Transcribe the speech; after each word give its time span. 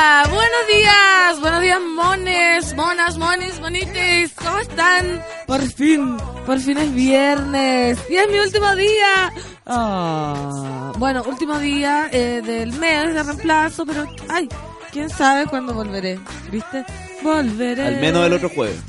Hola, 0.00 0.26
buenos 0.30 0.66
días, 0.66 1.40
buenos 1.42 1.60
días 1.60 1.80
mones, 1.94 2.74
monas, 2.74 3.18
monis, 3.18 3.60
monites, 3.60 4.32
¿cómo 4.32 4.58
están? 4.60 5.22
Por 5.46 5.60
fin, 5.60 6.16
por 6.46 6.58
fin 6.58 6.78
es 6.78 6.94
viernes 6.94 7.98
y 8.08 8.16
es 8.16 8.28
mi 8.30 8.38
último 8.38 8.74
día. 8.76 9.30
Ah, 9.66 10.90
bueno, 10.96 11.22
último 11.26 11.58
día 11.58 12.08
eh, 12.12 12.40
del 12.42 12.72
mes 12.78 13.12
de 13.12 13.22
reemplazo, 13.22 13.84
pero 13.84 14.06
ay, 14.30 14.48
quién 14.90 15.10
sabe 15.10 15.44
cuándo 15.44 15.74
volveré, 15.74 16.18
¿viste? 16.50 16.82
Volveré. 17.22 17.88
Al 17.88 18.00
menos 18.00 18.26
el 18.26 18.32
otro 18.32 18.48
jueves. 18.48 18.80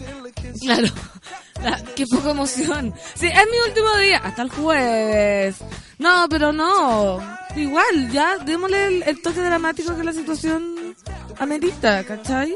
Claro. 0.62 0.88
Qué 1.98 2.08
poca 2.08 2.32
emoción. 2.32 2.94
Sí, 3.16 3.28
es 3.28 3.48
mi 3.52 3.68
último 3.68 3.98
día. 3.98 4.20
Hasta 4.20 4.44
el 4.44 4.50
jueves. 4.50 5.58
No, 6.00 6.28
pero 6.30 6.54
no. 6.54 7.20
Igual, 7.58 8.10
ya, 8.14 8.38
démosle 8.38 8.88
el, 8.88 9.04
el 9.04 9.22
toque 9.22 9.42
dramático 9.42 9.94
que 9.98 10.06
la 10.06 10.14
situación 10.14 10.81
amerita, 11.40 12.04
¿cachai? 12.04 12.56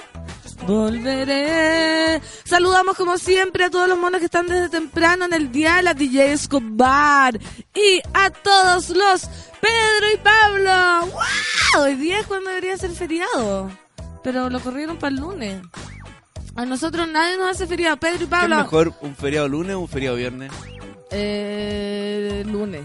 Volveré. 0.67 2.21
Saludamos 2.43 2.95
como 2.95 3.17
siempre 3.17 3.65
a 3.65 3.69
todos 3.69 3.87
los 3.87 3.97
monos 3.97 4.19
que 4.19 4.25
están 4.25 4.47
desde 4.47 4.69
temprano 4.69 5.25
en 5.25 5.33
el 5.33 5.51
día 5.51 5.75
de 5.75 5.83
la 5.83 5.93
DJ 5.93 6.33
Escobar. 6.33 7.37
Y 7.73 8.01
a 8.13 8.29
todos 8.29 8.89
los 8.89 9.21
Pedro 9.61 10.11
y 10.13 10.17
Pablo. 10.17 11.11
¡Wow! 11.11 11.83
Hoy 11.83 11.95
día 11.95 12.19
es 12.19 12.27
cuando 12.27 12.49
debería 12.49 12.77
ser 12.77 12.91
feriado. 12.91 13.69
Pero 14.23 14.49
lo 14.49 14.59
corrieron 14.59 14.97
para 14.97 15.13
el 15.13 15.21
lunes. 15.21 15.61
A 16.55 16.65
nosotros 16.65 17.07
nadie 17.07 17.37
nos 17.37 17.51
hace 17.51 17.67
feriado. 17.67 17.97
Pedro 17.97 18.15
y 18.15 18.17
¿Qué 18.19 18.23
es 18.23 18.29
Pablo. 18.29 18.57
mejor, 18.57 18.93
un 19.01 19.15
feriado 19.15 19.47
lunes 19.47 19.75
o 19.75 19.79
un 19.81 19.87
feriado 19.89 20.15
viernes? 20.15 20.51
Eh, 21.11 22.43
lunes, 22.47 22.81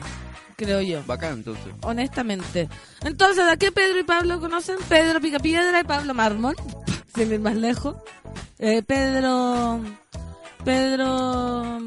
creo 0.60 0.80
yo. 0.82 1.02
Bacán, 1.06 1.34
entonces. 1.34 1.72
Honestamente. 1.82 2.68
Entonces, 3.02 3.44
¿a 3.44 3.56
qué 3.56 3.72
Pedro 3.72 3.98
y 3.98 4.04
Pablo 4.04 4.40
conocen? 4.40 4.76
Pedro 4.88 5.20
Picapiedra 5.20 5.80
y 5.80 5.84
Pablo 5.84 6.14
Mármol. 6.14 6.54
Sin 7.14 7.32
ir 7.32 7.40
más 7.40 7.56
lejos. 7.56 7.96
Eh, 8.58 8.82
Pedro. 8.82 9.80
Pedro. 10.64 11.78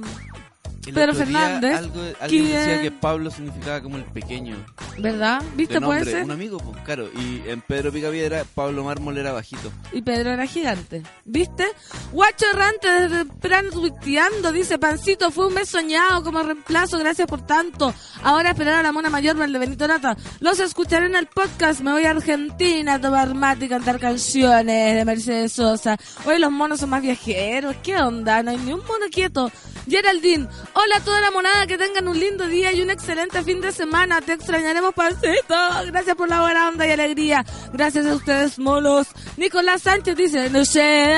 El 0.86 0.94
Pedro 0.94 1.12
otro 1.14 1.26
día 1.26 1.40
Fernández, 1.40 1.76
algo- 1.78 2.02
alguien 2.20 2.46
decía 2.46 2.66
¿quién? 2.66 2.82
que 2.82 2.92
Pablo 2.92 3.32
significaba 3.32 3.82
como 3.82 3.98
el 3.98 4.04
pequeño. 4.04 4.56
¿Verdad? 5.00 5.42
¿Viste? 5.56 5.76
de 5.76 5.82
Puede 5.82 6.06
ser. 6.06 6.24
Un 6.26 6.32
amigo, 6.32 6.58
pues, 6.60 6.78
claro. 6.84 7.10
Y 7.16 7.42
en 7.50 7.62
Pedro 7.62 7.92
Picapiedra, 7.92 8.44
Pablo 8.54 8.84
Mármol 8.84 9.18
era 9.18 9.32
bajito. 9.32 9.72
Y 9.92 10.02
Pedro 10.02 10.32
era 10.32 10.46
gigante. 10.46 11.04
¿Viste? 11.26 11.66
Guacho 12.12 12.46
errante 12.54 12.88
desde 12.88 13.26
temprano 13.26 13.70
tuiteando. 13.72 14.52
Dice, 14.52 14.78
Pancito, 14.78 15.32
fue 15.32 15.48
un 15.48 15.54
mes 15.54 15.70
soñado 15.70 16.24
como 16.24 16.44
reemplazo. 16.44 17.00
Gracias 17.00 17.28
por 17.28 17.46
tanto. 17.46 17.94
Ahora 18.24 18.50
esperar 18.52 18.76
a 18.76 18.84
la 18.84 18.92
mona 18.92 19.10
mayor 19.10 19.36
de 19.36 19.58
Benito 19.60 19.88
Nata. 19.88 20.16
Los 20.42 20.60
escucharé 20.60 21.06
en 21.08 21.16
el 21.16 21.28
podcast. 21.28 21.82
Me 21.82 21.92
voy 21.92 22.06
a 22.06 22.12
Argentina 22.12 22.96
a 22.96 23.02
tomar 23.02 23.34
mate 23.34 23.66
y 23.66 23.70
cantar 23.70 24.00
canciones 24.00 24.96
de 24.96 25.06
Mercedes 25.06 25.54
Sosa. 25.54 25.98
Hoy 26.26 26.40
los 26.40 26.52
monos 26.52 26.80
son 26.80 26.90
más 26.90 27.02
viajeros. 27.02 27.76
¿Qué 27.84 27.96
onda? 27.98 28.44
No 28.44 28.52
hay 28.52 28.58
ni 28.58 28.74
un 28.74 28.80
mono 28.82 29.06
quieto. 29.12 29.52
Geraldine, 29.88 30.48
hola 30.74 30.96
a 30.98 31.00
toda 31.02 31.22
la 31.22 31.32
monada, 31.32 31.68
que 31.68 31.78
tengan 31.78 32.08
un 32.08 32.20
lindo 32.20 32.48
día 32.48 32.72
y 32.74 32.82
un 32.82 32.90
excelente 32.90 33.44
fin 33.44 33.62
de 33.62 33.72
semana. 33.72 34.22
Te 34.22 34.34
extrañaremos, 34.34 34.94
Pancito. 34.94 35.56
Gracias 35.88 36.16
por 36.16 36.30
la 36.30 36.42
buena 36.42 36.70
onda 36.70 36.88
y 36.88 36.92
alegría. 36.92 37.46
Gracias 37.72 38.06
a 38.06 38.16
ustedes, 38.16 38.60
monos. 38.60 39.08
Nicolás 39.38 39.82
Sánchez 39.84 40.16
dice, 40.16 40.50
no 40.50 40.66
sé, 40.66 41.16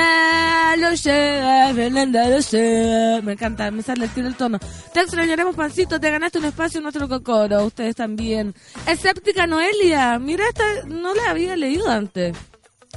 no 0.78 0.96
sé, 0.96 1.72
Fernanda, 1.76 2.30
no 2.30 2.42
sé. 2.42 3.22
Me 3.24 3.34
encanta, 3.34 3.72
me 3.72 3.82
sale 3.82 4.10
el 4.16 4.26
el 4.26 4.36
tono. 4.36 4.60
Te 4.94 5.02
extrañaremos, 5.02 5.56
Pancito. 5.56 6.00
Te 6.00 6.10
ganaste 6.10 6.40
un 6.40 6.46
espacio 6.46 6.78
en 6.80 6.84
nuestro 6.84 7.08
cocoro. 7.08 7.66
Ustedes 7.66 7.96
también. 7.96 8.54
Escéptica 8.88 9.48
Noelia. 9.48 10.20
Mira, 10.20 10.48
esta 10.48 10.64
no 10.88 11.14
la 11.14 11.30
había 11.30 11.56
leído 11.56 11.90
antes. 11.90 12.36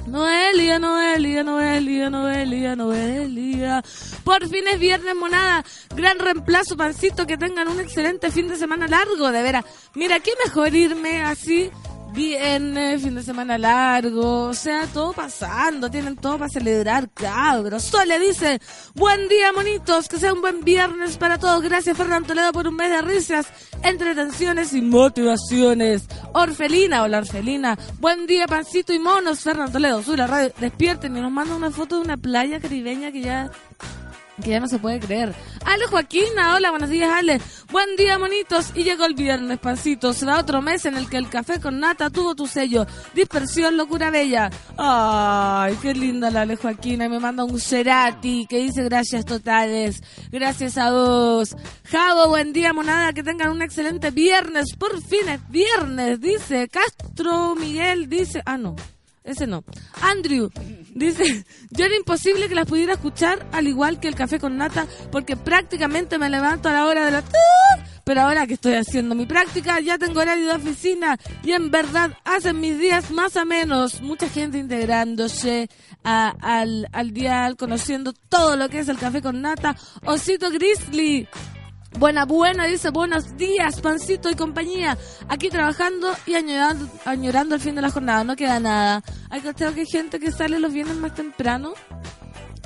Noelia, 0.07 0.79
Noelia, 0.79 1.43
Noelia, 1.43 2.11
Noelia, 2.11 2.77
Noelia. 2.77 3.83
Por 4.25 4.49
fin 4.49 4.67
es 4.69 4.79
viernes, 4.79 5.15
monada. 5.15 5.65
Gran 5.95 6.19
reemplazo, 6.19 6.77
pancito. 6.77 7.27
Que 7.27 7.37
tengan 7.37 7.69
un 7.69 7.81
excelente 7.81 8.31
fin 8.31 8.49
de 8.49 8.57
semana 8.57 8.87
largo, 8.89 9.31
de 9.31 9.43
veras. 9.43 9.65
Mira, 9.95 10.21
qué 10.21 10.33
mejor 10.45 10.75
irme 10.75 11.23
así. 11.23 11.71
Viernes, 12.19 13.01
fin 13.01 13.15
de 13.15 13.23
semana 13.23 13.57
largo, 13.57 14.49
o 14.49 14.53
sea, 14.53 14.89
todo 14.89 15.13
pasando, 15.13 15.89
tienen 15.89 16.17
todo 16.17 16.37
para 16.37 16.49
celebrar, 16.49 17.09
cabros. 17.11 17.85
Sole 17.85 18.19
dice, 18.19 18.61
buen 18.97 19.29
día, 19.29 19.53
monitos, 19.53 20.09
que 20.09 20.19
sea 20.19 20.33
un 20.33 20.41
buen 20.41 20.65
viernes 20.65 21.17
para 21.17 21.39
todos. 21.39 21.63
Gracias, 21.63 21.97
Fernando 21.97 22.27
Toledo, 22.27 22.51
por 22.51 22.67
un 22.67 22.75
mes 22.75 22.91
de 22.91 23.03
risas, 23.03 23.47
entretenciones 23.85 24.75
y 24.75 24.83
motivaciones. 24.83 26.09
Orfelina, 26.33 27.05
hola 27.05 27.19
Orfelina. 27.19 27.79
Buen 28.01 28.27
día, 28.27 28.49
pancito 28.49 28.93
y 28.93 28.99
monos. 28.99 29.39
Fernando 29.39 29.71
Toledo, 29.71 30.03
sube 30.03 30.17
la 30.17 30.27
radio, 30.27 30.53
despierten 30.59 31.17
y 31.17 31.21
nos 31.21 31.31
manda 31.31 31.55
una 31.55 31.71
foto 31.71 31.99
de 31.99 32.03
una 32.03 32.17
playa 32.17 32.59
caribeña 32.59 33.13
que 33.13 33.21
ya 33.21 33.53
que 34.43 34.51
ya 34.51 34.61
no 34.61 34.69
se 34.69 34.79
puede 34.79 35.01
creer. 35.01 35.35
Ale 35.65 35.87
Joaquina, 35.87 36.55
hola, 36.55 36.71
buenos 36.71 36.91
días 36.91 37.11
Ale. 37.13 37.41
Buen 37.71 37.97
día, 37.97 38.19
monitos. 38.19 38.73
Y 38.75 38.85
llegó 38.85 39.05
el 39.05 39.15
viernes, 39.15 39.59
pancito. 39.59 40.13
Será 40.13 40.39
otro 40.39 40.63
mes 40.63 40.85
en 40.87 40.97
el 40.97 41.09
que 41.09 41.17
el 41.17 41.29
café 41.29 41.61
con 41.61 41.81
nata 41.81 42.11
tuvo 42.11 42.35
tu 42.35 42.47
sello. 42.47 42.87
Dispersión, 43.15 43.77
locura 43.77 44.11
bella. 44.11 44.51
Ay, 44.77 45.77
qué 45.83 45.95
linda 45.95 46.31
la 46.31 46.43
Ale 46.43 46.57
Joaquina. 46.57 47.09
Me 47.09 47.19
manda 47.19 47.45
un 47.45 47.61
Cerati 47.61 48.47
que 48.49 48.59
dice 48.59 48.85
gracias 48.85 49.25
totales. 49.25 50.03
Gracias 50.31 50.79
a 50.79 50.93
vos. 50.93 51.57
Javo, 51.85 52.29
buen 52.29 52.53
día, 52.53 52.73
monada. 52.73 53.13
Que 53.13 53.23
tengan 53.23 53.51
un 53.51 53.63
excelente 53.63 54.11
viernes. 54.11 54.75
Por 54.79 55.03
fin 55.03 55.29
es 55.29 55.41
viernes, 55.49 56.21
dice 56.21 56.69
Castro 56.69 57.55
Miguel. 57.55 58.09
Dice, 58.09 58.43
ah, 58.47 58.57
no. 58.57 58.77
Ese 59.29 59.47
no. 59.47 59.63
Andrew 60.01 60.51
dice, 60.95 61.45
yo 61.71 61.85
era 61.85 61.95
imposible 61.97 62.49
que 62.49 62.55
las 62.55 62.67
pudiera 62.67 62.95
escuchar 62.95 63.47
al 63.53 63.69
igual 63.69 64.01
que 64.01 64.09
el 64.09 64.15
café 64.15 64.39
con 64.41 64.57
nata 64.57 64.87
porque 65.13 65.37
prácticamente 65.37 66.17
me 66.19 66.31
levanto 66.31 66.69
a 66.69 66.73
la 66.73 66.87
hora 66.87 67.05
de 67.05 67.11
la... 67.13 67.25
Pero 68.05 68.23
ahora 68.23 68.47
que 68.47 68.55
estoy 68.55 68.73
haciendo 68.75 69.15
mi 69.15 69.27
práctica 69.27 69.81
ya 69.81 69.99
tengo 69.99 70.21
horario 70.21 70.47
de 70.47 70.55
oficina 70.55 71.19
y 71.45 71.53
en 71.53 71.71
verdad 71.71 72.17
hacen 72.25 72.59
mis 72.59 72.79
días 72.79 73.11
más 73.11 73.37
a 73.37 73.45
menos. 73.45 74.01
Mucha 74.01 74.31
gente 74.31 74.57
integrándose 74.57 75.69
a- 76.05 76.35
al, 76.41 76.89
al 76.93 77.13
dial, 77.13 77.57
conociendo 77.59 78.15
todo 78.15 78.57
lo 78.57 78.71
que 78.71 78.79
es 78.79 78.89
el 78.89 78.97
café 78.97 79.21
con 79.21 79.43
nata. 79.43 79.77
Osito 80.07 80.51
Grizzly. 80.51 81.29
Buena, 81.97 82.27
buena, 82.27 82.67
dice 82.67 82.91
buenos 82.91 83.37
días, 83.37 83.81
pancito 83.81 84.31
y 84.31 84.35
compañía. 84.37 84.97
Aquí 85.29 85.49
trabajando 85.49 86.13
y 86.27 86.35
añorando, 86.35 86.89
añorando 87.05 87.55
el 87.55 87.61
fin 87.61 87.75
de 87.75 87.83
la 87.83 87.91
jornada. 87.91 88.23
No 88.25 88.37
queda 88.37 88.61
nada. 88.61 89.03
Hay 89.31 89.41
que 89.41 89.53
que 89.55 89.87
gente 89.87 90.21
que 90.21 90.31
sale 90.31 90.61
los 90.61 90.73
viernes 90.73 90.97
más 90.97 91.15
temprano. 91.15 91.73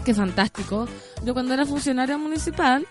Qué 0.05 0.13
fantástico. 0.13 0.87
Yo 1.25 1.33
cuando 1.33 1.55
era 1.55 1.65
funcionaria 1.65 2.19
municipal, 2.19 2.87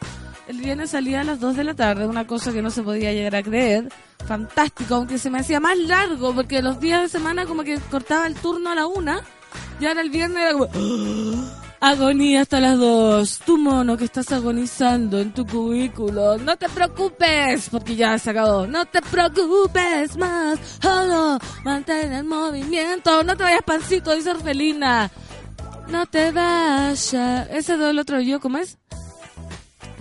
el 0.47 0.57
viernes 0.57 0.91
salía 0.91 1.21
a 1.21 1.23
las 1.23 1.39
2 1.39 1.57
de 1.57 1.63
la 1.63 1.75
tarde, 1.75 2.07
una 2.07 2.25
cosa 2.25 2.51
que 2.51 2.61
no 2.61 2.71
se 2.71 2.81
podía 2.81 3.13
llegar 3.13 3.35
a 3.35 3.43
creer. 3.43 3.89
Fantástico, 4.25 4.95
aunque 4.95 5.17
se 5.17 5.29
me 5.29 5.39
hacía 5.39 5.59
más 5.59 5.77
largo, 5.77 6.33
porque 6.33 6.61
los 6.61 6.79
días 6.79 7.01
de 7.01 7.09
semana 7.09 7.45
como 7.45 7.63
que 7.63 7.77
cortaba 7.91 8.25
el 8.25 8.35
turno 8.35 8.71
a 8.71 8.75
la 8.75 8.87
una. 8.87 9.21
Y 9.79 9.85
ahora 9.85 10.01
el 10.01 10.09
viernes 10.09 10.41
era 10.41 10.53
como... 10.53 10.67
Agonía 11.83 12.41
hasta 12.41 12.59
las 12.59 12.77
dos. 12.77 13.39
Tu 13.39 13.57
mono 13.57 13.97
que 13.97 14.05
estás 14.05 14.31
agonizando 14.31 15.19
en 15.19 15.33
tu 15.33 15.47
cubículo. 15.47 16.37
No 16.37 16.55
te 16.55 16.69
preocupes, 16.69 17.69
porque 17.71 17.95
ya 17.95 18.19
se 18.19 18.29
acabó. 18.29 18.67
No 18.67 18.85
te 18.85 19.01
preocupes 19.01 20.15
más. 20.15 20.59
Solo 20.79 21.39
mantén 21.65 22.13
el 22.13 22.23
movimiento. 22.23 23.23
No 23.23 23.35
te 23.35 23.43
vayas 23.43 23.63
pancito, 23.63 24.13
dice 24.13 24.29
Orfelina. 24.29 25.09
No 25.87 26.05
te 26.05 26.31
vayas. 26.31 27.13
Ese 27.49 27.77
del 27.77 27.97
otro 27.97 28.21
yo, 28.21 28.39
¿cómo 28.39 28.59
es? 28.59 28.77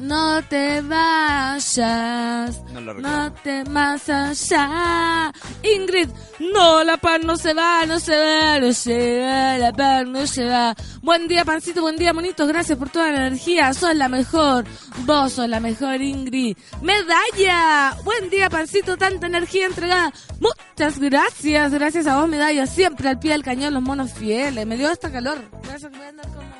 No 0.01 0.43
te 0.49 0.81
vayas. 0.81 2.63
No 2.73 2.81
lo 2.81 2.95
No 2.95 3.33
te 3.35 3.65
más 3.65 4.09
allá. 4.09 5.31
Ingrid, 5.63 6.09
no, 6.55 6.83
la 6.83 6.97
pan 6.97 7.21
no 7.27 7.37
se 7.37 7.53
va, 7.53 7.85
no 7.85 8.01
se 8.01 8.17
va, 8.17 8.59
no 8.59 8.73
se 8.73 9.21
va, 9.21 9.59
la 9.59 9.73
pan 9.75 10.11
no 10.11 10.27
se 10.27 10.47
va. 10.47 10.75
Buen 11.03 11.29
día, 11.29 11.45
pancito, 11.45 11.83
buen 11.83 11.97
día, 11.97 12.15
monitos. 12.15 12.49
Gracias 12.49 12.79
por 12.79 12.89
toda 12.89 13.11
la 13.11 13.27
energía. 13.27 13.75
Sos 13.75 13.95
la 13.95 14.09
mejor. 14.09 14.65
Vos 15.05 15.35
sos 15.35 15.49
la 15.49 15.61
mejor, 15.61 16.01
Ingrid. 16.01 16.57
Medalla. 16.81 17.95
Buen 18.03 18.31
día, 18.31 18.49
pancito. 18.49 18.97
Tanta 18.97 19.27
energía 19.27 19.67
entregada. 19.67 20.15
Muchas 20.41 20.99
gracias. 20.99 21.73
Gracias 21.73 22.07
a 22.07 22.19
vos, 22.19 22.27
medalla. 22.27 22.67
Siempre 22.67 23.11
al 23.11 23.19
pie 23.19 23.33
del 23.33 23.43
cañón, 23.43 23.75
los 23.75 23.83
monos 23.83 24.15
fieles. 24.15 24.67
Me 24.67 24.79
dio 24.79 24.89
hasta 24.89 25.13
calor. 25.13 25.39
Voy 25.51 26.01
a 26.01 26.09
andar 26.09 26.27
como 26.29 26.60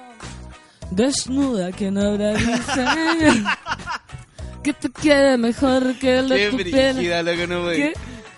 desnuda 0.91 1.73
que 1.73 1.91
no 1.91 2.03
habrá 2.03 2.33
diseño. 2.35 3.45
que 4.63 4.73
te 4.75 4.91
quede 4.91 5.37
mejor 5.39 5.95
que 5.99 6.19
el 6.19 6.29
de 6.29 6.37
Qué 6.37 6.51
tu. 6.51 6.57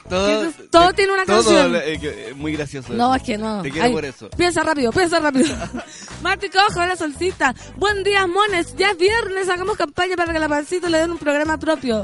Todo. 0.09 0.53
Todo 0.71 0.93
tiene 0.93 1.13
una 1.15 1.25
todo, 1.25 1.37
canción. 1.43 1.77
eh, 1.77 1.99
que- 1.99 2.29
eh, 2.31 2.35
muy 2.35 2.53
gracioso. 2.53 2.93
No, 2.93 3.15
es 3.15 3.23
que 3.23 3.39
no. 3.39 3.63
Te 3.63 3.71
quiero 3.71 3.87
Ay, 3.87 3.93
por 3.93 4.05
eso. 4.05 4.29
Piensa 4.37 4.63
rápido, 4.63 4.93
piensa 4.93 5.21
rápido. 5.21 5.55
Marti 6.23 6.51
Cojo, 6.51 6.85
la 6.85 6.97
solcita. 6.97 7.55
Buen 7.77 8.03
día, 8.03 8.27
mones. 8.27 8.75
Ya 8.77 8.91
es 8.91 8.99
viernes, 8.99 9.49
hagamos 9.49 9.77
campaña 9.77 10.15
para 10.17 10.33
que 10.35 10.39
la 10.39 10.49
pancito 10.49 10.89
le 10.91 10.99
den 10.99 11.13
un 11.13 11.19
programa 11.19 11.57
propio. 11.59 12.03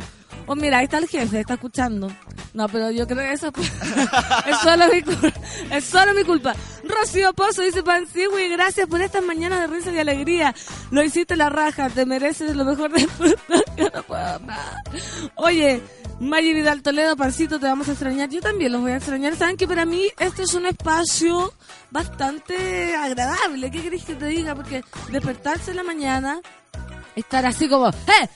Oh, 0.51 0.57
mira, 0.57 0.79
ahí 0.79 0.85
está 0.85 0.97
el 0.97 1.07
jefe, 1.07 1.41
está 1.41 1.55
escuchando. 1.55 2.11
No, 2.55 2.69
pero 2.69 2.91
yo 2.91 3.07
creo 3.07 3.19
que 3.19 3.33
eso 3.35 3.53
es 4.47 4.59
solo 4.61 4.89
mi 4.91 5.03
culpa. 5.03 5.33
Es 5.71 5.85
solo 5.85 6.15
mi 6.15 6.25
culpa. 6.25 6.55
Rocío 6.85 7.35
Pozo 7.35 7.63
dice 7.63 7.83
Pancigui, 7.83 8.49
gracias 8.49 8.87
por 8.87 9.03
estas 9.03 9.23
mañanas 9.23 9.61
de 9.61 9.67
risa 9.67 9.93
y 9.93 9.99
alegría. 9.99 10.55
Lo 10.91 11.05
hiciste 11.05 11.37
la 11.37 11.51
raja, 11.51 11.91
te 11.91 12.07
mereces 12.07 12.57
lo 12.57 12.65
mejor 12.65 12.91
de 12.91 13.03
Yo 13.77 13.91
no 13.95 14.03
puedo. 14.03 14.41
Oye, 15.35 15.83
Maggie 16.19 16.55
Vidal 16.55 16.83
Toledo, 16.83 17.15
Pancito, 17.15 17.61
te 17.61 17.67
vamos 17.67 17.89
a 17.89 17.93
extrañar. 17.93 18.31
Yo 18.31 18.41
también 18.41 18.73
los 18.73 18.81
voy 18.81 18.93
a 18.93 18.97
extrañar. 18.97 19.37
Saben 19.37 19.59
que 19.59 19.69
para 19.69 19.85
mí 19.85 20.09
este 20.19 20.45
es 20.45 20.55
un 20.55 20.65
espacio 20.65 21.53
bastante 21.91 22.97
agradable. 22.97 23.71
¿Qué 23.71 23.83
querés 23.83 24.05
que 24.05 24.15
te 24.15 24.27
diga? 24.27 24.55
Porque 24.55 24.83
despertarse 25.11 25.73
en 25.73 25.77
la 25.77 25.85
mañana, 25.85 26.41
estar 27.19 27.45
así 27.47 27.69
como, 27.69 27.89
¡eh, 27.89 27.93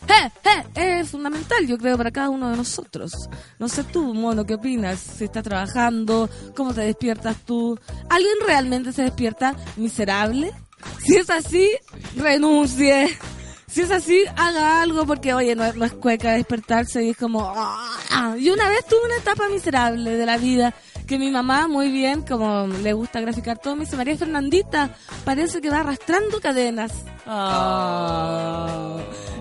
eh, 0.09 0.31
eh! 0.75 1.01
Es 1.01 1.11
fundamental, 1.11 1.67
yo 1.67 1.77
creo, 1.79 1.97
para 1.97 2.11
cada 2.11 2.31
uno 2.31 2.51
de 2.51 2.57
nosotros. 2.57 3.13
No 3.59 3.69
sé 3.69 3.85
tú, 3.85 4.15
mono, 4.15 4.45
¿qué 4.45 4.55
opinas? 4.55 4.99
Si 5.01 5.25
estás 5.25 5.43
trabajando, 5.45 6.29
¿cómo 6.57 6.73
te 6.75 6.83
despiertas 6.83 7.37
tú? 7.45 7.79
¿Alguien 8.11 8.35
realmente 8.47 8.93
se 8.93 9.03
despierta 9.03 9.55
miserable? 9.77 10.53
Si 11.05 11.17
es 11.17 11.31
así, 11.31 11.71
renuncie. 12.17 13.17
Si 13.69 13.81
es 13.81 13.91
así, 13.91 14.23
haga 14.37 14.83
algo 14.83 15.07
porque, 15.07 15.33
oye, 15.33 15.55
no, 15.57 15.65
es- 15.65 15.93
cueca 15.95 16.33
despertarse 16.33 17.03
y 17.05 17.11
es 17.11 17.17
como... 17.17 17.51
¡ah! 17.55 18.35
Y 18.39 18.51
una 18.51 18.69
vez 18.69 18.85
tuve 18.87 19.01
una 19.07 19.17
etapa 19.17 19.49
miserable 19.49 20.11
de 20.17 20.27
la 20.27 20.37
vida 20.37 20.75
que 21.07 21.19
mi 21.19 21.31
mamá, 21.31 21.69
muy 21.69 21.91
bien, 21.91 22.23
como 22.23 22.67
le 22.67 22.93
gusta 22.93 23.21
graficar 23.21 23.59
todo, 23.59 23.77
me 23.77 23.85
dice, 23.85 23.97
María 23.97 24.17
Fernandita, 24.17 24.91
parece 25.25 25.61
que 25.61 25.71
va 25.71 25.81
arrastrando 25.81 26.41
cadenas. 26.41 26.93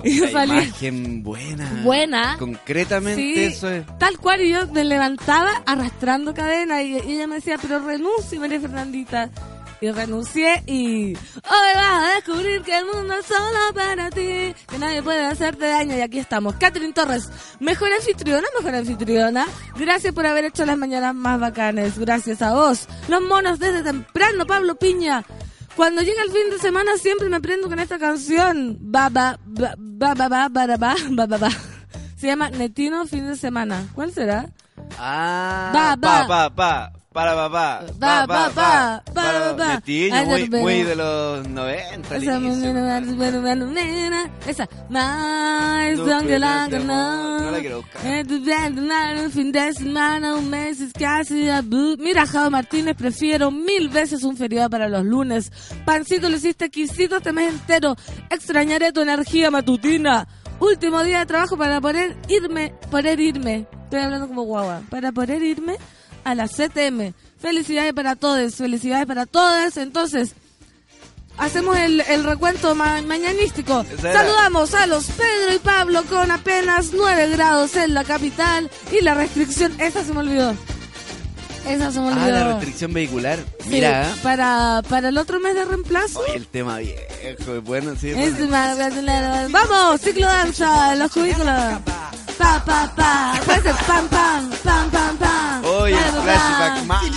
Y 0.03 0.17
yo 0.17 0.25
La 0.25 0.31
salí... 0.31 0.51
imagen 0.53 1.23
buena. 1.23 1.81
Buena. 1.83 2.35
Concretamente 2.39 3.21
Sí, 3.21 3.39
eso 3.39 3.69
es. 3.69 3.85
Tal 3.99 4.17
cual, 4.17 4.41
y 4.41 4.49
yo 4.49 4.67
me 4.67 4.83
levantaba 4.83 5.61
arrastrando 5.65 6.33
cadenas 6.33 6.81
y, 6.81 6.93
y 6.93 7.13
ella 7.13 7.27
me 7.27 7.35
decía, 7.35 7.57
pero 7.61 7.79
renuncie, 7.79 8.39
María 8.39 8.59
Fernandita. 8.59 9.29
Y 9.81 9.89
renuncié 9.91 10.61
y 10.67 11.15
hoy 11.15 11.71
vas 11.75 12.03
a 12.03 12.15
descubrir 12.15 12.61
que 12.61 12.77
el 12.77 12.85
mundo 12.85 13.15
es 13.15 13.25
solo 13.25 13.73
para 13.73 14.11
ti, 14.11 14.53
que 14.67 14.77
nadie 14.77 15.01
puede 15.01 15.25
hacerte 15.25 15.65
daño 15.67 15.97
y 15.97 16.01
aquí 16.01 16.19
estamos. 16.19 16.53
Catherine 16.57 16.93
Torres, 16.93 17.27
mejor 17.59 17.89
anfitriona, 17.91 18.47
mejor 18.59 18.75
anfitriona. 18.75 19.47
Gracias 19.75 20.13
por 20.13 20.27
haber 20.27 20.45
hecho 20.45 20.67
las 20.67 20.77
mañanas 20.77 21.15
más 21.15 21.39
bacanes, 21.39 21.97
gracias 21.97 22.43
a 22.43 22.53
vos. 22.53 22.87
Los 23.07 23.21
monos 23.23 23.57
desde 23.57 23.81
temprano, 23.81 24.45
Pablo 24.45 24.75
Piña. 24.75 25.23
Cuando 25.75 26.03
llega 26.03 26.21
el 26.21 26.31
fin 26.31 26.51
de 26.51 26.59
semana 26.59 26.91
siempre 26.97 27.27
me 27.29 27.41
prendo 27.41 27.67
con 27.67 27.79
esta 27.79 27.97
canción. 27.97 28.77
Ba 28.81 29.09
ba 29.09 29.39
ba 29.45 29.73
ba 29.77 30.13
ba 30.13 30.29
ba 30.29 30.47
ba 30.49 30.77
ba 30.77 30.95
ba 31.09 31.25
ba 31.25 31.37
ba. 31.37 31.49
Se 32.17 32.27
llama 32.27 32.51
Netino 32.51 33.07
fin 33.07 33.25
de 33.27 33.35
semana. 33.35 33.87
¿Cuál 33.95 34.11
será? 34.13 34.45
Ah, 34.99 35.71
Va, 35.73 35.95
va. 35.95 36.27
pa, 36.27 36.49
pa, 36.51 36.93
pa, 37.99 38.25
para, 38.25 38.53
pa, 38.53 39.03
pa, 39.13 39.21
va, 39.21 39.53
va. 39.53 39.75
Netiño, 39.75 40.15
Ay, 40.15 40.49
muy, 40.49 40.61
muy 40.61 40.83
de 40.83 40.95
los 40.95 41.45
90, 41.45 42.15
al 42.15 42.21
Esa, 44.47 44.69
más 44.89 45.97
la 45.97 46.67
no, 46.69 47.51
la 47.51 47.59
quiero 47.59 47.81
buscar. 47.81 48.25
Un 49.25 49.31
fin 49.31 49.51
de 49.51 49.73
semana, 49.73 50.35
un 50.35 50.49
mes 50.49 50.79
es 50.79 50.93
casi 50.93 51.49
Mira, 51.99 52.25
Jao 52.25 52.49
Martínez, 52.49 52.95
prefiero 52.95 53.51
mil 53.51 53.89
veces 53.89 54.23
un 54.23 54.37
feriado 54.37 54.69
para 54.69 54.87
los 54.87 55.03
lunes. 55.03 55.51
Pancito, 55.83 56.29
lo 56.29 56.37
hiciste 56.37 56.65
exquisito 56.65 57.17
este 57.17 57.33
mes 57.33 57.53
entero. 57.53 57.97
Extrañaré 58.29 58.93
tu 58.93 59.01
energía 59.01 59.51
matutina. 59.51 60.29
Último 60.61 61.03
día 61.03 61.19
de 61.19 61.25
trabajo 61.25 61.57
para 61.57 61.81
poder 61.81 62.15
irme, 62.29 62.73
poder 62.89 63.19
irme. 63.19 63.67
Estoy 63.83 63.99
hablando 63.99 64.29
como 64.29 64.43
guagua. 64.43 64.81
Para 64.89 65.11
poder 65.11 65.43
irme 65.43 65.75
a 66.23 66.35
la 66.35 66.47
CTM. 66.47 67.13
Felicidades 67.39 67.93
para 67.93 68.15
todos, 68.15 68.55
felicidades 68.55 69.05
para 69.05 69.25
todas. 69.25 69.77
Entonces, 69.77 70.33
hacemos 71.37 71.77
el, 71.77 72.01
el 72.01 72.23
recuento 72.23 72.75
ma- 72.75 73.01
mañanístico. 73.01 73.83
Saludamos 74.13 74.73
a 74.75 74.85
los 74.87 75.05
Pedro 75.05 75.55
y 75.55 75.59
Pablo 75.59 76.03
con 76.03 76.29
apenas 76.31 76.91
9 76.93 77.29
grados 77.29 77.75
en 77.75 77.93
la 77.93 78.03
capital 78.03 78.69
y 78.91 79.01
la 79.03 79.13
restricción, 79.15 79.73
esa 79.79 80.03
se 80.03 80.13
me 80.13 80.19
olvidó. 80.19 80.55
Esa 81.67 81.91
se 81.91 81.99
me 81.99 82.07
olvidó. 82.07 82.21
Ah, 82.25 82.27
la 82.29 82.47
restricción 82.53 82.93
vehicular. 82.93 83.39
Sí, 83.63 83.69
Mira, 83.69 84.13
para, 84.23 84.81
para 84.89 85.09
el 85.09 85.17
otro 85.17 85.39
mes 85.39 85.53
de 85.55 85.65
reemplazo. 85.65 86.19
Oye, 86.19 86.35
el 86.35 86.47
tema 86.47 86.77
viejo, 86.79 87.61
bueno, 87.63 87.93
sí. 87.99 88.09
Es 88.09 88.37
bueno. 88.37 88.47
más- 88.49 89.51
Vamos, 89.51 90.01
ciclo 90.01 90.25
danza, 90.27 90.95
los 90.95 91.11
cubículos. 91.11 91.53
Pa, 92.37 92.63
pa, 92.65 92.91
pa. 92.95 93.39
Puede 93.45 93.61
ser 93.61 93.75
pam, 93.85 94.07
pam, 94.07 94.49
pam, 94.63 94.89
pam, 94.89 95.17
pam. 95.17 95.65
Oye, 95.65 95.93
el 95.95 96.21
flashback 96.23 96.83
malo. 96.85 97.07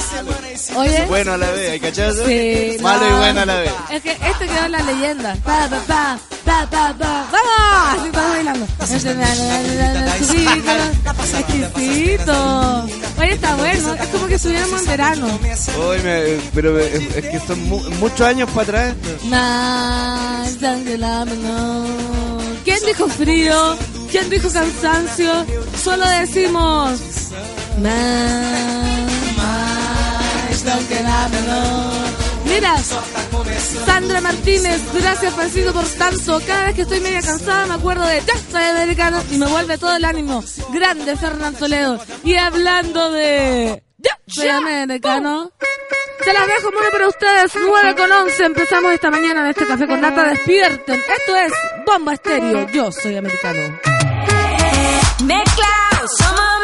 Oye. 0.77 1.05
Bueno 1.07 1.33
a 1.33 1.37
la 1.39 1.51
vez, 1.51 1.71
¿hay 1.71 1.81
cachado? 1.81 2.27
Sí, 2.27 2.77
Malo 2.83 3.09
no. 3.09 3.17
y 3.17 3.19
bueno 3.21 3.41
a 3.41 3.47
la 3.47 3.55
vez. 3.61 3.73
Es 3.91 4.03
que 4.03 4.13
este 4.13 4.47
quedó 4.47 4.65
en 4.67 4.73
la 4.73 4.83
leyenda. 4.83 5.35
Pa, 5.45 5.69
pa, 5.71 5.79
pa, 5.87 6.19
pa, 6.45 6.67
pa, 6.71 6.95
pa. 6.99 7.27
¡Vamos! 7.33 7.99
Así 7.99 8.07
estamos 8.09 8.31
bailando. 8.33 8.67
Exquisito. 11.55 12.87
Oye, 13.19 13.33
está 13.33 13.57
bueno. 13.57 13.95
Es 13.95 14.09
como 14.09 14.27
que 14.27 14.34
estuviéramos 14.37 14.81
en 14.83 14.87
verano. 14.87 15.39
Me- 16.03 16.39
pero 16.55 16.73
me- 16.73 16.85
es 16.87 17.17
es 17.17 17.25
que 17.27 17.41
son 17.47 17.63
mu- 17.69 17.83
muchos 18.01 18.21
años 18.23 18.49
para 18.51 18.63
atrás. 18.63 18.95
de. 19.01 19.25
¿Quién 22.65 22.79
dijo 22.87 23.09
frío? 23.09 23.77
¿Quién 24.11 24.31
dijo 24.31 24.49
cansancio? 24.51 25.45
Solo 25.83 26.07
decimos 26.09 27.01
que. 27.79 27.91
Mira, 32.47 32.77
Sandra 33.87 34.21
Martínez, 34.21 34.81
gracias 34.95 35.33
Pancito 35.35 35.73
por 35.73 35.85
tanto. 35.85 36.41
Cada 36.47 36.67
vez 36.67 36.75
que 36.75 36.83
estoy 36.83 37.01
media 37.01 37.21
cansada 37.23 37.67
me 37.67 37.75
acuerdo 37.75 38.07
de 38.07 38.21
Ya 38.27 38.35
soy 38.53 38.63
americano 38.65 39.23
y 39.31 39.37
me 39.39 39.47
vuelve 39.47 39.77
todo 39.79 39.97
el 39.97 40.05
ánimo. 40.05 40.45
Grande 40.73 41.17
Fernando 41.17 41.59
Toledo. 41.59 41.99
Y 42.23 42.37
hablando 42.37 43.11
de 43.11 43.83
Ya 44.05 44.19
soy 44.27 44.49
americano. 44.49 45.51
Se 46.25 46.33
las 46.33 46.47
dejo 46.47 46.71
muy 46.73 46.91
para 46.91 47.09
ustedes, 47.09 47.53
9 47.55 47.95
con 47.97 48.11
11. 48.13 48.45
Empezamos 48.45 48.93
esta 48.93 49.11
mañana 49.11 49.41
en 49.41 49.47
este 49.49 49.67
café 49.67 49.87
con 49.87 50.01
nata. 50.01 50.25
Despierten. 50.25 51.01
Esto 51.19 51.37
es 51.37 51.53
Bomba 51.87 52.15
Estéreo. 52.15 52.69
Yo 52.71 52.91
soy 52.93 53.17
americano. 53.17 53.79
Mezclao, 55.25 56.09
somos 56.19 56.64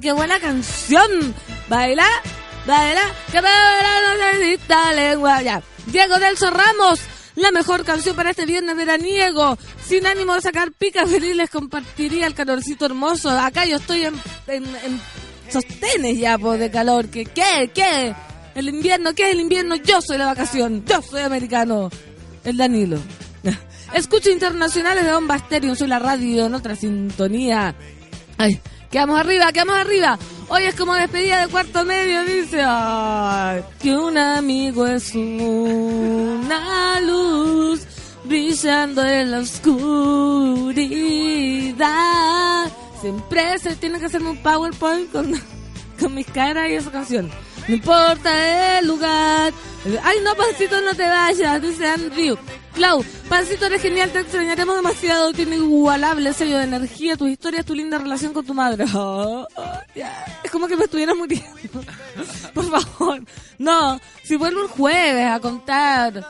Qué 0.00 0.12
buena 0.12 0.40
canción. 0.40 1.34
Baila, 1.68 2.06
baila, 2.66 3.02
que 3.30 3.42
para 3.42 3.62
bailar 3.72 4.02
no 4.02 4.38
necesita 4.38 4.92
lengua. 4.92 5.42
Ya. 5.42 5.62
Diego 5.86 6.18
Delso 6.18 6.50
Ramos. 6.50 7.00
La 7.36 7.50
mejor 7.52 7.84
canción 7.84 8.16
para 8.16 8.30
este 8.30 8.46
viernes 8.46 8.76
veraniego. 8.76 9.56
Sin 9.84 10.06
ánimo 10.06 10.34
de 10.34 10.40
sacar 10.40 10.72
pica, 10.72 11.06
feliz 11.06 11.36
les 11.36 11.50
compartiría 11.50 12.26
el 12.26 12.34
calorcito 12.34 12.86
hermoso. 12.86 13.30
Acá 13.30 13.64
yo 13.64 13.76
estoy 13.76 14.04
en, 14.04 14.14
en, 14.46 14.64
en 14.64 15.00
sostenes 15.50 16.18
ya, 16.18 16.38
pues, 16.38 16.58
de 16.58 16.70
calor. 16.70 17.08
¿Qué? 17.08 17.26
¿Qué? 17.26 17.70
¿Qué? 17.74 18.14
El 18.54 18.68
invierno, 18.68 19.14
¿qué 19.14 19.28
es 19.28 19.32
el 19.32 19.40
invierno? 19.40 19.76
Yo 19.76 20.00
soy 20.00 20.18
la 20.18 20.26
vacación. 20.26 20.84
Yo 20.84 21.02
soy 21.02 21.22
americano. 21.22 21.90
El 22.44 22.56
Danilo. 22.56 22.98
Escucho 23.94 24.30
internacionales 24.30 25.04
de 25.04 25.12
Bomba 25.12 25.38
Stereo. 25.38 25.74
Soy 25.74 25.88
la 25.88 25.98
radio 25.98 26.46
en 26.46 26.54
otra 26.54 26.74
sintonía. 26.74 27.74
Ay, 28.38 28.60
quedamos 28.90 29.18
arriba, 29.20 29.52
quedamos 29.52 29.76
arriba. 29.76 30.18
Hoy 30.48 30.64
es 30.64 30.74
como 30.74 30.94
despedida 30.94 31.46
de 31.46 31.52
cuarto 31.52 31.84
medio, 31.84 32.24
dice. 32.24 32.58
Que 33.80 33.96
un 33.96 34.18
amigo 34.18 34.86
es 34.86 35.14
una 35.14 36.60
luz 37.00 37.86
brillando 38.24 39.06
en 39.06 39.30
la 39.30 39.38
oscuridad. 39.38 40.70
Siempre 43.00 43.58
se 43.58 43.76
tiene 43.76 44.00
que 44.00 44.06
hacerme 44.06 44.30
un 44.30 44.42
PowerPoint 44.42 45.12
con, 45.12 45.40
con 46.00 46.14
mis 46.14 46.26
caras 46.26 46.68
y 46.68 46.74
esa 46.74 46.90
canción. 46.90 47.30
No 47.68 47.74
importa 47.74 48.78
el 48.78 48.88
lugar. 48.88 49.52
Ay, 50.02 50.18
no, 50.24 50.34
Pancito, 50.34 50.80
no 50.80 50.94
te 50.94 51.06
vayas, 51.06 51.62
dice 51.62 51.86
Andrew. 51.86 52.36
Clau, 52.74 53.04
Pancito, 53.28 53.66
eres 53.66 53.82
genial, 53.82 54.10
te 54.10 54.20
extrañaremos 54.20 54.76
demasiado. 54.76 55.32
Tiene 55.32 55.56
inigualable 55.56 56.32
sello 56.32 56.58
de 56.58 56.64
energía, 56.64 57.16
tus 57.16 57.28
historias, 57.28 57.66
tu 57.66 57.74
linda 57.74 57.98
relación 57.98 58.32
con 58.32 58.46
tu 58.46 58.54
madre. 58.54 58.84
Oh, 58.94 59.46
oh. 59.56 59.62
Es 60.42 60.50
como 60.50 60.66
que 60.66 60.76
me 60.76 60.84
estuviera 60.84 61.14
muriendo. 61.14 61.82
Por 62.54 62.64
favor. 62.70 63.22
No, 63.58 64.00
si 64.24 64.36
vuelvo 64.36 64.62
el 64.62 64.68
jueves 64.68 65.26
a 65.26 65.40
contar 65.40 66.24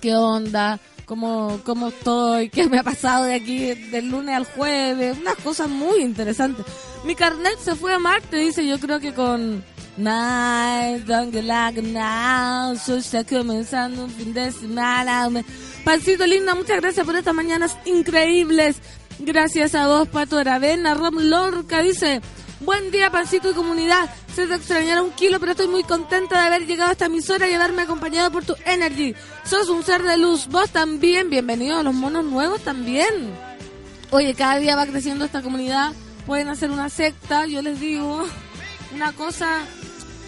qué 0.00 0.14
onda, 0.14 0.78
cómo, 1.04 1.60
cómo 1.64 1.88
estoy, 1.88 2.50
qué 2.50 2.68
me 2.68 2.78
ha 2.78 2.82
pasado 2.82 3.24
de 3.24 3.34
aquí 3.34 3.74
del 3.90 4.08
lunes 4.08 4.36
al 4.36 4.44
jueves, 4.44 5.16
unas 5.18 5.36
cosas 5.36 5.68
muy 5.68 6.00
interesantes. 6.00 6.66
Mi 7.04 7.14
carnet 7.14 7.58
se 7.58 7.74
fue 7.74 7.94
a 7.94 7.98
Marte, 7.98 8.36
dice, 8.36 8.66
yo 8.66 8.78
creo 8.78 9.00
que 9.00 9.14
con 9.14 9.64
Get 9.96 11.44
like 11.44 11.80
now, 11.82 12.74
so 12.74 12.96
está 12.96 13.24
comenzando 13.24 14.04
un 14.04 14.10
fin 14.10 14.34
de 14.34 14.52
semana. 14.52 15.42
Pancito 15.84 16.26
linda, 16.26 16.54
muchas 16.54 16.82
gracias 16.82 17.06
por 17.06 17.16
estas 17.16 17.34
mañanas 17.34 17.78
increíbles. 17.86 18.76
Gracias 19.18 19.74
a 19.74 19.86
vos, 19.86 20.06
Pato 20.08 20.36
Aravena. 20.36 20.92
Rom 20.92 21.14
Lorca 21.20 21.80
dice, 21.80 22.20
buen 22.60 22.90
día, 22.90 23.10
Pancito 23.10 23.50
y 23.50 23.54
comunidad. 23.54 24.10
Se 24.34 24.46
te 24.46 24.56
extrañará 24.56 25.02
un 25.02 25.12
kilo, 25.12 25.40
pero 25.40 25.52
estoy 25.52 25.68
muy 25.68 25.82
contenta 25.82 26.42
de 26.42 26.46
haber 26.46 26.66
llegado 26.66 26.90
a 26.90 26.92
esta 26.92 27.06
emisora 27.06 27.48
y 27.48 27.54
haberme 27.54 27.82
acompañado 27.82 28.30
por 28.30 28.44
tu 28.44 28.54
energy. 28.66 29.14
Sos 29.44 29.70
un 29.70 29.82
ser 29.82 30.02
de 30.02 30.18
luz. 30.18 30.46
Vos 30.48 30.68
también, 30.68 31.30
bienvenido 31.30 31.78
a 31.78 31.82
los 31.82 31.94
monos 31.94 32.26
nuevos 32.26 32.60
también. 32.60 33.32
Oye, 34.10 34.34
cada 34.34 34.58
día 34.58 34.76
va 34.76 34.84
creciendo 34.84 35.24
esta 35.24 35.40
comunidad. 35.40 35.94
Pueden 36.26 36.48
hacer 36.48 36.70
una 36.70 36.90
secta, 36.90 37.46
yo 37.46 37.62
les 37.62 37.80
digo, 37.80 38.26
una 38.94 39.12
cosa 39.12 39.62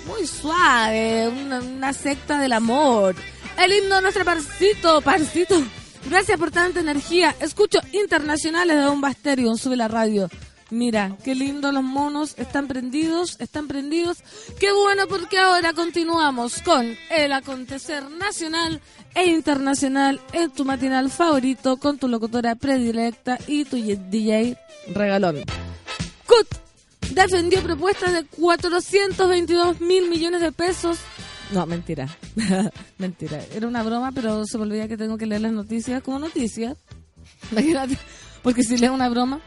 muy 0.08 0.26
suave, 0.26 1.28
una, 1.28 1.92
secta 1.92 2.40
del 2.40 2.52
amor. 2.52 3.14
El 3.62 3.72
himno 3.72 4.00
nuestro 4.00 4.24
parcito, 4.24 5.00
parcito. 5.02 5.62
Gracias 6.08 6.38
por 6.38 6.50
tanta 6.50 6.80
energía. 6.80 7.36
Escucho 7.40 7.78
internacionales 7.92 8.78
de 8.78 8.86
Bomba 8.86 9.10
Estéreo, 9.10 9.56
sube 9.56 9.76
la 9.76 9.88
radio. 9.88 10.28
Mira, 10.70 11.16
qué 11.24 11.34
lindo 11.34 11.72
los 11.72 11.82
monos, 11.82 12.34
están 12.36 12.68
prendidos, 12.68 13.36
están 13.40 13.68
prendidos. 13.68 14.18
Qué 14.58 14.72
bueno 14.72 15.06
porque 15.08 15.38
ahora 15.38 15.72
continuamos 15.72 16.60
con 16.62 16.96
el 17.10 17.32
acontecer 17.32 18.10
nacional 18.10 18.80
e 19.14 19.26
internacional 19.26 20.20
en 20.32 20.50
tu 20.50 20.64
matinal 20.64 21.10
favorito 21.10 21.78
con 21.78 21.98
tu 21.98 22.08
locutora 22.08 22.54
predilecta 22.54 23.38
y 23.46 23.64
tu 23.64 23.76
DJ 23.76 24.58
regalón. 24.94 25.42
CUT 26.26 26.67
defendió 27.10 27.62
propuestas 27.62 28.12
de 28.12 28.24
422 28.24 29.80
mil 29.80 30.08
millones 30.08 30.40
de 30.40 30.52
pesos. 30.52 30.98
No, 31.52 31.66
mentira. 31.66 32.08
mentira. 32.98 33.40
Era 33.54 33.66
una 33.66 33.82
broma, 33.82 34.12
pero 34.12 34.44
se 34.44 34.58
me 34.58 34.64
olvida 34.64 34.88
que 34.88 34.96
tengo 34.96 35.16
que 35.16 35.26
leer 35.26 35.42
las 35.42 35.52
noticias 35.52 36.02
como 36.02 36.18
noticias. 36.18 36.76
Imagínate. 37.52 37.96
Porque 38.42 38.62
si 38.62 38.76
leo 38.76 38.92
una 38.92 39.08
broma. 39.08 39.40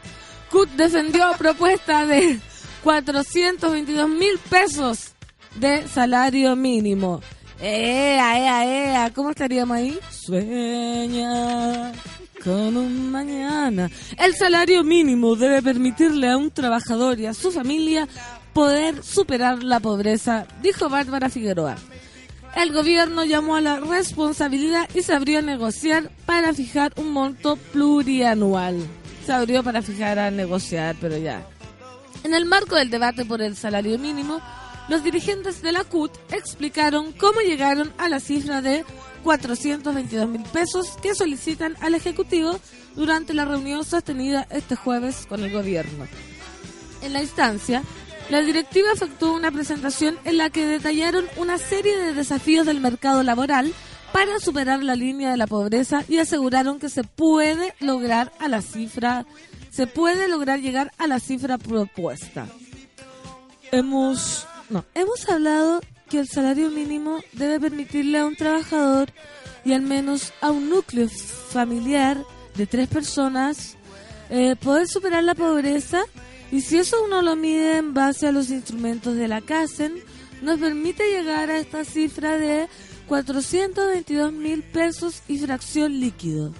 CUT 0.50 0.68
defendió 0.70 1.32
propuesta 1.38 2.06
de 2.06 2.38
422 2.82 4.08
mil 4.08 4.38
pesos 4.50 5.12
de 5.56 5.86
salario 5.88 6.56
mínimo. 6.56 7.20
¡Ea, 7.60 8.38
ea, 8.38 8.66
ea! 8.66 9.12
¿Cómo 9.14 9.30
estaríamos 9.30 9.76
ahí? 9.76 9.98
Sueña 10.10 11.92
con 12.44 12.76
un 12.76 13.10
mañana. 13.10 13.90
El 14.18 14.34
salario 14.34 14.84
mínimo 14.84 15.36
debe 15.36 15.62
permitirle 15.62 16.30
a 16.30 16.36
un 16.36 16.50
trabajador 16.50 17.18
y 17.20 17.26
a 17.26 17.34
su 17.34 17.50
familia 17.50 18.08
poder 18.52 19.02
superar 19.02 19.62
la 19.62 19.80
pobreza, 19.80 20.46
dijo 20.62 20.88
Bárbara 20.88 21.30
Figueroa. 21.30 21.76
el 22.54 22.72
gobierno 22.72 23.24
llamó 23.24 23.56
a 23.56 23.60
la 23.60 23.80
responsabilidad 23.80 24.88
y 24.94 25.02
se 25.02 25.14
abrió 25.14 25.38
a 25.38 25.42
negociar 25.42 26.10
para 26.26 26.52
fijar 26.52 26.92
un 26.96 27.12
monto 27.12 27.56
plurianual. 27.72 28.76
Se 29.24 29.32
abrió 29.32 29.62
para 29.62 29.82
fijar 29.82 30.18
a 30.18 30.30
negociar, 30.30 30.96
pero 31.00 31.16
ya. 31.16 31.46
En 32.24 32.34
el 32.34 32.44
marco 32.44 32.76
del 32.76 32.90
debate 32.90 33.24
por 33.24 33.40
el 33.40 33.56
salario 33.56 33.98
mínimo, 33.98 34.40
los 34.88 35.02
dirigentes 35.02 35.62
de 35.62 35.72
la 35.72 35.84
CUT 35.84 36.12
explicaron 36.32 37.12
cómo 37.12 37.40
llegaron 37.40 37.92
a 37.98 38.08
la 38.08 38.20
cifra 38.20 38.60
de 38.60 38.84
422 39.22 40.28
mil 40.28 40.42
pesos 40.42 40.96
que 41.02 41.14
solicitan 41.14 41.76
al 41.80 41.94
Ejecutivo 41.94 42.58
durante 42.94 43.34
la 43.34 43.44
reunión 43.44 43.84
sostenida 43.84 44.46
este 44.50 44.76
jueves 44.76 45.26
con 45.28 45.42
el 45.42 45.52
gobierno. 45.52 46.06
En 47.02 47.12
la 47.12 47.22
instancia, 47.22 47.82
la 48.30 48.40
directiva 48.40 48.92
efectuó 48.92 49.34
una 49.34 49.50
presentación 49.50 50.18
en 50.24 50.38
la 50.38 50.50
que 50.50 50.66
detallaron 50.66 51.26
una 51.36 51.58
serie 51.58 51.96
de 51.98 52.14
desafíos 52.14 52.66
del 52.66 52.80
mercado 52.80 53.22
laboral 53.22 53.72
para 54.12 54.38
superar 54.38 54.82
la 54.82 54.94
línea 54.94 55.30
de 55.30 55.36
la 55.36 55.46
pobreza 55.46 56.04
y 56.08 56.18
aseguraron 56.18 56.78
que 56.78 56.88
se 56.88 57.02
puede 57.02 57.74
lograr 57.80 58.32
a 58.38 58.48
la 58.48 58.62
cifra, 58.62 59.26
se 59.70 59.86
puede 59.86 60.28
lograr 60.28 60.60
llegar 60.60 60.92
a 60.98 61.06
la 61.06 61.18
cifra 61.18 61.58
propuesta. 61.58 62.46
Hemos, 63.70 64.46
no, 64.68 64.84
hemos 64.94 65.28
hablado 65.28 65.80
que 66.12 66.18
el 66.18 66.28
salario 66.28 66.68
mínimo 66.68 67.20
debe 67.32 67.58
permitirle 67.58 68.18
a 68.18 68.26
un 68.26 68.36
trabajador 68.36 69.08
y 69.64 69.72
al 69.72 69.80
menos 69.80 70.34
a 70.42 70.50
un 70.50 70.68
núcleo 70.68 71.08
familiar 71.08 72.22
de 72.54 72.66
tres 72.66 72.86
personas 72.86 73.78
eh, 74.28 74.54
poder 74.56 74.88
superar 74.88 75.24
la 75.24 75.34
pobreza 75.34 76.02
y 76.50 76.60
si 76.60 76.76
eso 76.76 77.02
uno 77.02 77.22
lo 77.22 77.34
mide 77.34 77.78
en 77.78 77.94
base 77.94 78.26
a 78.26 78.32
los 78.32 78.50
instrumentos 78.50 79.16
de 79.16 79.26
la 79.26 79.40
CASEN, 79.40 79.94
nos 80.42 80.60
permite 80.60 81.02
llegar 81.10 81.48
a 81.48 81.56
esta 81.56 81.82
cifra 81.82 82.36
de 82.36 82.68
422 83.08 84.34
mil 84.34 84.62
pesos 84.64 85.22
y 85.28 85.38
fracción 85.38 85.98
líquido. 85.98 86.52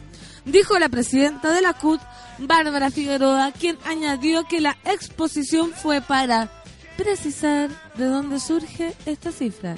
Dijo 0.47 0.79
la 0.79 0.89
presidenta 0.89 1.53
de 1.53 1.61
la 1.61 1.75
CUT, 1.75 2.01
Bárbara 2.39 2.91
Figueroa, 2.91 3.53
quien 3.53 3.77
añadió 3.85 4.49
que 4.49 4.63
la 4.63 4.79
exposición 4.87 5.73
fue 5.73 6.01
para 6.01 6.51
precisar 6.97 7.69
de 7.97 8.07
dónde 8.07 8.41
surge 8.41 8.95
esta 9.07 9.33
cifra. 9.33 9.77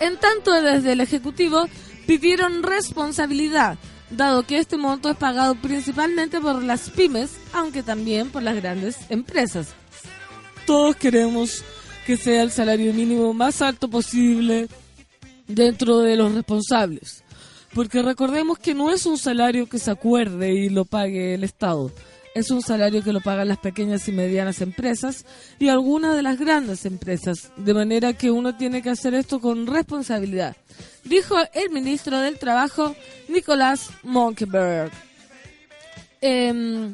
En 0.00 0.16
tanto, 0.18 0.52
desde 0.52 0.92
el 0.92 1.00
Ejecutivo 1.00 1.66
pidieron 2.06 2.62
responsabilidad, 2.62 3.78
dado 4.10 4.42
que 4.44 4.58
este 4.58 4.76
monto 4.76 5.10
es 5.10 5.16
pagado 5.16 5.54
principalmente 5.56 6.40
por 6.40 6.62
las 6.62 6.90
pymes, 6.90 7.32
aunque 7.52 7.82
también 7.82 8.30
por 8.30 8.42
las 8.42 8.56
grandes 8.56 8.96
empresas. 9.10 9.68
Todos 10.66 10.96
queremos 10.96 11.62
que 12.06 12.16
sea 12.16 12.42
el 12.42 12.50
salario 12.50 12.92
mínimo 12.92 13.32
más 13.34 13.62
alto 13.62 13.88
posible 13.88 14.68
dentro 15.46 15.98
de 15.98 16.16
los 16.16 16.34
responsables. 16.34 17.22
Porque 17.74 18.02
recordemos 18.02 18.58
que 18.58 18.74
no 18.74 18.90
es 18.90 19.06
un 19.06 19.18
salario 19.18 19.68
que 19.68 19.78
se 19.78 19.90
acuerde 19.90 20.52
y 20.52 20.70
lo 20.70 20.84
pague 20.84 21.34
el 21.34 21.44
Estado. 21.44 21.92
Es 22.34 22.50
un 22.52 22.62
salario 22.62 23.02
que 23.02 23.12
lo 23.12 23.20
pagan 23.20 23.48
las 23.48 23.58
pequeñas 23.58 24.06
y 24.06 24.12
medianas 24.12 24.60
empresas 24.60 25.26
y 25.58 25.66
algunas 25.68 26.14
de 26.14 26.22
las 26.22 26.38
grandes 26.38 26.86
empresas. 26.86 27.50
De 27.56 27.74
manera 27.74 28.12
que 28.12 28.30
uno 28.30 28.56
tiene 28.56 28.82
que 28.82 28.90
hacer 28.90 29.14
esto 29.14 29.40
con 29.40 29.66
responsabilidad. 29.66 30.56
Dijo 31.02 31.34
el 31.54 31.70
ministro 31.70 32.20
del 32.20 32.38
Trabajo, 32.38 32.94
Nicolás 33.28 33.90
Monkeberg. 34.04 34.92
Em, 36.20 36.92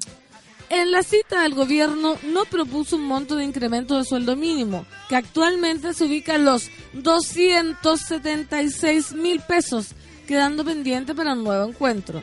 en 0.70 0.90
la 0.90 1.02
cita 1.02 1.42
del 1.42 1.52
gobierno 1.54 2.16
no 2.24 2.46
propuso 2.46 2.96
un 2.96 3.04
monto 3.04 3.36
de 3.36 3.44
incremento 3.44 3.98
de 3.98 4.04
sueldo 4.04 4.36
mínimo, 4.36 4.86
que 5.08 5.16
actualmente 5.16 5.92
se 5.92 6.06
ubica 6.06 6.36
en 6.36 6.46
los 6.46 6.70
276 6.94 9.12
mil 9.12 9.40
pesos, 9.40 9.88
quedando 10.26 10.64
pendiente 10.64 11.14
para 11.14 11.34
un 11.34 11.44
nuevo 11.44 11.68
encuentro. 11.68 12.22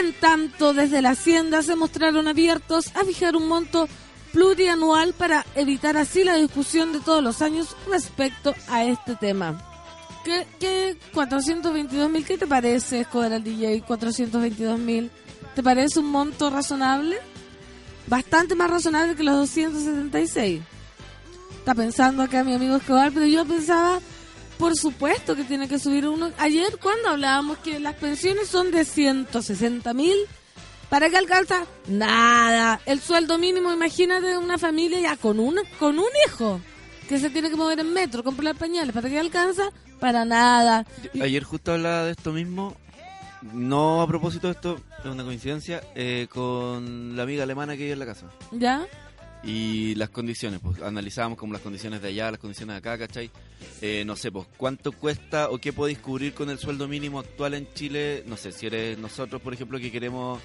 En 0.00 0.14
tanto, 0.14 0.72
desde 0.72 1.02
la 1.02 1.10
Hacienda 1.10 1.62
se 1.62 1.76
mostraron 1.76 2.26
abiertos 2.26 2.88
a 2.96 3.04
fijar 3.04 3.36
un 3.36 3.46
monto 3.46 3.88
plurianual 4.32 5.12
para 5.12 5.44
evitar 5.54 5.98
así 5.98 6.24
la 6.24 6.36
discusión 6.36 6.92
de 6.92 7.00
todos 7.00 7.22
los 7.22 7.42
años 7.42 7.76
respecto 7.90 8.54
a 8.68 8.84
este 8.84 9.16
tema. 9.16 9.62
¿Qué, 10.24 10.46
qué 10.58 10.96
422 11.12 12.10
mil? 12.10 12.24
¿Qué 12.24 12.38
te 12.38 12.46
parece, 12.46 13.00
Escobar 13.00 13.32
al 13.32 13.44
DJ? 13.44 13.82
422 13.82 14.78
mil. 14.78 15.10
¿Te 15.54 15.62
parece 15.62 15.98
un 15.98 16.06
monto 16.06 16.48
razonable? 16.48 17.18
Bastante 18.06 18.54
más 18.54 18.70
razonable 18.70 19.14
que 19.14 19.24
los 19.24 19.36
276. 19.36 20.62
Está 21.58 21.74
pensando 21.74 22.22
acá 22.22 22.42
mi 22.44 22.54
amigo 22.54 22.76
Escobar, 22.76 23.12
pero 23.12 23.26
yo 23.26 23.44
pensaba, 23.44 24.00
por 24.58 24.76
supuesto 24.76 25.34
que 25.34 25.44
tiene 25.44 25.68
que 25.68 25.78
subir 25.78 26.06
uno. 26.06 26.30
Ayer 26.38 26.78
cuando 26.80 27.10
hablábamos 27.10 27.58
que 27.58 27.80
las 27.80 27.94
pensiones 27.94 28.48
son 28.48 28.70
de 28.70 28.84
160 28.84 29.92
mil, 29.94 30.16
¿para 30.88 31.10
qué 31.10 31.16
alcanza? 31.16 31.64
Nada. 31.88 32.80
El 32.86 33.00
sueldo 33.00 33.38
mínimo, 33.38 33.72
imagínate 33.72 34.36
una 34.38 34.58
familia 34.58 35.00
ya 35.00 35.16
con 35.16 35.40
un, 35.40 35.58
con 35.78 35.98
un 35.98 36.10
hijo 36.26 36.60
que 37.08 37.18
se 37.18 37.30
tiene 37.30 37.50
que 37.50 37.56
mover 37.56 37.80
en 37.80 37.92
metro, 37.92 38.22
comprar 38.24 38.54
pañales, 38.54 38.94
¿para 38.94 39.08
qué 39.08 39.18
alcanza? 39.18 39.70
Para 40.00 40.24
nada. 40.24 40.86
Ayer 41.20 41.42
justo 41.44 41.72
hablaba 41.72 42.04
de 42.04 42.12
esto 42.12 42.32
mismo, 42.32 42.76
no 43.52 44.02
a 44.02 44.06
propósito 44.06 44.46
de 44.46 44.54
esto, 44.54 44.80
es 45.00 45.06
una 45.06 45.24
coincidencia, 45.24 45.82
eh, 45.94 46.26
con 46.30 47.16
la 47.16 47.24
amiga 47.24 47.42
alemana 47.42 47.74
que 47.74 47.82
vive 47.82 47.92
en 47.92 47.98
la 47.98 48.06
casa. 48.06 48.26
¿Ya? 48.52 48.86
Y 49.44 49.94
las 49.96 50.10
condiciones, 50.10 50.60
pues 50.62 50.80
analizábamos 50.82 51.36
como 51.38 51.52
las 51.52 51.62
condiciones 51.62 52.00
de 52.00 52.08
allá, 52.08 52.30
las 52.30 52.40
condiciones 52.40 52.74
de 52.74 52.78
acá, 52.78 52.96
¿cachai? 52.96 53.30
Eh, 53.80 54.04
no 54.06 54.16
sé, 54.16 54.30
pues 54.30 54.46
cuánto 54.56 54.92
cuesta 54.92 55.50
o 55.50 55.58
qué 55.58 55.72
podéis 55.72 55.98
cubrir 55.98 56.34
con 56.34 56.50
el 56.50 56.58
sueldo 56.58 56.86
mínimo 56.88 57.18
actual 57.18 57.54
en 57.54 57.66
Chile. 57.74 58.22
No 58.26 58.36
sé, 58.36 58.52
si 58.52 58.66
eres 58.66 58.98
nosotros, 58.98 59.40
por 59.42 59.52
ejemplo, 59.54 59.78
que 59.78 59.90
queremos, 59.90 60.40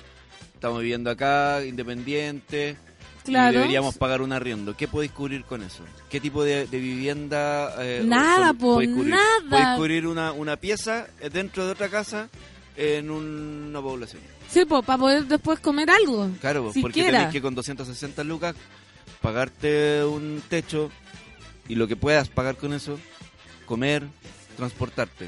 estamos 0.53 0.79
viviendo 0.81 1.09
acá, 1.11 1.63
independiente, 1.65 2.77
Claro. 3.23 3.51
y 3.51 3.55
deberíamos 3.57 3.95
pagar 3.97 4.21
un 4.21 4.31
arriendo. 4.31 4.75
¿Qué 4.77 4.87
podéis 4.87 5.11
cubrir 5.11 5.43
con 5.43 5.61
eso? 5.61 5.83
¿Qué 6.09 6.19
tipo 6.21 6.43
de, 6.43 6.65
de 6.67 6.79
vivienda? 6.79 7.75
eh, 7.79 8.01
Nada, 8.05 8.47
son- 8.49 8.57
po, 8.57 8.73
podéis 8.75 8.91
cubrir? 8.95 9.11
nada. 9.11 9.49
Podéis 9.49 9.67
cubrir 9.77 10.07
una, 10.07 10.31
una 10.31 10.55
pieza 10.55 11.07
eh, 11.19 11.29
dentro 11.29 11.65
de 11.65 11.71
otra 11.73 11.89
casa 11.89 12.29
en 12.77 13.09
una 13.11 13.81
población. 13.81 14.21
Sí, 14.49 14.63
pues, 14.65 14.85
para 14.85 14.97
poder 14.97 15.25
después 15.25 15.59
comer 15.59 15.89
algo. 15.89 16.29
Claro, 16.39 16.71
porque 16.81 17.03
tenés 17.03 17.33
que 17.33 17.41
con 17.41 17.53
260 17.53 18.23
lucas 18.23 18.55
pagarte 19.21 20.03
un 20.05 20.41
techo 20.47 20.89
y 21.67 21.75
lo 21.75 21.87
que 21.87 21.95
puedas 21.95 22.29
pagar 22.29 22.55
con 22.55 22.73
eso, 22.73 22.99
comer, 23.65 24.03
transportarte. 24.55 25.27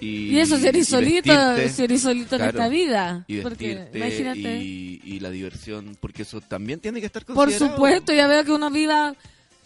Y, 0.00 0.30
Y 0.36 0.40
eso 0.40 0.56
y 0.58 0.84
solito, 0.84 1.32
eres 1.56 2.02
solito 2.02 2.34
en 2.36 2.40
claro, 2.42 2.50
esta 2.58 2.68
vida. 2.68 3.24
Y 3.28 3.40
Porque, 3.40 3.74
vestirte 3.76 3.98
imagínate. 3.98 4.58
y, 4.62 5.00
y 5.04 5.20
la 5.20 5.30
diversión, 5.30 5.96
porque 6.00 6.22
eso 6.22 6.40
también 6.42 6.80
tiene 6.80 7.00
que 7.00 7.06
estar 7.06 7.24
Por 7.24 7.34
considerado. 7.36 7.72
supuesto, 7.76 8.12
ya 8.12 8.26
veo 8.26 8.44
que 8.44 8.52
uno 8.52 8.70
viva. 8.70 9.14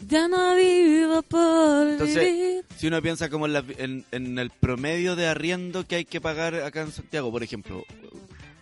Ya 0.09 0.29
no 0.29 0.55
vivo 0.57 1.20
por 1.23 1.87
Entonces, 1.88 2.25
vivir. 2.25 2.64
si 2.79 2.87
uno 2.87 3.03
piensa 3.03 3.29
como 3.29 3.44
en, 3.46 3.53
la- 3.53 3.64
en- 3.77 4.07
en 4.12 4.38
el 4.38 4.49
promedio 4.51 5.14
de 5.14 5.27
arriendo 5.27 5.87
que 5.87 5.96
hay 5.96 6.05
que 6.07 6.20
pagar 6.23 6.55
acá 6.55 6.81
en 6.83 6.92
Santiago, 6.92 7.31
por 7.31 7.42
ejemplo, 7.42 7.85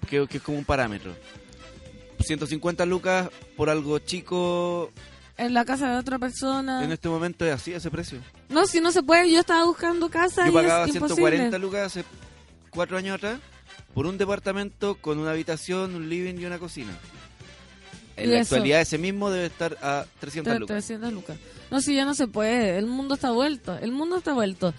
que, 0.08 0.26
que 0.26 0.38
es 0.38 0.42
como 0.42 0.58
un 0.58 0.64
parámetro. 0.64 1.14
150 2.20 2.84
lucas 2.86 3.28
por 3.56 3.70
algo 3.70 3.98
chico 4.00 4.90
En 5.38 5.54
la 5.54 5.64
casa 5.64 5.88
de 5.92 5.96
otra 5.98 6.18
persona. 6.18 6.82
en 6.84 6.92
este 6.92 7.08
momento 7.08 7.44
es 7.46 7.52
así 7.54 7.72
ese 7.72 7.90
precio. 7.90 8.18
No, 8.48 8.66
si 8.66 8.80
no 8.80 8.90
se 8.92 9.02
puede, 9.02 9.30
yo 9.30 9.40
estaba 9.40 9.64
buscando 9.64 10.10
casa 10.10 10.44
Yo 10.44 10.50
y 10.50 10.54
pagaba 10.54 10.84
es 10.86 10.90
140 10.92 11.44
imposible. 11.44 11.58
lucas 11.60 11.86
hace 11.86 12.04
cuatro 12.70 12.96
años 12.98 13.14
atrás 13.14 13.38
por 13.94 14.06
un 14.06 14.18
departamento 14.18 14.96
con 14.96 15.18
una 15.18 15.30
habitación, 15.30 15.94
un 15.94 16.08
living 16.08 16.34
y 16.40 16.44
una 16.44 16.58
cocina. 16.58 16.90
En 18.16 18.30
Y 18.30 18.32
la 18.32 18.40
eso. 18.40 18.56
actualidad 18.56 18.80
ese 18.80 18.98
mismo 18.98 19.30
debe 19.30 19.46
estar 19.46 19.78
a 19.80 20.04
300 20.18 20.52
Tre- 20.54 20.58
lucas. 20.58 20.74
300 20.74 21.12
lucas. 21.12 21.36
No, 21.70 21.80
si 21.80 21.94
ya 21.94 22.04
no 22.04 22.14
se 22.14 22.26
puede. 22.26 22.76
El 22.76 22.86
mundo 22.86 23.14
está 23.14 23.30
vuelto. 23.30 23.78
El 23.78 23.92
mundo 23.92 24.16
está 24.18 24.32
vuelto. 24.32 24.74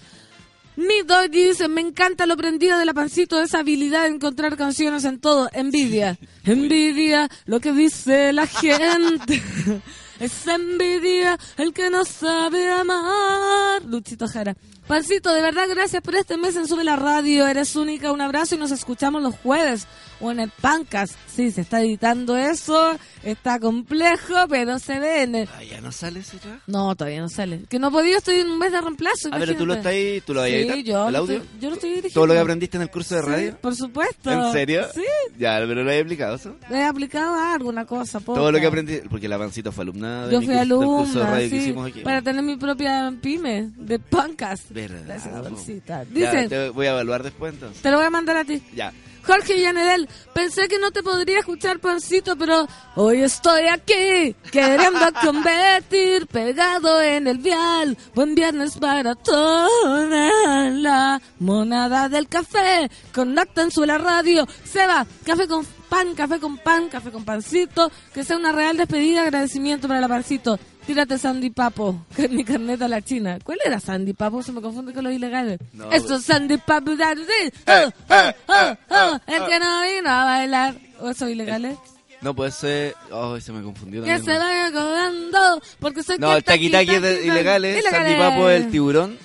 Mi 0.76 1.02
dog 1.06 1.30
dice, 1.30 1.68
me 1.70 1.80
encanta 1.82 2.26
lo 2.26 2.36
prendido 2.38 2.78
de 2.78 2.86
la 2.86 2.94
pancito, 2.94 3.42
esa 3.42 3.60
habilidad 3.60 4.04
de 4.04 4.10
encontrar 4.16 4.58
canciones 4.58 5.06
en 5.06 5.20
todo. 5.22 5.50
Envidia. 5.54 6.18
Envidia 6.44 7.30
lo 7.46 7.60
que 7.62 7.72
dice 7.72 8.34
la 8.34 8.46
gente. 8.46 9.42
es 10.20 10.48
envidia 10.48 11.38
el 11.58 11.74
que 11.74 11.90
no 11.90 12.06
sabe 12.06 12.72
amar. 12.72 13.84
Luchito 13.86 14.28
Jara. 14.28 14.56
Pancito, 14.94 15.32
de 15.36 15.44
verdad, 15.44 15.66
gracias 15.70 16.02
por 16.02 16.16
este 16.16 16.36
mes 16.36 16.56
en 16.56 16.68
Sube 16.68 16.84
la 16.84 16.96
Radio. 16.96 17.46
Eres 17.48 17.76
única. 17.76 18.12
Un 18.12 18.22
abrazo 18.22 18.56
y 18.56 18.58
nos 18.58 18.72
escuchamos 18.72 19.22
los 19.22 19.36
jueves 19.36 19.86
o 20.20 20.32
en 20.32 20.40
el 20.40 20.50
Pancas. 20.50 21.12
Sí, 21.32 21.52
se 21.52 21.62
está 21.62 21.80
editando 21.80 22.36
eso. 22.36 22.98
Está 23.22 23.60
complejo, 23.60 24.34
pero 24.50 24.80
se 24.80 24.98
ve. 24.98 25.48
Ah, 25.56 25.64
ya 25.64 25.80
no 25.80 25.92
sale 25.92 26.22
ese 26.22 26.38
trabajo. 26.38 26.64
No, 26.66 26.96
todavía 26.96 27.22
no 27.22 27.30
sale. 27.30 27.62
Que 27.70 27.78
no 27.78 27.92
podido, 27.92 28.18
estoy 28.18 28.40
en 28.40 28.50
un 28.50 28.58
mes 28.58 28.72
de 28.72 28.82
reemplazo. 28.82 29.30
A 29.32 29.38
ver, 29.38 29.56
tú 29.56 29.68
lo 29.68 29.74
estás 29.76 29.92
ahí, 29.94 30.22
tú 30.22 30.34
lo 30.34 30.40
vas 30.40 30.48
a 30.48 30.50
Sí, 30.50 30.56
editar, 30.56 30.78
yo, 30.80 31.08
el 31.10 31.16
audio. 31.16 31.36
estoy- 31.38 31.60
yo 31.62 31.70
lo 31.70 31.76
estoy 31.76 31.90
dirigiendo. 31.92 32.14
Todo 32.16 32.26
lo 32.28 32.34
que 32.34 32.40
aprendiste 32.40 32.78
en 32.78 32.82
el 32.84 32.90
curso 32.90 33.14
de 33.16 33.22
Sí, 33.22 33.28
radio. 33.30 33.58
por 33.62 33.76
supuesto. 33.76 34.32
¿En 34.32 34.52
serio? 34.52 34.88
Sí, 34.96 35.04
Ya, 35.38 35.58
pero 35.68 35.84
lo 35.84 35.92
he 35.92 36.02
aplicado 36.02 36.36
eso. 36.36 36.56
he 36.72 36.84
aplicado 36.84 37.36
a 37.36 37.54
alguna 37.54 37.86
cosa. 37.86 38.20
Todo 38.22 38.52
lo 38.52 38.58
que 38.58 38.66
poca. 38.66 38.68
aprendí, 38.70 39.08
porque 39.08 39.30
la 39.30 39.38
pancita 39.38 39.72
fue 39.72 39.84
alumna 39.84 40.26
de 40.26 40.34
Yo 40.34 40.40
mi 40.40 40.48
fui 40.48 40.56
curso- 40.56 40.60
del 40.64 40.72
alumna, 40.72 40.98
curso 41.04 41.20
de 41.20 41.26
radio 41.26 41.50
que 41.50 41.50
sí, 41.50 41.56
hicimos 41.58 41.88
aquí. 41.92 42.00
para 42.02 42.22
tener 42.24 42.42
mi 42.44 42.58
propia 42.58 43.14
pyme. 43.22 43.70
de 43.78 44.00
Pancas. 44.00 44.62
Verdad, 44.88 45.44
po. 45.44 45.50
bolsita. 45.50 46.04
Ya, 46.04 46.32
Dice, 46.32 46.50
te 46.50 46.70
voy 46.70 46.88
a 46.88 46.92
evaluar 46.92 47.24
después 47.24 47.54
entonces. 47.54 47.82
te 47.82 47.92
lo 47.92 47.98
voy 47.98 48.06
a 48.06 48.10
mandar 48.10 48.38
a 48.38 48.46
ti. 48.46 48.62
Ya. 48.74 48.94
Jorge 49.22 49.54
Villanedel, 49.54 50.08
pensé 50.34 50.68
que 50.70 50.80
no 50.80 50.92
te 50.92 51.04
podría 51.04 51.40
escuchar, 51.40 51.80
pancito, 51.80 52.36
pero 52.38 52.66
hoy 52.96 53.22
estoy 53.22 53.68
aquí, 53.68 54.34
queriendo 54.50 55.00
convertir, 55.24 56.26
pegado 56.26 57.00
en 57.02 57.28
el 57.28 57.38
vial. 57.38 57.96
Buen 58.16 58.34
viernes 58.34 58.78
para 58.78 59.14
toda 59.16 60.70
la 60.72 61.22
monada 61.40 62.10
del 62.10 62.28
café. 62.28 62.90
Conectan 63.14 63.72
su 63.72 63.86
la 63.86 63.98
radio. 63.98 64.48
Seba, 64.64 65.06
café 65.26 65.48
con 65.48 65.66
pan, 65.90 66.16
café 66.16 66.40
con 66.40 66.58
pan, 66.58 66.88
café 66.90 67.12
con 67.12 67.24
pancito. 67.26 67.92
Que 68.14 68.24
sea 68.24 68.38
una 68.38 68.52
real 68.52 68.78
despedida, 68.78 69.24
agradecimiento 69.24 69.88
para 69.88 70.00
la 70.02 70.08
pancito. 70.08 70.58
Tírate 70.90 71.20
Sandy 71.20 71.52
Papo, 71.52 72.04
que 72.16 72.24
es 72.26 72.32
mi 72.32 72.44
carneta 72.44 72.86
a 72.86 72.88
la 72.88 73.00
china. 73.04 73.38
¿Cuál 73.44 73.60
era 73.64 73.80
Sandy 73.80 74.14
Papo? 74.14 74.42
Se 74.42 74.52
me 74.52 74.60
confunde 74.60 74.92
con 74.92 75.04
los 75.04 75.14
ilegales. 75.14 75.60
No, 75.72 75.92
Esto 75.92 76.16
es 76.16 76.24
Sandy 76.24 76.58
Papo. 76.58 76.96
da- 76.96 77.14
da- 77.14 77.86
oh, 77.86 77.92
oh, 78.10 78.32
oh, 78.48 78.78
oh, 78.90 79.20
el 79.28 79.46
que 79.46 79.60
no 79.60 79.82
vino 79.84 80.10
a 80.10 80.26
bailar. 80.26 80.76
¿O 81.00 81.10
eso 81.12 81.30
ilegales? 81.30 81.78
No 82.22 82.34
puede 82.34 82.50
ser. 82.50 82.96
Oh, 83.12 83.40
se 83.40 83.52
me 83.52 83.62
confundió 83.62 84.02
Que 84.04 84.16
también. 84.16 84.34
se 84.34 84.40
vaya 84.40 84.72
cobrando, 84.72 85.62
porque 85.80 86.02
soy 86.02 86.18
No, 86.18 86.36
el 86.36 86.44
taqui 86.44 86.72
taqui 86.72 86.96
es 86.96 87.02
de 87.04 87.24
ilegales. 87.24 87.86
Sandy 87.88 88.16
Papo 88.16 88.50
es 88.50 88.66
el 88.66 88.72
tiburón. 88.72 89.16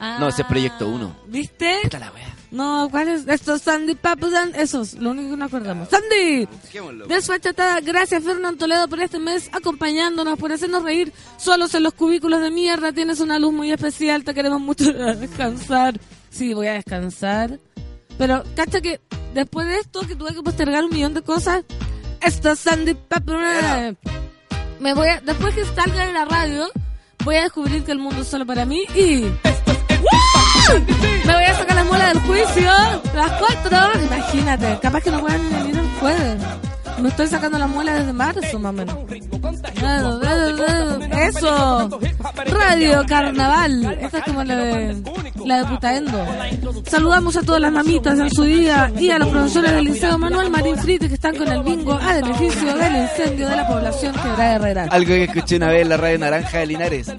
No, 0.00 0.26
ese 0.26 0.42
es 0.42 0.48
Proyecto 0.48 0.88
Uno. 0.88 1.14
¿Viste? 1.28 1.78
Puta 1.84 2.00
la 2.00 2.10
wea. 2.10 2.31
No, 2.52 2.88
¿cuál 2.90 3.08
es? 3.08 3.26
Esto 3.26 3.54
es 3.54 3.62
Sandy 3.62 3.94
Papo. 3.94 4.28
Dan- 4.28 4.54
Esos, 4.54 4.92
lo 4.94 5.10
único 5.12 5.30
que 5.30 5.36
no 5.38 5.44
acordamos. 5.46 5.88
¡Sandy! 5.88 6.44
Busquémoslo. 6.62 7.06
Desfachatada, 7.06 7.80
gracias 7.80 8.22
Fernando 8.22 8.58
Toledo 8.58 8.88
por 8.88 9.00
este 9.00 9.18
mes 9.18 9.48
acompañándonos, 9.52 10.38
por 10.38 10.52
hacernos 10.52 10.82
reír 10.84 11.12
solos 11.38 11.74
en 11.74 11.82
los 11.82 11.94
cubículos 11.94 12.42
de 12.42 12.50
mierda. 12.50 12.92
Tienes 12.92 13.20
una 13.20 13.38
luz 13.38 13.54
muy 13.54 13.72
especial, 13.72 14.22
te 14.22 14.34
queremos 14.34 14.60
mucho 14.60 14.92
descansar. 14.92 15.98
Sí, 16.30 16.52
voy 16.52 16.66
a 16.66 16.74
descansar. 16.74 17.58
Pero, 18.18 18.44
cacha 18.54 18.82
que 18.82 19.00
después 19.32 19.66
de 19.66 19.78
esto, 19.78 20.06
que 20.06 20.14
tuve 20.14 20.34
que 20.34 20.42
postergar 20.42 20.84
un 20.84 20.90
millón 20.90 21.14
de 21.14 21.22
cosas, 21.22 21.64
esto 22.20 22.52
es 22.52 22.58
Sandy 22.60 22.92
Papo. 22.94 23.32
Me 24.78 24.92
voy 24.92 25.08
a, 25.08 25.20
después 25.22 25.54
que 25.54 25.64
salga 25.64 26.06
de 26.06 26.12
la 26.12 26.26
radio, 26.26 26.66
voy 27.24 27.36
a 27.36 27.42
descubrir 27.44 27.82
que 27.82 27.92
el 27.92 27.98
mundo 27.98 28.20
es 28.20 28.28
solo 28.28 28.44
para 28.44 28.66
mí 28.66 28.82
y... 28.94 29.22
¡Woo! 29.22 30.31
Me 31.26 31.34
voy 31.34 31.44
a 31.44 31.54
sacar 31.54 31.76
las 31.76 31.86
muelas 31.86 32.12
del 32.14 32.22
juicio, 32.22 32.70
las 33.14 33.32
cuatro. 33.32 34.00
Imagínate, 34.04 34.78
capaz 34.80 35.00
que 35.02 35.10
no 35.10 35.20
puedan 35.20 35.42
ni 35.42 35.54
venir 35.54 35.78
el 35.78 35.88
jueves. 36.00 36.71
Me 37.00 37.08
estoy 37.08 37.26
sacando 37.26 37.58
las 37.58 37.68
muelas 37.68 37.98
desde 37.98 38.12
marzo, 38.12 38.58
menos. 38.58 38.96
Eso. 41.16 42.00
Radio 42.46 43.04
Carnaval. 43.06 43.98
Esta 44.00 44.18
es 44.18 44.24
como 44.24 44.44
la 44.44 44.56
de, 44.56 45.02
la 45.44 45.58
de 45.58 45.64
Putaendo. 45.64 46.24
Saludamos 46.86 47.36
a 47.36 47.42
todas 47.42 47.60
las 47.60 47.72
mamitas 47.72 48.18
en 48.18 48.30
su 48.30 48.44
día 48.44 48.92
y 48.98 49.10
a 49.10 49.18
los 49.18 49.28
profesores 49.28 49.72
del 49.72 49.84
Liceo 49.84 50.18
Manuel 50.18 50.50
Marín 50.50 50.76
Frite 50.76 51.08
que 51.08 51.14
están 51.14 51.36
con 51.36 51.48
el 51.48 51.62
bingo 51.62 51.94
a 51.94 52.14
beneficio 52.14 52.74
del 52.76 52.96
incendio 52.96 53.48
de 53.48 53.56
la 53.56 53.66
población 53.66 54.14
Quebrada 54.14 54.54
Herrera. 54.54 54.86
Algo 54.90 55.08
que 55.08 55.24
escuché 55.24 55.56
una 55.56 55.68
vez 55.68 55.82
en 55.82 55.88
la 55.88 55.96
radio 55.96 56.18
Naranja 56.18 56.58
de 56.58 56.66
Linares. 56.66 57.12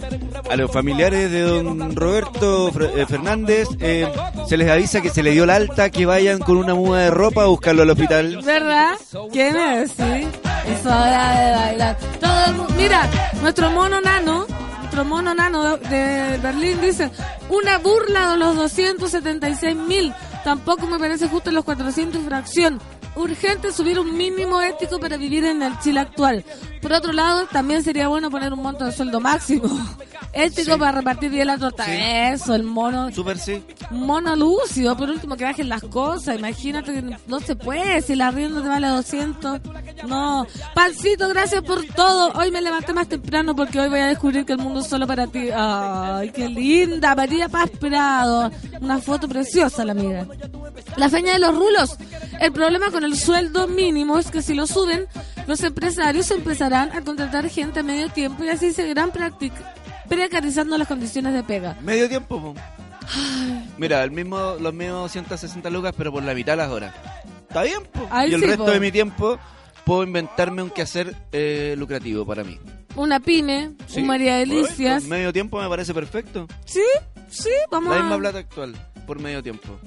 A 0.49 0.55
los 0.55 0.71
familiares 0.71 1.31
de 1.31 1.41
don 1.41 1.95
Roberto 1.95 2.69
eh, 2.69 3.05
Fernández 3.07 3.67
eh, 3.79 4.07
se 4.47 4.57
les 4.57 4.69
avisa 4.69 5.01
que 5.01 5.09
se 5.09 5.23
le 5.23 5.31
dio 5.31 5.45
la 5.45 5.55
alta, 5.55 5.89
que 5.89 6.05
vayan 6.05 6.39
con 6.39 6.57
una 6.57 6.75
muda 6.75 6.99
de 6.99 7.11
ropa 7.11 7.43
a 7.43 7.47
buscarlo 7.47 7.83
al 7.83 7.89
hospital. 7.89 8.39
¿Verdad? 8.43 8.91
¿Quién 9.31 9.55
Sí. 9.87 10.27
Es 10.67 10.85
hora 10.85 11.39
de 11.41 11.51
bailar. 11.55 11.97
Todo 12.19 12.45
el 12.47 12.53
mu- 12.55 12.67
Mira, 12.77 13.07
nuestro 13.41 13.69
mono 13.71 13.99
nano, 14.01 14.45
nuestro 14.79 15.05
mono 15.05 15.33
nano 15.33 15.77
de, 15.77 16.39
Berlín 16.41 16.79
dice, 16.81 17.11
una 17.49 17.77
burla 17.79 18.31
de 18.31 18.37
los 18.37 18.55
276 18.55 19.75
mil. 19.75 20.13
Tampoco 20.43 20.87
me 20.87 20.99
parece 20.99 21.27
justo 21.27 21.51
los 21.51 21.63
400 21.65 22.21
y 22.21 22.25
fracción. 22.25 22.81
Urgente 23.15 23.71
subir 23.71 23.99
un 23.99 24.17
mínimo 24.17 24.61
ético 24.61 24.99
para 24.99 25.17
vivir 25.17 25.45
en 25.45 25.61
el 25.61 25.77
Chile 25.79 25.99
actual. 25.99 26.43
Por 26.81 26.93
otro 26.93 27.13
lado, 27.13 27.45
también 27.47 27.83
sería 27.83 28.07
bueno 28.07 28.29
poner 28.29 28.51
un 28.53 28.61
monto 28.61 28.85
de 28.85 28.91
sueldo 28.91 29.19
máximo. 29.19 29.69
Ético 30.33 30.79
para 30.79 30.93
repartir 30.93 31.29
bien 31.29 31.45
la 31.45 31.59
torta. 31.59 31.85
Eso, 32.31 32.55
el 32.55 32.63
mono 32.63 33.11
Super 33.11 33.37
sí. 33.37 33.63
mono 33.91 34.35
lúcido, 34.35 34.97
por 34.97 35.09
último 35.09 35.37
que 35.37 35.43
bajen 35.43 35.69
las 35.69 35.83
cosas, 35.83 36.39
imagínate 36.39 36.91
que 36.91 37.17
no 37.27 37.39
se 37.39 37.55
puede, 37.55 38.01
si 38.01 38.15
la 38.15 38.31
rienda 38.31 38.63
te 38.63 38.67
vale 38.67 38.87
200, 38.87 39.61
no. 40.07 40.47
Pancito, 40.73 41.29
gracias 41.29 41.61
por 41.61 41.85
todo, 41.85 42.31
hoy 42.33 42.49
me 42.49 42.61
levanté 42.61 42.93
más 42.93 43.07
temprano 43.07 43.55
porque 43.55 43.79
hoy 43.79 43.89
voy 43.89 43.99
a 43.99 44.07
descubrir 44.07 44.43
que 44.43 44.53
el 44.53 44.59
mundo 44.59 44.79
es 44.79 44.87
solo 44.87 45.05
para 45.05 45.27
ti. 45.27 45.49
Ay, 45.55 46.31
qué 46.31 46.49
linda, 46.49 47.13
María 47.13 47.47
Paz 47.47 47.69
Prado, 47.79 48.49
una 48.81 48.97
foto 48.97 49.27
preciosa 49.27 49.85
la 49.85 49.91
amiga. 49.91 50.25
La 50.97 51.09
feña 51.09 51.33
de 51.33 51.39
los 51.39 51.55
rulos, 51.55 51.95
el 52.39 52.51
problema 52.51 52.89
con 52.89 53.02
el 53.05 53.17
sueldo 53.17 53.67
mínimo 53.67 54.17
es 54.19 54.29
que 54.31 54.41
si 54.41 54.53
lo 54.53 54.67
suben, 54.67 55.07
los 55.47 55.61
empresarios 55.63 56.29
empezarán 56.31 56.91
a 56.91 57.01
contratar 57.01 57.49
gente 57.49 57.79
a 57.79 57.83
medio 57.83 58.09
tiempo 58.09 58.43
y 58.43 58.49
así 58.49 58.73
seguirán 58.73 59.11
precarizando 60.09 60.77
las 60.77 60.87
condiciones 60.87 61.33
de 61.33 61.43
pega. 61.43 61.77
Medio 61.81 62.07
tiempo, 62.09 62.41
po. 62.41 62.55
Mira, 63.77 64.03
el 64.03 64.11
mismo, 64.11 64.55
los 64.59 64.73
mismos 64.73 65.11
160 65.11 65.69
lucas, 65.69 65.93
pero 65.97 66.11
por 66.11 66.23
la 66.23 66.33
mitad 66.33 66.55
las 66.57 66.69
horas. 66.69 66.93
Está 67.47 67.63
bien, 67.63 67.83
po. 67.91 68.07
Ay, 68.09 68.31
y 68.31 68.33
el 68.33 68.41
sí, 68.41 68.47
resto 68.47 68.65
po. 68.65 68.71
de 68.71 68.79
mi 68.79 68.91
tiempo 68.91 69.37
puedo 69.85 70.03
inventarme 70.03 70.63
un 70.63 70.69
quehacer 70.69 71.15
eh, 71.31 71.75
lucrativo 71.77 72.25
para 72.25 72.43
mí. 72.43 72.59
Una 72.95 73.19
pyme, 73.19 73.71
Sí. 73.87 74.01
un 74.01 74.07
María 74.07 74.37
Delicias. 74.37 75.03
Medio 75.05 75.33
tiempo 75.33 75.59
me 75.61 75.67
parece 75.67 75.93
perfecto. 75.93 76.47
Sí, 76.65 76.83
sí, 77.29 77.49
vamos 77.71 77.89
La 77.91 77.97
a... 77.97 78.01
misma 78.03 78.17
plata 78.17 78.37
actual, 78.39 78.73
por 79.05 79.19
medio 79.19 79.41
tiempo. 79.43 79.79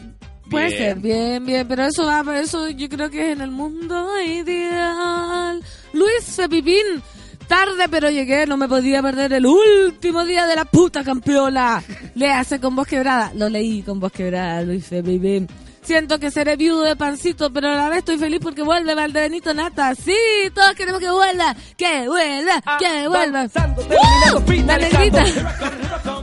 Puede 0.51 0.67
Bien. 0.69 0.79
ser, 0.79 0.97
bien, 1.01 1.45
bien, 1.47 1.69
pero 1.69 1.85
eso 1.85 2.07
va, 2.07 2.23
pero 2.25 2.39
eso 2.39 2.69
yo 2.71 2.89
creo 2.89 3.11
que 3.11 3.31
es 3.31 3.37
en 3.37 3.43
el 3.43 3.51
mundo 3.51 4.07
ideal. 4.23 5.61
Luis 5.93 6.25
Fepipín, 6.25 7.03
tarde 7.49 7.89
pero 7.91 8.11
llegué, 8.11 8.47
no 8.47 8.57
me 8.57 8.69
podía 8.69 9.03
perder 9.03 9.33
el 9.33 9.47
último 9.47 10.25
día 10.25 10.47
de 10.47 10.55
la 10.55 10.65
puta 10.65 11.03
campeona. 11.03 11.83
Le 12.15 12.31
hace 12.31 12.61
con 12.61 12.77
voz 12.77 12.87
quebrada, 12.87 13.33
lo 13.35 13.49
leí 13.49 13.83
con 13.83 13.99
voz 13.99 14.13
quebrada, 14.13 14.63
Luis 14.63 14.87
Fepipín. 14.87 15.49
Siento 15.87 16.19
que 16.19 16.33
seré 16.33 16.57
viudo 16.57 16.83
de 16.83 16.97
pancito, 16.97 17.53
pero 17.53 17.69
a 17.69 17.77
la 17.77 17.89
vez 17.89 17.99
estoy 17.99 18.19
feliz 18.19 18.41
porque 18.43 18.63
vuelve 18.63 18.95
Valdebenito 18.97 19.55
Nata. 19.55 19.95
Sí, 19.95 20.17
todos 20.53 20.73
queremos 20.75 21.01
que 21.01 21.09
vuelva, 21.11 21.55
que 21.77 22.09
vuelva, 22.09 22.61
que 22.81 23.07
vuelva. 23.09 23.45
¡Uh! 23.45 24.67
La 24.67 24.79
negrita. 24.79 25.25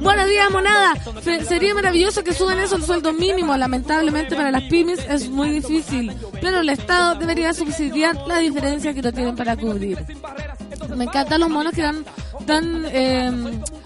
Buenos 0.01 0.27
días, 0.27 0.51
monada. 0.51 0.95
Fe- 1.21 1.45
sería 1.45 1.73
maravilloso 1.73 2.23
que 2.25 2.33
suban 2.33 2.59
eso 2.59 2.75
el 2.75 2.83
sueldo 2.83 3.13
mínimo. 3.13 3.55
Lamentablemente 3.55 4.35
para 4.35 4.51
las 4.51 4.63
pymes 4.63 4.99
es 5.09 5.29
muy 5.29 5.49
difícil, 5.49 6.13
pero 6.41 6.59
el 6.59 6.67
Estado 6.67 7.15
debería 7.15 7.53
subsidiar 7.53 8.17
la 8.27 8.39
diferencia 8.39 8.93
que 8.93 9.01
no 9.01 9.13
tienen 9.13 9.35
para 9.35 9.55
cubrir. 9.55 9.97
Me 10.95 11.05
encantan 11.05 11.39
los 11.39 11.49
monos 11.49 11.73
que 11.73 11.81
dan, 11.83 12.03
dan 12.45 12.85
eh, 12.87 13.31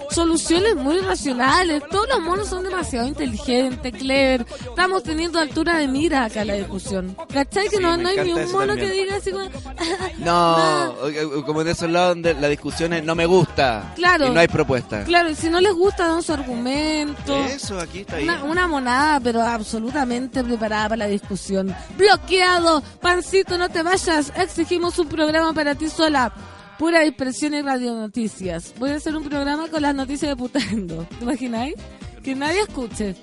soluciones 0.10 0.76
muy 0.76 1.00
racionales. 1.00 1.84
Todos 1.92 2.08
los 2.10 2.20
monos 2.22 2.48
son 2.48 2.64
demasiado 2.64 3.08
inteligentes, 3.08 3.94
clever. 3.94 4.46
Estamos 4.70 5.04
teniendo 5.04 5.40
altura 5.40 5.78
de 5.78 5.88
mira 5.88 6.26
acá 6.26 6.44
la 6.46 6.54
discusión. 6.56 7.16
¿Cachai? 7.34 7.70
Que 7.70 7.78
Sí, 7.78 7.82
no, 7.84 7.98
no 7.98 8.08
hay 8.10 8.18
ni 8.24 8.34
un 8.34 8.52
mono 8.52 8.76
que 8.76 8.90
diga 8.90 9.16
así 9.18 9.32
como... 9.32 9.46
No, 10.20 10.56
o- 10.92 11.40
o- 11.40 11.46
como 11.46 11.62
en 11.62 11.68
esos 11.68 11.90
lados 11.90 12.16
donde 12.16 12.34
la 12.34 12.48
discusión 12.50 12.94
es 12.94 13.04
no 13.04 13.16
me 13.16 13.26
gusta. 13.26 13.94
Claro. 13.96 14.28
Y 14.28 14.30
no 14.32 14.40
hay 14.40 14.48
propuesta. 14.48 15.04
Claro, 15.04 15.30
y 15.30 15.36
si 15.36 15.50
no 15.50 15.62
les 15.62 15.74
gusta, 15.74 16.08
dan 16.08 16.24
su 16.24 16.34
argumento. 16.34 17.36
Eso, 17.46 17.80
aquí 17.80 18.00
está 18.00 18.18
bien. 18.18 18.30
Una, 18.30 18.44
una 18.44 18.68
monada, 18.68 19.20
pero 19.20 19.42
absolutamente 19.42 20.44
preparada 20.44 20.90
para 20.90 20.98
la 20.98 21.08
discusión. 21.08 21.74
Bloqueado, 21.98 22.82
pancito, 23.02 23.58
no 23.58 23.70
te 23.70 23.84
vayas. 23.84 24.32
Exigimos 24.36 24.98
un 25.00 25.08
programa 25.08 25.54
para 25.54 25.76
ti 25.76 25.88
sola. 25.90 26.34
Pura 26.78 27.02
dispersión 27.02 27.56
y 27.56 27.62
radio 27.62 27.96
noticias. 27.96 28.74
Voy 28.78 28.92
a 28.92 28.96
hacer 28.96 29.16
un 29.16 29.24
programa 29.24 29.68
con 29.68 29.82
las 29.82 29.96
noticias 29.96 30.30
de 30.30 30.36
Putendo. 30.36 31.08
¿Te 31.18 31.24
imagináis? 31.24 31.76
Que 32.24 32.36
nadie 32.36 32.62
escuche. 32.62 33.16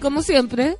Como 0.00 0.22
siempre. 0.22 0.78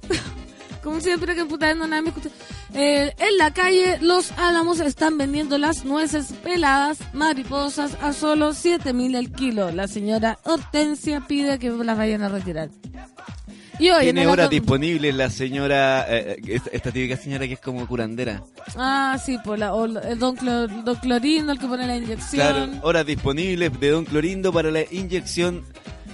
Como 0.83 1.01
siempre 1.01 1.35
que 1.35 1.43
en 1.43 1.49
Putendo 1.49 1.87
nadie 1.87 2.03
me 2.03 2.09
escucha. 2.09 2.29
Eh, 2.75 3.15
en 3.19 3.39
la 3.39 3.53
calle, 3.53 3.99
los 4.01 4.33
álamos 4.33 4.81
están 4.81 5.17
vendiendo 5.19 5.57
las 5.59 5.85
nueces 5.85 6.33
peladas, 6.43 6.99
mariposas, 7.13 7.97
a 8.03 8.13
solo 8.13 8.53
7 8.53 8.93
mil 8.93 9.15
el 9.15 9.31
kilo. 9.33 9.71
La 9.71 9.87
señora 9.87 10.39
Hortensia 10.45 11.21
pide 11.29 11.59
que 11.59 11.71
las 11.71 11.97
vayan 11.97 12.23
a 12.23 12.29
retirar. 12.29 12.69
Y 13.79 13.91
hoy 13.91 14.09
en 14.09 14.15
Tiene 14.17 14.27
horas 14.27 14.51
disponibles 14.51 15.15
la 15.15 15.31
señora, 15.31 16.05
eh, 16.09 16.37
eh, 16.47 16.55
esta, 16.55 16.71
esta 16.71 16.93
típica 16.93 17.17
señora 17.17 17.47
que 17.47 17.55
es 17.55 17.61
como 17.61 17.87
curandera. 17.87 18.43
Ah, 18.77 19.19
sí, 19.25 19.39
por 19.45 19.59
la, 19.59 19.75
o 19.75 19.87
el 19.87 20.19
don, 20.19 20.37
Clor- 20.37 20.85
don 20.85 20.95
Clorindo, 20.97 21.53
el 21.53 21.59
que 21.59 21.67
pone 21.67 21.87
la 21.87 21.97
inyección. 21.97 22.47
Claro, 22.47 22.69
horas 22.83 23.07
disponibles 23.07 23.79
de 23.81 23.91
Don 23.91 24.05
Clorindo 24.05 24.53
para 24.53 24.71
la 24.71 24.83
inyección 24.91 25.65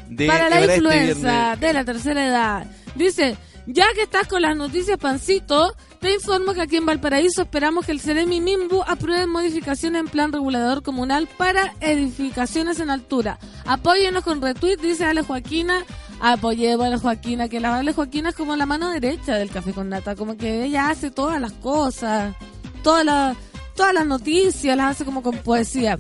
de 0.09 0.27
para 0.29 0.49
la 0.49 0.61
este 0.61 0.75
influenza 0.77 1.57
de 1.57 1.73
la 1.73 1.85
tercera 1.85 2.27
edad. 2.27 2.67
Dice, 2.95 3.37
ya 3.69 3.85
que 3.95 4.03
estás 4.03 4.27
con 4.27 4.41
las 4.41 4.57
noticias, 4.57 4.99
Pancito, 4.99 5.75
te 6.01 6.15
informo 6.15 6.55
que 6.55 6.63
aquí 6.63 6.77
en 6.77 6.87
Valparaíso 6.87 7.43
esperamos 7.43 7.85
que 7.85 7.93
el 7.93 8.01
Ceremi 8.01 8.41
Mimbu 8.41 8.83
apruebe 8.87 9.27
modificaciones 9.27 10.01
en 10.01 10.09
plan 10.09 10.33
regulador 10.33 10.83
comunal 10.83 11.29
para 11.37 11.75
edificaciones 11.81 12.81
en 12.81 12.89
altura. 12.89 13.39
Apóyenos 13.67 14.25
con 14.25 14.41
retweet, 14.41 14.79
dice 14.79 15.05
Ale 15.05 15.21
Joaquina. 15.23 15.85
apoyemos 16.19 16.87
a 16.87 16.89
la 16.89 16.99
Joaquina, 16.99 17.49
que 17.51 17.61
la 17.61 17.83
la 17.83 17.93
Joaquina 17.93 18.31
es 18.31 18.35
como 18.35 18.57
la 18.57 18.65
mano 18.65 18.89
derecha 18.89 19.35
del 19.35 19.51
café 19.51 19.75
con 19.75 19.91
nata, 19.91 20.17
como 20.17 20.39
que 20.39 20.65
ella 20.65 20.89
hace 20.89 21.11
todas 21.11 21.39
las 21.39 21.53
cosas, 21.53 22.35
todas 22.83 23.05
las, 23.05 23.37
todas 23.77 23.93
las 23.93 24.07
noticias, 24.07 24.77
las 24.79 24.93
hace 24.93 25.05
como 25.05 25.23
con 25.23 25.37
poesía. 25.39 25.99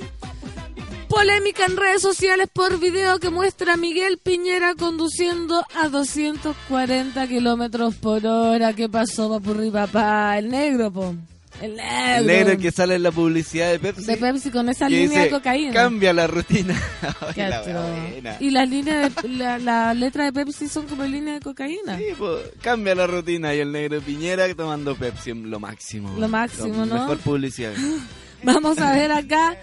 Polémica 1.09 1.65
en 1.65 1.77
redes 1.77 2.03
sociales 2.03 2.49
por 2.53 2.79
video 2.79 3.19
que 3.19 3.31
muestra 3.31 3.75
a 3.75 3.77
Miguel 3.77 4.19
Piñera 4.19 4.75
conduciendo 4.75 5.65
a 5.75 5.89
240 5.89 7.27
kilómetros 7.27 7.95
por 7.95 8.27
hora. 8.27 8.75
¿Qué 8.75 8.89
pasó, 8.89 9.31
papurri 9.31 9.71
papá? 9.71 10.39
El 10.39 10.51
negro, 10.51 10.93
po. 10.93 11.15
El 11.63 11.77
negro. 11.77 12.19
El 12.19 12.27
negro 12.27 12.59
que 12.59 12.71
sale 12.71 12.97
en 12.97 13.03
la 13.03 13.11
publicidad 13.11 13.71
de 13.71 13.79
Pepsi. 13.79 14.05
De 14.05 14.17
Pepsi 14.17 14.51
con 14.51 14.69
esa 14.69 14.89
línea 14.89 15.25
de 15.25 15.31
cocaína. 15.31 15.73
Cambia 15.73 16.13
la 16.13 16.27
rutina. 16.27 16.81
Ay, 17.37 18.21
la. 18.23 18.37
Y 18.39 18.51
las 18.51 18.69
líneas 18.69 19.15
de, 19.15 19.29
la, 19.31 19.59
la 19.59 19.95
letra 19.95 20.27
de 20.27 20.33
Pepsi 20.33 20.69
son 20.69 20.87
como 20.87 21.05
línea 21.05 21.35
de 21.35 21.41
cocaína. 21.41 21.97
Sí, 21.97 22.05
po, 22.17 22.37
cambia 22.61 22.95
la 22.95 23.07
rutina 23.07 23.55
y 23.55 23.61
el 23.61 23.73
negro 23.73 24.01
Piñera 24.03 24.53
tomando 24.55 24.95
Pepsi 24.95 25.33
lo 25.33 25.59
máximo. 25.59 26.17
Lo 26.19 26.29
máximo, 26.29 26.85
¿no? 26.85 26.95
Mejor 26.95 27.19
publicidad. 27.19 27.73
Vamos 28.43 28.79
a 28.79 28.93
ver 28.93 29.11
acá. 29.11 29.57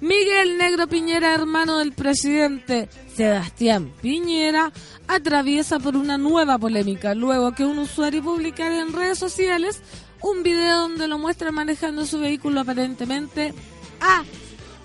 Miguel 0.00 0.58
Negro 0.58 0.86
Piñera, 0.86 1.34
hermano 1.34 1.78
del 1.78 1.92
presidente 1.92 2.88
Sebastián 3.16 3.92
Piñera, 4.00 4.72
atraviesa 5.08 5.80
por 5.80 5.96
una 5.96 6.16
nueva 6.16 6.56
polémica 6.56 7.14
luego 7.14 7.52
que 7.52 7.64
un 7.64 7.80
usuario 7.80 8.22
publicara 8.22 8.80
en 8.80 8.92
redes 8.92 9.18
sociales 9.18 9.82
un 10.22 10.44
video 10.44 10.82
donde 10.82 11.08
lo 11.08 11.18
muestra 11.18 11.50
manejando 11.50 12.06
su 12.06 12.20
vehículo 12.20 12.60
aparentemente 12.60 13.52
a 14.00 14.22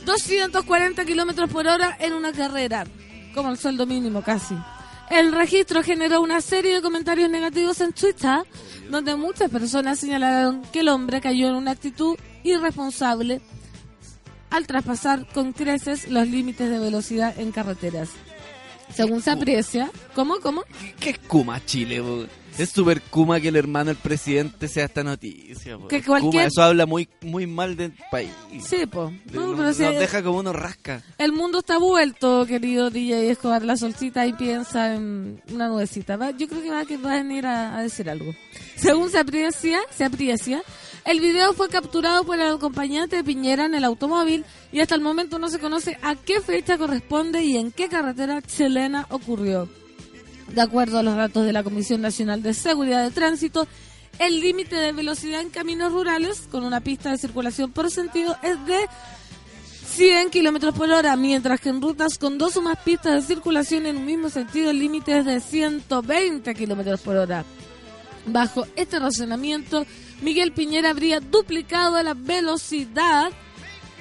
240 0.03 1.05
kilómetros 1.05 1.49
por 1.49 1.67
hora 1.67 1.95
en 1.99 2.13
una 2.13 2.31
carrera, 2.31 2.85
como 3.35 3.51
el 3.51 3.57
sueldo 3.57 3.85
mínimo 3.85 4.23
casi. 4.23 4.55
El 5.11 5.31
registro 5.31 5.83
generó 5.83 6.21
una 6.21 6.41
serie 6.41 6.73
de 6.73 6.81
comentarios 6.81 7.29
negativos 7.29 7.79
en 7.81 7.93
Twitter, 7.93 8.39
donde 8.89 9.15
muchas 9.15 9.51
personas 9.51 9.99
señalaron 9.99 10.63
que 10.71 10.79
el 10.79 10.89
hombre 10.89 11.21
cayó 11.21 11.49
en 11.49 11.55
una 11.55 11.71
actitud 11.71 12.17
irresponsable 12.43 13.41
al 14.53 14.67
traspasar 14.67 15.25
con 15.33 15.51
creces 15.53 16.07
los 16.09 16.27
límites 16.27 16.69
de 16.69 16.79
velocidad 16.79 17.37
en 17.39 17.51
carreteras. 17.51 18.09
Según 18.93 19.21
se 19.21 19.31
aprecia, 19.31 19.89
¿cómo? 20.13 20.35
¿Cómo? 20.41 20.63
¿Qué 20.99 21.11
es 21.11 21.19
Kuma 21.19 21.63
Chile, 21.65 22.01
po? 22.01 22.25
Es 22.59 22.69
súper 22.69 23.01
Kuma 23.01 23.39
que 23.41 23.47
el 23.47 23.55
hermano 23.55 23.85
del 23.87 23.95
presidente 23.95 24.67
sea 24.67 24.85
esta 24.85 25.03
noticia. 25.03 25.79
po. 25.79 25.87
Que 25.87 25.95
Es 25.97 26.05
Kuma, 26.05 26.19
cualquier- 26.19 26.45
eso 26.47 26.61
habla 26.61 26.85
muy 26.85 27.09
muy 27.21 27.47
mal 27.47 27.75
del 27.75 27.93
país. 28.11 28.29
Sí, 28.63 28.85
po. 28.85 29.11
No, 29.31 29.47
nos, 29.47 29.55
pero 29.55 29.63
nos 29.69 29.77
sí, 29.77 29.83
deja 29.83 30.21
como 30.21 30.37
uno 30.37 30.53
rasca. 30.53 31.01
el 31.17 31.31
mundo 31.31 31.59
está 31.59 31.79
vuelto, 31.79 32.45
querido 32.45 32.91
DJ 32.91 33.31
Escobar. 33.31 33.63
La 33.65 33.75
solcita 33.77 34.27
y 34.27 34.33
piensa 34.33 34.93
en 34.93 35.41
una 35.51 35.69
nubecita. 35.69 36.15
Va- 36.15 36.29
Yo 36.29 36.47
creo 36.47 36.61
que 36.61 36.69
va 36.69 36.81
a, 36.81 36.85
que 36.85 36.97
va 36.97 37.13
a 37.13 37.23
venir 37.23 37.47
a, 37.47 37.75
a 37.75 37.81
decir 37.81 38.07
algo. 38.07 38.31
Según 38.75 39.09
se 39.09 39.17
aprecia, 39.17 39.79
se 39.89 40.03
aprecia, 40.05 40.61
el 41.05 41.19
video 41.19 41.53
fue 41.53 41.69
capturado 41.69 42.23
por 42.23 42.39
el 42.39 42.53
acompañante 42.53 43.17
de 43.17 43.23
Piñera 43.23 43.65
en 43.65 43.75
el 43.75 43.83
automóvil 43.83 44.45
y 44.71 44.79
hasta 44.79 44.95
el 44.95 45.01
momento 45.01 45.37
no 45.39 45.49
se 45.49 45.59
conoce 45.59 45.97
a 46.01 46.15
qué 46.15 46.41
fecha 46.41 46.77
corresponde 46.77 47.43
y 47.43 47.57
en 47.57 47.71
qué 47.71 47.89
carretera 47.89 48.41
chilena 48.41 49.05
ocurrió. 49.09 49.67
De 50.49 50.61
acuerdo 50.61 50.99
a 50.99 51.03
los 51.03 51.15
datos 51.15 51.45
de 51.45 51.53
la 51.53 51.63
Comisión 51.63 52.01
Nacional 52.01 52.41
de 52.41 52.53
Seguridad 52.53 53.03
de 53.03 53.11
Tránsito, 53.11 53.67
el 54.19 54.39
límite 54.39 54.75
de 54.75 54.91
velocidad 54.91 55.41
en 55.41 55.49
caminos 55.49 55.91
rurales 55.91 56.47
con 56.51 56.63
una 56.63 56.81
pista 56.81 57.11
de 57.11 57.17
circulación 57.17 57.71
por 57.71 57.89
sentido 57.89 58.37
es 58.43 58.65
de 58.65 58.87
100 59.87 60.29
kilómetros 60.29 60.73
por 60.75 60.89
hora, 60.89 61.15
mientras 61.15 61.59
que 61.59 61.69
en 61.69 61.81
rutas 61.81 62.17
con 62.17 62.37
dos 62.37 62.57
o 62.57 62.61
más 62.61 62.77
pistas 62.79 63.13
de 63.13 63.35
circulación 63.35 63.85
en 63.85 63.97
un 63.97 64.05
mismo 64.05 64.29
sentido 64.29 64.69
el 64.69 64.79
límite 64.79 65.19
es 65.19 65.25
de 65.25 65.39
120 65.39 66.55
kilómetros 66.55 67.01
por 67.01 67.15
hora. 67.15 67.43
Bajo 68.25 68.65
este 68.75 68.99
razonamiento, 68.99 69.85
Miguel 70.23 70.53
Piñera 70.53 70.91
habría 70.91 71.19
duplicado 71.19 72.01
la 72.01 72.13
velocidad 72.13 73.29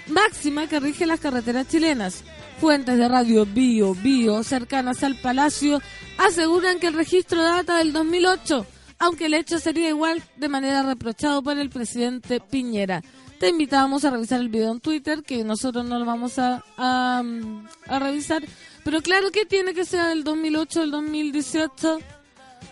máxima 0.06 0.68
que 0.68 0.78
rige 0.78 1.04
las 1.04 1.18
carreteras 1.18 1.66
chilenas. 1.66 2.22
Fuentes 2.61 2.96
de 2.96 3.08
radio 3.08 3.44
Bio 3.44 3.92
Bio 3.94 4.44
cercanas 4.44 5.02
al 5.02 5.20
Palacio 5.20 5.82
aseguran 6.18 6.78
que 6.78 6.87
el 6.87 6.94
registro 6.94 7.42
data 7.42 7.78
del 7.78 7.92
2008, 7.92 8.64
aunque 9.00 9.26
el 9.26 9.35
hecho 9.35 9.58
sería 9.58 9.88
igual 9.88 10.22
de 10.37 10.48
manera 10.48 10.85
reprochado 10.85 11.42
por 11.42 11.58
el 11.58 11.70
presidente 11.70 12.38
Piñera. 12.38 13.02
Te 13.40 13.48
invitamos 13.48 14.04
a 14.04 14.11
revisar 14.11 14.40
el 14.40 14.48
video 14.48 14.70
en 14.70 14.78
Twitter, 14.78 15.24
que 15.24 15.42
nosotros 15.42 15.85
no 15.85 15.98
lo 15.98 16.04
vamos 16.04 16.38
a, 16.38 16.62
a, 16.76 17.98
revisar. 17.98 18.44
Pero 18.85 19.02
claro, 19.02 19.32
¿qué 19.32 19.44
tiene 19.44 19.74
que 19.74 19.85
ser 19.85 20.04
del 20.04 20.22
2008 20.22 20.78
o 20.78 20.82
del 20.82 20.90
2018? 20.92 21.98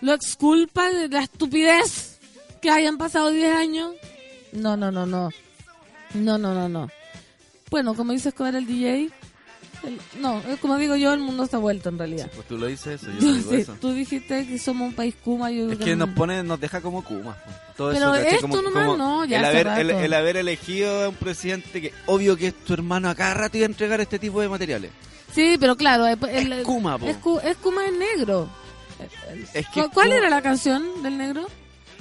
¿Lo 0.03 0.13
exculpa 0.15 0.89
de 0.93 1.09
la 1.09 1.23
estupidez 1.23 2.10
que 2.61 2.71
hayan 2.71 2.99
pasado 2.99 3.31
10 3.31 3.55
años? 3.55 3.93
No, 4.53 4.77
no, 4.77 4.91
no, 4.91 5.07
no. 5.07 5.31
No, 6.15 6.39
no, 6.39 6.55
no, 6.55 6.69
no. 6.69 6.89
Bueno, 7.71 7.95
como 7.95 8.13
dices 8.13 8.27
Escobar 8.29 8.55
el 8.57 8.67
DJ, 8.67 9.11
el- 9.85 10.01
no, 10.21 10.41
es 10.41 10.59
como 10.59 10.77
digo 10.77 10.97
yo, 10.97 11.13
el 11.15 11.21
mundo 11.21 11.45
está 11.45 11.59
vuelto 11.59 11.89
en 11.89 11.99
realidad. 11.99 12.29
Pues 12.35 12.49
tú 12.49 12.59
lo 12.59 12.67
dices 12.67 13.01
eso, 13.01 13.13
yo 13.13 13.21
Yo 13.21 13.35
digo 13.35 13.51
sé, 13.51 13.61
eso. 13.61 13.77
tú 13.81 13.93
dijiste 13.93 14.47
que 14.47 14.59
somos 14.59 14.89
un 14.89 14.95
país 14.95 15.15
kuma. 15.25 15.51
Yo 15.53 15.71
Es 15.71 15.79
que 15.79 15.95
no. 15.95 16.07
nos 16.07 16.17
pone, 16.17 16.43
nos 16.43 16.59
deja 16.61 16.81
como 16.81 17.05
Kuma. 17.05 17.37
Todo 17.77 17.93
Pero 17.93 18.15
esto 18.17 18.41
como, 18.43 18.61
nomás 18.61 18.85
como 18.87 18.97
no, 18.97 19.25
ya 19.25 19.39
el, 19.39 19.45
haber, 19.45 19.67
el, 19.79 19.91
el 19.91 20.13
haber 20.15 20.37
elegido 20.37 21.05
a 21.05 21.09
un 21.11 21.15
presidente 21.15 21.81
que 21.81 21.95
obvio 22.07 22.37
que 22.37 22.49
es 22.49 22.55
tu 22.65 22.75
hermano 22.75 23.09
a 23.09 23.15
cada 23.15 23.35
rato 23.35 23.57
iba 23.57 23.67
a 23.67 23.71
entregar 23.71 24.01
este 24.01 24.19
tipo 24.19 24.41
de 24.41 24.49
materiales. 24.49 24.91
Sí, 25.33 25.57
pero 25.61 25.77
claro, 25.77 26.09
el- 26.09 26.19
el- 26.29 26.53
Es 26.55 26.65
Kuma, 26.65 26.99
po. 26.99 27.07
es, 27.07 27.17
es 27.45 27.57
Kuma 27.59 27.87
en 27.87 27.99
negro. 28.01 28.49
Es 29.55 29.67
que 29.69 29.83
¿Cu- 29.85 29.91
¿Cuál 29.95 30.09
Kuma- 30.09 30.17
era 30.19 30.29
la 30.29 30.43
canción 30.43 31.03
del 31.05 31.17
negro? 31.17 31.47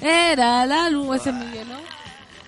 Era 0.01 0.65
la 0.65 0.89
luz, 0.89 1.17
ese 1.17 1.29
es 1.29 1.35
Miguel, 1.35 1.67
¿no? 1.67 1.79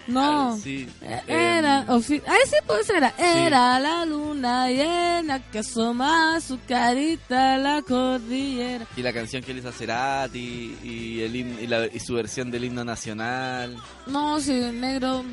No. 0.08 0.58
Sí. 0.58 0.90
Eh, 1.04 1.22
Era, 1.28 1.86
ay 1.88 2.02
sí, 2.04 2.22
pues 2.66 2.90
era. 2.90 3.14
Era 3.18 3.80
la 3.80 4.04
luna 4.06 4.68
llena 4.70 5.40
que 5.52 5.60
asoma 5.60 6.40
su 6.42 6.60
carita 6.68 7.54
a 7.54 7.58
la 7.58 7.82
cordillera. 7.84 8.86
Y 8.98 9.04
la 9.04 9.14
canción 9.14 9.44
que 9.44 9.52
él 9.52 9.60
hizo 9.60 9.70
a 9.70 9.72
Cerati 9.72 10.78
y, 10.84 11.22
el 11.22 11.34
himn- 11.36 11.62
y, 11.62 11.68
la- 11.68 11.86
y 11.86 12.00
su 12.00 12.16
versión 12.16 12.50
del 12.52 12.66
himno 12.66 12.84
nacional. 12.84 13.78
No, 14.08 14.40
sí, 14.42 14.52
el 14.54 14.82
negro. 14.82 15.24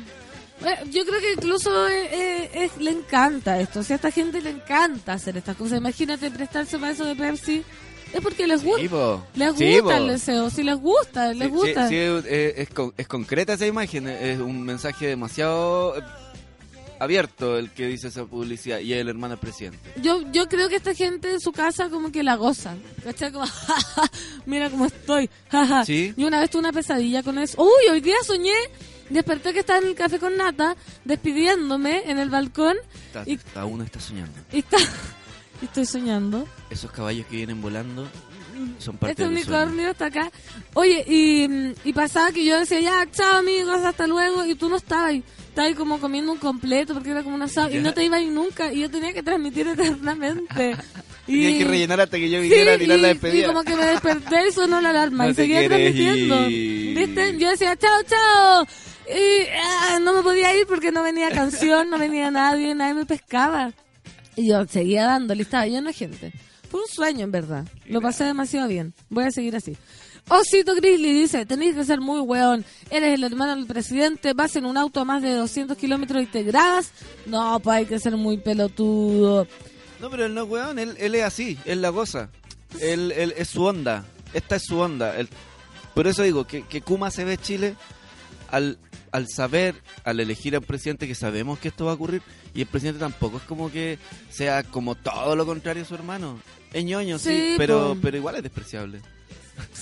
Eh, 0.63 0.85
Yo 0.91 1.03
creo 1.05 1.19
que 1.19 1.33
incluso 1.33 1.87
eh, 1.87 2.09
eh, 2.11 2.49
es- 2.53 2.77
le 2.77 2.91
encanta 2.91 3.59
esto. 3.59 3.79
O 3.79 3.83
sea, 3.83 3.95
a 3.95 3.97
esta 3.97 4.11
gente 4.11 4.39
le 4.41 4.51
encanta 4.51 5.13
hacer 5.13 5.35
estas 5.37 5.57
cosas. 5.57 5.79
Imagínate 5.79 6.29
prestarse 6.31 6.77
para 6.77 6.91
eso 6.91 7.05
de 7.05 7.15
Pepsi. 7.15 7.63
Es 8.13 8.21
porque 8.21 8.47
les. 8.47 8.61
Sí, 8.61 8.87
po. 8.89 9.23
Les 9.35 9.55
Sí, 9.55 9.79
gusta 9.79 9.95
po. 9.97 10.01
el 10.03 10.07
deseo. 10.07 10.49
Si 10.49 10.63
les 10.63 10.75
gusta, 10.77 11.33
les 11.33 11.47
Sí, 11.49 11.53
gusta. 11.53 11.89
es, 11.93 12.69
con- 12.69 12.93
es 12.97 13.07
concreta 13.07 13.53
esa 13.53 13.67
imagen, 13.67 14.07
es 14.07 14.39
un 14.39 14.63
mensaje 14.63 15.07
demasiado 15.07 15.97
eh, 15.97 16.01
abierto 16.99 17.57
el 17.57 17.71
que 17.71 17.87
dice 17.87 18.07
esa 18.09 18.25
publicidad 18.25 18.79
y 18.79 18.93
el 18.93 19.07
hermano 19.09 19.37
presidente. 19.39 19.79
Yo, 20.01 20.21
yo 20.31 20.47
creo 20.49 20.67
que 20.69 20.75
esta 20.77 20.93
gente 20.93 21.31
en 21.31 21.39
su 21.39 21.51
casa 21.51 21.89
como 21.89 22.11
que 22.11 22.23
la 22.23 22.35
goza. 22.35 22.75
¿Cachai? 23.03 23.31
Como, 23.31 23.45
mira 24.45 24.69
cómo 24.69 24.85
estoy. 24.85 25.29
Sí. 25.85 26.13
Y 26.17 26.23
una 26.25 26.39
vez 26.39 26.49
tuve 26.49 26.59
una 26.61 26.73
pesadilla 26.73 27.23
con 27.23 27.37
eso. 27.37 27.61
Uy, 27.61 27.89
hoy 27.91 28.01
día 28.01 28.15
soñé. 28.25 28.53
Desperté 29.09 29.53
que 29.53 29.59
estaba 29.61 29.79
en 29.79 29.87
el 29.87 29.95
café 29.95 30.19
con 30.19 30.37
nata, 30.37 30.75
despidiéndome 31.03 32.03
en 32.11 32.19
el 32.19 32.29
balcón. 32.29 32.75
Está, 33.07 33.23
Y- 33.25 33.33
está 33.35 33.65
uno 33.65 33.83
está 33.83 33.99
soñando. 33.99 34.31
Y, 34.51 34.59
está, 34.59 34.77
estoy 35.65 35.85
soñando. 35.85 36.47
Esos 36.69 36.91
caballos 36.91 37.25
que 37.27 37.35
vienen 37.37 37.61
volando 37.61 38.07
son 38.77 38.97
parte 38.97 39.11
Este 39.11 39.25
unicornio 39.25 39.91
está 39.91 40.07
acá. 40.07 40.29
Oye, 40.73 41.03
y, 41.07 41.73
y 41.87 41.93
pasaba 41.93 42.31
que 42.31 42.43
yo 42.45 42.59
decía, 42.59 42.79
ya, 42.81 43.07
chao 43.11 43.37
amigos, 43.37 43.81
hasta 43.83 44.05
luego. 44.07 44.45
Y 44.45 44.55
tú 44.55 44.69
no 44.69 44.77
estabas 44.77 45.09
ahí. 45.09 45.23
Estabas 45.49 45.69
ahí 45.69 45.75
como 45.75 45.99
comiendo 45.99 46.31
un 46.31 46.37
completo 46.37 46.93
porque 46.93 47.11
era 47.11 47.23
como 47.23 47.35
una 47.35 47.45
asado. 47.45 47.71
Y 47.73 47.79
no 47.79 47.93
te 47.93 48.03
ibas 48.03 48.19
ahí 48.19 48.27
nunca. 48.29 48.71
Y 48.73 48.81
yo 48.81 48.89
tenía 48.91 49.13
que 49.13 49.23
transmitir 49.23 49.67
eternamente. 49.69 50.75
y, 51.27 51.41
Tenía 51.41 51.57
que 51.59 51.65
rellenar 51.65 52.01
hasta 52.01 52.17
que 52.17 52.29
yo 52.29 52.41
Sí, 52.41 52.49
viniera 52.49 52.73
a 52.73 52.77
tirar 52.77 52.97
y, 52.97 53.01
la 53.01 53.07
y 53.09 53.13
despedida. 53.13 53.47
como 53.47 53.63
que 53.63 53.75
me 53.75 53.85
desperté 53.85 54.47
y 54.49 54.51
sonó 54.51 54.81
la 54.81 54.89
alarma. 54.89 55.23
No 55.25 55.31
y 55.31 55.35
seguía 55.35 55.67
transmitiendo. 55.67 56.49
ir. 56.49 56.97
¿Viste? 56.97 57.37
Yo 57.37 57.49
decía, 57.49 57.75
chao, 57.77 58.03
chao. 58.07 58.67
Y 59.09 59.47
ah, 59.63 59.99
no 60.01 60.13
me 60.13 60.21
podía 60.21 60.55
ir 60.55 60.67
porque 60.67 60.91
no 60.91 61.01
venía 61.01 61.31
canción, 61.31 61.89
no 61.89 61.97
venía 61.97 62.29
nadie, 62.29 62.75
nadie 62.75 62.93
me 62.93 63.05
pescaba. 63.05 63.71
Y 64.39 64.47
yo 64.47 64.65
seguía 64.67 65.05
dándole, 65.05 65.43
estaba 65.43 65.65
lleno 65.67 65.87
de 65.87 65.93
gente. 65.93 66.31
Fue 66.71 66.79
un 66.79 66.87
sueño, 66.87 67.25
en 67.25 67.31
verdad. 67.31 67.67
Lo 67.87 67.99
pasé 67.99 68.23
demasiado 68.23 68.67
bien. 68.67 68.93
Voy 69.09 69.25
a 69.25 69.31
seguir 69.31 69.55
así. 69.55 69.75
Osito 70.29 70.75
Grizzly 70.75 71.11
dice, 71.11 71.45
tenéis 71.45 71.75
que 71.75 71.83
ser 71.83 71.99
muy 71.99 72.19
weón. 72.21 72.63
Eres 72.89 73.15
el 73.15 73.23
hermano 73.23 73.55
del 73.55 73.65
presidente, 73.65 74.33
vas 74.33 74.55
en 74.55 74.65
un 74.65 74.77
auto 74.77 75.01
a 75.01 75.05
más 75.05 75.21
de 75.21 75.33
200 75.33 75.75
kilómetros 75.77 76.23
y 76.23 76.27
te 76.27 76.43
grabas. 76.43 76.91
No, 77.25 77.59
pues 77.59 77.77
hay 77.77 77.85
que 77.85 77.99
ser 77.99 78.15
muy 78.15 78.37
pelotudo. 78.37 79.47
No, 79.99 80.09
pero 80.09 80.25
él 80.25 80.33
no, 80.33 80.43
weón, 80.45 80.79
él, 80.79 80.95
él 80.99 81.15
es 81.15 81.23
así, 81.23 81.57
él 81.65 81.81
la 81.81 81.89
goza. 81.89 82.29
Él, 82.79 83.11
él 83.11 83.33
es 83.35 83.49
su 83.49 83.63
onda, 83.63 84.05
esta 84.33 84.55
es 84.57 84.63
su 84.63 84.77
onda. 84.79 85.17
Él- 85.17 85.27
por 85.95 86.05
eso 86.07 86.21
digo 86.23 86.45
que, 86.45 86.61
que 86.65 86.81
Kuma 86.81 87.09
se 87.11 87.25
ve 87.25 87.37
Chile 87.37 87.75
al 88.51 88.77
al 89.11 89.27
saber, 89.27 89.75
al 90.03 90.19
elegir 90.19 90.55
a 90.55 90.59
un 90.59 90.65
presidente 90.65 91.07
que 91.07 91.15
sabemos 91.15 91.59
que 91.59 91.67
esto 91.69 91.85
va 91.85 91.91
a 91.91 91.95
ocurrir, 91.95 92.21
y 92.53 92.61
el 92.61 92.67
presidente 92.67 92.99
tampoco 92.99 93.37
es 93.37 93.43
como 93.43 93.71
que 93.71 93.97
sea 94.29 94.63
como 94.63 94.95
todo 94.95 95.35
lo 95.35 95.45
contrario 95.45 95.83
a 95.83 95.85
su 95.85 95.95
hermano. 95.95 96.39
Es 96.73 96.83
ñoño, 96.85 97.17
sí, 97.19 97.29
Sí, 97.29 97.53
pero, 97.57 97.97
pero 98.01 98.17
igual 98.17 98.35
es 98.35 98.43
despreciable. 98.43 99.01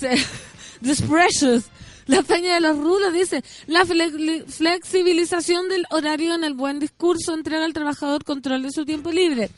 Precious. 1.08 1.64
La 2.06 2.22
peña 2.22 2.54
de 2.54 2.60
los 2.62 2.76
rulos 2.78 3.12
dice, 3.12 3.42
la 3.66 3.84
fle- 3.84 4.46
flexibilización 4.46 5.68
del 5.68 5.84
horario 5.90 6.34
en 6.34 6.42
el 6.44 6.54
buen 6.54 6.78
discurso 6.78 7.34
entrega 7.34 7.64
al 7.64 7.74
trabajador 7.74 8.24
control 8.24 8.62
de 8.62 8.70
su 8.72 8.86
tiempo 8.86 9.10
libre. 9.12 9.50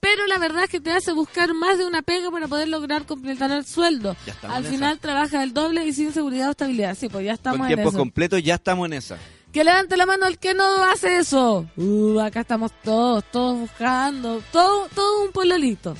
Pero 0.00 0.26
la 0.26 0.38
verdad 0.38 0.64
es 0.64 0.70
que 0.70 0.80
te 0.80 0.92
hace 0.92 1.12
buscar 1.12 1.52
más 1.54 1.76
de 1.78 1.84
una 1.84 2.02
pega 2.02 2.30
para 2.30 2.46
poder 2.46 2.68
lograr 2.68 3.04
completar 3.04 3.50
el 3.50 3.66
sueldo. 3.66 4.14
Al 4.42 4.64
final 4.64 4.98
trabaja 5.00 5.42
el 5.42 5.52
doble 5.52 5.84
y 5.84 5.92
sin 5.92 6.12
seguridad 6.12 6.48
o 6.48 6.50
estabilidad. 6.52 6.96
Sí, 6.96 7.08
pues 7.08 7.24
ya 7.24 7.32
estamos 7.32 7.58
Con 7.58 7.66
en 7.66 7.74
tiempo 7.74 7.88
eso. 7.90 7.98
completo 7.98 8.38
ya 8.38 8.54
estamos 8.54 8.86
en 8.86 8.92
esa. 8.92 9.18
Que 9.52 9.64
levante 9.64 9.96
la 9.96 10.06
mano 10.06 10.26
el 10.26 10.38
que 10.38 10.54
no 10.54 10.64
hace 10.84 11.16
eso. 11.16 11.66
Uh, 11.76 12.20
acá 12.20 12.40
estamos 12.42 12.70
todos, 12.84 13.24
todos 13.32 13.58
buscando. 13.58 14.42
Todo, 14.52 14.88
todo 14.94 15.24
un 15.24 15.32
pololito. 15.32 15.96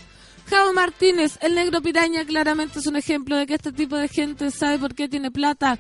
Javo 0.49 0.73
Martínez, 0.73 1.39
el 1.43 1.55
negro 1.55 1.83
piraña, 1.83 2.25
claramente 2.25 2.79
es 2.79 2.87
un 2.87 2.97
ejemplo 2.97 3.37
de 3.37 3.47
que 3.47 3.55
este 3.55 3.73
tipo 3.73 3.97
de 3.97 4.09
gente 4.09 4.51
sabe 4.51 4.79
por 4.79 4.95
qué 4.95 5.09
tiene 5.09 5.31
plata. 5.31 5.79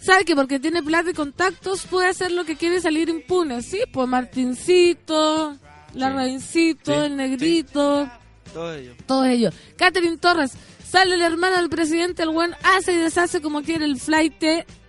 Sabe 0.00 0.24
que 0.24 0.34
porque 0.36 0.58
tiene 0.60 0.82
plata 0.82 1.10
y 1.10 1.14
contactos 1.14 1.86
puede 1.86 2.08
hacer 2.08 2.30
lo 2.32 2.44
que 2.44 2.56
quiere 2.56 2.80
salir 2.80 3.08
impune. 3.08 3.62
Sí, 3.62 3.80
pues 3.92 4.08
Martincito, 4.08 5.56
la 5.94 6.08
Sí. 6.08 6.14
Raincito, 6.14 6.92
Sí, 6.92 7.06
el 7.06 7.16
negrito 7.16 8.08
Todo 8.52 8.74
ello. 8.74 8.94
todos 9.06 9.26
ellos. 9.26 9.54
Catherine 9.76 10.16
Torres, 10.18 10.52
sale 10.88 11.14
el 11.14 11.22
hermano 11.22 11.56
del 11.56 11.68
presidente, 11.68 12.22
el 12.22 12.30
buen 12.30 12.54
hace 12.62 12.92
y 12.92 12.96
deshace 12.96 13.40
como 13.40 13.62
quiere 13.62 13.84
el 13.84 13.98
flight 14.00 14.42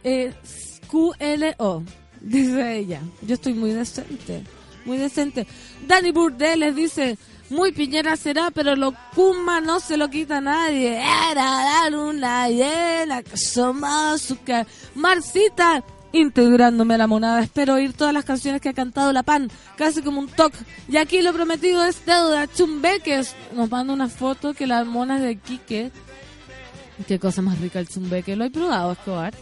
eh, 0.03 0.33
QLO, 0.89 1.83
dice 2.21 2.77
ella. 2.77 3.01
Yo 3.21 3.35
estoy 3.35 3.53
muy 3.53 3.71
decente, 3.71 4.43
muy 4.85 4.97
decente. 4.97 5.45
Dani 5.87 6.11
Burdeles 6.11 6.75
dice, 6.75 7.17
muy 7.49 7.71
piñera 7.71 8.15
será, 8.15 8.51
pero 8.51 8.75
lo 8.75 8.93
Kuma 9.15 9.59
no 9.61 9.79
se 9.79 9.97
lo 9.97 10.09
quita 10.09 10.37
a 10.37 10.41
nadie. 10.41 10.97
Era 10.97 11.33
la 11.83 11.89
luna 11.89 12.47
llena, 12.49 13.23
que 13.23 13.37
somos 13.37 14.21
su 14.21 14.41
que... 14.43 14.65
Marcita, 14.95 15.83
integrándome 16.11 16.95
a 16.95 16.97
la 16.97 17.07
monada. 17.07 17.41
Espero 17.41 17.75
oír 17.75 17.93
todas 17.93 18.13
las 18.13 18.25
canciones 18.25 18.61
que 18.61 18.69
ha 18.69 18.73
cantado 18.73 19.13
La 19.13 19.23
Pan, 19.23 19.49
casi 19.75 20.01
como 20.01 20.19
un 20.19 20.27
toque. 20.27 20.57
Y 20.87 20.97
aquí 20.97 21.21
lo 21.21 21.33
prometido 21.33 21.83
es 21.85 22.05
deuda. 22.05 22.47
Chumbeques 22.47 23.35
nos 23.53 23.69
manda 23.69 23.93
una 23.93 24.07
foto 24.09 24.53
que 24.53 24.67
las 24.67 24.85
monas 24.87 25.21
de 25.21 25.37
Quique. 25.37 25.91
Qué 27.07 27.17
cosa 27.19 27.41
más 27.41 27.59
rica 27.59 27.79
el 27.79 27.87
chumbeque. 27.87 28.35
¿Lo 28.35 28.43
he 28.45 28.49
probado, 28.49 28.91
Escobar? 28.91 29.33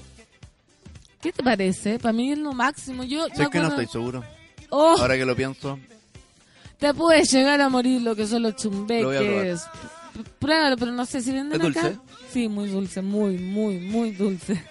¿Qué 1.22 1.32
te 1.32 1.42
parece? 1.44 1.98
Para 1.98 2.14
mí 2.14 2.32
es 2.32 2.38
lo 2.38 2.54
máximo. 2.54 3.04
Yo 3.04 3.26
Sé 3.34 3.48
que 3.50 3.60
no 3.60 3.70
estoy 3.70 3.88
seguro. 3.88 4.24
Oh, 4.70 4.96
Ahora 5.00 5.16
que 5.18 5.26
lo 5.26 5.36
pienso, 5.36 5.80
te 6.78 6.94
puede 6.94 7.24
llegar 7.24 7.60
a 7.62 7.70
morir 7.70 8.02
lo 8.02 8.16
que 8.16 8.28
son 8.28 8.44
los 8.44 8.52
Lo 8.54 8.58
chumbeques. 8.60 9.62
P- 10.14 10.24
Pruébalo, 10.40 10.78
pero 10.78 10.92
no 10.92 11.06
sé 11.06 11.22
si 11.22 11.32
venden 11.32 11.60
¿Es 11.62 11.68
acá. 11.70 11.82
dulce? 11.90 12.00
Sí, 12.32 12.48
muy 12.50 12.68
dulce, 12.70 13.02
muy, 13.02 13.38
muy, 13.38 13.80
muy 13.80 14.12
dulce. 14.12 14.62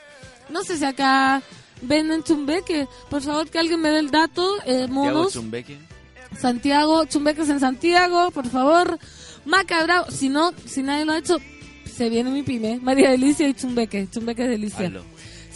No 0.50 0.62
sé 0.62 0.76
si 0.76 0.84
acá 0.84 1.42
venden 1.82 2.22
chumbeques. 2.22 2.88
Por 3.08 3.22
favor, 3.22 3.48
que 3.48 3.58
alguien 3.58 3.80
me 3.80 3.90
dé 3.90 3.98
el 3.98 4.10
dato. 4.10 4.56
Eh, 4.64 4.86
monos. 4.88 5.32
Chumbeque. 5.32 5.78
Santiago, 6.38 7.04
chumbeques 7.06 7.48
en 7.48 7.60
Santiago, 7.60 8.30
por 8.30 8.46
favor. 8.48 8.98
Macabrao, 9.44 10.10
si 10.10 10.28
no, 10.28 10.52
si 10.66 10.82
nadie 10.82 11.04
lo 11.04 11.12
ha 11.12 11.18
hecho, 11.18 11.38
se 11.84 12.10
viene 12.10 12.30
mi 12.30 12.42
pyme. 12.42 12.78
María 12.82 13.10
Delicia 13.10 13.48
y 13.48 13.54
Chumbeque, 13.54 14.08
Chumbeque 14.10 14.46
Delicia. 14.46 14.86
Hazlo. 14.86 15.04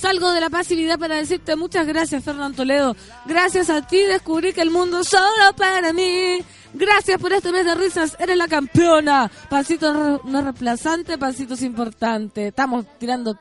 Salgo 0.01 0.33
de 0.33 0.41
la 0.41 0.49
pasividad 0.49 0.99
para 0.99 1.17
decirte 1.17 1.57
muchas 1.57 1.87
gracias, 1.87 2.25
Fernando 2.25 2.57
Toledo. 2.57 2.97
Gracias 3.27 3.69
a 3.69 3.87
ti 3.87 3.99
descubrí 3.99 4.55
que 4.55 4.63
el 4.63 4.71
mundo 4.71 5.01
es 5.01 5.09
solo 5.09 5.55
para 5.57 5.93
mí. 5.93 6.39
Gracias 6.73 7.21
por 7.21 7.33
este 7.35 7.53
mes 7.53 7.67
de 7.67 7.75
risas, 7.75 8.17
eres 8.19 8.39
la 8.39 8.49
campeona. 8.49 9.31
Pasito 9.51 10.23
no 10.25 10.41
reemplazante, 10.41 11.19
pasitos 11.19 11.61
importante. 11.61 12.49
Estamos 12.49 12.87
tirando... 12.99 13.39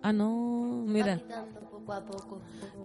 Ah, 0.00 0.12
no, 0.12 0.84
mira. 0.86 1.20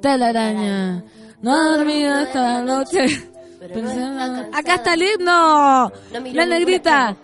Telaraña. 0.01 1.03
No 1.41 1.51
he 1.55 1.77
dormido 1.77 2.19
esta 2.19 2.61
noche. 2.61 3.29
Pensando- 3.59 4.45
Acá 4.57 4.75
está 4.75 4.93
el 4.93 5.03
himno. 5.03 5.91
La 6.33 6.45
negrita. 6.45 7.15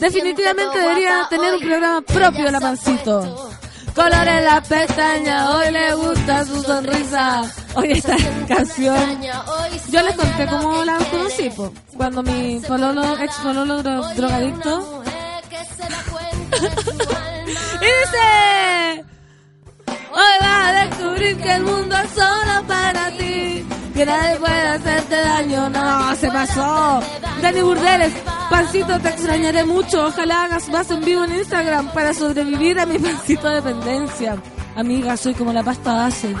Definitivamente 0.00 0.78
debería 0.78 1.26
tener 1.30 1.54
un 1.54 1.60
programa 1.60 2.00
propio 2.02 2.50
la 2.50 2.60
pancito. 2.60 3.50
Color 3.94 4.28
en 4.28 4.44
la 4.44 4.60
pestaña, 4.62 5.50
hoy 5.56 5.70
le 5.72 5.94
gusta 5.94 6.44
su 6.44 6.62
sonrisa. 6.62 7.42
Hoy 7.74 7.92
esta 7.92 8.16
canción. 8.48 9.20
Yo 9.90 10.02
les 10.02 10.14
conté 10.16 10.46
cómo 10.46 10.84
la 10.84 10.96
conocí, 11.10 11.50
po. 11.50 11.72
cuando 11.96 12.22
mi 12.22 12.60
pololo, 12.66 13.18
ex 13.18 13.34
pololo 13.36 13.82
dro- 13.82 14.14
drogadicto. 14.14 15.02
y 17.80 17.84
dice: 17.84 19.04
Hoy 20.12 20.34
vas 20.40 20.66
a 20.66 20.84
descubrir 20.84 21.36
que 21.36 21.52
el 21.52 21.62
mundo 21.62 21.96
es 21.96 22.10
solo 22.10 22.66
para 22.66 23.10
ti. 23.12 23.64
Que 23.94 24.06
nadie 24.06 24.36
puede 24.36 24.68
hacerte 24.68 25.16
daño. 25.16 25.70
No, 25.70 26.16
se 26.16 26.30
pasó. 26.30 27.00
Dani 27.40 27.60
Burdeles, 27.62 28.12
Pancito, 28.50 28.98
te 28.98 29.08
extrañaré 29.08 29.64
mucho. 29.64 30.06
Ojalá 30.06 30.44
hagas 30.44 30.68
más 30.68 30.90
en 30.90 31.04
vivo 31.04 31.24
en 31.24 31.36
Instagram 31.36 31.92
para 31.92 32.12
sobrevivir 32.12 32.78
a 32.80 32.86
mi 32.86 32.98
pancito 33.06 33.48
dependencia. 33.48 34.36
Amiga, 34.74 35.16
soy 35.16 35.34
como 35.34 35.52
la 35.52 35.62
pasta 35.62 35.94
base. 35.94 36.34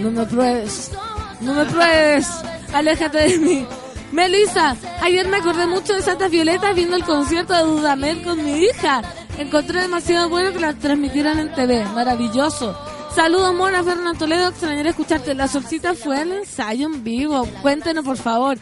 No 0.00 0.10
me 0.10 0.24
pruebes. 0.26 0.92
No 1.40 1.54
me 1.54 1.64
pruebes. 1.64 2.28
Aléjate 2.72 3.18
de 3.18 3.38
mí. 3.38 3.66
Melissa, 4.12 4.76
ayer 5.00 5.26
me 5.26 5.38
acordé 5.38 5.66
mucho 5.66 5.94
de 5.94 6.02
Santa 6.02 6.28
Violeta 6.28 6.72
viendo 6.74 6.96
el 6.96 7.04
concierto 7.04 7.54
de 7.54 7.62
Dudamel 7.62 8.22
con 8.22 8.44
mi 8.44 8.64
hija. 8.64 9.02
Encontré 9.42 9.82
demasiado 9.82 10.28
bueno 10.28 10.52
que 10.52 10.60
la 10.60 10.72
transmitieran 10.72 11.40
en 11.40 11.52
TV. 11.52 11.84
Maravilloso. 11.86 12.78
Saludos, 13.12 13.52
Mona 13.52 13.82
Fernando 13.82 14.14
Toledo. 14.14 14.50
Extrañaré 14.50 14.90
escucharte. 14.90 15.34
La 15.34 15.48
solcita 15.48 15.94
fue 15.94 16.22
el 16.22 16.30
ensayo 16.30 16.86
en 16.86 17.02
vivo. 17.02 17.44
Cuéntenos, 17.60 18.04
por 18.04 18.16
favor. 18.16 18.56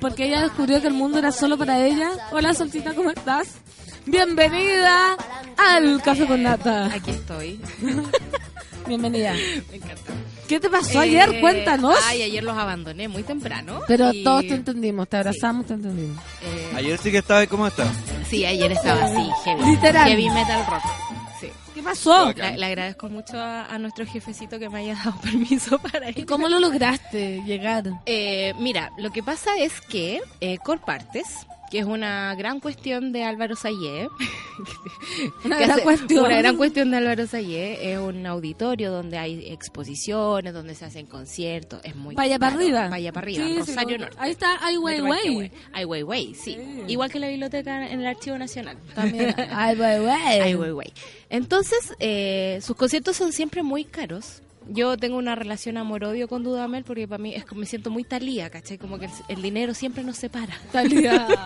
Porque 0.00 0.24
ella 0.24 0.40
descubrió 0.40 0.80
que 0.80 0.86
el 0.86 0.94
mundo 0.94 1.18
era 1.18 1.32
solo 1.32 1.58
para 1.58 1.84
ella. 1.84 2.12
Hola, 2.32 2.54
solcita, 2.54 2.94
¿cómo 2.94 3.10
estás? 3.10 3.56
Bienvenida 4.06 5.18
al 5.58 6.00
Café 6.00 6.26
con 6.26 6.42
Nata. 6.42 6.86
Aquí 6.86 7.10
estoy. 7.10 7.60
Bienvenida. 8.86 9.34
Me 9.70 9.76
encanta. 9.76 10.12
¿Qué 10.52 10.60
te 10.60 10.68
pasó 10.68 11.00
ayer? 11.00 11.30
Eh, 11.34 11.40
Cuéntanos. 11.40 11.96
Ay, 12.04 12.22
ayer 12.24 12.44
los 12.44 12.56
abandoné 12.58 13.08
muy 13.08 13.22
temprano. 13.22 13.80
Pero 13.88 14.12
y, 14.12 14.22
todos 14.22 14.42
te 14.42 14.54
entendimos, 14.54 15.08
te 15.08 15.16
abrazamos, 15.16 15.64
te 15.66 15.72
entendimos. 15.72 16.22
eh, 16.42 16.72
Ayer 16.76 16.98
sí 16.98 17.10
que 17.10 17.18
estaba, 17.18 17.46
¿cómo 17.46 17.66
está? 17.66 17.86
sí, 18.28 18.44
ayer 18.44 18.70
estaba 18.72 19.04
así, 19.04 19.30
heavy. 19.44 19.64
Literal. 19.64 20.08
Heavy 20.10 20.28
metal 20.28 20.66
rock. 20.66 20.82
Sí. 21.40 21.48
¿Qué 21.74 21.82
pasó? 21.82 22.32
Le, 22.34 22.58
le 22.58 22.66
agradezco 22.66 23.08
mucho 23.08 23.38
a, 23.38 23.64
a 23.64 23.78
nuestro 23.78 24.04
jefecito 24.04 24.58
que 24.58 24.68
me 24.68 24.80
haya 24.80 24.94
dado 24.94 25.18
permiso 25.22 25.78
para 25.78 26.10
ir. 26.10 26.18
¿Y 26.18 26.24
cómo 26.24 26.50
lo 26.50 26.58
lograste 26.60 27.42
llegar? 27.46 27.84
Eh, 28.04 28.52
mira, 28.58 28.90
lo 28.98 29.10
que 29.10 29.22
pasa 29.22 29.56
es 29.58 29.80
que 29.80 30.20
eh, 30.42 30.58
Corpartes, 30.62 31.28
que 31.72 31.78
es 31.78 31.86
una 31.86 32.34
gran 32.34 32.60
cuestión 32.60 33.12
de 33.12 33.24
Álvaro 33.24 33.56
Sayé, 33.56 34.08
Una 35.44 35.56
gran 35.56 35.70
hace- 35.70 35.82
cuestión. 35.82 36.24
Una 36.26 36.36
gran 36.36 36.56
cuestión 36.58 36.90
de 36.90 36.98
Álvaro 36.98 37.26
Sayé 37.26 37.92
es 37.94 37.98
un 37.98 38.26
auditorio 38.26 38.92
donde 38.92 39.16
hay 39.16 39.50
exposiciones, 39.50 40.52
donde 40.52 40.74
se 40.74 40.84
hacen 40.84 41.06
conciertos, 41.06 41.80
es 41.82 41.96
muy 41.96 42.14
Vaya 42.14 42.38
para 42.38 42.56
arriba. 42.56 42.88
Vaya 42.88 43.10
para 43.10 43.24
arriba, 43.24 43.44
Sí, 43.46 43.58
Rosario 43.58 43.98
Norte. 43.98 44.16
Ahí 44.20 44.30
está 44.32 44.58
Ai 44.64 44.76
Weiwei. 44.76 45.50
Ai 45.72 45.84
Weiwei, 45.86 46.34
sí. 46.34 46.54
Sí. 46.54 46.82
Igual 46.88 47.10
que 47.10 47.18
la 47.18 47.28
biblioteca 47.28 47.88
en 47.90 48.00
el 48.00 48.06
Archivo 48.06 48.36
Nacional. 48.36 48.76
También. 48.94 49.34
Ai 49.50 49.74
Weiwei. 49.74 50.40
Ai 50.42 50.54
Weiwei. 50.54 50.92
Entonces, 51.30 51.94
eh, 51.98 52.58
sus 52.62 52.76
conciertos 52.76 53.16
son 53.16 53.32
siempre 53.32 53.62
muy 53.62 53.84
caros. 53.84 54.42
Yo 54.68 54.96
tengo 54.96 55.16
una 55.16 55.34
relación 55.34 55.76
amor-odio 55.76 56.28
con 56.28 56.42
Dudamel 56.44 56.84
porque 56.84 57.06
para 57.08 57.22
mí 57.22 57.34
es 57.34 57.44
me 57.52 57.66
siento 57.66 57.90
muy 57.90 58.04
talía, 58.04 58.48
¿cachai? 58.50 58.78
Como 58.78 58.98
que 58.98 59.06
el, 59.06 59.10
el 59.28 59.42
dinero 59.42 59.74
siempre 59.74 60.04
nos 60.04 60.16
separa. 60.16 60.56
Talía. 60.72 61.26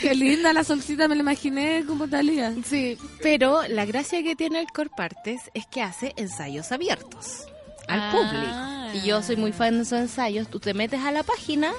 Qué 0.00 0.14
linda 0.14 0.52
la 0.52 0.64
solcita, 0.64 1.08
me 1.08 1.14
la 1.14 1.22
imaginé 1.22 1.84
como 1.86 2.08
Talía. 2.08 2.52
Sí, 2.64 2.98
pero 3.22 3.62
la 3.68 3.84
gracia 3.86 4.22
que 4.22 4.36
tiene 4.36 4.60
el 4.60 4.66
Corpartes 4.66 5.50
es 5.54 5.66
que 5.66 5.82
hace 5.82 6.12
ensayos 6.16 6.72
abiertos 6.72 7.46
al 7.88 8.00
Ah. 8.00 8.10
público. 8.12 9.04
Y 9.04 9.08
yo 9.08 9.22
soy 9.22 9.36
muy 9.36 9.52
fan 9.52 9.76
de 9.76 9.82
esos 9.82 9.98
ensayos. 9.98 10.48
Tú 10.48 10.60
te 10.60 10.74
metes 10.74 11.00
a 11.00 11.10
la 11.12 11.22
página, 11.22 11.72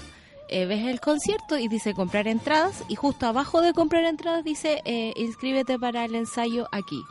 eh, 0.49 0.66
ves 0.66 0.86
el 0.88 0.99
concierto 0.99 1.57
y 1.57 1.68
dice 1.68 1.93
comprar 1.93 2.28
entradas. 2.28 2.84
Y 2.89 2.95
justo 2.95 3.28
abajo 3.28 3.61
de 3.61 3.74
comprar 3.74 4.03
entradas 4.05 4.43
dice 4.43 4.82
eh, 4.86 5.14
inscríbete 5.16 5.78
para 5.78 6.03
el 6.05 6.16
ensayo 6.16 6.68
aquí. 6.72 7.01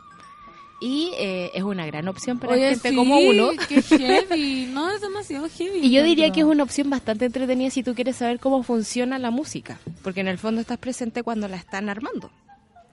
Y 0.81 1.11
eh, 1.17 1.51
es 1.53 1.63
una 1.63 1.85
gran 1.85 2.07
opción 2.09 2.39
para 2.39 2.53
Oye, 2.53 2.71
gente 2.71 2.89
sí, 2.89 2.95
como 2.95 3.17
uno. 3.19 3.51
Qué 3.69 3.81
heavy. 3.81 4.65
No, 4.71 4.89
es 4.91 4.99
demasiado 5.01 5.47
heavy. 5.49 5.79
Y 5.83 5.91
yo 5.91 6.03
diría 6.03 6.31
que 6.31 6.41
es 6.41 6.45
una 6.45 6.63
opción 6.63 6.89
bastante 6.89 7.25
entretenida 7.25 7.69
si 7.69 7.83
tú 7.83 7.95
quieres 7.95 8.17
saber 8.17 8.39
cómo 8.39 8.63
funciona 8.63 9.17
la 9.19 9.31
música, 9.31 9.79
porque 10.03 10.19
en 10.21 10.27
el 10.27 10.37
fondo 10.37 10.59
estás 10.61 10.77
presente 10.79 11.23
cuando 11.23 11.47
la 11.47 11.55
están 11.57 11.87
armando. 11.89 12.31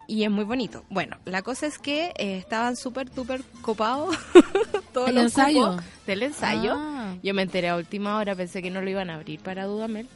y 0.07 0.23
es 0.25 0.31
muy 0.31 0.45
bonito. 0.45 0.85
Bueno, 0.91 1.17
la 1.25 1.43
cosa 1.43 1.67
es 1.67 1.79
que 1.79 2.13
eh, 2.17 2.37
estaban 2.39 2.77
súper, 2.77 3.09
súper 3.15 3.43
copados 3.63 4.17
todos 4.93 5.09
¿El 5.09 5.15
los 5.17 5.25
ensayo? 5.25 5.77
del 6.07 6.23
ensayo. 6.23 6.75
Ah. 6.77 7.15
Yo 7.23 7.35
me 7.35 7.43
enteré 7.43 7.69
a 7.71 7.77
última 7.77 8.17
hora, 8.19 8.35
pensé 8.37 8.61
que 8.63 8.71
no 8.71 8.81
lo 8.83 8.91
iban 8.91 9.11
a 9.11 9.15
abrir 9.17 9.41
para 9.41 9.65
Dudamel. 9.67 10.07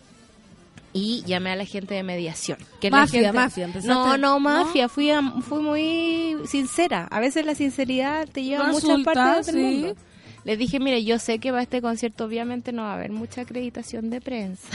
Y 0.96 1.24
llamé 1.26 1.50
a 1.50 1.56
la 1.56 1.64
gente 1.64 1.92
de 1.94 2.04
mediación. 2.04 2.56
Que 2.80 2.88
la 2.88 2.98
Mafia, 2.98 3.20
gente- 3.20 3.32
mafia, 3.36 3.66
No, 3.84 4.16
no, 4.16 4.16
¿no? 4.16 4.40
mafia. 4.40 4.88
Fui, 4.88 5.10
a- 5.10 5.22
fui 5.42 5.58
muy 5.60 6.36
sincera. 6.46 7.08
A 7.10 7.18
veces 7.18 7.44
la 7.44 7.56
sinceridad 7.56 8.28
te 8.30 8.44
lleva 8.44 8.68
a 8.68 8.72
muchas 8.72 9.00
partes 9.02 9.46
del 9.46 9.54
sí. 9.56 9.60
mundo. 9.60 9.96
Les 10.44 10.58
dije, 10.58 10.78
mire, 10.78 11.02
yo 11.04 11.18
sé 11.18 11.38
que 11.38 11.50
va 11.50 11.60
a 11.60 11.62
este 11.62 11.80
concierto, 11.80 12.24
obviamente 12.26 12.70
no 12.72 12.82
va 12.82 12.92
a 12.92 12.94
haber 12.96 13.10
mucha 13.12 13.40
acreditación 13.42 14.10
de 14.10 14.20
prensa. 14.20 14.68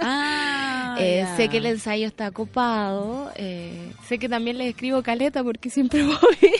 Ah, 0.00 0.96
Eh, 1.00 1.26
sé 1.36 1.48
que 1.48 1.56
el 1.56 1.66
ensayo 1.66 2.06
está 2.06 2.30
copado. 2.30 3.32
eh, 3.34 3.92
sé 4.06 4.18
que 4.18 4.28
también 4.28 4.58
les 4.58 4.68
escribo 4.68 5.02
caleta 5.02 5.42
porque 5.42 5.68
siempre 5.70 6.02
voy. 6.06 6.16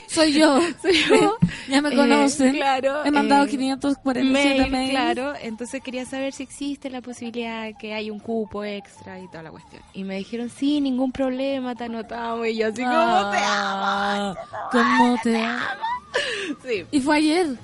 Soy 0.09 0.33
yo. 0.33 0.61
Soy 0.83 0.95
yo. 1.09 1.37
Ya 1.69 1.81
me 1.83 1.91
Eh, 1.91 1.97
conocen. 1.97 2.53
claro, 2.55 3.05
He 3.05 3.11
mandado 3.13 3.45
eh, 3.45 3.49
547 3.49 4.25
Mail, 4.59 4.71
mails. 4.73 4.91
claro. 4.91 5.35
Entonces 5.41 5.83
quería 5.85 6.05
saber 6.05 6.33
si 6.33 6.43
existe 6.43 6.91
la 6.91 7.01
posibilidad 7.01 7.63
de 7.65 7.75
que 7.75 7.95
hay 7.95 8.11
un 8.11 8.19
cupo 8.19 8.65
extra 8.65 9.21
y 9.21 9.29
toda 9.29 9.43
la 9.45 9.51
cuestión. 9.51 9.83
Y 9.93 10.03
me 10.05 10.17
dijeron, 10.17 10.51
sí, 10.51 10.81
ningún 10.81 11.13
problema, 11.13 11.75
te 11.77 11.85
anotamos. 11.85 12.47
Y 12.49 12.57
yo 12.57 12.69
así 12.69 12.83
como, 12.83 12.93
te 12.93 13.39
amo. 13.39 13.39
Ah, 13.47 14.35
¿Cómo 14.73 15.17
te 15.23 15.37
amo? 15.37 15.63
Sí. 16.67 16.85
Y 16.91 17.01
fue 17.01 17.17
ayer. 17.19 17.57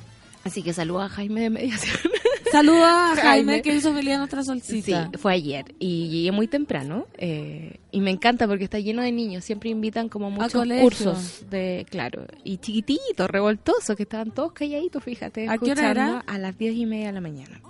Así 0.51 0.65
que 0.65 0.73
saludo 0.73 1.03
a 1.03 1.09
Jaime 1.09 1.43
de 1.43 1.51
Mediación. 1.51 1.97
Saludos 2.51 2.83
a 2.83 3.15
Jaime, 3.15 3.63
que 3.63 3.73
hizo 3.77 3.95
feliz 3.95 4.15
a 4.15 4.19
nuestra 4.19 4.43
Sí, 4.43 4.49
solcita. 4.49 5.09
fue 5.17 5.35
ayer 5.35 5.73
y 5.79 6.09
llegué 6.09 6.33
muy 6.33 6.49
temprano 6.49 7.07
eh, 7.19 7.77
y 7.93 8.01
me 8.01 8.11
encanta 8.11 8.49
porque 8.49 8.65
está 8.65 8.81
lleno 8.81 9.03
de 9.03 9.13
niños, 9.13 9.45
siempre 9.45 9.71
invitan 9.71 10.09
como 10.09 10.33
muchos 10.33 10.67
cursos 10.81 11.45
de, 11.49 11.87
claro, 11.89 12.27
y 12.43 12.57
chiquititos, 12.59 13.31
revoltosos, 13.31 13.95
que 13.95 14.03
estaban 14.03 14.33
todos 14.33 14.51
calladitos, 14.53 15.05
fíjate, 15.05 15.49
¿A 15.49 15.57
qué 15.59 15.71
hora 15.71 15.91
era? 15.93 16.19
a 16.27 16.39
las 16.39 16.59
diez 16.59 16.75
y 16.75 16.87
media 16.87 17.07
de 17.07 17.13
la 17.13 17.21
mañana. 17.21 17.61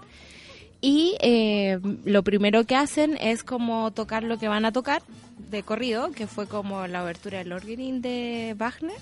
Y 0.81 1.15
eh, 1.21 1.79
lo 2.07 2.23
primero 2.25 2.65
que 2.65 2.77
hacen 2.77 3.19
es 3.21 3.45
como 3.45 3.91
tocar 3.91 4.23
lo 4.23 4.39
que 4.39 4.49
van 4.49 4.65
a 4.65 4.73
tocar 4.73 5.03
de 5.51 5.63
corrido, 5.63 6.11
que 6.13 6.27
fue 6.27 6.47
como 6.47 6.87
la 6.87 7.01
abertura 7.01 7.37
del 7.41 7.53
Orgelin 7.53 8.01
de 8.01 8.55
Wagner 8.57 8.97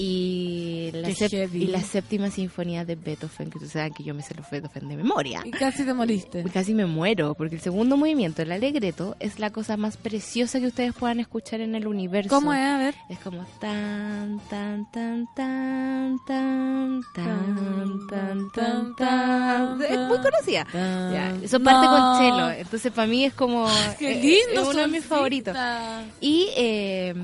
y 0.00 0.92
la, 0.92 1.10
y 1.10 1.66
la 1.66 1.82
séptima 1.82 2.30
sinfonía 2.30 2.84
de 2.84 2.94
Beethoven, 2.94 3.50
que 3.50 3.58
ustedes 3.58 3.72
saben 3.72 3.92
que 3.92 4.04
yo 4.04 4.14
me 4.14 4.22
sé 4.22 4.32
los 4.34 4.48
Beethoven 4.48 4.88
de 4.88 4.96
memoria. 4.96 5.42
Y 5.44 5.50
casi 5.50 5.84
te 5.84 5.92
moriste. 5.92 6.44
Casi 6.54 6.72
me 6.72 6.86
muero, 6.86 7.34
porque 7.34 7.56
el 7.56 7.60
segundo 7.60 7.96
movimiento, 7.96 8.42
el 8.42 8.52
alegreto, 8.52 9.16
es 9.18 9.40
la 9.40 9.50
cosa 9.50 9.76
más 9.76 9.96
preciosa 9.96 10.60
que 10.60 10.68
ustedes 10.68 10.94
puedan 10.94 11.18
escuchar 11.18 11.62
en 11.62 11.74
el 11.74 11.88
universo. 11.88 12.30
¿Cómo 12.30 12.54
es? 12.54 12.60
A 12.60 12.78
ver. 12.78 12.94
Es 13.08 13.18
como 13.18 13.44
tan, 13.60 14.40
tan, 14.48 14.88
tan, 14.92 15.26
tan, 15.34 16.16
tan, 16.24 17.00
tan, 17.16 18.06
tan, 18.08 18.52
tan, 18.52 18.94
tan. 18.96 19.82
Es 19.82 19.98
muy 19.98 20.18
conocida. 20.18 20.64
Ya, 20.72 21.36
eso 21.42 21.58
parte 21.58 21.86
No. 21.86 21.90
con 21.90 22.18
cello, 22.18 22.50
entonces 22.52 22.92
para 22.92 23.08
mí 23.08 23.24
es 23.24 23.34
como... 23.34 23.66
Qué 23.98 24.12
eh, 24.12 24.22
lindo. 24.46 24.62
Es 24.62 24.68
uno 24.68 24.82
de 24.82 24.86
mis 24.88 25.04
favoritos. 25.04 25.56
Y 26.20 26.50
eh, 26.56 27.14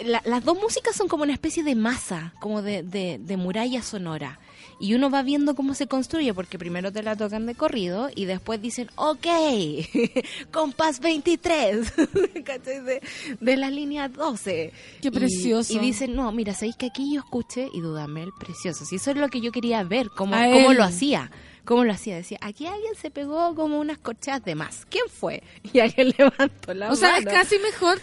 la- 0.00 0.22
las 0.24 0.44
dos 0.44 0.58
músicas 0.60 0.94
son 0.96 1.08
como 1.08 1.22
una 1.24 1.32
especie 1.32 1.62
de 1.62 1.74
masa, 1.74 2.32
como 2.40 2.62
de, 2.62 2.82
de, 2.82 3.18
de 3.20 3.36
muralla 3.36 3.82
sonora. 3.82 4.38
Y 4.80 4.94
uno 4.94 5.10
va 5.10 5.22
viendo 5.24 5.56
cómo 5.56 5.74
se 5.74 5.88
construye, 5.88 6.32
porque 6.34 6.56
primero 6.56 6.92
te 6.92 7.02
la 7.02 7.16
tocan 7.16 7.46
de 7.46 7.56
corrido 7.56 8.10
y 8.14 8.26
después 8.26 8.62
dicen, 8.62 8.88
ok, 8.94 9.26
compás 10.52 11.00
23, 11.00 11.92
¿cachai? 12.44 12.80
De, 12.82 13.02
de 13.40 13.56
la 13.56 13.70
línea 13.70 14.08
12. 14.08 14.72
Qué 15.02 15.10
precioso. 15.10 15.72
Y, 15.72 15.78
dicen, 15.78 16.14
no, 16.14 16.30
mira, 16.32 16.54
sabéis 16.54 16.76
que 16.76 16.86
aquí 16.86 17.14
yo 17.14 17.20
escuché 17.20 17.68
y 17.72 17.80
dudame 17.80 18.22
el 18.22 18.30
precioso. 18.38 18.84
Si 18.84 18.96
eso 18.96 19.10
es 19.10 19.16
lo 19.16 19.28
que 19.28 19.40
yo 19.40 19.50
quería 19.52 19.82
ver, 19.82 20.10
cómo, 20.10 20.36
cómo 20.36 20.72
lo 20.72 20.84
hacía. 20.84 21.30
¿Cómo 21.64 21.84
lo 21.84 21.92
hacía? 21.92 22.16
Decía, 22.16 22.38
aquí 22.40 22.66
alguien 22.66 22.94
se 22.94 23.10
pegó 23.10 23.54
como 23.54 23.78
unas 23.78 23.98
corchadas 23.98 24.42
de 24.44 24.54
más. 24.54 24.86
¿Quién 24.88 25.04
fue? 25.08 25.42
Y 25.72 25.80
alguien 25.80 26.14
levantó 26.16 26.72
la 26.72 26.90
O 26.92 26.96
sea, 26.96 27.18
es 27.18 27.24
mano 27.26 27.36
casi 27.36 27.58
mejor 27.58 28.00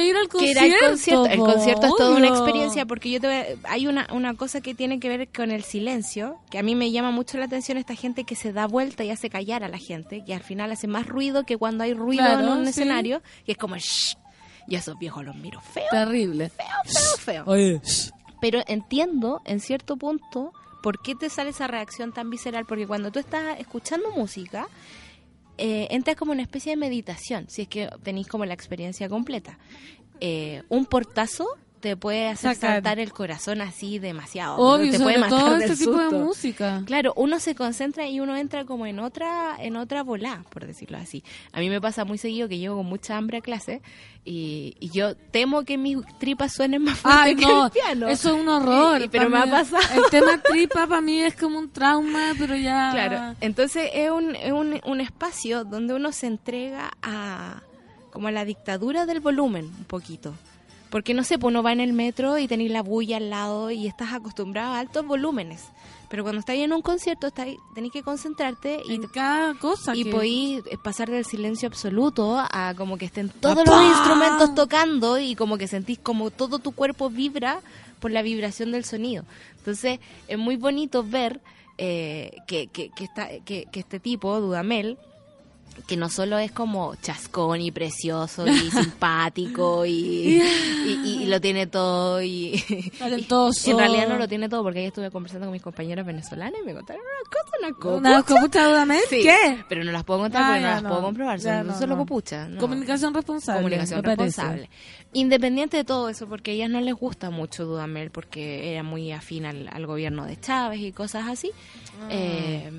que 0.00 0.06
ir 0.06 0.16
al 0.16 0.22
que 0.24 0.28
concierto. 0.38 0.64
era 0.64 0.74
el 0.86 0.90
concierto. 0.90 1.26
El 1.26 1.38
concierto 1.40 1.86
es 1.86 1.92
toda 1.96 2.16
una 2.16 2.28
experiencia 2.28 2.86
porque 2.86 3.10
yo 3.10 3.20
te 3.20 3.26
voy 3.28 3.36
a- 3.36 3.46
hay 3.72 3.86
una, 3.86 4.06
una 4.12 4.34
cosa 4.34 4.60
que 4.60 4.74
tiene 4.74 4.98
que 4.98 5.08
ver 5.08 5.28
con 5.28 5.50
el 5.50 5.62
silencio, 5.62 6.38
que 6.50 6.58
a 6.58 6.62
mí 6.62 6.74
me 6.74 6.90
llama 6.90 7.10
mucho 7.10 7.38
la 7.38 7.44
atención 7.44 7.78
esta 7.78 7.94
gente 7.94 8.24
que 8.24 8.34
se 8.34 8.52
da 8.52 8.66
vuelta 8.66 9.04
y 9.04 9.10
hace 9.10 9.30
callar 9.30 9.62
a 9.64 9.68
la 9.68 9.78
gente, 9.78 10.24
que 10.24 10.34
al 10.34 10.42
final 10.42 10.72
hace 10.72 10.86
más 10.88 11.06
ruido 11.06 11.44
que 11.44 11.56
cuando 11.56 11.84
hay 11.84 11.94
ruido 11.94 12.24
Claro, 12.24 12.40
en 12.40 12.48
un 12.48 12.64
sí. 12.64 12.70
escenario, 12.70 13.22
y 13.46 13.52
es 13.52 13.58
como 13.58 13.76
shh. 13.76 14.16
Y 14.68 14.76
a 14.76 14.78
esos 14.78 14.98
viejos 14.98 15.24
los 15.24 15.36
miro 15.36 15.60
feo, 15.60 15.84
Terrible. 15.90 16.48
feo, 16.50 16.66
feo, 16.84 17.16
feo. 17.18 17.44
Oye. 17.46 17.80
Pero 18.40 18.60
entiendo 18.66 19.40
en 19.44 19.60
cierto 19.60 19.96
punto 19.96 20.52
por 20.82 21.00
qué 21.02 21.14
te 21.14 21.28
sale 21.30 21.50
esa 21.50 21.66
reacción 21.68 22.12
tan 22.12 22.28
visceral, 22.30 22.64
porque 22.66 22.86
cuando 22.86 23.10
tú 23.12 23.18
estás 23.20 23.58
escuchando 23.60 24.10
música, 24.12 24.66
eh, 25.58 25.88
como 26.16 26.32
una 26.32 26.42
especie 26.42 26.72
de 26.72 26.76
meditación, 26.76 27.46
si 27.48 27.62
es 27.62 27.68
que 27.68 27.88
tenéis 28.02 28.28
como 28.28 28.44
la 28.44 28.54
experiencia 28.54 29.08
completa. 29.08 29.58
Eh, 30.20 30.62
un 30.68 30.86
portazo 30.86 31.46
te 31.82 31.96
puede 31.98 32.28
hacer 32.28 32.54
Sacar. 32.54 32.76
saltar 32.76 32.98
el 33.00 33.12
corazón 33.12 33.60
así 33.60 33.98
demasiado. 33.98 34.56
Obvio, 34.56 34.92
te 34.92 34.98
sobre 34.98 35.16
puede 35.16 35.18
matar 35.18 35.38
todo 35.40 35.58
del 35.58 35.70
este 35.70 35.84
tipo 35.84 35.98
de 35.98 36.04
susto. 36.10 36.18
música. 36.18 36.82
Claro, 36.86 37.12
uno 37.16 37.38
se 37.40 37.54
concentra 37.54 38.06
y 38.08 38.20
uno 38.20 38.36
entra 38.36 38.64
como 38.64 38.86
en 38.86 39.00
otra 39.00 39.56
en 39.58 39.76
otra 39.76 40.02
volá, 40.02 40.44
por 40.50 40.66
decirlo 40.66 40.96
así. 40.96 41.22
A 41.52 41.60
mí 41.60 41.68
me 41.68 41.80
pasa 41.80 42.04
muy 42.06 42.16
seguido 42.16 42.48
que 42.48 42.56
llego 42.58 42.76
con 42.76 42.86
mucha 42.86 43.16
hambre 43.16 43.38
a 43.38 43.40
clase 43.42 43.82
y, 44.24 44.76
y 44.80 44.90
yo 44.90 45.16
temo 45.16 45.64
que 45.64 45.76
mis 45.76 45.98
tripas 46.18 46.52
suenen 46.52 46.82
más 46.84 46.98
fuerte 46.98 47.20
Ay, 47.20 47.34
que 47.36 47.44
no, 47.46 47.66
el 47.66 47.70
piano. 47.72 48.08
eso 48.08 48.34
es 48.34 48.40
un 48.40 48.48
horror. 48.48 49.02
Y- 49.04 49.08
pero 49.08 49.28
me 49.28 49.38
ha 49.38 49.46
pasado. 49.50 49.82
El 49.94 50.08
tema 50.10 50.38
tripa 50.40 50.86
para 50.86 51.00
mí 51.00 51.20
es 51.20 51.34
como 51.34 51.58
un 51.58 51.70
trauma, 51.70 52.32
pero 52.38 52.54
ya... 52.56 52.90
Claro, 52.92 53.34
entonces 53.40 53.90
es 53.92 54.10
un, 54.10 54.36
es 54.36 54.52
un, 54.52 54.80
un 54.84 55.00
espacio 55.00 55.64
donde 55.64 55.94
uno 55.94 56.12
se 56.12 56.28
entrega 56.28 56.92
a 57.02 57.60
como 58.12 58.28
a 58.28 58.30
la 58.30 58.44
dictadura 58.44 59.06
del 59.06 59.20
volumen 59.20 59.64
un 59.64 59.84
poquito. 59.84 60.34
Porque 60.92 61.14
no 61.14 61.24
sé, 61.24 61.38
pues 61.38 61.50
uno 61.50 61.62
va 61.64 61.72
en 61.72 61.80
el 61.80 61.92
metro 61.94 62.38
y 62.38 62.46
tenéis 62.46 62.70
la 62.70 62.82
bulla 62.82 63.16
al 63.16 63.30
lado 63.30 63.70
y 63.72 63.86
estás 63.88 64.12
acostumbrado 64.12 64.74
a 64.74 64.78
altos 64.78 65.04
volúmenes. 65.04 65.64
Pero 66.10 66.22
cuando 66.22 66.40
estáis 66.40 66.62
en 66.62 66.72
un 66.74 66.82
concierto 66.82 67.26
estáis, 67.28 67.56
tenéis 67.74 67.94
que 67.94 68.02
concentrarte 68.02 68.82
y, 68.86 68.96
En 68.96 69.06
cada 69.08 69.54
cosa 69.54 69.96
y 69.96 70.04
que... 70.04 70.10
podéis 70.10 70.62
eh, 70.70 70.76
pasar 70.84 71.10
del 71.10 71.24
silencio 71.24 71.66
absoluto 71.66 72.36
a 72.38 72.74
como 72.76 72.98
que 72.98 73.06
estén 73.06 73.30
todos 73.30 73.56
¡Papá! 73.64 73.70
los 73.70 73.84
instrumentos 73.96 74.54
tocando 74.54 75.18
y 75.18 75.34
como 75.34 75.56
que 75.56 75.66
sentís 75.66 75.98
como 75.98 76.30
todo 76.30 76.58
tu 76.58 76.72
cuerpo 76.72 77.08
vibra 77.08 77.60
por 77.98 78.10
la 78.10 78.20
vibración 78.20 78.70
del 78.72 78.84
sonido. 78.84 79.24
Entonces 79.56 79.98
es 80.28 80.36
muy 80.38 80.56
bonito 80.56 81.02
ver 81.02 81.40
eh, 81.78 82.32
que, 82.46 82.66
que, 82.66 82.90
que, 82.90 83.04
esta- 83.04 83.30
que, 83.46 83.64
que 83.72 83.80
este 83.80 83.98
tipo, 83.98 84.38
Dudamel, 84.40 84.98
que 85.86 85.96
no 85.96 86.08
solo 86.08 86.38
es 86.38 86.52
como 86.52 86.94
chascón 86.96 87.60
y 87.60 87.70
precioso 87.70 88.46
y 88.46 88.70
simpático 88.70 89.84
y, 89.86 90.40
y, 90.86 91.18
y 91.22 91.26
lo 91.26 91.40
tiene 91.40 91.66
todo 91.66 92.22
y, 92.22 92.62
en 93.00 93.76
realidad 93.78 94.08
no 94.08 94.16
lo 94.18 94.28
tiene 94.28 94.48
todo 94.48 94.62
porque 94.62 94.80
ahí 94.80 94.86
estuve 94.86 95.10
conversando 95.10 95.46
con 95.46 95.52
mis 95.52 95.62
compañeras 95.62 96.04
venezolanas 96.06 96.60
y 96.62 96.66
me 96.66 96.74
contaron 96.74 97.02
una 97.02 97.30
cosa, 97.30 97.56
una 97.58 97.74
cosa. 97.78 97.96
¿Una 97.98 98.22
copucha 98.22 98.68
dudamente? 98.68 99.06
Sí, 99.08 99.22
¿Qué? 99.22 99.64
Pero 99.68 99.84
no 99.84 99.92
las 99.92 100.04
puedo 100.04 100.20
contar 100.20 100.42
Ah, 100.42 100.46
porque 100.48 100.60
no 100.62 100.68
las 100.68 100.82
no. 100.82 100.88
puedo 100.90 101.02
comprobar, 101.02 101.40
son 101.40 101.66
no, 101.66 101.78
solo 101.78 101.96
copuchas. 101.96 102.48
no. 102.48 102.60
Comunicación 102.60 103.14
responsable. 103.14 103.62
Comunicación 103.62 104.02
responsable. 104.02 104.70
Independiente 105.14 105.76
de 105.76 105.84
todo 105.84 106.08
eso, 106.08 106.26
porque 106.26 106.52
a 106.52 106.54
ellas 106.54 106.70
no 106.70 106.80
les 106.80 106.94
gusta 106.94 107.30
mucho 107.30 107.64
Dudamel, 107.66 108.10
porque 108.10 108.72
era 108.72 108.82
muy 108.82 109.12
afín 109.12 109.44
al, 109.44 109.68
al 109.70 109.86
gobierno 109.86 110.24
de 110.24 110.38
Chávez 110.40 110.80
y 110.80 110.92
cosas 110.92 111.28
así. 111.28 111.50
Ah. 112.02 112.08
Eh, 112.10 112.70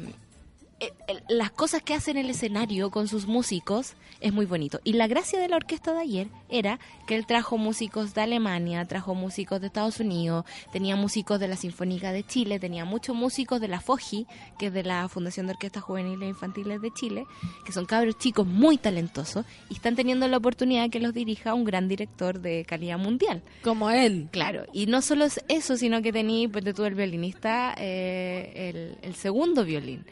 las 1.29 1.51
cosas 1.51 1.81
que 1.81 1.93
hacen 1.93 2.17
en 2.17 2.25
el 2.25 2.31
escenario 2.31 2.91
con 2.91 3.07
sus 3.07 3.27
músicos 3.27 3.93
es 4.21 4.33
muy 4.33 4.45
bonito. 4.45 4.79
Y 4.83 4.93
la 4.93 5.07
gracia 5.07 5.39
de 5.39 5.47
la 5.47 5.57
orquesta 5.57 5.93
de 5.93 5.99
ayer 5.99 6.27
era 6.49 6.79
que 7.07 7.15
él 7.15 7.25
trajo 7.25 7.57
músicos 7.57 8.13
de 8.13 8.21
Alemania, 8.21 8.85
trajo 8.85 9.15
músicos 9.15 9.59
de 9.61 9.67
Estados 9.67 9.99
Unidos, 9.99 10.45
tenía 10.71 10.95
músicos 10.95 11.39
de 11.39 11.47
la 11.47 11.55
Sinfónica 11.55 12.11
de 12.11 12.23
Chile, 12.23 12.59
tenía 12.59 12.85
muchos 12.85 13.15
músicos 13.15 13.59
de 13.59 13.67
la 13.67 13.81
FOGI, 13.81 14.27
que 14.57 14.67
es 14.67 14.73
de 14.73 14.83
la 14.83 15.07
Fundación 15.09 15.47
de 15.47 15.53
Orquestas 15.53 15.83
Juveniles 15.83 16.23
e 16.23 16.29
Infantiles 16.29 16.81
de 16.81 16.91
Chile, 16.91 17.25
que 17.65 17.71
son 17.71 17.85
cabros 17.85 18.17
chicos 18.17 18.47
muy 18.47 18.77
talentosos 18.77 19.45
y 19.69 19.75
están 19.75 19.95
teniendo 19.95 20.27
la 20.27 20.37
oportunidad 20.37 20.89
que 20.89 20.99
los 20.99 21.13
dirija 21.13 21.53
un 21.53 21.63
gran 21.63 21.87
director 21.87 22.39
de 22.39 22.65
calidad 22.65 22.97
mundial. 22.97 23.41
Como 23.63 23.89
él. 23.89 24.29
Claro, 24.31 24.65
y 24.73 24.85
no 24.85 25.01
solo 25.01 25.25
es 25.25 25.43
eso, 25.47 25.77
sino 25.77 26.01
que 26.01 26.11
tenía, 26.11 26.47
pues 26.49 26.63
tú 26.73 26.85
el 26.85 26.95
violinista, 26.95 27.75
eh, 27.77 28.69
el, 28.69 28.97
el 29.01 29.15
segundo 29.15 29.65
violín. 29.65 30.05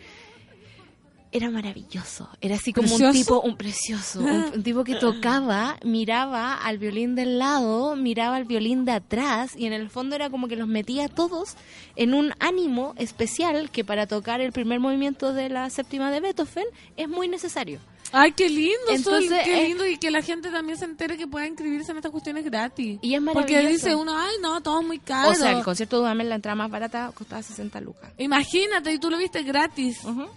Era 1.33 1.49
maravilloso, 1.49 2.27
era 2.41 2.55
así 2.55 2.73
como 2.73 2.93
un 2.93 3.11
tipo, 3.13 3.39
un 3.39 3.55
precioso, 3.55 4.19
un, 4.19 4.51
un 4.53 4.63
tipo 4.63 4.83
que 4.83 4.95
tocaba, 4.95 5.77
miraba 5.85 6.55
al 6.55 6.77
violín 6.77 7.15
del 7.15 7.39
lado, 7.39 7.95
miraba 7.95 8.35
al 8.35 8.43
violín 8.43 8.83
de 8.83 8.91
atrás 8.91 9.55
y 9.55 9.65
en 9.65 9.71
el 9.71 9.89
fondo 9.89 10.15
era 10.15 10.29
como 10.29 10.49
que 10.49 10.57
los 10.57 10.67
metía 10.67 11.05
a 11.05 11.07
todos 11.07 11.55
en 11.95 12.13
un 12.13 12.33
ánimo 12.39 12.93
especial 12.97 13.69
que 13.71 13.85
para 13.85 14.07
tocar 14.07 14.41
el 14.41 14.51
primer 14.51 14.81
movimiento 14.81 15.31
de 15.33 15.47
la 15.47 15.69
séptima 15.69 16.11
de 16.11 16.19
Beethoven 16.19 16.65
es 16.97 17.07
muy 17.07 17.29
necesario. 17.29 17.79
Ay, 18.13 18.33
qué 18.33 18.49
lindo, 18.49 18.73
Sol, 18.87 18.95
Entonces, 18.95 19.41
qué 19.45 19.63
eh, 19.63 19.67
lindo. 19.69 19.87
Y 19.87 19.97
que 19.97 20.11
la 20.11 20.21
gente 20.21 20.51
también 20.51 20.77
se 20.77 20.85
entere 20.85 21.17
que 21.17 21.27
pueda 21.27 21.47
inscribirse 21.47 21.91
en 21.91 21.97
estas 21.97 22.11
cuestiones 22.11 22.43
gratis. 22.43 22.99
Y 23.01 23.15
es 23.15 23.21
Porque 23.21 23.53
maravilloso. 23.53 23.85
dice 23.85 23.95
uno, 23.95 24.17
ay, 24.17 24.35
no, 24.41 24.61
todo 24.61 24.81
es 24.81 24.87
muy 24.87 24.99
caro. 24.99 25.29
O 25.29 25.33
sea, 25.35 25.57
el 25.57 25.63
concierto 25.63 25.95
de 25.95 26.01
Dudamel, 26.01 26.27
la 26.27 26.35
entrada 26.35 26.55
más 26.55 26.69
barata 26.69 27.11
costaba 27.13 27.41
60 27.41 27.79
lucas. 27.79 28.11
Imagínate, 28.17 28.91
y 28.91 28.99
tú 28.99 29.09
lo 29.09 29.17
viste 29.17 29.43
gratis. 29.43 30.03
Ujú. 30.03 30.27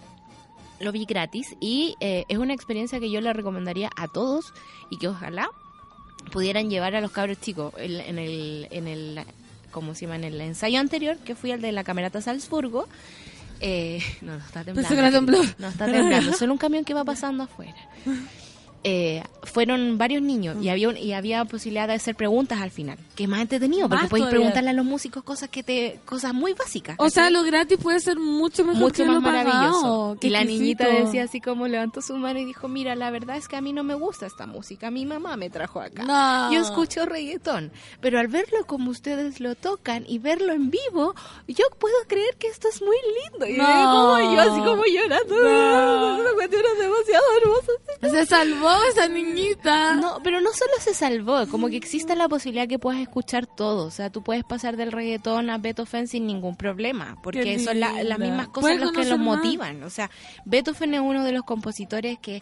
Lo 0.79 0.91
vi 0.91 1.05
gratis 1.05 1.55
y 1.59 1.95
eh, 1.99 2.25
es 2.27 2.37
una 2.37 2.53
experiencia 2.53 2.99
que 2.99 3.09
yo 3.09 3.21
le 3.21 3.31
recomendaría 3.33 3.89
a 3.95 4.07
todos 4.07 4.53
y 4.89 4.97
que 4.97 5.07
ojalá 5.07 5.49
pudieran 6.31 6.69
llevar 6.69 6.95
a 6.95 7.01
los 7.01 7.11
cabros 7.11 7.39
chicos 7.39 7.73
en 7.77 8.19
el, 8.19 8.67
en 8.71 8.87
el, 8.87 9.23
¿cómo 9.71 9.95
se 9.95 10.01
llama? 10.01 10.17
En 10.17 10.23
el 10.25 10.41
ensayo 10.41 10.79
anterior, 10.79 11.17
que 11.17 11.35
fui 11.35 11.51
al 11.51 11.61
de 11.61 11.71
la 11.71 11.83
Camerata 11.83 12.21
Salzburgo. 12.21 12.87
Eh, 13.61 14.01
no, 14.21 14.37
no 14.37 14.45
está 14.45 14.63
temblando. 14.63 15.43
No 15.57 15.67
está 15.67 15.85
temblando, 15.85 16.33
solo 16.33 16.53
un 16.53 16.59
camión 16.59 16.83
que 16.83 16.93
va 16.93 17.03
pasando 17.05 17.43
afuera. 17.43 17.75
Eh, 18.87 19.23
fueron 19.41 19.97
varios 19.97 20.21
niños 20.21 20.57
y 20.61 20.69
había 20.69 20.89
un- 20.89 20.97
y 20.97 21.13
había 21.13 21.43
posibilidad 21.45 21.87
de 21.87 21.95
hacer 21.95 22.13
preguntas 22.15 22.61
al 22.61 22.69
final, 22.69 22.99
que 23.15 23.23
es 23.23 23.29
más 23.29 23.41
entretenido 23.41 23.89
porque 23.89 24.05
podéis 24.07 24.29
preguntarle 24.29 24.69
a 24.69 24.73
los 24.73 24.85
músicos 24.85 25.23
cosas 25.23 25.49
que 25.49 25.63
te 25.63 25.99
cosas 26.05 26.35
muy 26.35 26.53
básicas. 26.53 26.95
O 26.99 27.09
sea, 27.09 27.31
lo 27.31 27.41
gratis 27.41 27.79
puede 27.81 27.99
ser 27.99 28.19
mucho 28.19 28.63
mejor 28.63 28.81
mucho 28.81 29.03
que 29.03 29.05
más 29.05 29.15
lo 29.15 29.21
maravilloso. 29.21 30.17
Y 30.21 30.29
la 30.29 30.43
niñita 30.43 30.87
decía 30.87 31.23
así 31.23 31.41
como 31.41 31.67
levantó 31.67 32.01
su 32.03 32.15
mano 32.17 32.37
y 32.39 32.45
dijo, 32.45 32.67
mira, 32.67 32.93
la 32.95 33.09
verdad 33.09 33.37
es 33.37 33.47
que 33.47 33.55
a 33.55 33.61
mí 33.61 33.73
no 33.73 33.83
me 33.83 33.95
gusta 33.95 34.27
esta 34.27 34.45
música, 34.45 34.91
mi 34.91 35.05
mamá 35.07 35.35
me 35.35 35.49
trajo 35.49 35.79
acá. 35.81 36.03
No. 36.03 36.53
Yo 36.53 36.61
escucho 36.61 37.07
reggaetón, 37.07 37.71
pero 38.01 38.19
al 38.19 38.27
verlo 38.27 38.67
como 38.67 38.91
ustedes 38.91 39.39
lo 39.39 39.55
tocan 39.55 40.05
y 40.07 40.19
verlo 40.19 40.53
en 40.53 40.69
vivo, 40.69 41.15
yo 41.47 41.65
puedo 41.79 41.95
creer 42.07 42.35
que 42.37 42.49
esto 42.49 42.67
es 42.67 42.83
muy 42.83 42.97
lindo. 43.31 43.47
Y 43.47 43.57
No. 43.57 43.65
como 43.65 44.33
yo, 44.35 44.41
así 44.41 44.59
como 44.61 44.83
llorando. 44.85 45.35
No. 45.41 46.23
Demasiado 46.45 47.23
hermosa. 47.41 47.71
Se 48.19 48.25
salvó 48.27 48.74
esa 48.91 49.07
niñita. 49.07 49.95
No, 49.95 50.19
pero 50.23 50.41
no 50.41 50.51
solo 50.53 50.71
se 50.79 50.93
salvó, 50.93 51.47
como 51.47 51.67
que 51.69 51.77
existe 51.77 52.15
la 52.15 52.27
posibilidad 52.27 52.67
que 52.67 52.79
puedas 52.79 53.01
escuchar 53.01 53.45
todo. 53.47 53.85
O 53.85 53.91
sea, 53.91 54.09
tú 54.09 54.23
puedes 54.23 54.43
pasar 54.43 54.77
del 54.77 54.91
reggaetón 54.91 55.49
a 55.49 55.57
Beethoven 55.57 56.07
sin 56.07 56.27
ningún 56.27 56.55
problema, 56.55 57.17
porque 57.23 57.59
son 57.59 57.79
la- 57.79 58.03
las 58.03 58.19
mismas 58.19 58.47
cosas 58.49 58.77
los 58.79 58.91
que 58.91 59.05
los 59.05 59.19
motivan. 59.19 59.83
O 59.83 59.89
sea, 59.89 60.09
Beethoven 60.45 60.93
es 60.95 61.01
uno 61.01 61.23
de 61.23 61.31
los 61.31 61.43
compositores 61.43 62.17
que 62.19 62.41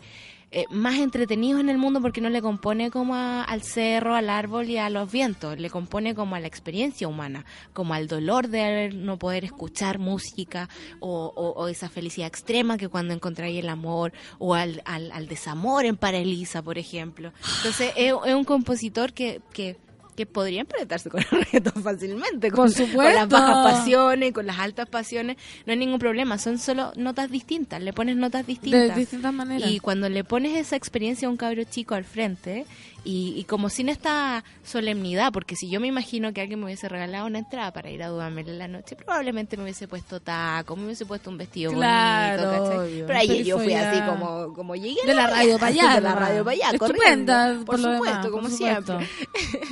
eh, 0.54 0.66
más 0.70 0.96
entretenidos 1.00 1.60
en 1.60 1.70
el 1.70 1.78
mundo 1.78 2.00
porque 2.02 2.22
no 2.22 2.30
le 2.30 2.42
compone 2.42 2.92
como 2.92 3.16
a- 3.16 3.44
al 3.44 3.64
cerro, 3.64 4.16
al 4.16 4.30
árbol 4.30 4.70
y 4.70 4.78
a 4.78 4.90
los 4.90 5.12
vientos, 5.12 5.60
le 5.60 5.70
compone 5.70 6.14
como 6.16 6.36
a 6.36 6.40
la 6.40 6.48
experiencia 6.48 7.08
humana, 7.08 7.44
como 7.74 7.94
al 7.96 8.08
dolor 8.08 8.48
de 8.48 8.90
no 8.94 9.18
poder 9.18 9.44
escuchar 9.46 10.00
música 10.00 10.70
o, 11.00 11.68
esa 11.68 11.90
felicidad 11.90 12.28
extrema 12.28 12.78
que 12.78 12.88
cuando 12.90 13.14
encontráis 13.14 13.58
el 13.60 13.70
amor 13.70 14.14
o 14.40 14.54
al, 14.54 14.82
al, 14.86 15.12
al 15.12 15.28
desamor 15.28 15.86
en 15.86 15.98
Paralisa, 15.98 16.62
por 16.62 16.78
ejemplo. 16.78 17.34
Entonces 17.58 17.92
es, 17.96 18.14
es 18.26 18.34
un 18.36 18.44
compositor 18.46 19.14
que... 19.14 19.42
que 19.54 19.78
que 20.16 20.26
podría 20.26 20.62
emparentarse 20.62 21.10
con 21.10 21.22
el 21.22 21.28
reggaetón 21.46 21.84
fácilmente, 21.84 22.52
con, 22.52 22.72
con 22.72 23.04
las 23.06 23.28
bajas 23.30 23.74
pasiones, 23.74 24.34
con 24.34 24.46
las 24.46 24.60
altas 24.60 24.88
pasiones, 24.88 25.38
no 25.66 25.72
hay 25.74 25.78
ningún 25.80 26.00
problema, 26.00 26.38
son 26.38 26.58
solo 26.60 26.92
notas 26.96 27.30
distintas, 27.32 27.82
le 27.82 27.94
pones 27.94 28.16
notas 28.16 28.46
De 28.46 28.54
distintas. 28.54 28.96
distintas 28.96 29.34
maneras. 29.34 29.70
Y 29.70 29.80
cuando 29.80 30.10
le 30.10 30.24
pones 30.24 30.56
esa 30.56 30.76
experiencia 30.76 31.28
a 31.28 31.32
un 31.32 31.38
cabro 31.38 31.64
chico 31.64 31.96
al 31.96 32.04
frente, 32.04 32.66
y, 33.06 33.34
y 33.36 33.44
como 33.44 33.70
sin 33.70 33.90
esta 33.90 34.46
solemnidad, 34.64 35.34
porque 35.34 35.58
si 35.58 35.70
yo 35.70 35.82
me 35.82 35.88
imagino 35.88 36.32
que 36.32 36.40
alguien 36.40 36.60
me 36.60 36.66
hubiese 36.68 36.88
regalado 36.88 37.26
una 37.28 37.40
entrada 37.40 37.74
para 37.74 37.90
ir 37.90 38.02
a 38.02 38.08
Dudamel 38.08 38.48
en 38.48 38.58
la 38.60 38.70
noche, 38.70 38.96
probablemente 38.96 39.58
me 39.58 39.64
hubiese 39.64 39.90
puesto 39.90 40.22
taco, 40.22 40.78
me 40.78 40.86
hubiese 40.86 41.06
puesto 41.06 41.30
un 41.30 41.38
vestido 41.38 41.74
Claro, 41.74 42.48
bonito. 42.80 43.06
Pero 43.08 43.20
ahí 43.20 43.28
Pero 43.28 43.44
yo 43.44 43.60
fui 43.60 43.74
así 43.74 44.02
como, 44.10 44.54
como 44.54 44.76
llegué 44.78 45.02
de 45.06 45.14
la 45.16 45.28
radio 45.28 45.60
para 45.60 45.68
allá. 45.74 45.96
de 45.96 46.02
la 46.02 46.16
radio 46.16 46.44
para 46.46 46.56
allá, 46.56 46.78
corriendo. 46.78 47.34
por, 47.66 47.66
por, 47.66 47.78
supuesto, 47.82 48.04
demás, 48.06 48.28
como 48.28 48.42
por 48.44 48.52
supuesto. 48.52 49.00
siempre. 49.00 49.10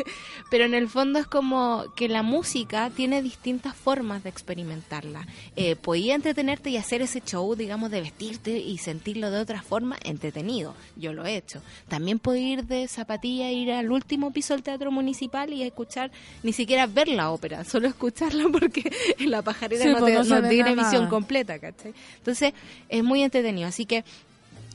Pero 0.51 0.65
en 0.65 0.73
el 0.75 0.87
fondo 0.89 1.17
es 1.17 1.25
como 1.25 1.85
que 1.95 2.07
la 2.09 2.21
música 2.21 2.91
tiene 2.95 3.21
distintas 3.23 3.73
formas 3.75 4.21
de 4.23 4.29
experimentarla. 4.29 5.25
Eh, 5.55 5.75
podía 5.77 6.13
entretenerte 6.13 6.69
y 6.69 6.77
hacer 6.77 7.01
ese 7.01 7.21
show, 7.21 7.55
digamos, 7.55 7.89
de 7.89 8.01
vestirte 8.01 8.51
y 8.59 8.77
sentirlo 8.77 9.31
de 9.31 9.39
otra 9.39 9.63
forma, 9.63 9.97
entretenido. 10.03 10.75
Yo 10.97 11.13
lo 11.13 11.25
he 11.25 11.37
hecho. 11.37 11.61
También 11.87 12.19
podía 12.19 12.49
ir 12.51 12.65
de 12.65 12.87
zapatilla, 12.89 13.49
ir 13.49 13.71
al 13.71 13.89
último 13.91 14.31
piso 14.31 14.53
del 14.53 14.61
Teatro 14.61 14.91
Municipal 14.91 15.51
y 15.53 15.63
escuchar, 15.63 16.11
ni 16.43 16.51
siquiera 16.53 16.85
ver 16.85 17.07
la 17.07 17.31
ópera, 17.31 17.63
solo 17.65 17.87
escucharla 17.87 18.45
porque 18.51 18.91
en 19.19 19.31
la 19.31 19.41
pajarera 19.41 19.81
Sí, 19.83 19.89
no, 19.89 19.99
pues 19.99 20.13
te- 20.27 20.29
no 20.29 20.41
no 20.41 20.49
tiene 20.49 20.75
nada. 20.75 20.83
visión 20.89 21.07
completa, 21.07 21.57
¿cachai? 21.59 21.93
Entonces, 22.17 22.53
es 22.89 23.03
muy 23.03 23.23
entretenido. 23.23 23.67
Así 23.69 23.85
que 23.85 24.03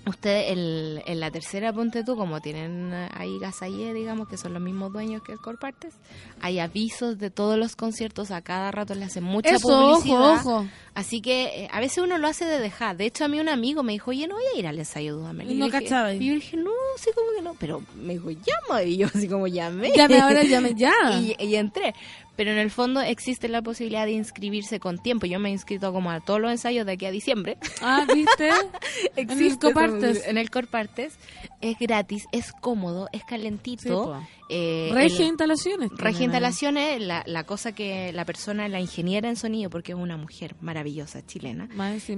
Usted 0.06 0.52
el- 0.52 1.02
en 1.06 1.18
la 1.18 1.32
tercera 1.32 1.72
ponte 1.72 2.04
tú, 2.04 2.16
como 2.16 2.40
tienen 2.40 2.92
ahí 3.12 3.38
Gasallé, 3.40 3.92
digamos, 3.92 4.28
que 4.28 4.36
son 4.36 4.52
los 4.52 4.62
mismos 4.62 4.92
dueños 4.92 5.20
que 5.22 5.32
el 5.32 5.38
Corpartes, 5.40 5.94
hay 6.40 6.60
avisos 6.60 7.18
de 7.18 7.30
todos 7.30 7.58
los 7.58 7.74
conciertos, 7.74 8.30
a 8.30 8.40
cada 8.40 8.70
rato 8.70 8.94
le 8.94 9.04
hacen 9.04 9.24
mucha 9.24 9.50
Eso, 9.56 9.66
ojo, 9.68 9.96
publicidad. 9.98 10.34
ojo. 10.34 10.66
Así 10.94 11.20
que 11.20 11.64
eh, 11.64 11.68
a 11.72 11.80
veces 11.80 11.98
uno 12.04 12.18
lo 12.18 12.28
hace 12.28 12.44
de 12.44 12.60
dejar. 12.60 12.96
De 12.96 13.04
hecho, 13.06 13.24
a 13.24 13.28
mí 13.28 13.40
un 13.40 13.48
amigo 13.48 13.82
me 13.82 13.92
dijo, 13.92 14.12
oye, 14.12 14.26
no 14.28 14.36
voy 14.36 14.44
a 14.54 14.58
ir 14.58 14.66
al 14.68 14.78
ensayo 14.78 15.14
de 15.16 15.20
Dudamel. 15.22 15.50
Y 15.50 15.54
no 15.56 15.66
dije- 15.66 15.82
cachaba. 15.82 16.14
Y 16.14 16.24
yo 16.24 16.34
dije, 16.34 16.56
no, 16.56 16.70
sí, 16.98 17.10
como 17.14 17.26
que 17.36 17.42
no. 17.42 17.54
Pero 17.58 17.82
me 17.96 18.14
dijo, 18.14 18.30
llama. 18.30 18.82
Y 18.84 18.96
yo 18.98 19.08
así 19.08 19.28
como 19.28 19.46
llamé. 19.48 19.90
Llame 19.94 20.20
ahora, 20.20 20.42
llame 20.44 20.74
ya. 20.74 20.92
y, 21.20 21.34
y 21.38 21.56
entré. 21.56 21.94
Pero 22.36 22.50
en 22.50 22.58
el 22.58 22.70
fondo 22.70 23.00
existe 23.00 23.48
la 23.48 23.62
posibilidad 23.62 24.04
de 24.04 24.12
inscribirse 24.12 24.78
con 24.78 24.98
tiempo. 24.98 25.26
Yo 25.26 25.38
me 25.38 25.48
he 25.48 25.52
inscrito 25.52 25.92
como 25.92 26.10
a 26.10 26.20
todos 26.20 26.40
los 26.40 26.50
ensayos 26.50 26.84
de 26.86 26.92
aquí 26.92 27.06
a 27.06 27.10
diciembre. 27.10 27.56
Ah, 27.82 28.06
¿viste? 28.12 28.48
en 29.16 29.30
el 29.30 29.30
Existe 29.30 29.68
esa- 29.70 30.30
En 30.30 30.38
el 30.38 30.50
Corpartes. 30.50 31.18
Es 31.62 31.78
gratis, 31.78 32.26
es 32.32 32.52
cómodo, 32.52 33.08
es 33.12 33.20
Sí, 33.20 33.26
calentito. 33.28 34.04
po. 34.04 34.26
Eh, 34.48 34.90
Regia 34.92 35.20
el- 35.22 35.28
instalaciones. 35.28 35.90
Regia. 35.96 36.24
Instalaciones, 36.24 37.00
la, 37.00 37.22
la 37.26 37.44
cosa 37.44 37.72
que 37.72 38.12
la 38.12 38.24
persona, 38.24 38.68
la 38.68 38.80
ingeniera 38.80 39.28
en 39.28 39.36
sonido, 39.36 39.70
porque 39.70 39.92
es 39.92 39.98
una 39.98 40.16
mujer 40.16 40.54
maravillosa 40.60 41.24
chilena, 41.26 41.68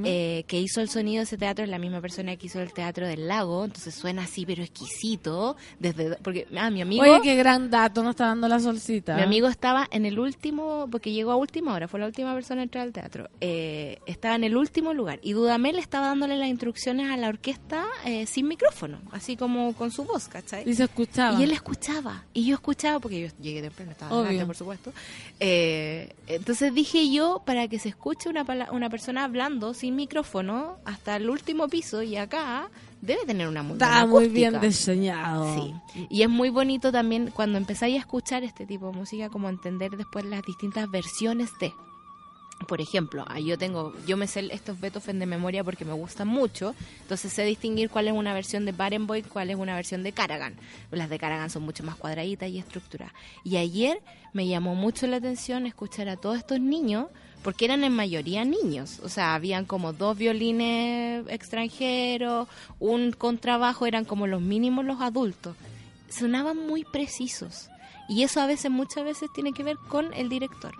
eh, 0.04 0.44
que 0.46 0.60
hizo 0.60 0.80
el 0.80 0.88
sonido 0.88 1.18
de 1.20 1.24
ese 1.24 1.38
teatro 1.38 1.64
es 1.64 1.70
la 1.70 1.78
misma 1.78 2.00
persona 2.00 2.36
que 2.36 2.46
hizo 2.46 2.60
el 2.60 2.72
teatro 2.72 3.06
del 3.06 3.28
lago, 3.28 3.64
entonces 3.64 3.94
suena 3.94 4.22
así 4.24 4.44
pero 4.46 4.62
exquisito, 4.62 5.56
desde 5.78 6.16
porque 6.16 6.46
ah, 6.56 6.70
mi 6.70 6.82
amigo 6.82 7.02
Oye, 7.02 7.20
qué 7.22 7.36
gran 7.36 7.70
dato 7.70 8.02
nos 8.02 8.10
está 8.10 8.26
dando 8.26 8.48
la 8.48 8.60
solcita. 8.60 9.16
mi 9.16 9.22
amigo 9.22 9.48
estaba 9.48 9.88
en 9.90 10.04
el 10.06 10.18
último, 10.18 10.88
porque 10.90 11.12
llegó 11.12 11.32
a 11.32 11.36
última 11.36 11.72
hora, 11.74 11.88
fue 11.88 12.00
la 12.00 12.06
última 12.06 12.34
persona 12.34 12.62
en 12.62 12.66
entrar 12.68 12.84
al 12.84 12.92
teatro. 12.92 13.28
eh, 13.40 13.98
estaba 14.06 14.34
en 14.34 14.44
el 14.44 14.56
último 14.56 14.92
lugar 14.94 15.18
y 15.22 15.32
Dudamel 15.32 15.78
estaba 15.78 16.08
dándole 16.08 16.36
las 16.36 16.48
instrucciones 16.48 17.10
a 17.10 17.16
la 17.16 17.28
orquesta 17.28 17.84
eh, 18.04 18.26
sin 18.26 18.48
micrófono, 18.48 19.00
así 19.12 19.36
como 19.36 19.72
con 19.74 19.90
su 19.90 20.04
voz, 20.04 20.28
¿cachai? 20.28 20.68
Y 20.68 20.74
se 20.74 20.84
escuchaba. 20.84 21.38
Y 21.40 21.44
él 21.44 21.52
escuchaba, 21.52 22.17
y 22.34 22.46
yo 22.46 22.54
escuchaba, 22.54 23.00
porque 23.00 23.20
yo 23.20 23.28
llegué 23.40 23.62
temprano, 23.62 23.92
estaba 23.92 24.12
Obvio. 24.12 24.24
delante, 24.24 24.46
por 24.46 24.56
supuesto. 24.56 24.92
Eh, 25.40 26.14
entonces 26.26 26.74
dije 26.74 27.10
yo, 27.10 27.42
para 27.44 27.68
que 27.68 27.78
se 27.78 27.88
escuche 27.88 28.28
una, 28.28 28.44
una 28.72 28.90
persona 28.90 29.24
hablando 29.24 29.74
sin 29.74 29.96
micrófono 29.96 30.76
hasta 30.84 31.16
el 31.16 31.30
último 31.30 31.68
piso 31.68 32.02
y 32.02 32.16
acá, 32.16 32.70
debe 33.00 33.24
tener 33.26 33.48
una 33.48 33.62
muy 33.62 33.74
Está 33.74 34.06
muy 34.06 34.28
bien 34.28 34.60
diseñado. 34.60 35.54
Sí, 35.54 35.74
y 36.08 36.22
es 36.22 36.28
muy 36.28 36.50
bonito 36.50 36.92
también 36.92 37.30
cuando 37.34 37.58
empezáis 37.58 37.96
a 37.96 38.00
escuchar 38.00 38.44
este 38.44 38.66
tipo 38.66 38.90
de 38.90 38.96
música, 38.96 39.28
como 39.28 39.48
entender 39.48 39.90
después 39.96 40.24
las 40.24 40.42
distintas 40.42 40.90
versiones 40.90 41.50
de. 41.60 41.72
Por 42.66 42.80
ejemplo, 42.80 43.24
ah, 43.28 43.38
yo 43.38 43.56
tengo, 43.56 43.94
yo 44.06 44.16
me 44.16 44.26
sé 44.26 44.48
estos 44.50 44.80
Beethoven 44.80 45.18
de 45.20 45.26
memoria 45.26 45.62
porque 45.62 45.84
me 45.84 45.92
gustan 45.92 46.26
mucho, 46.28 46.74
entonces 47.02 47.32
sé 47.32 47.44
distinguir 47.44 47.88
cuál 47.88 48.08
es 48.08 48.14
una 48.14 48.34
versión 48.34 48.64
de 48.64 48.72
Barenboim, 48.72 49.24
cuál 49.24 49.50
es 49.50 49.56
una 49.56 49.76
versión 49.76 50.02
de 50.02 50.12
Karagan. 50.12 50.54
Las 50.90 51.08
de 51.08 51.18
Karagan 51.18 51.50
son 51.50 51.62
mucho 51.62 51.84
más 51.84 51.94
cuadraditas 51.94 52.48
y 52.50 52.58
estructuradas. 52.58 53.14
Y 53.44 53.56
ayer 53.56 54.00
me 54.32 54.48
llamó 54.48 54.74
mucho 54.74 55.06
la 55.06 55.18
atención 55.18 55.66
escuchar 55.66 56.08
a 56.08 56.16
todos 56.16 56.38
estos 56.38 56.60
niños, 56.60 57.06
porque 57.42 57.64
eran 57.64 57.84
en 57.84 57.92
mayoría 57.92 58.44
niños, 58.44 58.98
o 59.04 59.08
sea, 59.08 59.34
habían 59.34 59.64
como 59.64 59.92
dos 59.92 60.18
violines 60.18 61.24
extranjeros, 61.28 62.48
un 62.80 63.12
contrabajo, 63.12 63.86
eran 63.86 64.04
como 64.04 64.26
los 64.26 64.42
mínimos 64.42 64.84
los 64.84 65.00
adultos 65.00 65.54
sonaban 66.08 66.56
muy 66.56 66.84
precisos. 66.84 67.70
Y 68.08 68.22
eso 68.22 68.40
a 68.40 68.46
veces, 68.46 68.70
muchas 68.70 69.04
veces, 69.04 69.30
tiene 69.34 69.52
que 69.52 69.62
ver 69.62 69.76
con 69.88 70.12
el 70.14 70.28
director, 70.28 70.72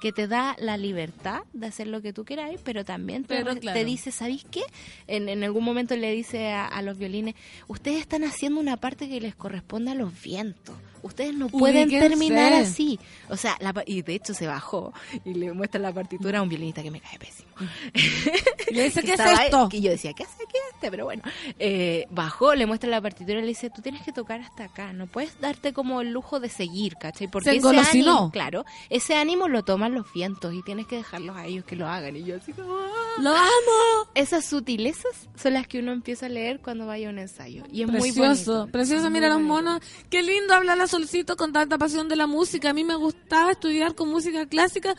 que 0.00 0.12
te 0.12 0.26
da 0.26 0.56
la 0.58 0.76
libertad 0.76 1.42
de 1.52 1.66
hacer 1.66 1.86
lo 1.86 2.00
que 2.02 2.12
tú 2.12 2.24
queráis, 2.24 2.60
pero 2.64 2.84
también 2.84 3.24
te, 3.24 3.36
Pero, 3.36 3.54
te 3.54 3.60
claro. 3.60 3.84
dice, 3.84 4.10
¿sabéis 4.10 4.44
qué? 4.50 4.62
En, 5.06 5.28
en 5.28 5.44
algún 5.44 5.64
momento 5.64 5.96
le 5.96 6.10
dice 6.12 6.48
a, 6.52 6.66
a 6.66 6.82
los 6.82 6.98
violines, 6.98 7.34
ustedes 7.68 8.00
están 8.00 8.24
haciendo 8.24 8.60
una 8.60 8.76
parte 8.78 9.08
que 9.08 9.20
les 9.20 9.34
corresponde 9.34 9.90
a 9.90 9.94
los 9.94 10.20
vientos. 10.22 10.76
Ustedes 11.02 11.34
no 11.34 11.48
pueden 11.48 11.84
Ubíquense. 11.88 12.08
terminar 12.08 12.52
así. 12.54 12.98
O 13.28 13.36
sea, 13.36 13.56
la 13.60 13.72
y 13.86 14.02
de 14.02 14.14
hecho 14.14 14.34
se 14.34 14.46
bajó 14.46 14.92
y 15.24 15.34
le 15.34 15.52
muestra 15.52 15.80
la 15.80 15.92
partitura 15.92 16.38
a 16.38 16.42
un 16.42 16.48
violinista 16.48 16.82
que 16.82 16.90
me 16.90 17.00
cae 17.00 17.18
pésimo. 17.18 17.48
Y 18.70 18.74
le 18.74 18.84
dice, 18.84 19.02
¿qué 19.04 19.14
es 19.14 19.20
esto? 19.20 19.68
Que 19.68 19.80
yo 19.80 19.90
decía, 19.90 20.12
¿qué 20.12 20.24
hace 20.24 20.34
aquí 20.42 20.56
este? 20.74 20.90
Pero 20.90 21.04
bueno, 21.04 21.22
eh, 21.58 22.06
bajó, 22.10 22.54
le 22.54 22.66
muestra 22.66 22.88
la 22.90 23.00
partitura 23.00 23.38
y 23.38 23.42
le 23.42 23.48
dice, 23.48 23.70
tú 23.70 23.82
tienes 23.82 24.02
que 24.02 24.12
tocar 24.12 24.40
hasta 24.40 24.64
acá, 24.64 24.92
no 24.92 25.06
puedes 25.06 25.38
darte 25.40 25.72
como 25.72 26.00
el 26.00 26.10
lujo 26.10 26.40
de 26.40 26.48
seguir, 26.48 26.96
¿cachai? 26.96 27.28
Porque 27.28 27.50
Se 27.50 27.56
ese 27.56 27.68
ánimo, 27.78 28.30
claro, 28.30 28.64
ese 28.88 29.14
ánimo 29.14 29.48
lo 29.48 29.62
toman 29.62 29.94
los 29.94 30.10
vientos 30.12 30.54
y 30.54 30.62
tienes 30.62 30.86
que 30.86 30.96
dejarlos 30.96 31.36
a 31.36 31.46
ellos 31.46 31.64
que 31.64 31.76
lo 31.76 31.86
hagan. 31.86 32.16
Y 32.16 32.24
yo 32.24 32.36
así 32.36 32.52
como... 32.52 32.74
"Ah". 32.74 33.20
¡Lo 33.20 33.30
amo! 33.30 34.10
Esas 34.14 34.44
sutilezas 34.46 35.28
son 35.40 35.54
las 35.54 35.66
que 35.66 35.78
uno 35.80 35.92
empieza 35.92 36.26
a 36.26 36.28
leer 36.28 36.60
cuando 36.60 36.86
vaya 36.86 37.08
a 37.08 37.10
un 37.10 37.18
ensayo. 37.18 37.64
Y 37.70 37.82
es 37.82 37.88
muy 37.88 38.00
Precioso, 38.00 38.52
bonito. 38.60 38.72
precioso, 38.72 39.02
Muy 39.04 39.12
mira 39.20 39.28
los 39.28 39.40
monos. 39.42 39.80
Qué 40.08 40.22
lindo 40.22 40.54
hablar 40.54 40.78
la 40.78 40.86
Solcito 40.90 41.36
con 41.36 41.52
tanta 41.52 41.78
pasión 41.78 42.08
de 42.08 42.16
la 42.16 42.26
música. 42.26 42.70
A 42.70 42.74
mí 42.74 42.84
me 42.84 42.96
gustaba 42.96 43.52
estudiar 43.52 43.94
con 43.94 44.08
música 44.10 44.44
clásica 44.46 44.94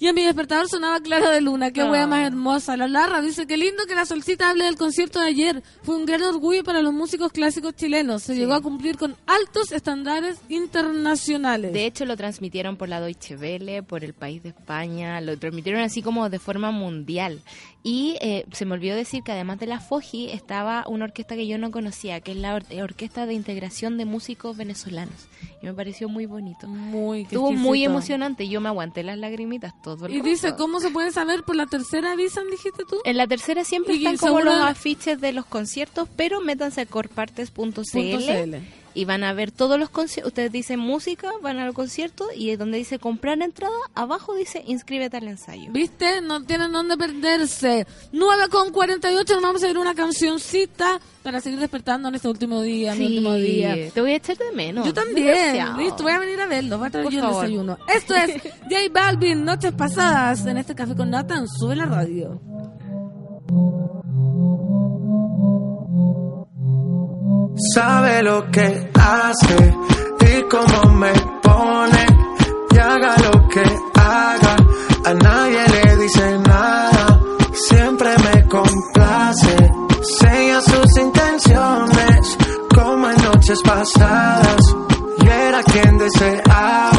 y 0.00 0.08
a 0.08 0.12
mi 0.12 0.24
despertador 0.24 0.68
sonaba 0.68 0.98
Claro 1.00 1.30
de 1.30 1.40
Luna. 1.40 1.70
Qué 1.70 1.82
Ah. 1.82 1.90
wea 1.90 2.06
más 2.08 2.26
hermosa. 2.26 2.76
La 2.76 2.88
Larra 2.88 3.20
dice, 3.20 3.46
qué 3.46 3.56
lindo 3.56 3.84
que 3.86 3.94
la 3.94 4.04
Solcita 4.04 4.50
hable 4.50 4.64
del 4.64 4.76
concierto 4.76 5.20
de 5.20 5.26
ayer. 5.28 5.62
Fue 5.82 5.94
un 5.94 6.06
gran 6.06 6.22
orgullo 6.22 6.64
para 6.64 6.82
los 6.82 6.92
músicos 6.92 7.30
clásicos 7.30 7.76
chilenos. 7.76 8.22
Se 8.24 8.34
llegó 8.34 8.54
a 8.54 8.60
cumplir 8.62 8.96
con 8.96 9.14
altos 9.26 9.70
estándares 9.70 10.38
internacionales. 10.48 11.72
De 11.72 11.86
hecho, 11.86 12.04
lo 12.04 12.16
transmitieron 12.16 12.76
por 12.76 12.88
la 12.88 13.00
Deutsche 13.00 13.36
Welle, 13.36 13.82
por 13.84 14.02
el 14.02 14.14
país 14.14 14.42
de 14.42 14.48
España, 14.48 15.20
lo 15.20 15.38
transmitieron 15.38 15.82
así 15.82 16.02
como 16.02 16.28
de 16.30 16.38
forma 16.40 16.70
mundial. 16.72 17.40
Y 17.84 18.16
eh, 18.20 18.44
se 18.52 18.64
me 18.64 18.74
olvidó 18.74 18.94
decir 18.94 19.24
que 19.24 19.32
además 19.32 19.58
de 19.58 19.66
la 19.66 19.80
FOGI 19.80 20.30
estaba 20.30 20.84
una 20.86 21.04
orquesta 21.06 21.34
que 21.34 21.48
yo 21.48 21.58
no 21.58 21.72
conocía, 21.72 22.20
que 22.20 22.30
es 22.30 22.36
la 22.38 22.54
or- 22.54 22.64
Orquesta 22.80 23.26
de 23.26 23.34
Integración 23.34 23.98
de 23.98 24.04
Músicos 24.04 24.56
Venezolanos. 24.56 25.26
Y 25.60 25.66
me 25.66 25.74
pareció 25.74 26.08
muy 26.08 26.26
bonito. 26.26 26.68
muy, 26.68 27.22
Estuvo 27.22 27.50
muy 27.50 27.82
emocionante, 27.84 28.46
yo 28.48 28.60
me 28.60 28.68
aguanté 28.68 29.02
las 29.02 29.18
lagrimitas 29.18 29.72
todo 29.82 30.06
el 30.06 30.14
Y 30.14 30.20
dice. 30.20 30.54
¿cómo 30.56 30.78
se 30.78 30.90
puede 30.90 31.10
saber 31.10 31.42
por 31.42 31.56
la 31.56 31.66
tercera 31.66 32.12
avisan, 32.12 32.44
dijiste 32.50 32.84
tú? 32.88 32.98
En 33.04 33.16
la 33.16 33.26
tercera 33.26 33.64
siempre 33.64 33.94
Y 33.94 34.06
están 34.06 34.16
como 34.16 34.40
los 34.42 34.54
afiches 34.54 35.20
de 35.20 35.32
los 35.32 35.44
conciertos, 35.46 36.08
pero 36.14 36.40
métanse 36.40 36.82
a 36.82 36.86
corpartes.cl 36.86 37.80
CL. 37.82 38.56
Y 38.94 39.04
van 39.04 39.24
a 39.24 39.32
ver 39.32 39.50
todos 39.50 39.78
los 39.78 39.90
conciertos. 39.90 40.30
Ustedes 40.32 40.52
dicen 40.52 40.78
música, 40.80 41.30
van 41.42 41.58
al 41.58 41.72
concierto 41.74 42.26
y 42.36 42.54
donde 42.56 42.78
dice 42.78 42.98
comprar 42.98 43.40
entrada, 43.42 43.74
abajo 43.94 44.34
dice 44.34 44.62
inscríbete 44.66 45.16
al 45.16 45.28
ensayo. 45.28 45.70
¿Viste? 45.72 46.20
No 46.20 46.42
tienen 46.44 46.72
dónde 46.72 46.96
perderse. 46.96 47.86
9 48.12 48.44
con 48.50 48.70
48, 48.70 49.34
nos 49.34 49.42
vamos 49.42 49.62
a 49.62 49.68
ir 49.68 49.78
una 49.78 49.94
cancioncita 49.94 51.00
para 51.22 51.40
seguir 51.40 51.58
despertando 51.60 52.08
en 52.08 52.16
este 52.16 52.28
último 52.28 52.60
día, 52.62 52.94
mi 52.94 53.06
último 53.06 53.34
día. 53.34 53.76
te 53.92 54.00
voy 54.00 54.12
a 54.12 54.16
echar 54.16 54.36
de 54.36 54.52
menos. 54.52 54.84
Yo 54.86 54.92
también, 54.92 55.76
listo, 55.78 56.02
voy 56.02 56.12
a 56.12 56.18
venir 56.18 56.40
a 56.40 56.46
verlo, 56.46 56.78
voy 56.78 56.88
a 56.88 56.90
traer 56.90 57.04
Por 57.04 57.12
yo 57.12 57.20
el 57.20 57.24
favor. 57.26 57.42
desayuno. 57.44 57.78
Esto 57.94 58.14
es 58.14 58.42
J 58.62 58.76
Balvin, 58.92 59.44
Noches 59.44 59.72
Pasadas, 59.72 60.44
en 60.46 60.58
este 60.58 60.74
café 60.74 60.94
con 60.96 61.10
Nathan, 61.10 61.46
sube 61.48 61.76
la 61.76 61.86
radio. 61.86 62.40
Sabe 67.56 68.22
lo 68.22 68.50
que 68.50 68.90
hace 68.94 69.74
y 70.20 70.42
cómo 70.48 70.94
me 70.94 71.12
pone. 71.42 72.06
Y 72.70 72.78
haga 72.78 73.16
lo 73.18 73.48
que 73.48 73.62
haga. 73.94 74.56
A 75.04 75.14
nadie 75.14 75.66
le 75.68 75.96
dice 75.96 76.38
nada. 76.38 77.20
Siempre 77.52 78.10
me 78.18 78.48
complace. 78.48 79.70
Sella 80.02 80.60
sus 80.60 80.96
intenciones 80.98 82.38
como 82.74 83.10
en 83.10 83.22
noches 83.22 83.60
pasadas. 83.62 84.76
Y 85.18 85.28
era 85.28 85.62
quien 85.62 85.98
deseabas 85.98 86.91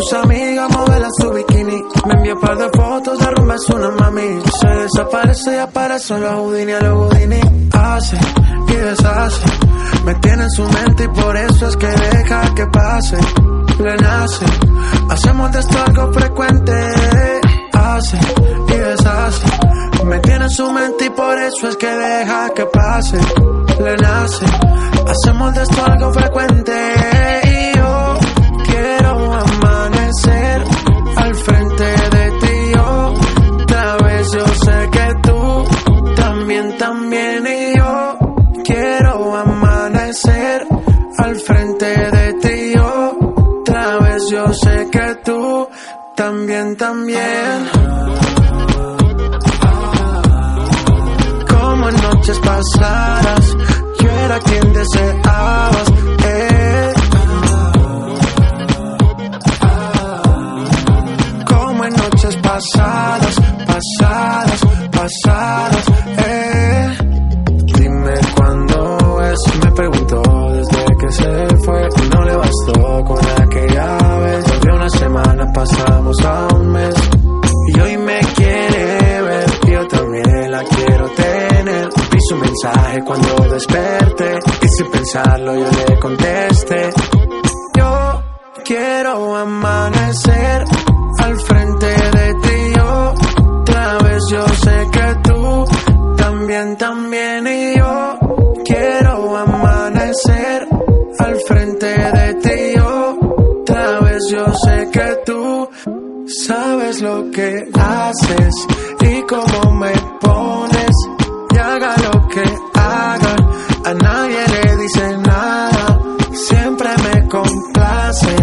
sus 0.00 0.12
amigas 0.14 0.70
modela 0.70 1.08
su 1.18 1.30
bikini. 1.30 1.82
Me 2.06 2.32
un 2.32 2.40
par 2.40 2.56
de 2.56 2.70
fotos 2.70 3.18
de 3.18 3.26
rumba 3.26 3.54
es 3.54 3.68
una 3.68 3.90
mami. 3.90 4.40
Se 4.60 4.68
desaparece 4.68 5.54
y 5.54 5.58
aparece 5.58 6.18
los 6.18 6.32
Houdini 6.32 6.72
a 6.72 6.80
Houdini 6.80 7.40
hace 7.72 8.16
y 8.68 8.72
deshace. 8.72 9.42
Me 10.04 10.14
tiene 10.16 10.44
en 10.44 10.50
su 10.50 10.64
mente 10.64 11.04
y 11.04 11.08
por 11.08 11.36
eso 11.36 11.68
es 11.68 11.76
que 11.76 11.86
deja 11.86 12.54
que 12.54 12.66
pase. 12.66 13.16
Le 13.78 13.96
nace. 13.96 14.46
Hacemos 15.10 15.52
de 15.52 15.60
esto 15.60 15.78
algo 15.86 16.12
frecuente. 16.12 16.90
Hace 17.72 18.18
y 18.68 18.76
deshace. 18.76 19.46
Me 20.04 20.18
tiene 20.20 20.44
en 20.44 20.50
su 20.50 20.72
mente 20.72 21.06
y 21.06 21.10
por 21.10 21.38
eso 21.38 21.68
es 21.68 21.76
que 21.76 21.86
deja 21.90 22.50
que 22.54 22.66
pase. 22.66 23.18
Le 23.82 23.96
nace. 23.96 24.46
Hacemos 25.06 25.54
de 25.54 25.62
esto 25.62 25.84
algo 25.84 26.12
frecuente. 26.12 26.72
Y 27.44 27.76
yo 27.76 28.09
amanecer 30.10 30.64
al 31.16 31.34
frente 31.34 31.84
de 31.84 32.30
ti. 32.40 32.72
Yo 32.74 33.14
otra 33.62 33.96
vez 33.98 34.28
yo 34.32 34.46
sé 34.46 34.88
que 34.90 35.08
tú 35.22 35.64
también 36.16 36.76
también. 36.78 37.46
Y 37.46 37.76
yo 37.76 38.18
quiero 38.64 39.36
amanecer 39.36 40.66
al 41.18 41.36
frente 41.36 41.86
de 41.86 42.32
ti. 42.34 42.72
Yo 42.74 43.18
otra 43.60 43.98
vez 43.98 44.22
yo 44.30 44.52
sé 44.52 44.88
que 44.90 45.14
tú 45.24 45.68
también 46.16 46.76
también. 46.76 47.70
Como 51.48 51.88
en 51.88 52.02
noches 52.02 52.38
pasadas 52.40 53.56
yo 54.00 54.10
era 54.10 54.38
quien 54.40 54.72
deseabas 54.72 55.89
pasadas 62.60 63.36
pasadas 63.66 64.60
pasadas 64.90 65.86
eh. 66.18 66.98
dime 67.64 68.14
cuándo 68.36 69.22
es 69.22 69.38
me 69.64 69.72
preguntó 69.72 70.22
desde 70.52 70.84
que 71.00 71.12
se 71.12 71.56
fue 71.64 71.88
no 72.12 72.24
le 72.24 72.36
bastó 72.36 73.04
con 73.04 73.18
aquella 73.42 74.18
vez. 74.18 74.60
De 74.60 74.72
una 74.72 74.88
semana 74.90 75.52
pasamos 75.52 76.16
a 76.24 76.48
un 76.54 76.68
mes. 76.72 76.94
Y 77.68 77.80
hoy 77.80 77.96
me 77.96 78.20
quiere 78.36 79.22
ver 79.22 79.50
yo 79.70 79.86
también 79.88 80.50
la 80.50 80.62
quiero 80.64 81.08
tener. 81.10 81.88
Vi 82.12 82.18
su 82.28 82.36
mensaje 82.36 83.00
cuando 83.06 83.34
desperté 83.52 84.38
y 84.62 84.68
sin 84.68 84.90
pensarlo 84.90 85.54
yo 85.54 85.70
le 85.88 85.98
contesté. 85.98 86.90
Yo 87.78 88.22
quiero 88.64 89.36
amanecer 89.36 90.64
al 91.18 91.40
frente 91.40 91.99
también 96.50 96.76
también 96.78 97.46
y 97.46 97.78
yo 97.78 98.18
quiero 98.64 99.36
amanecer 99.36 100.66
al 101.20 101.40
frente 101.46 101.86
de 101.86 102.34
ti. 102.34 102.74
Yo 102.74 103.18
otra 103.60 104.00
vez 104.00 104.18
yo 104.32 104.52
sé 104.64 104.90
que 104.90 105.18
tú 105.24 105.68
sabes 106.26 107.02
lo 107.02 107.30
que 107.30 107.68
haces 107.72 108.66
y 109.00 109.22
cómo 109.28 109.74
me 109.74 109.92
pones. 110.20 110.90
Y 111.54 111.56
haga 111.56 111.94
lo 111.98 112.28
que 112.28 112.42
haga 112.74 113.36
a 113.84 113.94
nadie 113.94 114.44
le 114.48 114.76
dice 114.76 115.18
nada 115.18 115.98
siempre 116.32 116.88
me 117.04 117.28
complace. 117.28 118.36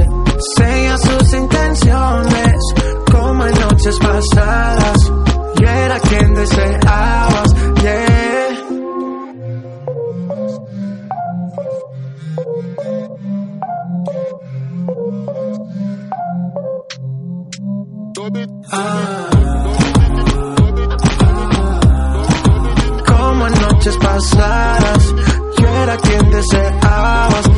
Sella 0.55 0.97
sus 0.97 1.33
intenciones 1.33 2.55
como 3.11 3.45
en 3.47 3.59
noches 3.59 3.99
pasadas 3.99 5.11
yo 5.59 5.67
era 5.67 5.99
quien 5.99 6.33
deseabas 6.35 6.86
Como 23.05 23.47
en 23.47 23.53
noches 23.61 23.97
pasadas, 23.97 25.15
yo 25.57 25.67
era 25.67 25.97
quien 25.97 26.31
deseabas. 26.31 27.49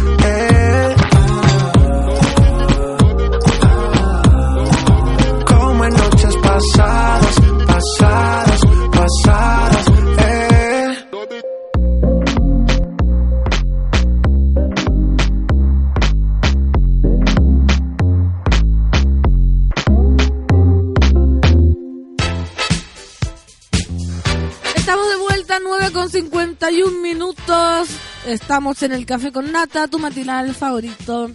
Estamos 28.29 28.83
en 28.83 28.91
el 28.91 29.07
Café 29.07 29.31
con 29.31 29.51
Nata, 29.51 29.87
tu 29.87 29.97
matinal 29.97 30.53
favorito 30.53 31.31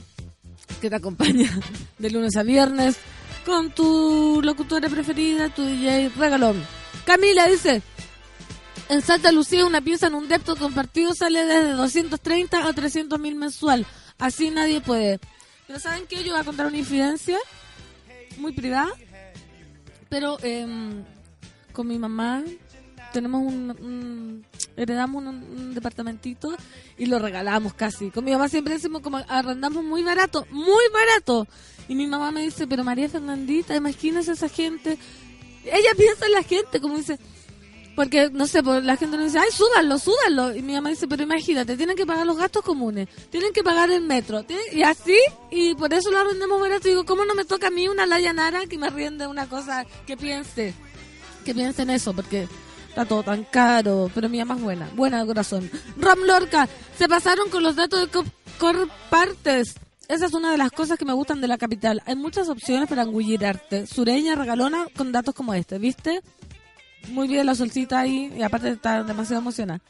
que 0.81 0.89
te 0.89 0.95
acompaña 0.95 1.51
de 1.99 2.09
lunes 2.09 2.37
a 2.37 2.45
viernes 2.45 2.97
con 3.45 3.73
tu 3.73 4.41
locutora 4.41 4.89
preferida, 4.89 5.49
tu 5.49 5.65
DJ 5.67 6.11
regalón. 6.11 6.65
Camila 7.05 7.49
dice, 7.49 7.83
en 8.89 9.03
Santa 9.03 9.33
Lucía 9.33 9.67
una 9.67 9.81
pieza 9.81 10.07
en 10.07 10.15
un 10.15 10.29
depto 10.29 10.55
compartido 10.55 11.15
sale 11.15 11.45
desde 11.45 11.73
230 11.73 12.65
a 12.65 12.73
300 12.73 13.19
mil 13.19 13.35
mensual. 13.35 13.85
Así 14.21 14.51
nadie 14.51 14.81
puede. 14.81 15.19
Pero 15.67 15.81
¿saben 15.81 16.07
qué? 16.07 16.23
Yo 16.23 16.31
voy 16.31 16.43
a 16.43 16.45
contar 16.45 16.67
una 16.67 16.79
infidencia 16.79 17.39
muy 18.37 18.53
privada. 18.53 18.93
Pero 20.09 20.39
em, 20.45 21.03
con 21.73 21.89
mi 21.89 21.99
mamá 21.99 22.45
tenemos 23.15 23.41
un, 23.41 24.45
heredamos 24.77 25.25
un, 25.25 25.73
departamentito 25.73 26.55
y 26.99 27.07
lo 27.07 27.19
regalamos 27.19 27.73
casi. 27.73 28.11
Con 28.11 28.25
mi 28.25 28.33
mamá 28.33 28.49
siempre 28.49 28.75
decimos 28.75 29.03
como 29.03 29.19
arrendamos 29.29 29.85
muy 29.85 30.03
barato, 30.03 30.47
muy 30.51 30.85
barato. 30.93 31.47
Y 31.89 31.95
mi 31.95 32.07
mamá 32.07 32.33
me 32.33 32.43
dice, 32.43 32.67
pero 32.67 32.83
María 32.83 33.09
Fernandita, 33.09 33.77
imagínese 33.77 34.33
esa 34.33 34.49
gente. 34.49 34.99
Ella 35.65 35.91
piensa 35.97 36.27
en 36.27 36.33
la 36.33 36.43
gente, 36.43 36.81
como 36.81 36.97
dice, 36.97 37.19
porque, 37.95 38.31
no 38.31 38.49
sé, 38.49 38.63
pues, 38.63 38.83
la 38.83 38.97
gente 38.97 39.17
nos 39.17 39.27
dice, 39.27 39.39
ay, 39.39 39.53
súbanlo, 39.53 39.99
súbanlo. 39.99 40.55
Y 40.57 40.63
mi 40.63 40.73
mamá 40.73 40.91
dice, 40.91 41.07
pero 41.07 41.23
imagínate, 41.23 41.77
tienen 41.77 41.97
que 41.97 42.05
pagar 42.05 42.27
los 42.27 42.37
gastos 42.37 42.65
comunes, 42.65 43.09
tienen 43.31 43.53
que 43.53 43.63
pagar 43.63 43.91
el 43.91 44.03
metro. 44.03 44.45
Y 44.73 44.83
así, 44.83 45.19
y 45.53 45.75
por 45.77 45.95
eso 45.95 46.11
lo 46.11 46.19
arrendamos 46.19 46.61
barato. 46.61 46.89
Y 46.89 46.93
digo, 46.93 47.05
¿cómo 47.05 47.25
no 47.25 47.35
me 47.35 47.45
toca 47.45 47.69
a 47.69 47.71
mí 47.71 47.87
una 47.87 48.07
Laya 48.07 48.33
Nara 48.33 48.67
que 48.67 48.77
me 48.77 48.91
riende 48.91 49.29
una 49.29 49.49
cosa 49.49 49.87
que 50.07 50.17
piense? 50.17 50.75
Que 51.45 51.55
piense 51.55 51.83
en 51.83 51.91
eso, 51.91 52.13
porque 52.13 52.49
está 52.95 53.05
todo 53.05 53.23
tan 53.25 53.45
caro. 53.45 54.11
Pero 54.15 54.29
mi 54.29 54.39
mamá 54.39 54.55
es 54.55 54.63
buena, 54.63 54.89
buena 54.95 55.21
de 55.21 55.27
corazón. 55.27 55.71
Ram 55.99 56.21
Lorca, 56.25 56.69
se 56.97 57.09
pasaron 57.09 57.51
con 57.51 57.63
los 57.63 57.75
datos 57.77 58.01
de 58.01 58.07
Cop- 58.11 58.31
Corpartes. 58.59 59.75
Esa 60.09 60.27
es 60.27 60.35
una 60.35 60.51
de 60.53 60.59
las 60.59 60.71
cosas 60.71 60.99
que 60.99 61.05
me 61.05 61.13
gustan 61.15 61.41
de 61.41 61.49
la 61.49 61.59
capital. 61.59 62.03
Hay 62.07 62.15
muchas 62.15 62.49
opciones 62.49 62.89
para 62.89 63.03
engullirarte. 63.03 63.87
Sureña, 63.87 64.35
regalona, 64.35 64.87
con 64.97 65.13
datos 65.13 65.35
como 65.35 65.55
este, 65.55 65.79
¿viste? 65.79 66.21
muy 67.09 67.29
bien 67.29 67.45
la 67.45 67.55
solcita 67.55 68.01
ahí 68.01 68.33
y 68.35 68.41
aparte 68.43 68.71
está 68.71 69.03
demasiado 69.03 69.43
emocionada. 69.43 69.81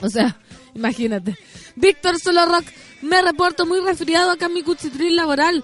O 0.00 0.08
sea, 0.08 0.38
imagínate. 0.74 1.36
Víctor 1.76 2.18
Solo 2.18 2.46
Rock, 2.46 2.64
me 3.02 3.20
reporto 3.20 3.66
muy 3.66 3.80
resfriado 3.80 4.30
acá 4.30 4.46
en 4.46 4.54
mi 4.54 4.62
cuchitril 4.62 5.16
laboral, 5.16 5.62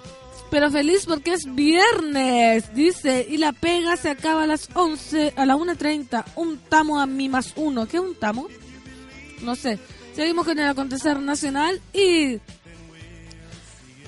pero 0.50 0.70
feliz 0.70 1.06
porque 1.06 1.32
es 1.32 1.54
viernes, 1.54 2.74
dice, 2.74 3.26
y 3.28 3.36
la 3.38 3.52
pega 3.52 3.96
se 3.96 4.10
acaba 4.10 4.44
a 4.44 4.46
las 4.46 4.68
11, 4.74 5.34
a 5.36 5.46
la 5.46 5.56
1.30, 5.56 6.24
un 6.36 6.58
tamo 6.58 7.00
a 7.00 7.06
mi 7.06 7.28
más 7.28 7.52
uno. 7.56 7.86
¿Qué 7.86 7.96
es 7.96 8.02
un 8.02 8.14
tamo? 8.14 8.48
No 9.42 9.54
sé. 9.54 9.78
Seguimos 10.14 10.46
con 10.46 10.58
el 10.58 10.66
acontecer 10.66 11.20
nacional 11.20 11.80
y 11.92 12.38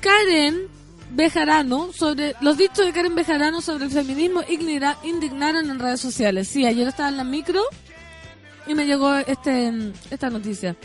Karen 0.01 0.69
Bejarano 1.11 1.93
sobre 1.93 2.35
los 2.41 2.57
dichos 2.57 2.87
de 2.87 2.93
Karen 2.93 3.15
Bejarano 3.15 3.61
sobre 3.61 3.87
el 3.87 3.91
feminismo 3.91 4.43
indignaron 5.03 5.71
en 5.71 5.79
redes 5.79 6.01
sociales. 6.01 6.49
Sí, 6.49 6.65
ayer 6.65 6.89
estaba 6.89 7.09
en 7.09 7.17
la 7.17 7.25
micro 7.25 7.61
y 8.67 8.75
me 8.75 8.87
llegó 8.87 9.15
este 9.17 9.73
esta 10.11 10.31
noticia. 10.31 10.77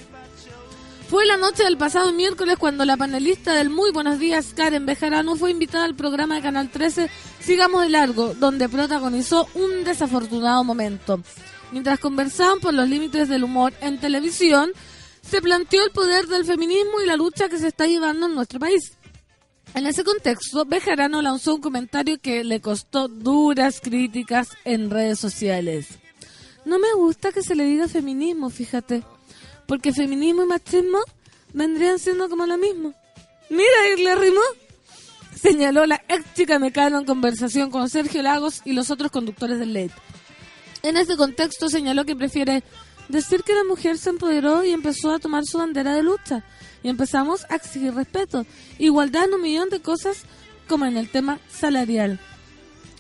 Fue 1.14 1.28
la 1.28 1.38
noche 1.38 1.64
del 1.64 1.78
pasado 1.78 2.12
miércoles 2.12 2.58
cuando 2.58 2.86
la 2.86 2.98
panelista 2.98 3.54
del 3.54 3.70
Muy 3.70 3.92
Buenos 3.92 4.18
Días, 4.18 4.56
Karen 4.56 4.88
Bejarano, 4.88 5.36
fue 5.36 5.52
invitada 5.52 5.86
al 5.86 5.94
programa 5.94 6.34
de 6.34 6.42
Canal 6.42 6.72
13 6.72 7.08
Sigamos 7.40 7.84
de 7.84 7.90
Largo, 7.90 8.34
donde 8.34 8.68
protagonizó 8.68 9.48
un 9.54 9.84
desafortunado 9.84 10.64
momento. 10.64 11.22
Mientras 11.72 12.00
conversaban 12.00 12.60
por 12.60 12.74
los 12.74 12.90
límites 12.90 13.30
del 13.30 13.44
humor 13.44 13.74
en 13.82 14.00
televisión, 14.00 14.72
se 15.22 15.40
planteó 15.40 15.86
el 15.86 15.92
poder 15.92 16.26
del 16.26 16.46
feminismo 16.46 17.00
y 17.00 17.06
la 17.06 17.16
lucha 17.16 17.48
que 17.48 17.60
se 17.60 17.68
está 17.68 17.86
llevando 17.86 18.26
en 18.26 18.34
nuestro 18.34 18.60
país. 18.60 18.94
En 19.76 19.86
ese 19.86 20.04
contexto, 20.04 20.66
Bejarano 20.66 21.22
lanzó 21.22 21.54
un 21.54 21.62
comentario 21.62 22.20
que 22.20 22.44
le 22.44 22.60
costó 22.60 23.08
duras 23.08 23.82
críticas 23.82 24.50
en 24.66 24.90
redes 24.90 25.20
sociales. 25.20 25.90
No 26.66 26.80
me 26.80 26.92
gusta 26.96 27.32
que 27.32 27.44
se 27.44 27.54
le 27.54 27.66
diga 27.66 27.88
feminismo, 27.88 28.50
fíjate, 28.50 29.04
porque 29.68 29.94
feminismo 29.94 30.44
y 30.44 30.48
machismo 30.48 31.00
vendrían 31.54 32.00
siendo 32.00 32.30
como 32.30 32.46
lo 32.46 32.58
mismo. 32.58 32.94
Mira, 33.50 33.90
y 33.96 34.04
le 34.04 34.16
rimó. 34.16 34.42
Señaló 35.36 35.86
la 35.86 36.02
ex 36.08 36.34
chica 36.36 36.58
mecano 36.58 37.00
en 37.00 37.06
conversación 37.06 37.70
con 37.70 37.90
Sergio 37.90 38.22
Lagos 38.22 38.62
y 38.66 38.74
los 38.74 38.90
otros 38.92 39.12
conductores 39.12 39.60
del 39.60 39.74
late. 39.74 39.94
En 40.84 40.98
ese 40.98 41.18
contexto 41.18 41.70
señaló 41.70 42.06
que 42.06 42.16
prefiere 42.16 42.64
decir 43.10 43.44
que 43.44 43.54
la 43.54 43.64
mujer 43.64 43.98
se 43.98 44.10
empoderó 44.10 44.64
y 44.64 44.72
empezó 44.72 45.12
a 45.12 45.20
tomar 45.20 45.44
su 45.46 45.58
bandera 45.58 45.96
de 45.96 46.04
lucha. 46.04 46.44
Y 46.82 46.90
empezamos 46.90 47.46
a 47.50 47.56
exigir 47.56 47.94
respeto, 47.94 48.46
igualdad 48.78 49.26
en 49.26 49.36
un 49.36 49.42
millón 49.42 49.70
de 49.70 49.82
cosas, 49.82 50.24
como 50.68 50.86
en 50.86 50.98
el 50.98 51.10
tema 51.10 51.40
salarial. 51.50 52.20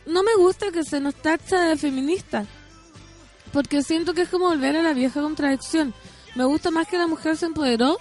No 0.05 0.24
me 0.24 0.36
gusta 0.36 0.72
que 0.72 0.84
se 0.84 0.99
nos 0.99 1.16
tacha 1.16 1.61
de 1.61 1.78
feminista, 1.78 2.45
porque 3.51 3.84
siento 3.84 4.14
que 4.14 4.22
es 4.22 4.30
como 4.30 4.47
volver 4.47 4.76
a 4.78 4.84
la 4.84 4.93
vieja 4.93 5.22
contradicción. 5.22 5.93
Me 6.36 6.45
gusta 6.45 6.71
más 6.71 6.88
que 6.88 6.97
la 6.97 7.07
mujer 7.07 7.38
se 7.38 7.45
empoderó 7.45 7.97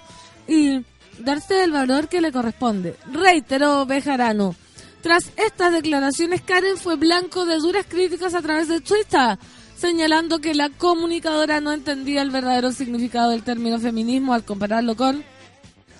y 0.48 0.84
darse 1.18 1.64
el 1.64 1.72
valor 1.72 2.08
que 2.08 2.20
le 2.20 2.32
corresponde. 2.32 2.96
Reiteró 3.10 3.84
Bejarano. 3.86 4.54
Tras 5.02 5.32
estas 5.36 5.72
declaraciones, 5.72 6.42
Karen 6.42 6.76
fue 6.76 6.96
blanco 6.96 7.44
de 7.44 7.56
duras 7.56 7.84
críticas 7.88 8.34
a 8.34 8.42
través 8.42 8.68
de 8.68 8.80
Twitter, 8.80 9.36
señalando 9.76 10.38
que 10.38 10.54
la 10.54 10.70
comunicadora 10.70 11.60
no 11.60 11.72
entendía 11.72 12.22
el 12.22 12.30
verdadero 12.30 12.70
significado 12.70 13.30
del 13.30 13.42
término 13.42 13.80
feminismo 13.80 14.32
al 14.32 14.44
compararlo 14.44 14.94
con 14.94 15.24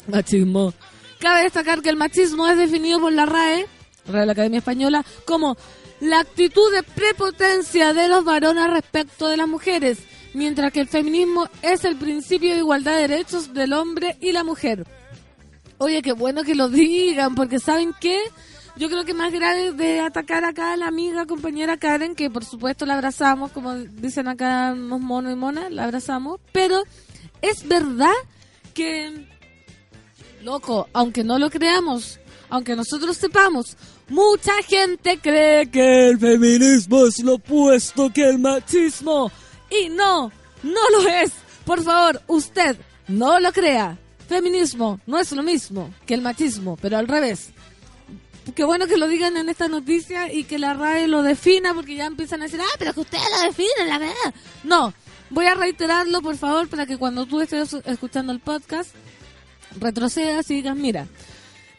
machismo. 0.07 0.73
Cabe 1.19 1.43
destacar 1.43 1.83
que 1.83 1.91
el 1.91 1.97
machismo 1.97 2.47
es 2.47 2.57
definido 2.57 3.01
por 3.01 3.13
la 3.13 3.27
RAE, 3.27 3.67
Real 4.07 4.31
Academia 4.31 4.59
Española, 4.59 5.05
como 5.25 5.57
la 6.01 6.21
actitud 6.21 6.73
de 6.73 6.83
prepotencia 6.83 7.93
de 7.93 8.09
los 8.09 8.25
varones 8.25 8.71
respecto 8.71 9.29
de 9.29 9.37
las 9.37 9.49
mujeres, 9.49 9.99
mientras 10.35 10.73
que 10.73 10.81
el 10.81 10.89
feminismo 10.89 11.49
es 11.63 11.85
el 11.85 11.97
principio 11.97 12.53
de 12.53 12.59
igualdad 12.59 12.95
de 12.95 13.09
derechos 13.09 13.53
del 13.53 13.73
hombre 13.73 14.17
y 14.21 14.33
la 14.33 14.45
mujer. 14.45 14.87
Oye, 15.79 16.03
qué 16.03 16.13
bueno 16.13 16.45
que 16.45 16.55
lo 16.55 16.69
digan, 16.69 17.35
porque 17.35 17.59
¿saben 17.59 17.93
qué? 18.01 18.19
Yo 18.77 18.89
creo 18.89 19.05
que 19.05 19.13
más 19.13 19.33
grave 19.33 19.73
de 19.73 20.01
atacar 20.01 20.45
acá 20.45 20.73
a 20.73 20.77
la 20.77 20.87
amiga, 20.87 21.27
compañera 21.27 21.77
Karen, 21.77 22.15
que 22.15 22.31
por 22.31 22.45
supuesto 22.45 22.87
la 22.87 22.95
abrazamos, 22.95 23.53
como 23.53 23.75
dicen 23.75 24.29
acá 24.29 24.75
los 24.75 25.01
monos 25.01 25.33
y 25.33 25.37
monas, 25.37 25.71
la 25.71 25.85
abrazamos, 25.85 26.41
pero 26.53 26.83
es 27.43 27.69
verdad 27.69 28.15
que, 28.73 29.27
loco, 30.43 30.89
aunque 30.95 31.23
no 31.23 31.39
lo 31.39 31.51
creamos, 31.51 32.19
aunque 32.49 32.75
nosotros 32.75 33.17
sepamos, 33.17 33.77
mucha 34.09 34.53
gente 34.67 35.19
cree 35.19 35.71
que 35.71 36.09
el 36.09 36.19
feminismo 36.19 37.07
es 37.07 37.23
lo 37.23 37.35
opuesto 37.35 38.11
que 38.11 38.29
el 38.29 38.39
machismo. 38.39 39.31
Y 39.73 39.89
no, 39.89 40.31
no 40.63 40.91
lo 40.91 41.09
es. 41.09 41.33
Por 41.65 41.83
favor, 41.83 42.21
usted 42.27 42.77
no 43.09 43.41
lo 43.41 43.53
crea. 43.53 43.99
Feminismo 44.29 45.01
no 45.07 45.19
es 45.19 45.33
lo 45.33 45.43
mismo 45.43 45.93
que 46.07 46.15
el 46.15 46.23
machismo, 46.23 46.77
pero 46.81 46.99
al 46.99 47.09
revés. 47.09 47.51
Qué 48.55 48.65
bueno 48.65 48.87
que 48.87 48.97
lo 48.97 49.07
digan 49.07 49.37
en 49.37 49.49
esta 49.49 49.69
noticia 49.69 50.33
y 50.33 50.45
que 50.45 50.59
la 50.59 50.75
RAE 50.75 51.07
lo 51.07 51.23
defina 51.23 51.75
porque 51.75 51.95
ya 51.95 52.07
empiezan 52.07 52.41
a 52.41 52.45
decir, 52.45 52.61
ah, 52.61 52.77
pero 52.79 52.93
que 52.93 53.01
ustedes 53.01 53.25
lo 53.37 53.47
definen, 53.47 53.89
la 53.89 53.99
verdad. 53.99 54.35
No, 54.65 54.93
voy 55.31 55.47
a 55.47 55.55
reiterarlo, 55.55 56.21
por 56.23 56.37
favor, 56.37 56.69
para 56.69 56.85
que 56.87 56.97
cuando 56.97 57.25
tú 57.27 57.41
estés 57.41 57.73
escuchando 57.85 58.33
el 58.33 58.41
podcast, 58.41 58.91
retrocedas 59.79 60.51
y 60.51 60.55
digas, 60.55 60.77
mira, 60.77 61.07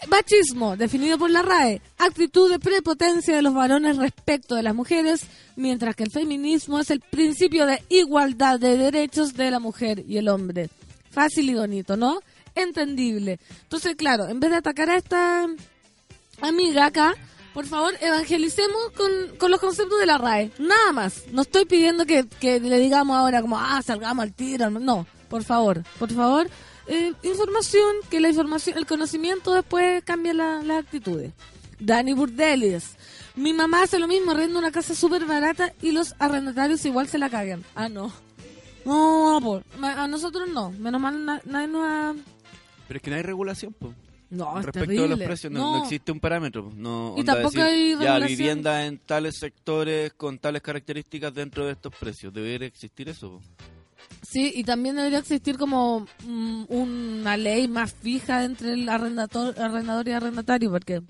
Machismo, 0.08 0.76
definido 0.76 1.18
por 1.18 1.30
la 1.30 1.42
RAE, 1.42 1.82
actitud 1.98 2.50
de 2.52 2.60
prepotencia 2.60 3.36
de 3.36 3.42
los 3.42 3.54
varones 3.54 3.98
respecto 3.98 4.56
de 4.56 4.64
las 4.64 4.76
mujeres, 4.76 5.22
mientras 5.56 5.96
que 5.96 6.04
el 6.04 6.12
feminismo 6.12 6.80
es 6.80 6.92
el 6.92 7.00
principio 7.00 7.66
de 7.66 7.82
igualdad 7.90 8.60
de 8.60 8.78
derechos 8.78 9.34
de 9.34 9.52
la 9.52 9.60
mujer 9.60 10.04
y 10.08 10.18
el 10.18 10.30
hombre. 10.30 10.70
Fácil 11.12 11.50
y 11.50 11.56
bonito, 11.56 11.96
¿no? 11.96 12.20
Entendible. 12.56 13.40
Entonces, 13.64 13.96
claro, 13.96 14.28
en 14.28 14.40
vez 14.40 14.52
de 14.52 14.58
atacar 14.58 14.90
a 14.90 14.98
esta 14.98 15.48
amiga 16.42 16.86
acá, 16.86 17.16
por 17.54 17.66
favor, 17.68 17.94
evangelicemos 18.02 18.92
con, 18.98 19.38
con 19.38 19.52
los 19.52 19.60
conceptos 19.60 20.00
de 20.00 20.08
la 20.08 20.18
RAE. 20.18 20.52
Nada 20.58 20.92
más. 20.92 21.24
No 21.32 21.44
estoy 21.44 21.66
pidiendo 21.66 22.06
que, 22.06 22.28
que 22.40 22.60
le 22.60 22.80
digamos 22.80 23.16
ahora 23.16 23.42
como, 23.42 23.60
ah, 23.60 23.82
salgamos 23.84 24.24
al 24.24 24.34
tiro. 24.34 24.70
No, 24.72 25.06
por 25.30 25.44
favor, 25.44 25.84
por 26.00 26.12
favor. 26.12 26.50
Eh, 26.88 27.14
información, 27.24 27.96
que 28.10 28.20
la 28.20 28.30
información, 28.30 28.78
el 28.78 28.86
conocimiento 28.86 29.54
después 29.54 30.04
cambia 30.04 30.34
la- 30.34 30.62
las 30.64 30.80
actitudes. 30.84 31.32
Dani 31.80 32.14
Burdelis. 32.14 32.96
Mi 33.36 33.54
mamá 33.54 33.84
hace 33.84 34.00
lo 34.00 34.08
mismo, 34.08 34.32
arrenda 34.32 34.60
una 34.60 34.72
casa 34.72 34.94
súper 34.94 35.26
barata 35.26 35.74
y 35.82 35.92
los 35.92 36.14
arrendatarios 36.20 36.86
igual 36.86 37.08
se 37.08 37.18
la 37.18 37.30
cagan. 37.30 37.64
Ah, 37.76 37.90
no. 37.90 38.12
No, 38.86 39.40
por, 39.42 39.64
a 39.82 40.08
nosotros 40.08 40.50
no. 40.50 40.72
Menos 40.72 41.00
mal 41.02 41.26
na- 41.26 41.42
nadie 41.46 41.68
nos 41.68 41.84
ha... 41.86 42.14
Pero 42.88 42.98
es 42.98 43.02
que 43.02 43.10
no 43.10 43.16
hay 43.16 43.24
regulación, 43.24 43.74
po. 43.74 43.94
No, 44.30 44.50
es 44.60 44.66
respecto 44.66 44.88
terrible. 44.88 45.06
a 45.06 45.18
los 45.18 45.20
precios. 45.26 45.52
No, 45.54 45.78
no 45.78 45.84
existe 45.84 46.12
un 46.12 46.20
parámetro. 46.20 46.66
pues, 46.66 46.76
No, 46.76 47.16
Y 47.18 47.24
tampoco 47.24 47.50
decir, 47.52 47.62
hay 47.64 47.90
ya 47.92 47.98
regulación. 48.00 48.28
vivienda 48.28 48.86
en 48.86 48.98
tales 48.98 49.38
sectores 49.40 50.12
con 50.14 50.38
tales 50.40 50.62
características 50.62 51.34
dentro 51.34 51.66
de 51.66 51.74
estos 51.74 51.94
precios. 51.96 52.34
Debería 52.34 52.68
existir 52.68 53.08
eso. 53.10 53.40
po. 53.40 53.42
Sí, 54.34 54.52
y 54.56 54.64
también 54.64 54.96
debería 54.96 55.20
existir 55.20 55.60
como 55.60 56.08
mm, 56.26 56.64
una 56.70 57.38
ley 57.38 57.68
más 57.68 57.94
fija 57.94 58.44
entre 58.44 58.74
el 58.74 58.90
arrendator, 58.90 59.54
arrendador 59.60 60.08
y 60.08 60.12
arrendatario, 60.12 60.72
porque 60.72 61.04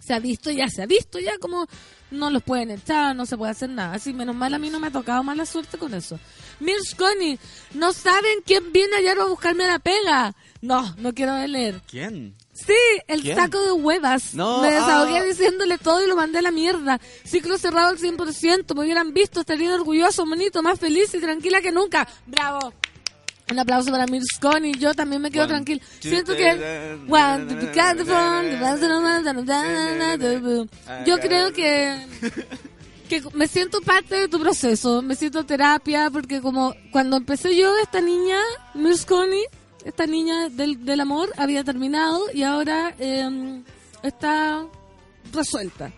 se 0.00 0.12
ha 0.12 0.18
visto 0.18 0.50
ya, 0.50 0.66
se 0.66 0.82
ha 0.82 0.86
visto 0.86 1.20
ya 1.20 1.38
como 1.38 1.68
no 2.10 2.30
los 2.30 2.42
pueden 2.42 2.72
echar, 2.72 3.14
no 3.14 3.26
se 3.26 3.36
puede 3.36 3.52
hacer 3.52 3.70
nada. 3.70 3.94
Así, 3.94 4.12
menos 4.12 4.34
mal 4.34 4.52
a 4.54 4.58
mí 4.58 4.70
no 4.70 4.80
me 4.80 4.88
ha 4.88 4.90
tocado 4.90 5.22
mala 5.22 5.46
suerte 5.46 5.78
con 5.78 5.94
eso. 5.94 6.18
Mirch 6.58 6.96
Connie, 6.96 7.38
no 7.74 7.92
saben 7.92 8.42
quién 8.44 8.72
viene 8.72 8.96
ayer 8.96 9.16
a 9.20 9.26
buscarme 9.26 9.64
la 9.64 9.78
pega. 9.78 10.34
No, 10.60 10.96
no 10.96 11.14
quiero 11.14 11.38
leer. 11.46 11.80
¿Quién? 11.88 12.34
Sí, 12.66 12.74
el 13.06 13.22
¿Quién? 13.22 13.36
saco 13.36 13.60
de 13.62 13.72
huevas. 13.72 14.34
No, 14.34 14.60
me 14.60 14.70
desahogué 14.72 15.18
ah. 15.18 15.24
diciéndole 15.24 15.78
todo 15.78 16.04
y 16.04 16.08
lo 16.08 16.16
mandé 16.16 16.38
a 16.38 16.42
la 16.42 16.50
mierda. 16.50 17.00
Ciclo 17.24 17.56
cerrado 17.56 17.88
al 17.88 17.98
100%. 17.98 18.74
Me 18.74 18.82
hubieran 18.82 19.12
visto, 19.12 19.40
estaría 19.40 19.74
orgulloso, 19.74 20.26
bonito, 20.26 20.62
más 20.62 20.78
feliz 20.78 21.14
y 21.14 21.20
tranquila 21.20 21.60
que 21.60 21.72
nunca. 21.72 22.08
¡Bravo! 22.26 22.72
Un 23.50 23.58
aplauso 23.58 23.90
para 23.90 24.06
Mirsconi. 24.06 24.72
Yo 24.74 24.92
también 24.92 25.22
me 25.22 25.30
quedo 25.30 25.44
One, 25.44 25.52
tranquila. 25.54 25.80
two, 26.00 26.10
Siento 26.10 26.36
que... 26.36 26.98
Yo 31.06 31.18
creo 31.18 31.52
que 31.52 32.06
que 33.08 33.22
me 33.32 33.48
siento 33.48 33.80
parte 33.80 34.14
de 34.14 34.28
tu 34.28 34.38
proceso, 34.38 35.02
me 35.02 35.16
siento 35.16 35.44
terapia, 35.44 36.10
porque 36.10 36.40
como 36.40 36.74
cuando 36.92 37.16
empecé 37.16 37.56
yo, 37.56 37.74
esta 37.78 38.00
niña, 38.00 38.38
Miss 38.74 39.04
Connie, 39.04 39.44
esta 39.88 40.06
niña 40.06 40.50
del, 40.50 40.84
del 40.84 41.00
amor, 41.00 41.32
había 41.38 41.64
terminado 41.64 42.20
y 42.34 42.42
ahora 42.42 42.94
eh, 42.98 43.62
está 44.02 44.66
resuelta. 45.32 45.90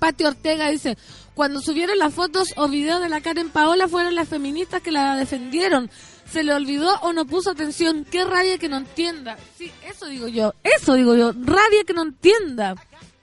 Pati 0.00 0.24
Ortega 0.24 0.68
dice, 0.68 0.98
cuando 1.34 1.60
subieron 1.60 1.96
las 1.96 2.12
fotos 2.12 2.52
o 2.56 2.68
videos 2.68 3.00
de 3.00 3.08
la 3.08 3.20
Karen 3.20 3.50
Paola 3.50 3.86
fueron 3.86 4.16
las 4.16 4.28
feministas 4.28 4.82
que 4.82 4.90
la 4.90 5.16
defendieron. 5.16 5.90
Se 6.28 6.42
le 6.42 6.52
olvidó 6.52 6.90
o 7.02 7.12
no 7.12 7.24
puso 7.24 7.50
atención. 7.52 8.04
Qué 8.10 8.24
rabia 8.24 8.58
que 8.58 8.68
no 8.68 8.78
entienda. 8.78 9.38
Sí, 9.56 9.70
eso 9.88 10.06
digo 10.06 10.26
yo. 10.26 10.52
Eso 10.64 10.94
digo 10.94 11.14
yo. 11.14 11.32
Rabia 11.32 11.84
que 11.86 11.92
no 11.92 12.02
entienda. 12.02 12.74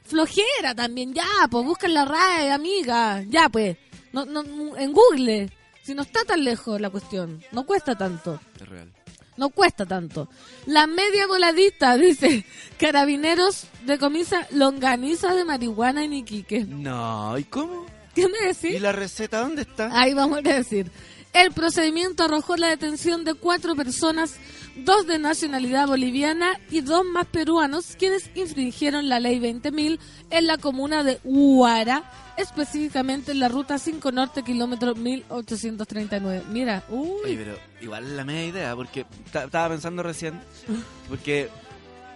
Flojera 0.06 0.74
también. 0.74 1.14
Ya, 1.14 1.26
pues 1.50 1.66
buscan 1.66 1.94
la 1.94 2.06
RAE, 2.06 2.52
amiga. 2.52 3.24
Ya, 3.28 3.50
pues. 3.50 3.78
No, 4.14 4.26
no, 4.26 4.42
en 4.78 4.94
Google. 4.94 5.52
Si 5.84 5.94
no 5.94 6.04
está 6.04 6.24
tan 6.24 6.44
lejos 6.46 6.80
la 6.80 6.89
cuestión. 6.89 7.44
No 7.52 7.66
cuesta 7.66 7.98
tanto. 7.98 8.39
Es 8.60 8.70
real. 8.70 8.94
No 9.42 9.50
cuesta 9.50 9.88
tanto. 9.88 10.30
La 10.68 10.86
media 10.86 11.26
voladita, 11.26 11.98
dice. 11.98 12.46
Carabineros 12.78 13.66
decomisa 13.88 14.48
longaniza 14.52 15.34
de 15.34 15.46
marihuana 15.46 16.04
en 16.04 16.14
Iquique. 16.14 16.64
No, 16.66 17.36
¿y 17.39 17.44
cómo? 17.46 17.88
¿Qué 18.14 18.28
me 18.28 18.38
¿Y 18.44 18.54
decís? 18.54 18.80
la 18.80 18.92
receta 18.92 19.39
dónde 19.39 19.64
está? 19.64 19.89
Ahí 20.00 20.14
vamos 20.14 20.38
a 20.38 20.42
decir. 20.44 20.92
El 21.34 21.54
procedimiento 21.54 22.24
arrojó 22.24 22.56
la 22.56 22.68
detención 22.68 23.24
de 23.24 23.34
cuatro 23.34 23.76
personas, 23.76 24.36
dos 24.76 25.08
de 25.08 25.18
nacionalidad 25.18 25.88
boliviana 25.88 26.60
y 26.70 26.82
dos 26.82 27.04
más 27.04 27.26
peruanos, 27.26 27.96
quienes 27.98 28.30
infringieron 28.36 29.10
la 29.10 29.20
ley 29.20 29.39
20.000 29.39 29.98
en 30.30 30.46
la 30.46 30.60
comuna 30.60 31.04
de 31.04 31.20
Huara, 31.24 32.04
específicamente 32.38 33.32
en 33.32 33.39
la 33.39 33.47
ruta 33.49 33.77
5 33.77 34.11
Norte, 34.11 34.43
kilómetro 34.43 34.95
1839. 34.95 36.43
Mira, 36.49 36.84
uy, 36.89 37.09
Oye, 37.25 37.36
pero 37.38 37.57
igual 37.82 38.03
es 38.05 38.11
la 38.11 38.23
media 38.25 38.45
idea, 38.47 38.75
porque 38.75 39.05
ta- 39.32 39.45
estaba 39.45 39.69
pensando 39.69 40.03
recién, 40.03 40.39
porque, 41.09 41.49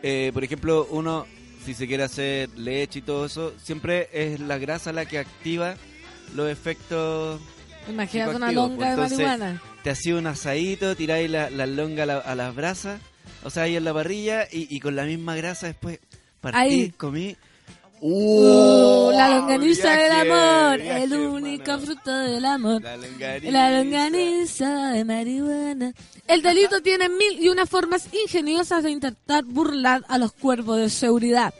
eh, 0.03 0.31
por 0.33 0.43
ejemplo, 0.43 0.87
uno, 0.91 1.25
si 1.65 1.73
se 1.73 1.87
quiere 1.87 2.03
hacer 2.03 2.49
leche 2.57 2.99
y 2.99 3.01
todo 3.01 3.25
eso, 3.25 3.53
siempre 3.61 4.09
es 4.13 4.39
la 4.39 4.57
grasa 4.57 4.91
la 4.93 5.05
que 5.05 5.19
activa 5.19 5.75
los 6.35 6.49
efectos. 6.49 7.39
imagínate 7.89 8.35
una 8.35 8.51
longa 8.51 8.91
de 8.91 8.95
pues, 8.97 9.11
marihuana. 9.11 9.61
Te 9.83 9.89
hacía 9.91 10.15
un 10.15 10.25
asadito, 10.27 10.95
tiráis 10.95 11.29
la, 11.29 11.49
la 11.49 11.67
longa 11.67 12.03
a, 12.03 12.05
la- 12.07 12.17
a 12.17 12.35
las 12.35 12.55
brasas, 12.55 12.99
o 13.43 13.49
sea, 13.49 13.63
ahí 13.63 13.75
en 13.75 13.83
la 13.83 13.93
parrilla, 13.93 14.47
y, 14.51 14.67
y 14.75 14.79
con 14.79 14.95
la 14.95 15.03
misma 15.05 15.35
grasa 15.35 15.67
después 15.67 15.99
partí, 16.41 16.57
Ahí. 16.59 16.91
comí. 16.91 17.35
Uh, 18.07 19.11
la 19.13 19.29
longaniza 19.29 19.95
Viaje, 19.95 20.03
del 20.03 20.31
amor, 20.31 20.79
viaje, 20.79 21.03
el 21.05 21.13
único 21.13 21.71
hermano. 21.71 21.85
fruto 21.87 22.15
del 22.15 22.45
amor. 22.45 22.81
La 22.83 22.97
longaniza. 22.97 23.51
La 23.51 23.71
longaniza 23.71 24.91
de 24.91 25.05
marihuana. 25.05 25.93
El 26.27 26.43
delito 26.43 26.81
tiene 26.83 27.09
mil 27.09 27.43
y 27.43 27.49
unas 27.49 27.67
formas 27.67 28.07
ingeniosas 28.13 28.83
de 28.83 28.91
intentar 28.91 29.43
burlar 29.43 30.05
a 30.07 30.19
los 30.19 30.33
cuerpos 30.33 30.77
de 30.77 30.91
seguridad. 30.91 31.51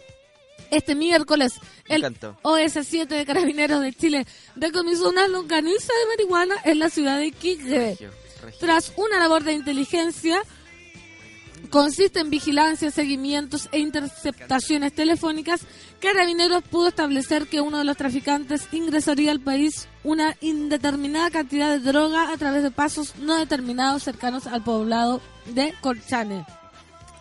Este 0.69 0.93
miércoles, 0.93 1.53
el 1.87 2.03
encantó. 2.03 2.37
OS7 2.43 3.07
de 3.07 3.25
Carabineros 3.25 3.81
de 3.81 3.93
Chile 3.93 4.27
decomisó 4.53 5.09
una 5.09 5.27
longaniza 5.27 5.93
de 5.93 6.15
marihuana 6.15 6.55
en 6.63 6.77
la 6.77 6.91
ciudad 6.91 7.17
de 7.17 7.25
Iquique. 7.25 7.63
Regio, 7.63 8.11
regio. 8.43 8.59
Tras 8.59 8.93
una 8.97 9.17
labor 9.17 9.43
de 9.43 9.53
inteligencia, 9.53 10.43
consiste 11.75 12.21
en 12.21 12.29
vigilancia, 12.29 12.89
seguimientos 12.89 13.67
e 13.73 13.79
interceptaciones 13.79 14.93
telefónicas, 14.93 15.59
Carabineros 15.99 16.63
pudo 16.63 16.87
establecer 16.87 17.47
que 17.47 17.59
uno 17.59 17.79
de 17.79 17.83
los 17.83 17.97
traficantes 17.97 18.69
ingresaría 18.71 19.29
al 19.31 19.41
país 19.41 19.89
una 20.01 20.37
indeterminada 20.39 21.29
cantidad 21.31 21.69
de 21.69 21.79
droga 21.79 22.31
a 22.31 22.37
través 22.37 22.63
de 22.63 22.71
pasos 22.71 23.15
no 23.17 23.35
determinados 23.35 24.03
cercanos 24.03 24.47
al 24.47 24.63
poblado 24.63 25.19
de 25.53 25.73
Colchane. 25.81 26.45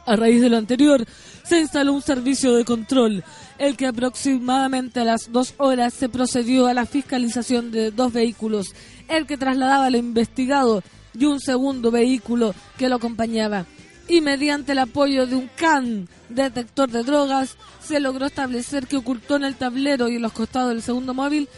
A 0.07 0.15
raíz 0.15 0.41
de 0.41 0.51
lo 0.51 0.57
anterior, 0.57 1.05
se 1.43 1.59
instaló 1.59 1.93
un 1.93 2.03
servicio 2.03 2.55
de 2.55 2.65
control, 2.65 3.25
el 3.59 3.77
que 3.77 3.89
aproximadamente 3.89 5.01
a 5.01 5.05
las 5.05 5.33
dos 5.33 5.55
horas 5.57 5.95
se 5.95 6.09
procedió 6.09 6.69
a 6.69 6.75
la 6.75 6.87
fiscalización 6.87 7.73
de 7.73 7.91
dos 7.91 8.13
vehículos, 8.13 8.69
el 9.09 9.27
que 9.27 9.37
trasladaba 9.37 9.87
al 9.87 9.97
investigado 9.97 10.85
y 11.13 11.25
un 11.25 11.41
segundo 11.41 11.91
vehículo 11.91 12.55
que 12.79 12.89
lo 12.89 12.95
acompañaba. 12.95 13.67
Y 14.09 14.21
mediante 14.21 14.73
el 14.73 14.79
apoyo 14.79 15.27
de 15.27 15.37
un 15.37 15.49
CAN 15.57 16.09
detector 16.29 16.91
de 16.91 17.03
drogas, 17.03 17.57
se 17.83 18.01
logró 18.01 18.27
establecer 18.27 18.87
que 18.87 18.97
ocultó 18.97 19.37
en 19.37 19.45
el 19.45 19.57
tablero 19.57 20.09
y 20.09 20.17
en 20.17 20.23
los 20.23 20.33
costados 20.33 20.71
del 20.71 20.83
segundo 20.83 21.15
móvil 21.15 21.49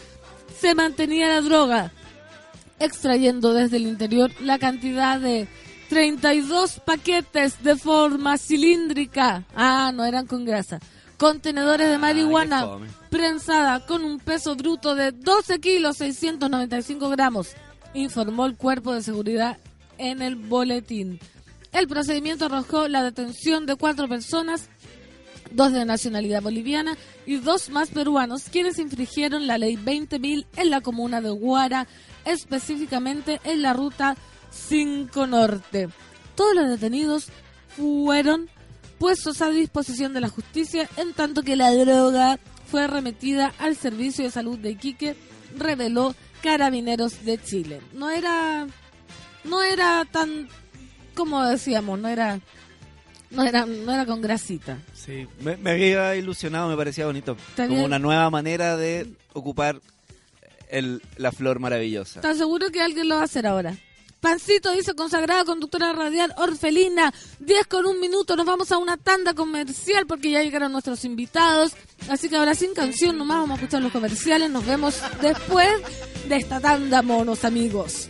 se 0.59 0.75
mantenía 0.75 1.27
la 1.27 1.41
droga, 1.41 1.91
extrayendo 2.79 3.53
desde 3.53 3.77
el 3.77 3.87
interior 3.87 4.31
la 4.41 4.59
cantidad 4.59 5.19
de 5.19 5.47
32 5.89 6.79
paquetes 6.85 7.63
de 7.63 7.75
forma 7.75 8.37
cilíndrica. 8.37 9.45
Ah, 9.55 9.91
no 9.93 10.05
eran 10.05 10.25
con 10.25 10.45
grasa. 10.45 10.79
Contenedores 11.17 11.87
de 11.87 11.93
qué 11.93 11.99
marihuana 11.99 12.67
prensada 13.09 13.85
con 13.85 14.03
un 14.03 14.19
peso 14.19 14.55
bruto 14.55 14.93
de 14.93 15.11
12 15.11 15.59
kilos 15.59 15.97
695 15.97 17.09
gramos, 17.09 17.49
informó 17.93 18.45
el 18.45 18.55
cuerpo 18.55 18.93
de 18.93 19.01
seguridad 19.01 19.57
en 19.97 20.21
el 20.21 20.35
boletín. 20.35 21.19
El 21.71 21.87
procedimiento 21.87 22.45
arrojó 22.45 22.87
la 22.87 23.03
detención 23.03 23.65
de 23.65 23.75
cuatro 23.75 24.07
personas 24.07 24.69
dos 25.51 25.71
de 25.71 25.85
nacionalidad 25.85 26.41
boliviana 26.41 26.97
y 27.25 27.37
dos 27.37 27.69
más 27.69 27.89
peruanos, 27.89 28.43
quienes 28.51 28.79
infringieron 28.79 29.47
la 29.47 29.57
ley 29.57 29.75
20.000 29.75 30.45
en 30.55 30.69
la 30.69 30.81
comuna 30.81 31.21
de 31.21 31.29
Guara, 31.29 31.87
específicamente 32.25 33.39
en 33.43 33.61
la 33.61 33.73
ruta 33.73 34.17
5 34.51 35.27
Norte. 35.27 35.89
Todos 36.35 36.55
los 36.55 36.69
detenidos 36.69 37.27
fueron 37.75 38.49
puestos 38.99 39.41
a 39.41 39.49
disposición 39.49 40.13
de 40.13 40.21
la 40.21 40.29
justicia, 40.29 40.89
en 40.97 41.13
tanto 41.13 41.43
que 41.43 41.55
la 41.55 41.71
droga 41.73 42.39
fue 42.69 42.87
remetida 42.87 43.53
al 43.59 43.75
Servicio 43.75 44.25
de 44.25 44.31
Salud 44.31 44.57
de 44.57 44.71
Iquique, 44.71 45.15
reveló 45.55 46.15
Carabineros 46.41 47.23
de 47.25 47.41
Chile. 47.41 47.81
No 47.93 48.09
era, 48.09 48.67
no 49.43 49.63
era 49.63 50.05
tan, 50.05 50.49
como 51.17 51.43
decíamos, 51.43 51.99
no 51.99 52.07
era, 52.07 52.39
no 53.31 53.43
era, 53.43 53.65
no 53.65 53.91
era 53.93 54.05
con 54.05 54.21
grasita. 54.21 54.77
Sí, 54.93 55.27
me, 55.41 55.57
me 55.57 55.71
había 55.71 56.15
ilusionado, 56.15 56.69
me 56.69 56.77
parecía 56.77 57.05
bonito. 57.05 57.35
Como 57.57 57.67
bien. 57.69 57.83
una 57.83 57.99
nueva 57.99 58.29
manera 58.29 58.77
de 58.77 59.11
ocupar 59.33 59.81
el, 60.69 61.01
la 61.17 61.31
flor 61.33 61.59
maravillosa. 61.59 62.19
¿Estás 62.19 62.37
seguro 62.37 62.69
que 62.71 62.81
alguien 62.81 63.09
lo 63.09 63.15
va 63.15 63.21
a 63.21 63.25
hacer 63.25 63.47
ahora? 63.47 63.75
Pancito 64.19 64.71
dice 64.71 64.95
consagrada 64.95 65.45
conductora 65.45 65.93
radial 65.93 66.33
orfelina. 66.37 67.13
10 67.39 67.67
con 67.67 67.85
un 67.85 67.99
minuto. 67.99 68.35
Nos 68.35 68.45
vamos 68.45 68.71
a 68.71 68.77
una 68.77 68.97
tanda 68.97 69.33
comercial 69.33 70.07
porque 70.07 70.31
ya 70.31 70.41
llegaron 70.41 70.71
nuestros 70.71 71.05
invitados. 71.05 71.73
Así 72.09 72.27
que 72.27 72.35
ahora 72.35 72.55
sin 72.55 72.73
canción 72.73 73.17
nomás 73.17 73.37
vamos 73.37 73.51
a 73.51 73.61
escuchar 73.61 73.81
los 73.81 73.91
comerciales. 73.91 74.49
Nos 74.49 74.65
vemos 74.65 75.01
después 75.21 75.69
de 76.27 76.35
esta 76.35 76.59
tanda, 76.59 77.01
monos 77.01 77.45
amigos. 77.45 78.09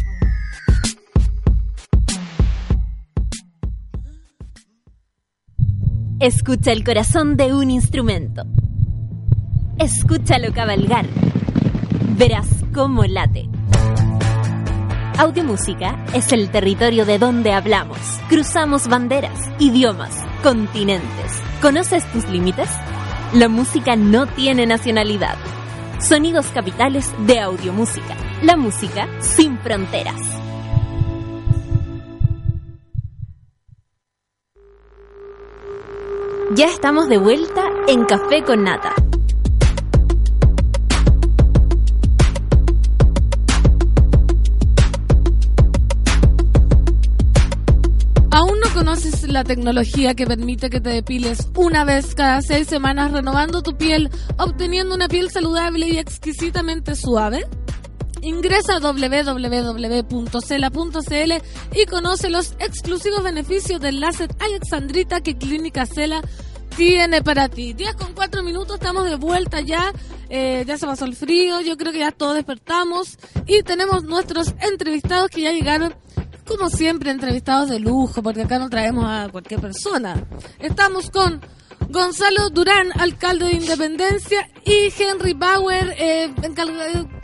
Escucha 6.21 6.71
el 6.71 6.83
corazón 6.83 7.35
de 7.35 7.51
un 7.51 7.71
instrumento. 7.71 8.43
Escúchalo 9.79 10.53
cabalgar. 10.53 11.07
Verás 12.15 12.47
cómo 12.75 13.03
late. 13.05 13.49
Audiomúsica 15.17 16.05
es 16.13 16.31
el 16.31 16.51
territorio 16.51 17.07
de 17.07 17.17
donde 17.17 17.53
hablamos. 17.53 17.97
Cruzamos 18.29 18.87
banderas, 18.87 19.49
idiomas, 19.57 20.15
continentes. 20.43 21.41
¿Conoces 21.59 22.05
tus 22.11 22.29
límites? 22.29 22.69
La 23.33 23.49
música 23.49 23.95
no 23.95 24.27
tiene 24.27 24.67
nacionalidad. 24.67 25.37
Sonidos 25.99 26.45
capitales 26.53 27.11
de 27.25 27.39
audiomúsica. 27.39 28.15
La 28.43 28.55
música 28.57 29.07
sin 29.21 29.57
fronteras. 29.57 30.40
Ya 36.53 36.65
estamos 36.65 37.07
de 37.07 37.17
vuelta 37.17 37.63
en 37.87 38.03
Café 38.03 38.43
con 38.43 38.65
Nata. 38.65 38.93
¿Aún 48.31 48.59
no 48.59 48.73
conoces 48.73 49.23
la 49.29 49.45
tecnología 49.45 50.13
que 50.13 50.27
permite 50.27 50.69
que 50.69 50.81
te 50.81 50.89
depiles 50.89 51.47
una 51.55 51.85
vez 51.85 52.15
cada 52.15 52.41
seis 52.41 52.67
semanas 52.67 53.13
renovando 53.13 53.61
tu 53.61 53.77
piel, 53.77 54.09
obteniendo 54.37 54.93
una 54.93 55.07
piel 55.07 55.29
saludable 55.29 55.87
y 55.87 55.99
exquisitamente 55.99 56.95
suave? 56.95 57.47
Ingresa 58.21 58.75
a 58.75 58.79
www.cela.cl 58.79 59.33
y 61.73 61.85
conoce 61.85 62.29
los 62.29 62.51
exclusivos 62.59 63.23
beneficios 63.23 63.81
del 63.81 63.99
láser 63.99 64.29
Alexandrita 64.39 65.21
que 65.21 65.37
Clínica 65.37 65.85
Cela 65.87 66.21
tiene 66.75 67.21
para 67.23 67.49
ti. 67.49 67.73
10 67.73 67.95
con 67.95 68.13
4 68.13 68.43
minutos, 68.43 68.75
estamos 68.75 69.05
de 69.05 69.15
vuelta 69.15 69.61
ya. 69.61 69.91
Eh, 70.29 70.63
ya 70.65 70.77
se 70.77 70.85
pasó 70.85 71.05
el 71.05 71.15
frío, 71.15 71.61
yo 71.61 71.75
creo 71.77 71.91
que 71.91 71.99
ya 71.99 72.11
todos 72.11 72.35
despertamos. 72.35 73.17
Y 73.47 73.63
tenemos 73.63 74.03
nuestros 74.03 74.53
entrevistados 74.61 75.29
que 75.29 75.41
ya 75.41 75.51
llegaron 75.51 75.95
como 76.57 76.69
siempre, 76.69 77.11
entrevistados 77.11 77.69
de 77.69 77.79
lujo, 77.79 78.21
porque 78.21 78.43
acá 78.43 78.59
no 78.59 78.69
traemos 78.69 79.05
a 79.05 79.29
cualquier 79.31 79.61
persona. 79.61 80.25
Estamos 80.59 81.09
con 81.09 81.41
Gonzalo 81.89 82.49
Durán, 82.49 82.89
alcalde 82.99 83.45
de 83.45 83.53
Independencia, 83.53 84.49
y 84.65 84.93
Henry 84.97 85.33
Bauer, 85.33 85.95
eh, 85.97 86.33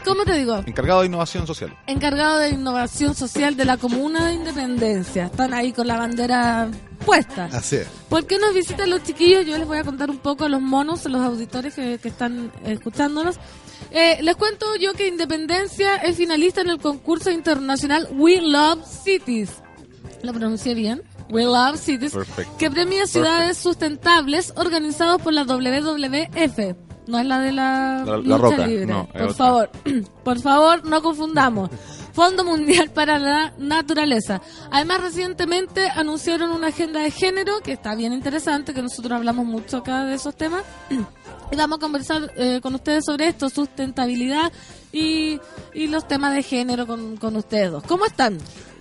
¿cómo 0.04 0.24
te 0.26 0.34
digo? 0.34 0.58
Encargado 0.66 1.02
de 1.02 1.08
innovación 1.08 1.46
social. 1.48 1.78
Encargado 1.88 2.40
de 2.40 2.50
innovación 2.50 3.16
social 3.16 3.56
de 3.56 3.66
la 3.66 3.78
comuna 3.78 4.28
de 4.28 4.34
Independencia. 4.36 5.26
Están 5.26 5.54
ahí 5.54 5.72
con 5.72 5.88
la 5.88 5.98
bandera 5.98 6.70
puesta. 7.06 7.46
Así 7.52 7.78
es. 7.78 7.88
¿Por 8.10 8.26
qué 8.26 8.40
nos 8.40 8.54
visitan 8.54 8.90
los 8.90 9.04
chiquillos? 9.04 9.46
Yo 9.46 9.58
les 9.58 9.68
voy 9.68 9.78
a 9.78 9.84
contar 9.84 10.10
un 10.10 10.18
poco 10.18 10.46
a 10.46 10.50
los 10.50 10.62
monos, 10.62 11.06
a 11.06 11.10
los 11.10 11.22
auditores 11.22 11.74
que, 11.74 12.00
que 12.00 12.08
están 12.10 12.52
escuchándonos. 12.66 13.38
Eh, 13.92 14.20
les 14.22 14.36
cuento 14.36 14.66
yo 14.76 14.94
que 14.94 15.08
Independencia 15.08 15.96
es 15.98 16.16
finalista 16.18 16.62
en 16.62 16.70
el 16.70 16.80
concurso 16.80 17.32
internacional 17.32 18.08
We 18.12 18.42
Love 18.42 18.86
Cities. 18.86 19.50
¿Lo 20.24 20.34
pronuncié 20.34 20.74
bien? 20.74 21.04
We 21.30 21.44
Love 21.44 21.78
Cities. 21.78 22.14
Perfecto. 22.14 22.54
Que 22.58 22.70
premia 22.72 23.06
ciudades 23.08 23.58
sustentables 23.58 24.54
organizados 24.56 25.22
por 25.22 25.34
la 25.34 25.44
WWF. 25.44 26.76
No 27.08 27.20
es 27.20 27.26
la 27.26 27.40
de 27.40 27.52
la, 27.54 28.04
La- 28.24 28.38
Roca, 28.38 28.68
libre. 28.68 28.86
no, 28.86 29.08
por 29.08 29.22
otra. 29.22 29.34
favor, 29.34 29.70
por 30.26 30.40
favor, 30.42 30.86
no 30.86 31.02
confundamos. 31.02 31.70
Fondo 32.14 32.44
Mundial 32.44 32.90
para 32.90 33.20
la 33.20 33.54
Naturaleza. 33.60 34.42
Además, 34.72 35.02
recientemente 35.02 35.88
anunciaron 35.90 36.52
una 36.52 36.68
agenda 36.68 37.00
de 37.02 37.12
género 37.12 37.60
que 37.62 37.72
está 37.74 37.96
bien 37.96 38.12
interesante, 38.12 38.74
que 38.74 38.82
nosotros 38.82 39.14
hablamos 39.14 39.46
mucho 39.46 39.78
acá 39.78 40.04
de 40.04 40.16
esos 40.16 40.36
temas. 40.36 40.64
Y 41.52 41.56
vamos 41.56 41.78
a 41.78 41.80
conversar 41.82 42.32
eh, 42.36 42.60
con 42.62 42.76
ustedes 42.76 43.06
sobre 43.06 43.28
esto, 43.28 43.50
sustentabilidad 43.50 44.52
y, 44.92 45.40
y 45.74 45.88
los 45.88 46.08
temas 46.08 46.34
de 46.34 46.44
género 46.44 46.86
con, 46.86 47.18
con 47.18 47.36
ustedes 47.36 47.72
dos. 47.72 47.84
¿Cómo 47.84 48.06
están? 48.06 48.38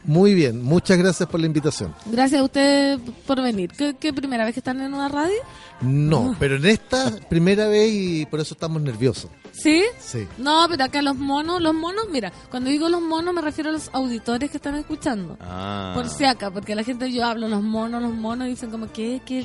Muy 0.06 0.34
bien, 0.34 0.62
muchas 0.62 0.98
gracias 0.98 1.28
por 1.28 1.40
la 1.40 1.46
invitación. 1.46 1.92
Gracias 2.06 2.40
a 2.40 2.44
ustedes 2.44 3.00
por 3.26 3.42
venir. 3.42 3.72
¿Qué, 3.72 3.94
qué 3.98 4.12
primera 4.12 4.44
vez 4.44 4.54
que 4.54 4.60
están 4.60 4.80
en 4.80 4.94
una 4.94 5.08
radio? 5.08 5.34
No, 5.80 6.36
pero 6.38 6.56
en 6.56 6.66
esta 6.66 7.10
primera 7.28 7.66
vez 7.66 7.92
y 7.92 8.26
por 8.26 8.38
eso 8.38 8.54
estamos 8.54 8.80
nerviosos. 8.80 9.30
¿Sí? 9.52 9.82
Sí. 9.98 10.28
No, 10.38 10.66
pero 10.70 10.84
acá 10.84 11.02
los 11.02 11.16
monos, 11.16 11.60
los 11.60 11.74
monos, 11.74 12.06
mira, 12.08 12.32
cuando 12.50 12.70
digo 12.70 12.88
los 12.88 13.02
monos 13.02 13.34
me 13.34 13.40
refiero 13.40 13.70
a 13.70 13.72
los 13.72 13.90
auditores 13.92 14.48
que 14.48 14.58
están 14.58 14.76
escuchando. 14.76 15.36
Ah. 15.40 15.92
Por 15.94 16.08
si 16.08 16.24
acá, 16.24 16.52
porque 16.52 16.76
la 16.76 16.84
gente 16.84 17.10
yo 17.12 17.24
hablo 17.24 17.48
los 17.48 17.62
monos, 17.62 18.00
los 18.00 18.14
monos, 18.14 18.46
y 18.46 18.50
dicen 18.50 18.70
como, 18.70 18.92
¿qué, 18.92 19.20
qué, 19.26 19.42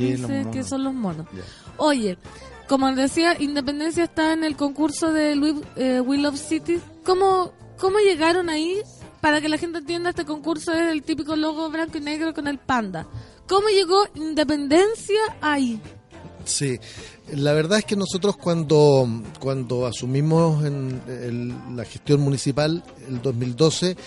¿Qué 0.51 0.63
son 0.63 0.83
los 0.83 0.93
monos? 0.93 1.25
Oye, 1.77 2.19
como 2.71 2.89
decía, 2.95 3.35
Independencia 3.37 4.05
está 4.05 4.31
en 4.31 4.45
el 4.45 4.55
concurso 4.55 5.11
de 5.11 5.35
Louis- 5.35 5.61
eh, 5.75 6.01
City. 6.37 6.79
¿Cómo, 7.03 7.51
¿Cómo 7.77 7.97
llegaron 7.99 8.49
ahí? 8.49 8.77
Para 9.19 9.41
que 9.41 9.49
la 9.49 9.57
gente 9.57 9.79
entienda, 9.79 10.11
este 10.11 10.23
concurso 10.23 10.71
es 10.71 10.89
el 10.89 11.03
típico 11.03 11.35
logo 11.35 11.69
blanco 11.69 11.97
y 11.97 11.99
negro 11.99 12.33
con 12.33 12.47
el 12.47 12.59
panda. 12.59 13.05
¿Cómo 13.45 13.67
llegó 13.67 14.05
Independencia 14.15 15.19
ahí? 15.41 15.81
Sí, 16.45 16.79
la 17.33 17.51
verdad 17.51 17.79
es 17.79 17.83
que 17.85 17.97
nosotros 17.97 18.37
cuando, 18.37 19.05
cuando 19.41 19.85
asumimos 19.85 20.63
la 20.63 21.83
gestión 21.83 22.21
municipal 22.21 22.85
el 23.05 23.21
2012, 23.21 23.97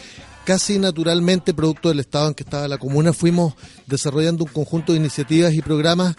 casi 0.47 0.79
naturalmente, 0.79 1.53
producto 1.53 1.91
del 1.91 2.01
estado 2.01 2.29
en 2.29 2.35
que 2.35 2.45
estaba 2.45 2.67
la 2.67 2.79
comuna, 2.79 3.13
fuimos 3.13 3.53
desarrollando 3.87 4.45
un 4.45 4.51
conjunto 4.51 4.93
de 4.93 5.01
iniciativas 5.01 5.53
y 5.53 5.61
programas 5.61 6.17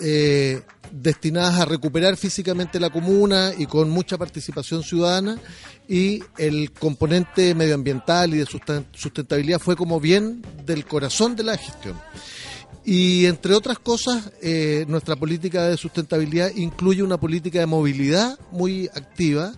eh, 0.00 0.60
destinadas 0.92 1.60
a 1.60 1.64
recuperar 1.64 2.16
físicamente 2.16 2.80
la 2.80 2.90
comuna 2.90 3.52
y 3.56 3.66
con 3.66 3.90
mucha 3.90 4.18
participación 4.18 4.82
ciudadana. 4.82 5.38
Y 5.88 6.22
el 6.36 6.72
componente 6.72 7.54
medioambiental 7.54 8.34
y 8.34 8.38
de 8.38 8.46
susten- 8.46 8.86
sustentabilidad 8.92 9.58
fue 9.58 9.76
como 9.76 10.00
bien 10.00 10.42
del 10.66 10.84
corazón 10.84 11.34
de 11.36 11.44
la 11.44 11.56
gestión. 11.56 11.96
Y 12.84 13.26
entre 13.26 13.54
otras 13.54 13.78
cosas, 13.78 14.30
eh, 14.42 14.84
nuestra 14.88 15.14
política 15.16 15.64
de 15.64 15.76
sustentabilidad 15.76 16.50
incluye 16.56 17.02
una 17.02 17.18
política 17.18 17.58
de 17.58 17.66
movilidad 17.66 18.38
muy 18.50 18.88
activa, 18.94 19.52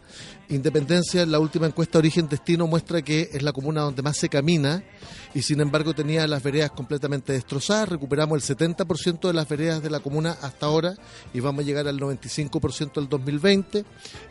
Independencia, 0.48 1.24
la 1.26 1.38
última 1.38 1.66
encuesta 1.68 1.98
Origen 1.98 2.28
Destino 2.28 2.66
muestra 2.66 3.02
que 3.02 3.30
es 3.32 3.40
la 3.40 3.52
comuna 3.52 3.82
donde 3.82 4.02
más 4.02 4.16
se 4.16 4.28
camina 4.28 4.82
y 5.34 5.42
sin 5.42 5.60
embargo 5.60 5.94
tenía 5.94 6.26
las 6.26 6.42
veredas 6.42 6.70
completamente 6.72 7.32
destrozadas. 7.32 7.88
Recuperamos 7.88 8.50
el 8.50 8.56
70% 8.56 9.28
de 9.28 9.32
las 9.32 9.48
veredas 9.48 9.82
de 9.82 9.90
la 9.90 10.00
comuna 10.00 10.36
hasta 10.42 10.66
ahora 10.66 10.94
y 11.32 11.40
vamos 11.40 11.62
a 11.62 11.66
llegar 11.66 11.86
al 11.86 11.98
95% 11.98 12.94
del 12.94 13.08
2020. 13.08 13.84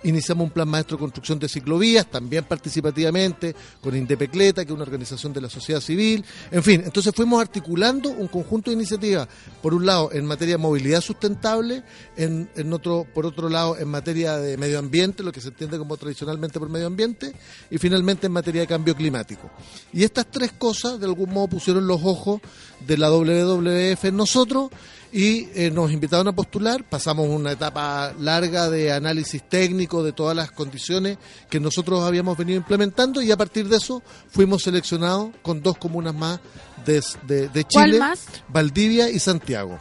Iniciamos 0.03 0.45
un 0.45 0.51
plan 0.51 0.67
maestro 0.67 0.97
de 0.97 1.01
construcción 1.01 1.39
de 1.39 1.47
ciclovías, 1.47 2.09
también 2.09 2.43
participativamente, 2.43 3.55
con 3.81 3.95
Indepecleta, 3.95 4.65
que 4.65 4.71
es 4.71 4.75
una 4.75 4.83
organización 4.83 5.31
de 5.33 5.41
la 5.41 5.49
sociedad 5.49 5.79
civil. 5.79 6.23
En 6.51 6.63
fin, 6.63 6.81
entonces 6.83 7.13
fuimos 7.15 7.41
articulando 7.41 8.09
un 8.09 8.27
conjunto 8.27 8.71
de 8.71 8.75
iniciativas, 8.75 9.27
por 9.61 9.73
un 9.73 9.85
lado 9.85 10.11
en 10.11 10.25
materia 10.25 10.55
de 10.55 10.59
movilidad 10.61 11.01
sustentable, 11.01 11.83
en, 12.17 12.49
en 12.55 12.73
otro, 12.73 13.05
por 13.13 13.25
otro 13.25 13.49
lado 13.49 13.77
en 13.77 13.87
materia 13.87 14.37
de 14.37 14.57
medio 14.57 14.79
ambiente, 14.79 15.23
lo 15.23 15.31
que 15.31 15.41
se 15.41 15.49
entiende 15.49 15.77
como 15.77 15.95
tradicionalmente 15.97 16.59
por 16.59 16.69
medio 16.69 16.87
ambiente, 16.87 17.33
y 17.71 17.77
finalmente 17.77 18.27
en 18.27 18.33
materia 18.33 18.61
de 18.61 18.67
cambio 18.67 18.95
climático. 18.95 19.49
Y 19.93 20.03
estas 20.03 20.29
tres 20.29 20.51
cosas 20.53 20.88
de 20.97 21.05
algún 21.05 21.29
modo 21.31 21.47
pusieron 21.47 21.85
los 21.87 22.01
ojos 22.03 22.41
de 22.85 22.97
la 22.97 23.09
WWF 23.11 24.05
en 24.05 24.15
nosotros 24.17 24.69
y 25.11 25.47
eh, 25.55 25.71
nos 25.73 25.91
invitaron 25.91 26.27
a 26.27 26.33
postular. 26.35 26.83
Pasamos 26.87 27.27
una 27.29 27.51
etapa 27.51 28.13
larga 28.19 28.69
de 28.69 28.91
análisis 28.91 29.41
técnico 29.49 30.03
de 30.03 30.11
todas 30.13 30.35
las 30.35 30.51
condiciones 30.51 31.17
que 31.49 31.59
nosotros 31.59 32.03
habíamos 32.03 32.37
venido 32.37 32.57
implementando 32.57 33.21
y 33.21 33.31
a 33.31 33.37
partir 33.37 33.67
de 33.67 33.77
eso 33.77 34.01
fuimos 34.29 34.63
seleccionados 34.63 35.29
con 35.41 35.61
dos 35.61 35.77
comunas 35.77 36.13
más 36.15 36.39
de, 36.85 37.03
de- 37.27 37.49
de 37.49 37.63
¿Cuál 37.65 37.87
Chile, 37.91 37.99
más? 37.99 38.25
Valdivia 38.47 39.09
y 39.09 39.19
Santiago. 39.19 39.77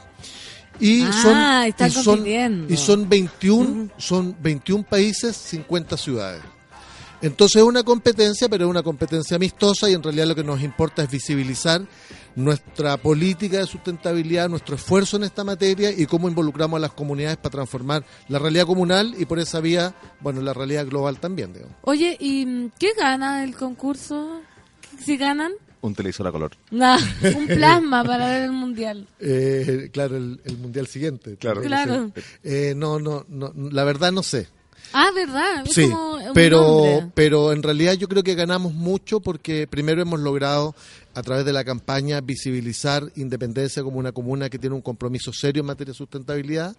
Y 0.80 1.02
Ah, 1.02 1.12
son, 1.12 1.32
y 1.88 1.92
son, 2.04 2.18
y 2.70 2.76
son 2.76 3.08
21, 3.08 3.90
son 3.98 4.36
21 4.40 4.84
países, 4.84 5.36
50 5.36 5.96
ciudades. 5.96 6.40
Entonces 7.20 7.56
es 7.56 7.62
una 7.62 7.82
competencia, 7.82 8.48
pero 8.48 8.64
es 8.64 8.70
una 8.70 8.82
competencia 8.82 9.36
amistosa 9.36 9.90
y 9.90 9.94
en 9.94 10.02
realidad 10.02 10.26
lo 10.26 10.34
que 10.34 10.44
nos 10.44 10.62
importa 10.62 11.02
es 11.02 11.10
visibilizar 11.10 11.82
nuestra 12.36 12.96
política 12.96 13.58
de 13.58 13.66
sustentabilidad, 13.66 14.48
nuestro 14.48 14.76
esfuerzo 14.76 15.16
en 15.16 15.24
esta 15.24 15.42
materia 15.42 15.90
y 15.90 16.06
cómo 16.06 16.28
involucramos 16.28 16.78
a 16.78 16.80
las 16.80 16.92
comunidades 16.92 17.36
para 17.36 17.50
transformar 17.50 18.04
la 18.28 18.38
realidad 18.38 18.66
comunal 18.66 19.14
y 19.18 19.24
por 19.24 19.40
esa 19.40 19.60
vía, 19.60 19.94
bueno, 20.20 20.40
la 20.42 20.54
realidad 20.54 20.86
global 20.86 21.18
también, 21.18 21.52
digamos. 21.52 21.74
Oye, 21.82 22.16
¿y 22.20 22.68
qué 22.78 22.92
gana 22.96 23.42
el 23.42 23.56
concurso? 23.56 24.40
Si 25.04 25.16
ganan, 25.16 25.52
Un 25.80 25.94
televisor 25.94 26.26
a 26.28 26.32
color. 26.32 26.52
Nah, 26.70 26.98
un 27.36 27.46
plasma 27.46 28.04
para 28.04 28.28
ver 28.28 28.42
el 28.44 28.52
mundial. 28.52 29.06
Eh, 29.18 29.90
claro, 29.92 30.16
el, 30.16 30.40
el 30.44 30.58
mundial 30.58 30.86
siguiente. 30.86 31.36
Claro. 31.36 31.62
Claro. 31.62 32.12
Eh, 32.44 32.74
no, 32.76 32.98
no, 33.00 33.24
no, 33.28 33.52
la 33.54 33.84
verdad 33.84 34.12
no 34.12 34.22
sé. 34.22 34.48
Ah, 34.92 35.10
¿verdad? 35.14 35.64
Es 35.66 35.72
Sí, 35.74 35.88
como 35.90 36.14
un 36.14 36.32
pero, 36.34 36.60
nombre. 36.60 37.10
pero 37.14 37.52
en 37.52 37.62
realidad 37.62 37.94
yo 37.94 38.08
creo 38.08 38.22
que 38.22 38.34
ganamos 38.34 38.72
mucho 38.74 39.20
porque 39.20 39.66
primero 39.66 40.00
hemos 40.02 40.20
logrado 40.20 40.74
a 41.14 41.22
través 41.22 41.44
de 41.44 41.52
la 41.52 41.64
campaña 41.64 42.20
visibilizar 42.20 43.02
Independencia 43.16 43.82
como 43.82 43.98
una 43.98 44.12
comuna 44.12 44.48
que 44.48 44.58
tiene 44.58 44.76
un 44.76 44.82
compromiso 44.82 45.32
serio 45.32 45.60
en 45.60 45.66
materia 45.66 45.92
de 45.92 45.96
sustentabilidad. 45.98 46.76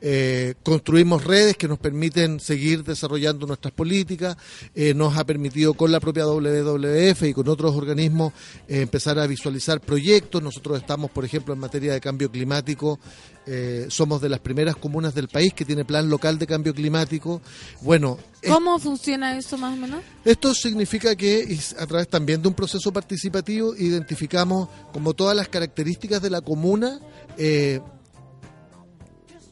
Eh, 0.00 0.54
construimos 0.62 1.24
redes 1.24 1.56
que 1.56 1.68
nos 1.68 1.78
permiten 1.78 2.40
seguir 2.40 2.82
desarrollando 2.82 3.46
nuestras 3.46 3.74
políticas. 3.74 4.36
Eh, 4.74 4.94
nos 4.94 5.16
ha 5.18 5.24
permitido 5.24 5.74
con 5.74 5.92
la 5.92 6.00
propia 6.00 6.24
WWF 6.26 7.22
y 7.24 7.34
con 7.34 7.46
otros 7.48 7.74
organismos 7.76 8.32
eh, 8.68 8.80
empezar 8.80 9.18
a 9.18 9.26
visualizar 9.26 9.80
proyectos. 9.80 10.42
Nosotros 10.42 10.78
estamos, 10.78 11.10
por 11.10 11.24
ejemplo, 11.26 11.52
en 11.52 11.60
materia 11.60 11.92
de 11.92 12.00
cambio 12.00 12.30
climático. 12.30 12.98
Eh, 13.46 13.86
somos 13.90 14.20
de 14.22 14.28
las 14.28 14.40
primeras 14.40 14.76
comunas 14.76 15.14
del 15.14 15.28
país 15.28 15.52
que 15.52 15.64
tiene 15.64 15.84
plan 15.84 16.08
local 16.08 16.38
de 16.38 16.46
cambio 16.46 16.72
climático. 16.74 17.42
Bueno, 17.82 18.18
es- 18.40 18.50
¿Cómo 18.50 18.78
funciona 18.78 19.36
eso 19.36 19.58
más 19.58 19.74
o 19.74 19.76
menos? 19.76 20.02
esto 20.24 20.54
significa 20.54 21.14
que 21.14 21.58
a 21.78 21.86
través 21.86 22.08
también 22.08 22.40
de 22.40 22.48
un 22.48 22.54
proceso 22.54 22.92
participativo 22.92 23.74
identificamos 23.76 24.68
como 24.92 25.12
todas 25.14 25.36
las 25.36 25.48
características 25.48 26.22
de 26.22 26.30
la 26.30 26.40
comuna 26.40 26.98
eh, 27.36 27.80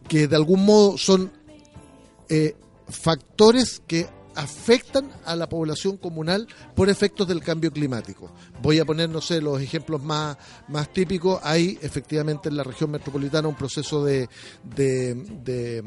que 0.08 0.26
de 0.28 0.36
algún 0.36 0.64
modo 0.64 0.98
son 0.98 1.30
eh, 2.28 2.54
factores 2.88 3.82
que 3.86 4.08
afectan 4.34 5.10
a 5.24 5.36
la 5.36 5.48
población 5.48 5.96
comunal 5.96 6.46
por 6.74 6.88
efectos 6.88 7.26
del 7.28 7.42
cambio 7.42 7.70
climático. 7.72 8.32
Voy 8.62 8.78
a 8.78 8.84
poner, 8.84 9.08
no 9.10 9.20
sé, 9.20 9.40
los 9.40 9.60
ejemplos 9.60 10.02
más, 10.02 10.36
más 10.68 10.92
típicos. 10.92 11.40
Hay 11.42 11.78
efectivamente 11.82 12.48
en 12.48 12.56
la 12.56 12.64
región 12.64 12.90
metropolitana 12.90 13.48
un 13.48 13.54
proceso 13.56 14.04
de, 14.04 14.28
de, 14.74 15.14
de, 15.14 15.82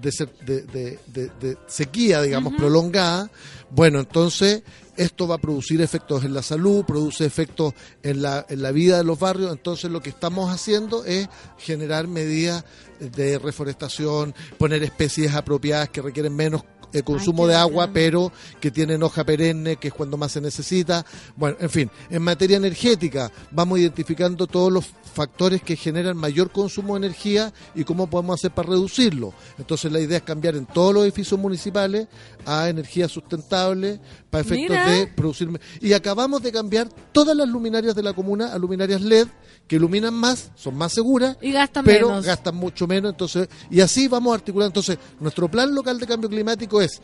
de 0.00 0.12
ser- 0.12 0.34
de- 0.44 0.62
de- 0.62 0.98
de- 1.08 1.30
de 1.40 1.58
sequía, 1.66 2.22
digamos, 2.22 2.54
prolongada. 2.54 3.30
Bueno, 3.70 4.00
entonces 4.00 4.62
esto 4.96 5.26
va 5.28 5.36
a 5.36 5.38
producir 5.38 5.80
efectos 5.80 6.24
en 6.24 6.34
la 6.34 6.42
salud, 6.42 6.84
produce 6.84 7.24
efectos 7.24 7.72
en 8.02 8.22
la, 8.22 8.44
en 8.48 8.60
la 8.62 8.70
vida 8.72 8.98
de 8.98 9.04
los 9.04 9.18
barrios. 9.18 9.50
Entonces 9.52 9.90
lo 9.90 10.00
que 10.00 10.10
estamos 10.10 10.52
haciendo 10.52 11.04
es 11.04 11.28
generar 11.58 12.06
medidas 12.06 12.64
de 12.98 13.38
reforestación, 13.38 14.34
poner 14.58 14.82
especies 14.82 15.34
apropiadas 15.34 15.88
que 15.88 16.02
requieren 16.02 16.34
menos 16.36 16.64
eh, 16.92 17.02
consumo 17.02 17.46
de 17.46 17.54
agua, 17.54 17.90
pero 17.92 18.32
que 18.60 18.70
tienen 18.70 19.02
hoja 19.02 19.24
perenne, 19.24 19.76
que 19.76 19.88
es 19.88 19.94
cuando 19.94 20.16
más 20.16 20.32
se 20.32 20.40
necesita. 20.40 21.04
Bueno, 21.36 21.56
en 21.60 21.70
fin, 21.70 21.90
en 22.10 22.22
materia 22.22 22.56
energética 22.56 23.30
vamos 23.50 23.78
identificando 23.78 24.46
todos 24.46 24.72
los 24.72 24.86
factores 25.10 25.62
que 25.62 25.76
generan 25.76 26.16
mayor 26.16 26.50
consumo 26.50 26.94
de 26.94 27.06
energía 27.06 27.52
y 27.74 27.84
cómo 27.84 28.08
podemos 28.08 28.40
hacer 28.40 28.50
para 28.52 28.70
reducirlo. 28.70 29.32
Entonces 29.58 29.90
la 29.92 30.00
idea 30.00 30.18
es 30.18 30.22
cambiar 30.22 30.56
en 30.56 30.66
todos 30.66 30.94
los 30.94 31.04
edificios 31.04 31.38
municipales 31.38 32.08
a 32.46 32.68
energía 32.68 33.08
sustentable 33.08 34.00
para 34.30 34.42
efectos 34.42 34.70
Mira. 34.70 34.90
de 34.90 35.06
producir... 35.08 35.60
Y 35.80 35.92
acabamos 35.92 36.42
de 36.42 36.52
cambiar 36.52 36.88
todas 37.12 37.36
las 37.36 37.48
luminarias 37.48 37.94
de 37.94 38.02
la 38.02 38.12
comuna 38.12 38.52
a 38.52 38.58
luminarias 38.58 39.00
LED 39.00 39.28
que 39.66 39.76
iluminan 39.76 40.12
más, 40.12 40.50
son 40.56 40.74
más 40.74 40.92
seguras 40.92 41.36
Y 41.40 41.52
gastan 41.52 41.84
pero 41.84 42.08
menos. 42.08 42.26
gastan 42.26 42.56
mucho 42.56 42.88
menos, 42.88 43.12
entonces, 43.12 43.48
y 43.70 43.80
así 43.80 44.08
vamos 44.08 44.34
articulando. 44.34 44.70
Entonces, 44.70 44.98
nuestro 45.20 45.48
plan 45.48 45.72
local 45.72 46.00
de 46.00 46.06
cambio 46.08 46.28
climático 46.28 46.80
es 46.82 47.00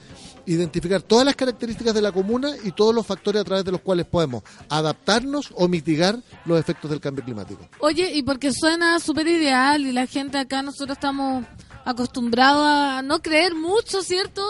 identificar 0.46 1.00
todas 1.02 1.24
las 1.24 1.36
características 1.36 1.94
de 1.94 2.02
la 2.02 2.10
comuna 2.10 2.54
y 2.64 2.72
todos 2.72 2.94
los 2.94 3.06
factores 3.06 3.42
a 3.42 3.44
través 3.44 3.64
de 3.64 3.72
los 3.72 3.80
cuales 3.80 4.06
podemos 4.06 4.42
adaptarnos 4.68 5.52
o 5.54 5.68
mitigar 5.68 6.18
los 6.44 6.58
efectos 6.58 6.90
del 6.90 7.00
cambio 7.00 7.24
climático. 7.24 7.68
Oye, 7.80 7.95
y 8.04 8.22
porque 8.22 8.52
suena 8.52 8.98
súper 9.00 9.26
ideal 9.28 9.82
y 9.86 9.92
la 9.92 10.06
gente 10.06 10.38
acá, 10.38 10.62
nosotros 10.62 10.96
estamos 10.96 11.44
acostumbrados 11.84 12.64
a 12.66 13.02
no 13.02 13.20
creer 13.22 13.54
mucho, 13.54 14.02
¿cierto? 14.02 14.44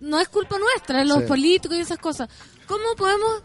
No 0.00 0.20
es 0.20 0.28
culpa 0.28 0.56
nuestra, 0.58 1.04
los 1.04 1.20
Sí. 1.20 1.26
políticos 1.26 1.76
y 1.76 1.80
esas 1.80 1.98
cosas. 1.98 2.28
¿Cómo 2.66 2.84
podemos 2.96 3.42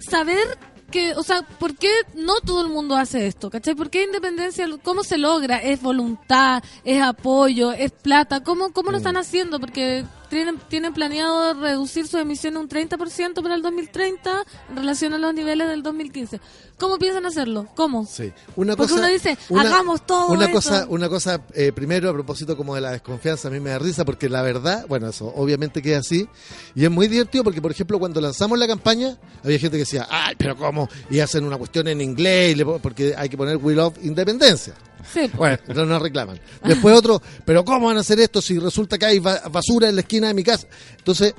saber 0.00 0.58
que, 0.90 1.14
o 1.14 1.22
sea, 1.22 1.42
por 1.42 1.76
qué 1.76 1.90
no 2.14 2.40
todo 2.40 2.62
el 2.62 2.68
mundo 2.68 2.96
hace 2.96 3.26
esto? 3.28 3.48
¿Cachai? 3.48 3.74
¿Por 3.76 3.90
qué 3.90 4.02
independencia, 4.04 4.66
cómo 4.82 5.04
se 5.04 5.18
logra? 5.18 5.58
¿Es 5.58 5.80
voluntad? 5.80 6.64
¿Es 6.84 7.00
apoyo? 7.00 7.72
¿Es 7.72 7.92
plata? 7.92 8.42
¿Cómo, 8.42 8.72
cómo 8.72 8.90
lo 8.90 8.98
están 8.98 9.16
haciendo? 9.16 9.60
Porque 9.60 10.04
tienen, 10.30 10.58
tienen 10.68 10.94
planeado 10.94 11.52
reducir 11.54 12.06
sus 12.06 12.20
emisiones 12.20 12.62
un 12.62 12.68
30% 12.68 13.42
para 13.42 13.54
el 13.54 13.60
2030 13.62 14.44
en 14.70 14.76
relación 14.76 15.12
a 15.12 15.18
los 15.18 15.34
niveles 15.34 15.68
del 15.68 15.82
2015. 15.82 16.40
¿Cómo 16.78 16.96
piensan 16.98 17.26
hacerlo? 17.26 17.66
¿Cómo? 17.74 18.06
Sí. 18.06 18.32
Una 18.56 18.74
Porque 18.76 18.92
cosa, 18.94 19.04
uno 19.04 19.12
dice, 19.12 19.36
hagamos 19.54 20.06
todo 20.06 20.28
Una 20.28 20.50
cosa, 20.50 20.86
una 20.88 21.08
cosa 21.10 21.42
eh, 21.52 21.72
primero 21.72 22.08
a 22.08 22.12
propósito 22.14 22.56
como 22.56 22.74
de 22.74 22.80
la 22.80 22.92
desconfianza, 22.92 23.48
a 23.48 23.50
mí 23.50 23.60
me 23.60 23.68
da 23.70 23.78
risa 23.78 24.06
porque 24.06 24.30
la 24.30 24.40
verdad, 24.40 24.86
bueno, 24.88 25.08
eso 25.08 25.30
obviamente 25.36 25.82
que 25.82 25.92
es 25.92 25.98
así. 25.98 26.26
Y 26.74 26.84
es 26.84 26.90
muy 26.90 27.06
divertido 27.08 27.44
porque, 27.44 27.60
por 27.60 27.72
ejemplo, 27.72 27.98
cuando 27.98 28.20
lanzamos 28.22 28.58
la 28.58 28.66
campaña, 28.66 29.18
había 29.44 29.58
gente 29.58 29.76
que 29.76 29.80
decía, 29.82 30.06
ay, 30.08 30.36
pero 30.38 30.56
¿cómo? 30.56 30.88
Y 31.10 31.18
hacen 31.20 31.44
una 31.44 31.58
cuestión 31.58 31.86
en 31.88 32.00
inglés, 32.00 32.52
y 32.52 32.54
le 32.54 32.64
pon- 32.64 32.80
porque 32.80 33.14
hay 33.16 33.28
que 33.28 33.36
poner 33.36 33.58
We 33.58 33.74
Love 33.74 33.98
Independencia. 34.02 34.72
Sí, 35.12 35.28
po. 35.28 35.38
Bueno, 35.38 35.58
entonces 35.60 35.86
nos 35.86 36.02
reclaman. 36.02 36.40
Después 36.64 36.96
otro, 36.96 37.20
pero 37.44 37.64
¿cómo 37.64 37.86
van 37.86 37.96
a 37.96 38.00
hacer 38.00 38.20
esto 38.20 38.40
si 38.42 38.58
resulta 38.58 38.98
que 38.98 39.06
hay 39.06 39.18
ba- 39.18 39.42
basura 39.50 39.88
en 39.88 39.94
la 39.96 40.00
esquina 40.02 40.28
de 40.28 40.34
mi 40.34 40.42
casa? 40.44 40.66
Entonces, 40.98 41.34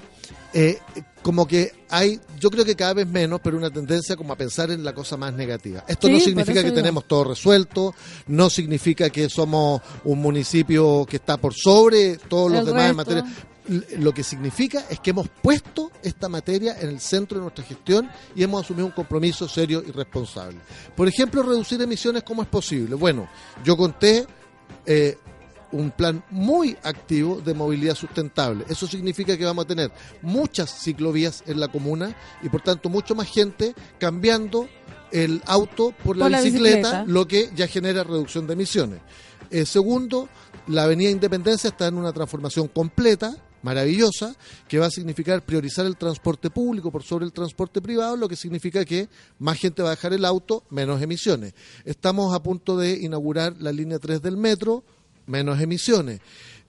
eh, 0.54 0.80
como 1.22 1.48
que 1.48 1.72
hay, 1.90 2.20
yo 2.40 2.50
creo 2.50 2.66
que 2.66 2.76
cada 2.76 2.94
vez 2.94 3.08
menos, 3.08 3.40
pero 3.44 3.56
una 3.58 3.70
tendencia 3.70 4.16
como 4.16 4.34
a 4.34 4.36
pensar 4.36 4.72
en 4.72 4.84
la 4.84 4.94
cosa 4.94 5.16
más 5.18 5.34
negativa. 5.34 5.84
Esto 5.88 6.08
Sí, 6.08 6.14
no 6.14 6.20
significa 6.20 6.60
que 6.62 6.64
digo. 6.70 6.76
tenemos 6.76 7.08
todo 7.08 7.26
resuelto, 7.26 7.94
no 8.28 8.50
significa 8.50 9.10
que 9.12 9.30
somos 9.30 9.82
un 10.04 10.20
municipio 10.20 11.06
que 11.08 11.18
está 11.18 11.38
por 11.38 11.54
sobre 11.54 12.18
todos 12.18 12.52
los 12.52 12.66
demás 12.66 12.90
en 12.90 12.96
materia. 12.96 13.24
Lo 14.00 14.14
que 14.14 14.24
significa 14.24 14.86
es 14.90 15.00
que 15.00 15.12
hemos 15.12 15.30
puesto 15.30 15.92
esta 16.04 16.28
materia 16.28 16.76
en 16.82 16.90
el 16.90 17.00
centro 17.00 17.38
de 17.38 17.44
nuestra 17.44 17.64
gestión 17.64 18.10
y 18.36 18.44
hemos 18.44 18.66
asumido 18.66 18.86
un 18.86 18.92
compromiso 18.92 19.48
serio 19.48 19.82
y 19.88 19.92
responsable. 19.92 20.58
Por 20.96 21.08
ejemplo, 21.08 21.42
reducir 21.42 21.82
emisiones, 21.82 22.24
¿cómo 22.24 22.42
es 22.42 22.50
posible? 22.50 22.96
Bueno, 22.96 23.30
yo 23.64 23.78
conté 23.78 24.28
eh, 24.86 25.18
un 25.72 25.92
plan 25.92 26.22
muy 26.32 26.76
activo 26.84 27.40
de 27.40 27.54
movilidad 27.54 27.96
sustentable. 27.96 28.66
Eso 28.68 28.88
significa 28.88 29.38
que 29.38 29.46
vamos 29.46 29.64
a 29.64 29.68
tener 29.70 29.90
muchas 30.22 30.70
ciclovías 30.84 31.44
en 31.48 31.60
la 31.60 31.70
comuna 31.70 32.14
y 32.42 32.50
por 32.50 32.62
tanto 32.62 32.90
mucho 32.90 33.16
más 33.16 33.30
gente 33.30 33.74
cambiando 34.00 34.68
el 35.12 35.42
auto 35.46 35.94
por 36.04 36.18
la, 36.18 36.26
Por 36.26 36.32
la 36.32 36.42
bicicleta, 36.42 36.78
bicicleta. 36.78 37.06
lo 37.06 37.26
que 37.26 37.52
ya 37.56 37.68
genera 37.68 38.04
reducción 38.04 38.48
de 38.48 38.54
emisiones. 38.54 39.00
Eh, 39.50 39.66
segundo, 39.66 40.28
la 40.68 40.84
Avenida 40.84 41.10
Independencia 41.10 41.70
está 41.70 41.88
en 41.88 41.96
una 41.98 42.12
transformación 42.12 42.68
completa 42.68 43.36
maravillosa 43.64 44.36
que 44.68 44.80
va 44.80 44.88
a 44.88 44.92
significar 44.92 45.42
priorizar 45.44 45.86
el 45.86 45.98
transporte 45.98 46.50
público 46.50 46.92
por 46.92 47.04
sobre 47.04 47.26
el 47.26 47.34
transporte 47.34 47.82
privado, 47.82 48.16
lo 48.16 48.28
que 48.28 48.36
significa 48.36 48.86
que 48.86 49.10
más 49.40 49.58
gente 49.58 49.82
va 49.82 49.90
a 49.90 49.96
dejar 49.96 50.14
el 50.14 50.26
auto, 50.26 50.64
menos 50.70 51.02
emisiones. 51.02 51.54
Estamos 51.86 52.34
a 52.34 52.42
punto 52.42 52.78
de 52.78 52.94
inaugurar 52.94 53.56
la 53.60 53.72
línea 53.72 54.00
3 54.00 54.22
del 54.22 54.38
metro, 54.38 54.84
menos 55.28 55.60
emisiones. 55.62 56.20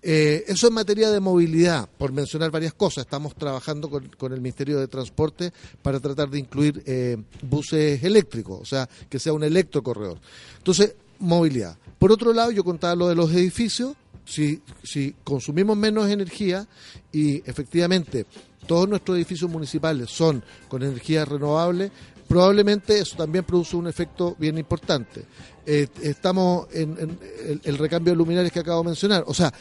Eh, 0.05 0.44
eso 0.48 0.66
en 0.66 0.74
materia 0.74 1.10
de 1.10 1.20
movilidad, 1.20 1.89
por 1.97 2.10
mencionar 2.12 2.51
varias 2.51 2.74
cosas. 2.74 3.05
Estamos 3.05 3.36
trabajando 3.36 3.89
con, 3.89 4.09
con 4.19 4.32
el 4.32 4.40
Ministerio 4.40 4.81
de 4.81 4.89
Transporte 4.89 5.52
para 5.81 6.01
tratar 6.01 6.28
de 6.28 6.40
incluir 6.40 6.82
eh, 6.86 7.16
buses 7.43 8.02
eléctricos, 8.02 8.60
o 8.60 8.64
sea, 8.64 8.89
que 9.09 9.20
sea 9.20 9.32
un 9.32 9.44
electrocorredor. 9.44 10.19
Entonces, 10.59 10.97
movilidad. 11.20 11.78
Por 11.98 12.10
otro 12.10 12.32
lado, 12.32 12.51
yo 12.51 12.64
contaba 12.64 12.97
lo 12.97 13.09
de 13.09 13.14
los 13.14 13.31
edificios. 13.32 13.94
Si, 14.24 14.61
si 14.82 15.15
consumimos 15.24 15.77
menos 15.77 16.09
energía 16.09 16.66
y 17.12 17.39
efectivamente 17.49 18.27
todos 18.66 18.89
nuestros 18.89 19.16
edificios 19.16 19.51
municipales 19.51 20.11
son 20.11 20.43
con 20.69 20.82
energía 20.82 21.24
renovable, 21.24 21.90
probablemente 22.28 22.99
eso 22.99 23.16
también 23.16 23.44
produce 23.44 23.77
un 23.77 23.89
efecto 23.89 24.36
bien 24.39 24.57
importante. 24.59 25.24
Eh, 25.66 25.86
estamos 26.03 26.66
en, 26.73 26.97
en 26.99 27.19
el, 27.47 27.61
el 27.65 27.78
recambio 27.78 28.12
de 28.12 28.16
luminarias 28.16 28.53
que 28.53 28.61
acabo 28.61 28.82
de 28.82 28.86
mencionar. 28.86 29.24
O 29.27 29.35
sea, 29.35 29.53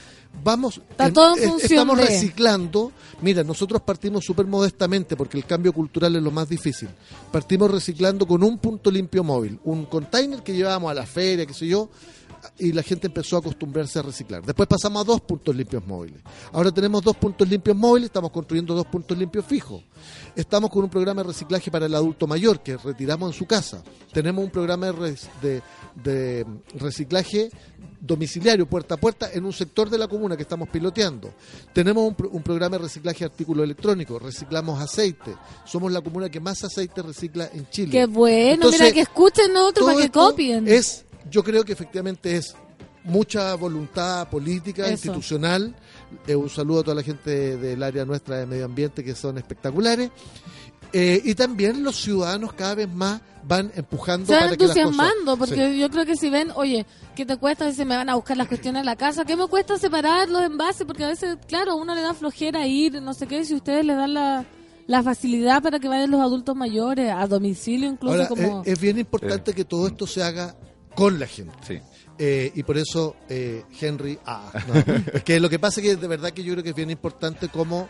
vamos. 0.44 0.80
Está 0.90 1.12
todo 1.12 1.36
en 1.38 1.50
es- 1.58 1.66
estamos 1.66 1.98
de- 1.98 2.06
reciclando. 2.06 2.92
Mira, 3.22 3.44
nosotros 3.44 3.82
partimos 3.82 4.24
súper 4.26 4.46
modestamente 4.48 5.16
porque 5.16 5.38
el 5.38 5.46
cambio 5.46 5.74
cultural 5.74 6.16
es 6.16 6.24
lo 6.24 6.32
más 6.32 6.48
difícil. 6.50 6.90
Partimos 7.32 7.70
reciclando 7.70 8.26
con 8.26 8.44
un 8.44 8.58
punto 8.60 8.90
limpio 8.90 9.24
móvil, 9.24 9.60
un 9.64 9.86
container 9.86 10.42
que 10.42 10.54
llevábamos 10.54 10.90
a 10.92 10.94
la 10.96 11.06
feria, 11.06 11.46
qué 11.46 11.54
sé 11.54 11.68
yo, 11.68 11.90
y 12.60 12.74
la 12.74 12.84
gente 12.84 13.08
empezó 13.08 13.38
a 13.38 13.40
acostumbrarse 13.40 13.98
a 14.00 14.02
reciclar. 14.04 14.44
Después 14.46 14.68
pasamos 14.68 15.02
a 15.02 15.06
dos 15.06 15.22
puntos 15.22 15.56
limpios 15.56 15.86
móviles. 15.88 16.22
Ahora 16.52 16.72
tenemos 16.72 17.02
dos 17.04 17.16
puntos 17.18 17.50
limpios 17.50 17.76
móviles, 17.76 18.08
estamos 18.08 18.30
construyendo 18.32 18.76
dos 18.76 18.86
puntos 18.86 19.18
limpios 19.18 19.46
fijos. 19.46 19.82
Estamos 20.36 20.70
con 20.70 20.84
un 20.84 20.90
programa 20.90 21.24
de 21.24 21.30
reciclaje 21.30 21.72
para 21.72 21.86
el 21.88 21.96
adulto 21.96 22.28
mayor 22.28 22.62
que 22.62 22.78
retiramos 22.78 23.32
en 23.34 23.38
su 23.40 23.46
casa. 23.46 23.84
Tenemos 24.14 24.44
un 24.44 24.52
programa 24.52 24.88
de, 24.88 24.92
res- 24.92 25.30
de- 25.42 25.62
de 26.04 26.46
reciclaje 26.76 27.50
domiciliario, 28.00 28.66
puerta 28.68 28.96
a 28.96 28.98
puerta, 28.98 29.30
en 29.32 29.46
un 29.46 29.54
sector 29.54 29.90
de 29.90 29.98
la 29.98 30.08
comuna 30.08 30.36
que 30.36 30.44
estamos 30.44 30.70
piloteando. 30.70 31.34
Tenemos 31.74 32.08
un, 32.08 32.16
pro- 32.16 32.30
un 32.30 32.42
programa 32.42 32.78
de 32.78 32.84
reciclaje 32.84 33.20
de 33.20 33.26
artículos 33.26 33.64
electrónicos, 33.64 34.22
reciclamos 34.22 34.80
aceite. 34.82 35.36
Somos 35.66 35.92
la 35.92 36.02
comuna 36.02 36.30
que 36.30 36.40
más 36.40 36.64
aceite 36.64 37.02
recicla 37.02 37.50
en 37.54 37.70
Chile. 37.70 37.92
Qué 37.92 38.06
bueno, 38.06 38.54
Entonces, 38.54 38.80
mira 38.82 38.94
que 38.94 39.02
escuchen 39.02 39.56
otros 39.56 39.74
todo 39.86 39.94
para 39.94 40.02
que 40.06 40.12
copien. 40.12 40.68
Es, 40.68 41.06
yo 41.30 41.44
creo 41.44 41.64
que 41.64 41.74
efectivamente 41.74 42.36
es 42.38 42.56
mucha 43.04 43.56
voluntad 43.56 44.28
política, 44.30 44.84
Eso. 44.84 44.92
institucional. 44.94 45.76
Eh, 46.28 46.36
un 46.36 46.50
saludo 46.50 46.82
a 46.82 46.84
toda 46.84 46.96
la 46.96 47.04
gente 47.04 47.58
del 47.58 47.82
área 47.84 48.06
nuestra 48.06 48.38
de 48.38 48.46
medio 48.46 48.66
ambiente 48.66 49.04
que 49.04 49.16
son 49.16 49.38
espectaculares. 49.38 50.12
Eh, 50.94 51.22
y 51.24 51.34
también 51.36 51.84
los 51.84 51.96
ciudadanos 51.96 52.52
cada 52.54 52.76
vez 52.76 52.90
más 52.94 53.22
van 53.44 53.72
empujando 53.76 54.26
se 54.28 54.34
van 54.34 54.44
para 54.44 54.58
que 54.58 54.68
las 54.68 54.76
cosas- 54.76 54.78
entusiasmando, 54.92 55.38
porque 55.38 55.72
Sí. 55.72 55.80
yo 55.80 55.90
creo 55.90 56.06
que 56.06 56.18
si 56.18 56.30
ven, 56.30 56.52
oye, 56.54 56.86
¿qué 57.16 57.26
te 57.26 57.38
cuesta 57.38 57.72
si 57.72 57.86
me 57.86 57.96
van 57.96 58.10
a 58.10 58.16
buscar 58.16 58.36
las 58.36 58.48
cuestiones 58.50 58.82
en 58.82 58.86
la 58.86 58.98
casa? 58.98 59.24
¿Qué 59.24 59.38
me 59.38 59.48
cuesta 59.48 59.78
separar 59.78 60.28
los 60.30 60.42
envases? 60.42 60.86
Porque 60.86 61.06
a 61.06 61.08
veces, 61.08 61.38
claro, 61.48 61.78
uno 61.78 61.96
le 61.96 62.02
da 62.02 62.14
flojera 62.14 62.68
ir, 62.68 63.02
no 63.02 63.14
sé 63.14 63.26
qué, 63.26 63.46
si 63.46 63.56
ustedes 63.56 63.86
le 63.86 63.96
dan 63.96 64.14
la, 64.14 64.46
la 64.86 65.02
facilidad 65.02 65.64
para 65.64 65.80
que 65.80 65.88
vayan 65.88 66.12
los 66.12 66.20
adultos 66.20 66.58
mayores 66.58 67.10
a 67.10 67.26
domicilio, 67.26 67.90
incluso 67.90 68.14
Ahora, 68.14 68.28
como... 68.28 68.62
es, 68.64 68.74
es 68.74 68.80
bien 68.82 69.00
importante 69.00 69.54
que 69.54 69.64
todo 69.64 69.88
esto 69.88 70.06
se 70.06 70.22
haga 70.22 70.56
con 70.96 71.20
la 71.20 71.28
gente. 71.28 71.54
Sí. 71.66 71.82
Eh, 72.18 72.52
y 72.54 72.64
por 72.64 72.78
eso 72.78 73.16
eh, 73.30 73.64
Henry 73.80 74.20
ah, 74.26 74.52
no. 74.68 74.94
es 75.14 75.24
que 75.24 75.40
lo 75.40 75.50
que 75.50 75.58
pasa 75.58 75.82
es 75.82 75.88
que 75.88 75.96
de 75.96 76.08
verdad 76.08 76.32
que 76.32 76.44
yo 76.44 76.54
creo 76.54 76.64
que 76.64 76.70
es 76.70 76.76
bien 76.76 76.92
importante 76.92 77.50
cómo 77.50 77.90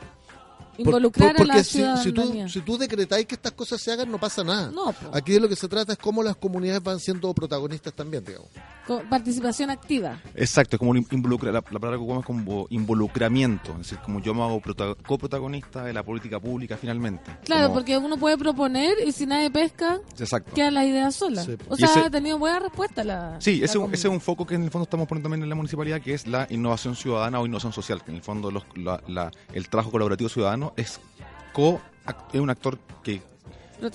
por- 0.71 0.79
involucrar 0.87 1.35
por- 1.35 1.45
a 1.45 1.47
la 1.47 1.53
porque 1.55 1.63
si, 1.63 1.79
si 1.79 1.83
tú, 2.11 2.21
ciudadanía. 2.21 2.49
si 2.49 2.61
tú 2.61 2.77
decretáis 2.77 3.25
que 3.25 3.35
estas 3.35 3.51
cosas 3.51 3.81
se 3.81 3.91
hagan 3.91 4.09
no 4.11 4.17
pasa 4.19 4.43
nada 4.43 4.71
No, 4.71 4.93
aquí 5.13 5.33
de 5.33 5.39
lo 5.39 5.49
que 5.49 5.55
se 5.55 5.67
trata 5.67 5.93
es 5.93 5.97
cómo 5.99 6.23
las 6.23 6.35
comunidades 6.35 6.81
van 6.83 6.99
siendo 6.99 7.33
protagonistas 7.33 7.93
también 7.93 8.23
digamos 8.25 8.49
Con 8.87 9.07
participación 9.09 9.69
activa. 9.69 10.19
Exacto, 10.35 10.75
es 10.75 10.79
como 10.79 10.91
un 10.91 11.05
involucra, 11.11 11.51
la, 11.51 11.59
la 11.59 11.79
palabra 11.79 11.91
que 11.91 12.03
ocupamos 12.03 12.21
es 12.23 12.25
como 12.27 12.67
involucramiento, 12.69 13.71
es 13.73 13.77
decir, 13.79 13.97
como 14.03 14.19
yo 14.21 14.33
me 14.33 14.43
hago 14.43 14.59
prota- 14.59 14.95
coprotagonista 15.05 15.83
de 15.83 15.93
la 15.93 16.03
política 16.03 16.39
pública 16.39 16.77
finalmente. 16.77 17.31
Claro, 17.45 17.63
Como- 17.67 17.73
porque 17.75 17.97
uno 17.97 18.17
puede 18.17 18.37
proponer 18.37 18.95
y 19.05 19.11
si 19.11 19.25
nadie 19.25 19.49
pesca, 19.51 19.99
Exacto. 20.19 20.51
las 20.71 20.85
ideas 20.85 21.15
solas. 21.15 21.45
Sí, 21.45 21.55
o 21.69 21.75
sea, 21.75 21.87
ese- 21.87 21.99
ha 22.01 22.09
tenido 22.09 22.37
buena 22.37 22.59
respuesta 22.59 23.03
la 23.03 23.39
Sí, 23.41 23.57
la 23.59 23.65
ese, 23.65 23.77
es 23.93 24.05
un 24.05 24.21
foco 24.21 24.45
que 24.45 24.55
en 24.55 24.63
el 24.63 24.71
fondo 24.71 24.83
estamos 24.83 25.07
poniendo 25.07 25.27
también 25.29 25.43
en 25.43 25.49
la 25.49 25.55
municipalidad, 25.55 26.01
que 26.01 26.13
es 26.13 26.27
la 26.27 26.47
innovación 26.49 26.95
ciudadana 26.95 27.39
o 27.39 27.45
innovación 27.45 27.73
social, 27.73 28.03
que 28.03 28.11
en 28.11 28.17
el 28.17 28.23
fondo 28.23 28.51
los- 28.51 28.65
la- 28.75 29.01
la- 29.07 29.31
el 29.53 29.69
trabajo 29.69 29.91
colaborativo 29.91 30.29
ciudadano 30.29 30.70
es, 30.75 30.99
co, 31.53 31.81
es 32.33 32.39
un 32.39 32.49
actor 32.49 32.77
que 33.03 33.21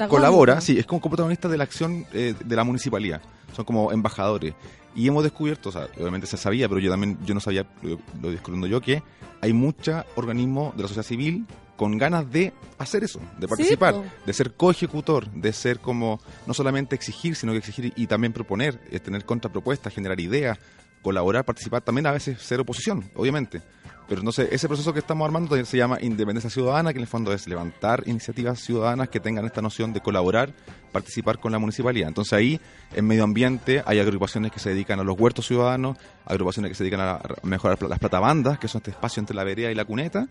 colabora, 0.09 0.61
sí, 0.61 0.79
es 0.79 0.87
como 0.87 1.01
coprotagonista 1.01 1.49
de 1.49 1.57
la 1.57 1.65
acción 1.65 2.07
eh, 2.13 2.35
de 2.45 2.57
la 2.57 2.65
municipalidad. 2.65 3.21
Son 3.55 3.65
como 3.65 3.93
embajadores. 3.93 4.55
Y 4.95 5.07
hemos 5.09 5.23
descubierto, 5.23 5.69
o 5.69 5.73
sea, 5.73 5.89
obviamente 5.99 6.27
se 6.27 6.37
sabía, 6.37 6.69
pero 6.69 6.81
yo 6.81 6.91
también 6.91 7.19
yo 7.25 7.35
no 7.35 7.41
sabía, 7.41 7.67
lo, 7.83 7.99
lo 8.21 8.31
descubriendo 8.31 8.67
yo, 8.67 8.81
que 8.81 9.03
hay 9.43 9.53
muchos 9.53 10.05
organismos 10.15 10.75
de 10.77 10.83
la 10.83 10.89
sociedad 10.89 11.07
civil 11.07 11.47
con 11.77 11.99
ganas 11.99 12.31
de 12.31 12.53
hacer 12.79 13.05
eso, 13.05 13.21
de 13.39 13.47
participar, 13.47 13.95
de 14.25 14.33
ser 14.33 14.55
coejecutor, 14.55 15.31
de 15.31 15.53
ser 15.53 15.79
como, 15.81 16.21
no 16.47 16.55
solamente 16.55 16.95
exigir, 16.95 17.37
sino 17.37 17.53
que 17.53 17.59
exigir 17.59 17.93
y 17.97 18.07
también 18.07 18.33
proponer, 18.33 18.81
eh, 18.91 18.99
tener 18.99 19.25
contrapropuestas, 19.25 19.93
generar 19.95 20.19
ideas, 20.19 20.59
colaborar, 21.03 21.45
participar, 21.45 21.83
también 21.83 22.07
a 22.07 22.13
veces 22.13 22.41
ser 22.41 22.61
oposición, 22.61 23.11
obviamente. 23.15 23.63
Pero 24.09 24.21
entonces 24.21 24.49
ese 24.53 24.69
proceso 24.69 24.93
que 24.93 25.01
estamos 25.01 25.25
armando 25.27 25.57
se 25.65 25.77
llama 25.77 25.99
independencia 26.01 26.49
ciudadana, 26.49 26.93
que 26.93 26.99
en 26.99 27.03
el 27.03 27.09
fondo 27.09 27.33
es 27.33 27.49
levantar 27.49 28.05
iniciativas 28.07 28.61
ciudadanas 28.61 29.09
que 29.09 29.19
tengan 29.19 29.45
esta 29.47 29.61
noción 29.61 29.93
de 29.93 30.01
colaborar, 30.01 30.53
participar 30.93 31.39
con 31.41 31.51
la 31.51 31.59
municipalidad. 31.59 32.07
Entonces 32.09 32.33
ahí, 32.33 32.61
en 32.95 33.05
medio 33.05 33.25
ambiente, 33.25 33.83
hay 33.85 33.99
agrupaciones 33.99 34.53
que 34.53 34.61
se 34.61 34.71
dedican 34.71 35.01
a 35.01 35.05
los 35.05 35.19
huertos 35.19 35.47
ciudadanos, 35.47 35.97
agrupaciones 36.25 36.71
que 36.71 36.77
se 36.77 36.85
dedican 36.85 37.01
a 37.01 37.21
mejorar 37.43 37.83
las 37.83 37.99
platabandas, 37.99 38.59
que 38.61 38.69
son 38.69 38.79
este 38.79 38.93
espacio 38.93 39.21
entre 39.21 39.35
la 39.35 39.43
vereda 39.43 39.73
y 39.73 39.75
la 39.75 39.85
cuneta, 39.85 40.29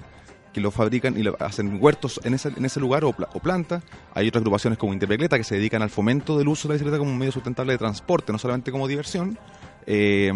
que 0.54 0.62
lo 0.62 0.72
fabrican 0.72 1.18
y 1.20 1.24
lo- 1.24 1.36
hacen 1.42 1.78
huertos 1.84 2.22
en 2.24 2.34
ese, 2.34 2.48
en 2.56 2.64
ese 2.64 2.80
lugar 2.80 3.04
o, 3.04 3.12
pla- 3.12 3.28
o 3.34 3.42
plantas. 3.42 3.84
Hay 4.14 4.30
otras 4.30 4.40
agrupaciones 4.40 4.80
como 4.80 4.94
Interbicicleta 4.94 5.38
que 5.38 5.44
se 5.44 5.56
dedican 5.56 5.82
al 5.82 5.90
fomento 5.90 6.38
del 6.38 6.48
uso 6.48 6.70
de 6.70 6.74
la 6.74 6.76
bicicleta 6.76 6.98
como 6.98 7.12
un 7.12 7.18
medio 7.18 7.34
sustentable 7.34 7.74
de 7.74 7.78
transporte, 7.78 8.32
no 8.32 8.40
solamente 8.40 8.72
como 8.72 8.88
diversión. 8.88 9.38
Eh, 9.88 10.32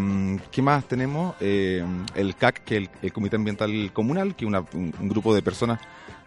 ¿Qué 0.51 0.61
más 0.61 0.85
tenemos? 0.87 1.35
Eh, 1.39 1.83
el 2.15 2.35
CAC, 2.35 2.63
que 2.63 2.77
es 2.77 2.81
el, 2.83 2.89
el 3.01 3.13
Comité 3.13 3.35
Ambiental 3.35 3.91
Comunal, 3.93 4.35
que 4.35 4.45
es 4.45 4.47
una- 4.47 4.61
un, 4.73 4.93
un 4.99 5.09
grupo 5.09 5.33
de 5.33 5.41
personas 5.41 5.79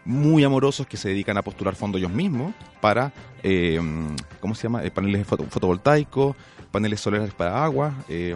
muy 0.05 0.43
amorosos 0.43 0.85
que 0.85 0.97
se 0.97 1.09
dedican 1.09 1.37
a 1.37 1.41
postular 1.41 1.75
fondos 1.75 1.99
ellos 1.99 2.11
mismos 2.11 2.53
para, 2.81 3.13
eh, 3.41 3.79
¿cómo 4.41 4.53
se 4.53 4.63
llama? 4.63 4.83
Eh, 4.83 4.91
paneles 4.91 5.25
foto- 5.25 5.45
fotovoltaicos, 5.49 6.35
paneles 6.71 6.99
solares 6.99 7.33
para 7.33 7.63
agua, 7.63 7.93
eh, 8.09 8.35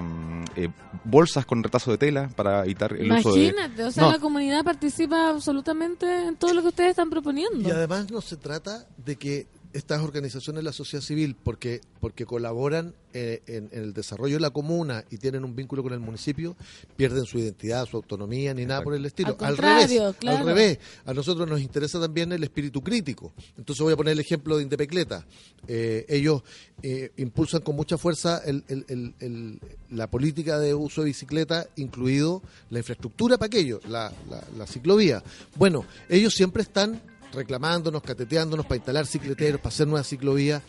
eh, 0.55 0.69
bolsas 1.03 1.45
con 1.45 1.61
retazo 1.63 1.91
de 1.91 1.97
tela 1.97 2.29
para 2.35 2.63
evitar 2.63 2.93
el 2.93 3.11
uso 3.11 3.33
de... 3.33 3.45
Imagínate, 3.47 3.83
o 3.83 3.91
sea, 3.91 4.03
No. 4.03 4.11
la 4.13 4.19
comunidad 4.19 4.63
participa 4.63 5.29
absolutamente 5.29 6.27
en 6.27 6.37
todo 6.37 6.53
lo 6.53 6.61
que 6.61 6.67
ustedes 6.69 6.91
están 6.91 7.09
proponiendo. 7.09 7.67
y 7.67 7.71
además 7.71 8.09
no 8.11 8.21
se 8.21 8.37
trata 8.37 8.85
de 8.97 9.15
que 9.17 9.47
estas 9.73 10.01
organizaciones 10.01 10.59
de 10.59 10.63
la 10.63 10.71
sociedad 10.73 11.03
civil 11.03 11.35
porque 11.43 11.81
porque 11.99 12.25
colaboran 12.25 12.93
eh, 13.13 13.41
en, 13.47 13.69
en 13.71 13.83
el 13.83 13.93
desarrollo 13.93 14.35
de 14.35 14.39
la 14.41 14.49
comuna 14.51 15.03
y 15.09 15.17
tienen 15.17 15.43
un 15.43 15.55
vínculo 15.55 15.81
con 15.83 15.93
el 15.93 15.99
municipio 15.99 16.55
pierden 16.95 17.25
su 17.25 17.39
identidad 17.39 17.85
su 17.85 17.97
autonomía 17.97 18.53
ni 18.53 18.65
nada 18.65 18.83
por 18.83 18.93
el 18.95 19.05
estilo. 19.05 19.29
Al 19.29 19.35
contrario, 19.37 20.01
revés 20.01 20.15
claro. 20.19 20.37
al 20.39 20.45
revés. 20.45 20.79
A 21.05 21.13
nosotros 21.13 21.47
nos 21.49 21.59
interesa 21.61 21.99
también 21.99 22.31
el 22.31 22.43
espíritu 22.43 22.81
crítico. 22.81 23.33
Entonces 23.57 23.81
voy 23.83 23.93
a 23.93 23.97
poner 23.97 24.13
el 24.13 24.19
ejemplo 24.19 24.57
de 24.57 24.63
Indepecleta. 24.63 25.25
Eh, 25.67 26.05
ellos 26.09 26.43
eh, 26.83 27.11
impulsan 27.17 27.61
con 27.61 27.75
mucha 27.75 27.97
fuerza 27.97 28.41
el- 28.45 28.63
el- 28.67 28.85
el- 28.87 29.13
el- 29.19 29.59
la 29.89 30.07
política 30.09 30.59
de 30.59 30.73
uso 30.73 31.01
de 31.01 31.07
bicicleta 31.07 31.67
incluido 31.75 32.41
la 32.69 32.79
infraestructura 32.79 33.37
para 33.37 33.47
aquello 33.47 33.79
la, 33.87 34.13
la, 34.29 34.43
la 34.57 34.67
ciclovía. 34.67 35.23
Bueno 35.55 35.85
ellos 36.09 36.33
siempre 36.35 36.61
están 36.61 37.01
reclamándonos, 37.33 38.01
cateteándonos 38.01 38.65
para 38.65 38.77
instalar 38.77 39.05
cicleteros, 39.05 39.59
para 39.59 39.73
hacer 39.73 39.87
nuevas 39.87 40.07
ciclovías. 40.07 40.61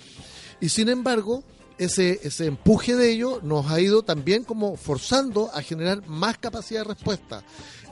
Y 0.60 0.68
sin 0.68 0.88
embargo, 0.88 1.44
ese, 1.78 2.20
ese 2.22 2.46
empuje 2.46 2.96
de 2.96 3.10
ello 3.10 3.40
nos 3.42 3.70
ha 3.70 3.80
ido 3.80 4.02
también 4.02 4.44
como 4.44 4.76
forzando 4.76 5.50
a 5.54 5.62
generar 5.62 6.06
más 6.06 6.38
capacidad 6.38 6.80
de 6.80 6.88
respuesta. 6.88 7.44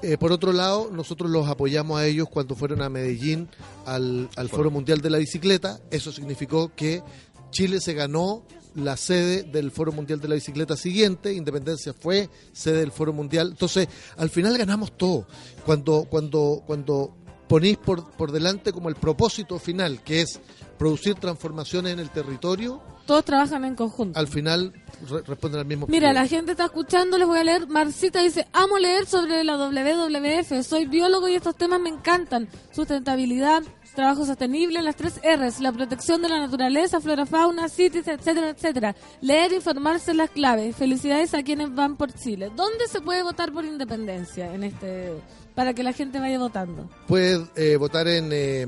Eh, 0.03 0.19
por 0.19 0.33
otro 0.33 0.53
lado, 0.53 0.91
nosotros 0.93 1.31
los 1.31 1.49
apoyamos 1.49 1.99
a 1.99 2.07
ellos 2.07 2.29
cuando 2.29 2.55
fueron 2.55 2.83
a 2.83 2.89
Medellín 2.89 3.49
al, 3.87 4.29
al 4.37 4.49
Foro 4.49 4.71
Mundial 4.71 5.01
de 5.01 5.11
la 5.11 5.19
Bicicleta. 5.19 5.81
Eso 5.91 6.13
significó 6.13 6.73
que 6.75 7.03
Chile 7.51 7.81
se 7.81 7.95
ganó 7.95 8.45
la 8.75 8.97
sede 8.97 9.43
del 9.43 9.71
Foro 9.71 9.93
Mundial 9.93 10.21
de 10.21 10.29
la 10.29 10.35
Bicicleta 10.35 10.77
siguiente, 10.77 11.33
Independencia 11.33 11.95
fue 11.95 12.29
sede 12.53 12.81
del 12.81 12.93
Foro 12.93 13.13
Mundial. 13.13 13.49
Entonces, 13.53 13.89
al 14.17 14.29
final 14.29 14.59
ganamos 14.59 14.97
todo. 14.97 15.27
Cuando, 15.65 16.07
cuando, 16.11 16.63
cuando 16.67 17.17
ponéis 17.49 17.77
por, 17.79 18.11
por 18.13 18.33
delante 18.33 18.73
como 18.73 18.89
el 18.89 18.97
propósito 18.97 19.59
final, 19.59 20.03
que 20.03 20.21
es 20.23 20.41
producir 20.79 21.15
transformaciones 21.15 21.93
en 21.93 22.01
el 22.01 22.11
territorio, 22.11 22.83
Todos 23.07 23.25
trabajan 23.25 23.65
en 23.65 23.75
conjunto. 23.77 24.19
al 24.19 24.27
final 24.29 24.73
re- 25.09 25.23
responden 25.23 25.61
al 25.61 25.67
mismo 25.67 25.87
Mira, 25.87 26.09
problema. 26.09 26.23
la 26.23 26.29
gente 26.29 26.51
está 26.53 26.65
escuchando, 26.67 27.17
les 27.19 27.27
voy 27.27 27.39
a 27.39 27.45
leer. 27.45 27.67
Marcita 27.69 28.21
dice, 28.21 28.47
amo 28.53 28.79
leer 28.79 29.07
sobre 29.07 29.43
la 29.45 29.57
WWF, 29.57 30.63
soy 30.67 30.87
biólogo 30.87 31.29
y 31.29 31.35
estos 31.35 31.57
temas 31.57 31.81
me 31.81 31.89
encantan. 31.89 32.49
Sustentabilidad, 32.73 33.63
trabajo 33.95 34.27
sostenible, 34.27 34.83
las 34.83 34.97
tres 34.97 35.21
R's, 35.25 35.61
la 35.61 35.73
protección 35.73 36.21
de 36.21 36.29
la 36.29 36.41
naturaleza, 36.41 37.01
flora, 37.01 37.25
fauna, 37.25 37.69
cities, 37.71 38.07
etcétera, 38.09 38.51
etcétera. 38.51 38.97
Leer 39.23 39.53
informarse 39.55 40.11
es 40.11 40.17
la 40.17 40.29
clave. 40.29 40.73
Felicidades 40.75 41.33
a 41.33 41.43
quienes 41.43 41.75
van 41.75 41.97
por 41.97 42.13
Chile. 42.13 42.51
¿Dónde 42.55 42.87
se 42.89 43.01
puede 43.01 43.23
votar 43.23 43.51
por 43.53 43.65
independencia 43.65 44.53
en 44.53 44.65
este 44.65 45.15
para 45.57 45.75
que 45.75 45.83
la 45.83 45.93
gente 45.93 46.21
vaya 46.21 46.39
votando? 46.39 46.89
Puedes 47.09 47.41
eh, 47.57 47.75
votar 47.77 48.07
en 48.07 48.29
eh, 48.31 48.67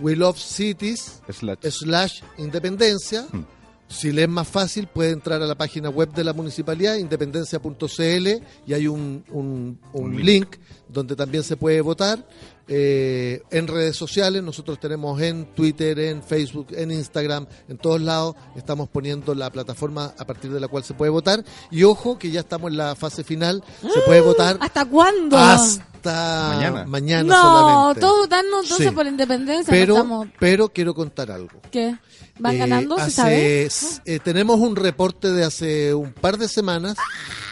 We 0.00 0.14
Love 0.14 0.38
Cities 0.38 1.20
Slash. 1.28 1.58
slash 1.70 2.20
independencia. 2.38 3.26
Mm. 3.32 3.44
Si 3.88 4.10
le 4.10 4.24
es 4.24 4.28
más 4.28 4.48
fácil, 4.48 4.88
puede 4.88 5.10
entrar 5.12 5.40
a 5.40 5.46
la 5.46 5.54
página 5.54 5.88
web 5.90 6.12
de 6.12 6.24
la 6.24 6.32
municipalidad, 6.32 6.96
independencia.cl, 6.96 8.28
y 8.66 8.72
hay 8.74 8.86
un, 8.88 9.24
un- 9.30 9.78
un 9.92 10.04
Un 10.04 10.16
link. 10.16 10.24
link. 10.26 10.56
donde 10.88 11.14
también 11.16 11.42
se 11.44 11.56
puede 11.56 11.80
votar. 11.80 12.24
Eh, 12.68 13.42
en 13.50 13.68
redes 13.68 13.96
sociales, 13.96 14.42
nosotros 14.42 14.80
tenemos 14.80 15.20
en 15.22 15.46
Twitter, 15.54 15.98
en 16.00 16.22
Facebook, 16.22 16.68
en 16.70 16.90
Instagram, 16.90 17.46
en 17.68 17.78
todos 17.78 18.00
lados, 18.00 18.34
estamos 18.56 18.88
poniendo 18.88 19.34
la 19.36 19.50
plataforma 19.50 20.12
a 20.18 20.24
partir 20.26 20.50
de 20.52 20.58
la 20.58 20.66
cual 20.68 20.82
se 20.82 20.94
puede 20.94 21.10
votar. 21.10 21.44
Y 21.70 21.84
ojo, 21.84 22.18
que 22.18 22.30
ya 22.30 22.40
estamos 22.40 22.70
en 22.72 22.76
la 22.78 22.96
fase 22.96 23.22
final, 23.22 23.62
se 23.80 24.00
puede 24.00 24.20
votar 24.22 24.58
¿Hasta 24.60 24.84
cuándo? 24.84 25.36
hasta 25.38 26.52
Mañana. 26.54 26.84
mañana 26.86 27.22
no, 27.22 27.42
solamente. 27.42 28.00
todos 28.00 28.18
votando 28.18 28.60
entonces 28.62 28.88
Sí. 28.88 28.94
por 28.94 29.06
independencia. 29.06 29.70
pero, 29.72 29.94
estamos- 29.94 30.28
pero 30.40 30.68
quiero 30.68 30.94
contar 30.94 31.30
algo. 31.30 31.60
¿Qué? 31.70 31.96
¿Van 32.38 32.54
Eh, 32.54 32.58
ganando? 32.58 32.96
¿Se 32.96 33.02
hace- 33.02 33.70
sabe? 33.70 34.04
eh, 34.04 34.18
tenemos 34.22 34.58
un 34.60 34.76
reporte 34.76 35.30
de 35.32 35.44
hace 35.44 35.94
un 35.94 36.12
par 36.12 36.36
de 36.36 36.48
semanas. 36.48 36.96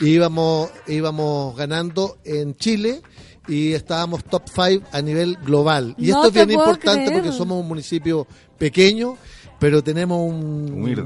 Íbamos, 0.01 0.71
íbamos 0.87 1.57
ganando 1.57 2.19
en 2.25 2.55
Chile 2.57 3.01
y 3.49 3.73
estábamos 3.73 4.25
top 4.25 4.43
5 4.49 4.87
a 4.93 5.03
nivel 5.03 5.37
global. 5.45 5.95
Y 5.99 6.09
No 6.09 6.17
esto 6.25 6.29
es 6.29 6.35
bien 6.35 6.51
importante 6.59 7.07
creer. 7.07 7.23
porque 7.23 7.37
somos 7.37 7.61
un 7.61 7.69
municipio 7.69 8.27
pequeño, 8.59 9.17
pero 9.59 9.83
tenemos 9.83 10.19
un... 10.21 10.71
Humilde. 10.73 11.03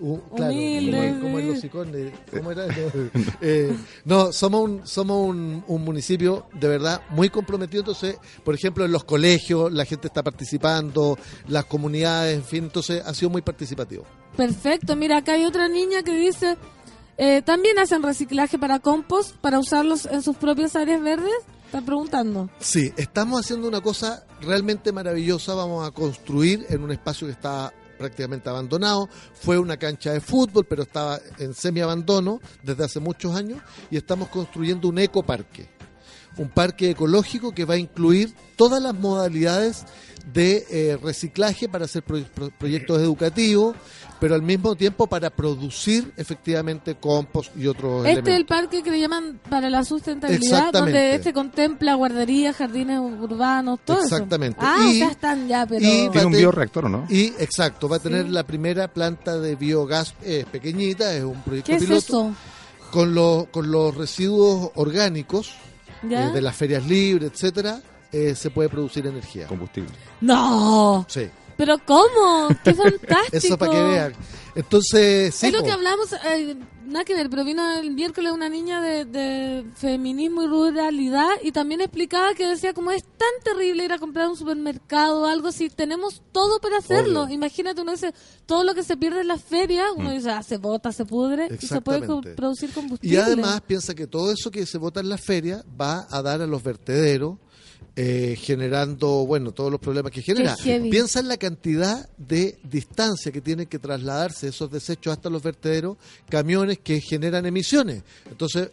un- 0.00 0.22
claro, 0.36 0.52
Humilde, 0.52 1.18
como, 1.20 1.38
sí. 1.38 1.44
los 1.46 1.64
icones, 1.64 2.12
¿cómo 2.30 2.50
era? 2.52 2.66
No, 2.66 2.72
eh, 3.40 3.76
no, 4.04 4.32
somos, 4.32 4.62
un, 4.62 4.86
somos 4.86 5.28
un, 5.28 5.64
un 5.66 5.84
municipio 5.84 6.46
de 6.52 6.68
verdad 6.68 7.02
muy 7.10 7.28
comprometido. 7.30 7.80
Entonces, 7.80 8.16
por 8.44 8.54
ejemplo, 8.54 8.84
en 8.84 8.92
los 8.92 9.04
colegios 9.04 9.72
la 9.72 9.84
gente 9.84 10.08
está 10.08 10.22
participando, 10.22 11.18
las 11.48 11.64
comunidades, 11.66 12.36
en 12.36 12.44
fin, 12.44 12.64
entonces 12.64 13.02
ha 13.04 13.14
sido 13.14 13.30
muy 13.30 13.42
participativo. 13.42 14.04
Perfecto, 14.36 14.96
mira, 14.96 15.18
acá 15.18 15.32
hay 15.34 15.44
otra 15.44 15.68
niña 15.68 16.02
que 16.02 16.14
dice, 16.16 16.56
eh, 17.18 17.42
¿también 17.44 17.78
hacen 17.78 18.02
reciclaje 18.02 18.58
para 18.58 18.78
compost, 18.80 19.36
para 19.36 19.58
usarlos 19.58 20.06
en 20.06 20.22
sus 20.22 20.36
propias 20.36 20.74
áreas 20.74 21.02
verdes? 21.02 21.32
Está 21.72 21.86
preguntando. 21.86 22.50
Sí, 22.58 22.92
estamos 22.98 23.40
haciendo 23.40 23.66
una 23.66 23.80
cosa 23.80 24.26
realmente 24.42 24.92
maravillosa. 24.92 25.54
Vamos 25.54 25.88
a 25.88 25.90
construir 25.90 26.66
en 26.68 26.82
un 26.82 26.92
espacio 26.92 27.26
que 27.26 27.32
está 27.32 27.72
prácticamente 27.96 28.50
abandonado. 28.50 29.08
Fue 29.32 29.56
una 29.56 29.78
cancha 29.78 30.12
de 30.12 30.20
fútbol, 30.20 30.66
pero 30.68 30.82
estaba 30.82 31.18
en 31.38 31.54
semi-abandono 31.54 32.42
desde 32.62 32.84
hace 32.84 33.00
muchos 33.00 33.34
años. 33.34 33.62
Y 33.90 33.96
estamos 33.96 34.28
construyendo 34.28 34.86
un 34.86 34.98
ecoparque. 34.98 35.66
Un 36.36 36.50
parque 36.50 36.90
ecológico 36.90 37.52
que 37.52 37.64
va 37.64 37.72
a 37.72 37.78
incluir 37.78 38.34
todas 38.56 38.82
las 38.82 38.92
modalidades 38.92 39.86
de 40.32 40.64
eh, 40.70 40.98
reciclaje 41.02 41.68
para 41.68 41.86
hacer 41.86 42.02
pro- 42.02 42.22
pro- 42.34 42.50
proyectos 42.58 43.00
educativos, 43.00 43.74
pero 44.20 44.34
al 44.36 44.42
mismo 44.42 44.76
tiempo 44.76 45.06
para 45.08 45.30
producir 45.30 46.12
efectivamente 46.16 46.94
compost 46.94 47.56
y 47.56 47.66
otros 47.66 48.06
Este 48.06 48.10
es 48.12 48.18
el 48.18 48.24
elementos. 48.28 48.56
parque 48.56 48.82
que 48.82 48.90
le 48.92 49.00
llaman 49.00 49.40
para 49.50 49.68
la 49.68 49.84
sustentabilidad, 49.84 50.72
donde 50.72 51.16
este 51.16 51.32
contempla 51.32 51.94
guarderías, 51.94 52.54
jardines 52.56 53.00
urbanos, 53.00 53.80
todo 53.84 54.00
Exactamente. 54.02 54.60
eso. 54.60 54.68
Ah, 54.70 54.86
Y- 54.88 54.98
sea, 55.00 55.10
están 55.10 55.48
ya, 55.48 55.66
pero... 55.66 55.80
y- 55.84 56.08
Tiene 56.10 56.26
un 56.26 56.32
bioreactor, 56.32 56.84
¿o 56.84 56.88
no? 56.88 57.06
Y 57.08 57.26
exacto, 57.38 57.88
va 57.88 57.96
a 57.96 58.00
tener 58.00 58.26
Sí. 58.26 58.30
la 58.30 58.44
primera 58.44 58.86
planta 58.88 59.38
de 59.38 59.56
biogás 59.56 60.14
eh, 60.22 60.44
pequeñita, 60.50 61.12
es 61.14 61.24
un 61.24 61.42
proyecto 61.42 61.66
¿Qué 61.70 61.76
es 61.78 61.82
piloto, 61.82 61.98
eso? 62.28 62.34
con 62.92 63.14
los 63.14 63.46
con 63.48 63.70
los 63.72 63.94
residuos 63.96 64.70
orgánicos 64.76 65.54
eh, 66.04 66.30
de 66.32 66.40
las 66.40 66.54
ferias 66.54 66.86
libres, 66.86 67.30
etcétera, 67.32 67.80
eh, 68.12 68.34
se 68.34 68.50
puede 68.50 68.68
producir 68.68 69.06
energía. 69.06 69.46
Combustible. 69.46 69.90
No, 70.20 71.04
Sí, 71.08 71.28
pero 71.56 71.76
¿cómo? 71.84 72.48
¡Qué 72.64 72.74
fantástico! 72.74 73.16
eso 73.32 73.58
para 73.58 73.72
que 73.72 73.82
vean. 73.82 74.12
Entonces, 74.54 75.34
sí, 75.34 75.46
es 75.46 75.52
lo 75.52 75.62
que 75.62 75.70
hablamos, 75.72 76.12
eh, 76.26 76.56
nada 76.86 77.04
que 77.06 77.14
ver, 77.14 77.30
pero 77.30 77.42
vino 77.44 77.72
el 77.78 77.90
miércoles 77.92 78.32
una 78.32 78.48
niña 78.50 78.82
de, 78.82 79.04
de 79.06 79.64
feminismo 79.76 80.42
y 80.42 80.46
ruralidad 80.46 81.30
y 81.42 81.52
también 81.52 81.80
explicaba 81.80 82.34
que 82.34 82.46
decía 82.46 82.74
como 82.74 82.90
es 82.90 83.02
tan 83.02 83.30
terrible 83.44 83.84
ir 83.84 83.92
a 83.92 83.98
comprar 83.98 84.26
a 84.26 84.30
un 84.30 84.36
supermercado 84.36 85.22
o 85.22 85.26
algo 85.26 85.52
si 85.52 85.70
tenemos 85.70 86.20
todo 86.32 86.60
para 86.60 86.78
hacerlo. 86.78 87.22
Obvio. 87.22 87.34
Imagínate, 87.34 87.80
uno 87.80 87.92
dice, 87.92 88.12
todo 88.44 88.62
lo 88.64 88.74
que 88.74 88.82
se 88.82 88.96
pierde 88.98 89.22
en 89.22 89.28
las 89.28 89.42
ferias, 89.42 89.86
uno 89.96 90.10
dice, 90.10 90.30
ah, 90.30 90.42
se 90.42 90.58
bota, 90.58 90.92
se 90.92 91.06
pudre 91.06 91.48
y 91.58 91.66
se 91.66 91.80
puede 91.80 92.06
co- 92.06 92.20
producir 92.36 92.72
combustible. 92.74 93.16
Y 93.16 93.18
además 93.18 93.62
piensa 93.62 93.94
que 93.94 94.06
todo 94.06 94.32
eso 94.32 94.50
que 94.50 94.66
se 94.66 94.76
vota 94.76 95.00
en 95.00 95.08
la 95.08 95.16
feria 95.18 95.64
va 95.80 96.06
a 96.10 96.20
dar 96.20 96.42
a 96.42 96.46
los 96.46 96.62
vertederos, 96.62 97.38
eh, 97.96 98.36
generando, 98.40 99.26
bueno, 99.26 99.52
todos 99.52 99.70
los 99.70 99.80
problemas 99.80 100.12
que 100.12 100.22
genera. 100.22 100.56
Piensa 100.90 101.20
en 101.20 101.28
la 101.28 101.36
cantidad 101.36 102.08
de 102.16 102.58
distancia 102.64 103.30
que 103.32 103.40
tienen 103.40 103.66
que 103.66 103.78
trasladarse 103.78 104.48
esos 104.48 104.70
desechos 104.70 105.12
hasta 105.12 105.28
los 105.28 105.42
vertederos, 105.42 105.98
camiones 106.28 106.78
que 106.78 107.00
generan 107.00 107.44
emisiones. 107.46 108.02
Entonces, 108.30 108.70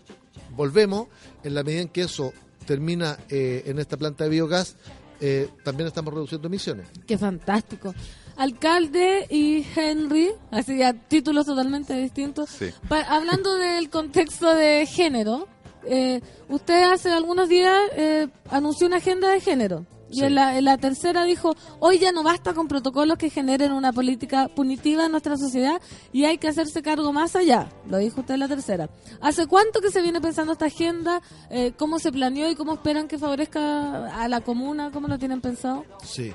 volvemos, 0.55 1.07
en 1.43 1.53
la 1.53 1.63
medida 1.63 1.81
en 1.81 1.89
que 1.89 2.01
eso 2.03 2.31
termina 2.65 3.17
eh, 3.29 3.63
en 3.65 3.79
esta 3.79 3.97
planta 3.97 4.23
de 4.23 4.29
biogás, 4.29 4.75
eh, 5.21 5.49
también 5.65 5.87
estamos 5.87 6.13
reduciendo 6.13 6.47
emisiones. 6.47 6.87
Qué 7.05 7.17
fantástico. 7.17 7.93
Alcalde 8.37 9.27
y 9.29 9.65
Henry, 9.75 10.29
así 10.49 10.77
ya 10.77 10.93
títulos 10.93 11.45
totalmente 11.45 11.93
distintos. 11.97 12.49
Sí. 12.49 12.67
Pa- 12.87 13.01
hablando 13.01 13.55
del 13.55 13.89
contexto 13.89 14.55
de 14.55 14.85
género, 14.85 15.45
eh, 15.89 16.21
usted 16.49 16.83
hace 16.91 17.09
algunos 17.11 17.49
días 17.49 17.75
eh, 17.95 18.27
anunció 18.49 18.87
una 18.87 18.97
agenda 18.97 19.29
de 19.29 19.39
género. 19.41 19.85
Y 20.11 20.21
Sí. 20.21 20.25
en, 20.25 20.33
la, 20.33 20.57
en 20.57 20.65
la 20.65 20.75
tercera 20.79 21.23
dijo, 21.23 21.53
hoy 21.79 21.99
ya 21.99 22.11
no 22.11 22.23
basta 22.23 22.55
con 22.55 22.67
protocolos 22.67 23.19
que 23.19 23.29
generen 23.29 23.71
una 23.71 23.93
política 23.93 24.47
punitiva 24.47 25.05
en 25.05 25.11
nuestra 25.11 25.37
sociedad 25.37 25.79
y 26.11 26.25
hay 26.25 26.39
que 26.39 26.47
hacerse 26.47 26.81
cargo 26.81 27.13
más 27.13 27.35
allá. 27.35 27.69
Lo 27.87 27.97
dijo 27.99 28.21
usted 28.21 28.33
en 28.33 28.39
la 28.39 28.47
tercera. 28.47 28.89
¿Hace 29.21 29.45
cuánto 29.45 29.81
que 29.81 29.91
se 29.91 30.01
viene 30.01 30.19
pensando 30.19 30.53
esta 30.53 30.65
agenda? 30.65 31.21
Eh, 31.51 31.73
¿Cómo 31.77 31.99
se 31.99 32.11
planeó 32.11 32.49
y 32.49 32.55
cómo 32.55 32.73
esperan 32.73 33.07
que 33.07 33.19
favorezca 33.19 34.07
a 34.19 34.27
la 34.27 34.41
comuna? 34.41 34.89
¿Cómo 34.91 35.07
lo 35.07 35.19
tienen 35.19 35.41
pensado? 35.41 35.85
Sí. 36.03 36.33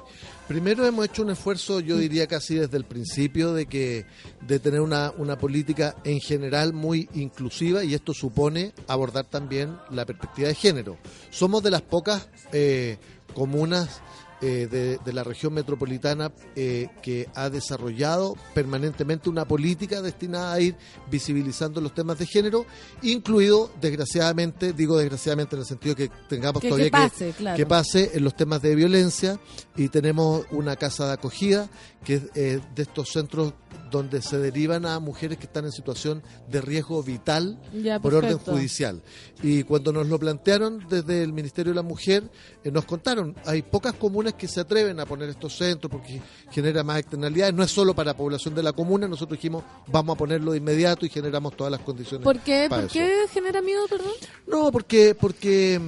Primero 0.48 0.84
hemos 0.84 1.06
hecho 1.06 1.22
un 1.22 1.30
esfuerzo, 1.30 1.80
yo 1.80 1.96
diría 1.96 2.26
casi 2.26 2.56
desde 2.56 2.76
el 2.76 2.84
principio, 2.84 3.54
de 3.54 3.64
que 3.64 4.04
de 4.46 4.58
tener 4.58 4.82
una, 4.82 5.10
una 5.16 5.38
política 5.38 5.96
en 6.04 6.20
general 6.20 6.74
muy 6.74 7.08
inclusiva 7.14 7.82
y 7.82 7.94
esto 7.94 8.12
supone 8.12 8.74
abordar 8.86 9.24
también 9.24 9.78
la 9.90 10.04
perspectiva 10.04 10.48
de 10.48 10.54
género. 10.54 10.98
Somos 11.30 11.62
de 11.62 11.70
las 11.70 11.80
pocas 11.80 12.28
eh, 12.52 12.98
comunas 13.34 14.02
eh, 14.46 14.66
de, 14.70 14.98
de 14.98 15.12
la 15.14 15.24
región 15.24 15.54
metropolitana 15.54 16.30
eh, 16.54 16.88
que 17.02 17.28
ha 17.34 17.48
desarrollado 17.48 18.36
permanentemente 18.52 19.30
una 19.30 19.46
política 19.46 20.02
destinada 20.02 20.52
a 20.52 20.60
ir 20.60 20.76
visibilizando 21.10 21.80
los 21.80 21.94
temas 21.94 22.18
de 22.18 22.26
género, 22.26 22.66
incluido, 23.02 23.70
desgraciadamente, 23.80 24.72
digo 24.74 24.98
desgraciadamente 24.98 25.56
en 25.56 25.60
el 25.60 25.66
sentido 25.66 25.94
que 25.96 26.10
tengamos 26.28 26.60
Que- 26.60 26.68
todavía 26.68 26.86
que 26.86 26.90
pase, 26.90 27.32
claro. 27.32 27.56
que 27.56 27.66
pase 27.66 28.10
en 28.14 28.24
los 28.24 28.36
temas 28.36 28.60
de 28.60 28.74
violencia 28.74 29.40
y 29.76 29.88
tenemos 29.88 30.44
una 30.50 30.76
casa 30.76 31.06
de 31.06 31.12
acogida 31.14 31.70
que 32.04 32.14
es 32.16 32.22
eh, 32.34 32.60
de 32.74 32.82
estos 32.82 33.08
centros 33.10 33.54
donde 33.90 34.20
se 34.20 34.38
derivan 34.38 34.84
a 34.84 34.98
mujeres 35.00 35.38
que 35.38 35.44
están 35.46 35.64
en 35.64 35.72
situación 35.72 36.22
de 36.50 36.60
riesgo 36.60 37.02
vital 37.02 37.58
Ya, 37.72 37.98
por 37.98 38.14
orden 38.14 38.36
judicial. 38.38 39.02
Y 39.42 39.62
cuando 39.62 39.92
nos 39.92 40.08
lo 40.08 40.18
plantearon 40.18 40.86
desde 40.88 41.22
el 41.22 41.32
Ministerio 41.32 41.72
de 41.72 41.76
la 41.76 41.82
Mujer, 41.82 42.30
nos 42.64 42.84
contaron, 42.84 43.34
hay 43.46 43.62
pocas 43.62 43.94
comunas 43.94 44.33
que 44.36 44.48
se 44.48 44.60
atreven 44.60 45.00
a 45.00 45.06
poner 45.06 45.28
estos 45.28 45.56
centros 45.56 45.90
porque 45.90 46.20
genera 46.50 46.82
más 46.82 46.98
externalidades, 46.98 47.54
no 47.54 47.62
es 47.62 47.70
solo 47.70 47.94
para 47.94 48.14
población 48.14 48.54
de 48.54 48.62
la 48.62 48.72
comuna, 48.72 49.08
nosotros 49.08 49.38
dijimos, 49.38 49.64
vamos 49.86 50.14
a 50.14 50.18
ponerlo 50.18 50.52
de 50.52 50.58
inmediato 50.58 51.06
y 51.06 51.08
generamos 51.08 51.56
todas 51.56 51.70
las 51.70 51.80
condiciones. 51.80 52.24
¿Por 52.24 52.38
qué, 52.40 52.66
para 52.68 52.82
¿por 52.82 52.90
eso. 52.90 52.98
qué 52.98 53.26
genera 53.32 53.60
miedo, 53.62 53.82
perdón? 53.88 54.12
No, 54.46 54.70
porque, 54.70 55.14
porque 55.14 55.80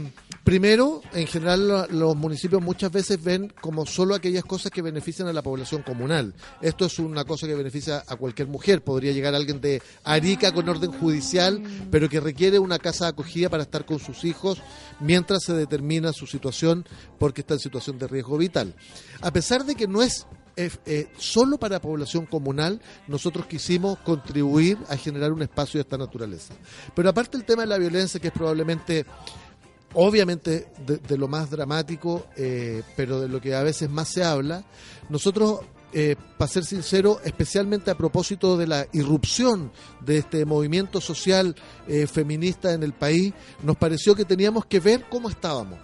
primero, 0.46 1.02
en 1.12 1.26
general 1.26 1.66
lo- 1.66 1.86
los 1.88 2.14
municipios 2.16 2.62
muchas 2.62 2.92
veces 2.92 3.20
ven 3.22 3.52
como 3.60 3.84
solo 3.84 4.14
aquellas 4.14 4.44
cosas 4.44 4.70
que 4.70 4.80
benefician 4.80 5.26
a 5.26 5.32
la 5.32 5.42
población 5.42 5.82
comunal. 5.82 6.34
Esto 6.62 6.86
es 6.86 7.00
una 7.00 7.24
cosa 7.24 7.48
que 7.48 7.56
beneficia 7.56 8.04
a 8.06 8.14
cualquier 8.14 8.46
mujer. 8.46 8.84
Podría 8.84 9.10
llegar 9.10 9.34
alguien 9.34 9.60
de 9.60 9.82
Arica 10.04 10.54
con 10.54 10.68
orden 10.68 10.92
judicial, 10.92 11.60
pero 11.90 12.08
que 12.08 12.20
requiere 12.20 12.60
una 12.60 12.78
casa 12.78 13.06
de 13.06 13.10
acogida 13.10 13.48
para 13.50 13.64
estar 13.64 13.84
con 13.84 13.98
sus 13.98 14.24
hijos 14.24 14.62
mientras 15.00 15.42
se 15.42 15.52
determina 15.52 16.12
su 16.12 16.28
situación 16.28 16.86
porque 17.18 17.40
está 17.40 17.54
en 17.54 17.60
situación 17.60 17.98
de 17.98 18.06
riesgo 18.06 18.38
vital. 18.38 18.72
A 19.22 19.32
pesar 19.32 19.64
de 19.64 19.74
que 19.74 19.88
no 19.88 20.00
es 20.00 20.28
eh, 20.58 20.70
eh, 20.86 21.08
solo 21.18 21.58
para 21.58 21.80
población 21.82 22.24
comunal, 22.24 22.80
nosotros 23.08 23.46
quisimos 23.46 23.98
contribuir 23.98 24.78
a 24.88 24.96
generar 24.96 25.32
un 25.32 25.42
espacio 25.42 25.76
de 25.78 25.82
esta 25.82 25.98
naturaleza. 25.98 26.54
Pero 26.94 27.10
aparte 27.10 27.36
el 27.36 27.44
tema 27.44 27.62
de 27.62 27.68
la 27.68 27.76
violencia, 27.78 28.20
que 28.20 28.28
es 28.28 28.32
probablemente 28.32 29.04
obviamente 29.96 30.68
de, 30.86 30.98
de 30.98 31.18
lo 31.18 31.26
más 31.26 31.50
dramático, 31.50 32.26
eh, 32.36 32.82
pero 32.96 33.20
de 33.20 33.28
lo 33.28 33.40
que 33.40 33.54
a 33.54 33.62
veces 33.62 33.88
más 33.88 34.08
se 34.08 34.22
habla, 34.22 34.62
nosotros, 35.08 35.60
eh, 35.92 36.16
para 36.36 36.50
ser 36.50 36.64
sincero, 36.66 37.18
especialmente 37.24 37.90
a 37.90 37.96
propósito 37.96 38.58
de 38.58 38.66
la 38.66 38.86
irrupción 38.92 39.72
de 40.04 40.18
este 40.18 40.44
movimiento 40.44 41.00
social 41.00 41.56
eh, 41.88 42.06
feminista 42.06 42.74
en 42.74 42.82
el 42.82 42.92
país, 42.92 43.32
nos 43.62 43.76
pareció 43.76 44.14
que 44.14 44.26
teníamos 44.26 44.66
que 44.66 44.80
ver 44.80 45.06
cómo 45.08 45.30
estábamos. 45.30 45.78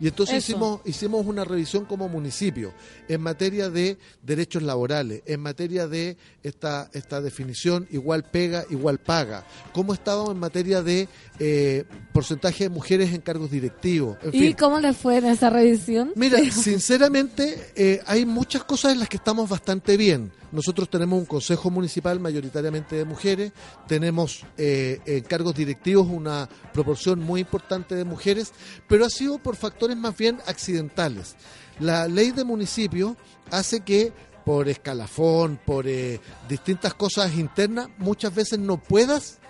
Y 0.00 0.08
entonces 0.08 0.36
Eso. 0.36 0.52
hicimos, 0.52 0.80
hicimos 0.84 1.26
una 1.26 1.44
revisión 1.44 1.84
como 1.84 2.08
municipio 2.08 2.72
en 3.08 3.20
materia 3.20 3.70
de 3.70 3.98
derechos 4.22 4.62
laborales, 4.62 5.22
en 5.26 5.40
materia 5.40 5.88
de 5.88 6.16
esta, 6.42 6.90
esta 6.92 7.20
definición 7.20 7.86
igual 7.90 8.24
pega, 8.24 8.64
igual 8.70 8.98
paga. 8.98 9.44
¿Cómo 9.72 9.94
estábamos 9.94 10.30
en 10.30 10.38
materia 10.38 10.82
de 10.82 11.08
eh, 11.38 11.84
porcentaje 12.12 12.64
de 12.64 12.70
mujeres 12.70 13.12
en 13.12 13.20
cargos 13.20 13.50
directivos? 13.50 14.18
En 14.22 14.34
¿Y 14.34 14.38
fin. 14.38 14.56
cómo 14.58 14.80
le 14.80 14.92
fue 14.92 15.18
en 15.18 15.26
esa 15.26 15.50
revisión? 15.50 16.12
Mira, 16.14 16.38
sinceramente, 16.50 17.72
eh, 17.74 18.00
hay 18.06 18.26
muchas 18.26 18.64
cosas 18.64 18.92
en 18.92 19.00
las 19.00 19.08
que 19.08 19.16
estamos 19.16 19.48
bastante 19.48 19.96
bien. 19.96 20.30
Nosotros 20.56 20.88
tenemos 20.88 21.18
un 21.18 21.26
consejo 21.26 21.70
municipal 21.70 22.18
mayoritariamente 22.18 22.96
de 22.96 23.04
mujeres, 23.04 23.52
tenemos 23.86 24.42
eh, 24.56 25.02
en 25.04 25.22
cargos 25.22 25.54
directivos 25.54 26.08
una 26.08 26.48
proporción 26.72 27.20
muy 27.20 27.42
importante 27.42 27.94
de 27.94 28.06
mujeres, 28.06 28.54
pero 28.88 29.04
ha 29.04 29.10
sido 29.10 29.36
por 29.36 29.54
factores 29.54 29.98
más 29.98 30.16
bien 30.16 30.38
accidentales. 30.46 31.36
La 31.78 32.08
ley 32.08 32.30
de 32.30 32.44
municipio 32.44 33.18
hace 33.50 33.80
que 33.80 34.14
por 34.46 34.70
escalafón, 34.70 35.60
por 35.62 35.86
eh, 35.86 36.22
distintas 36.48 36.94
cosas 36.94 37.34
internas, 37.34 37.90
muchas 37.98 38.34
veces 38.34 38.58
no 38.58 38.78
puedas 38.78 39.40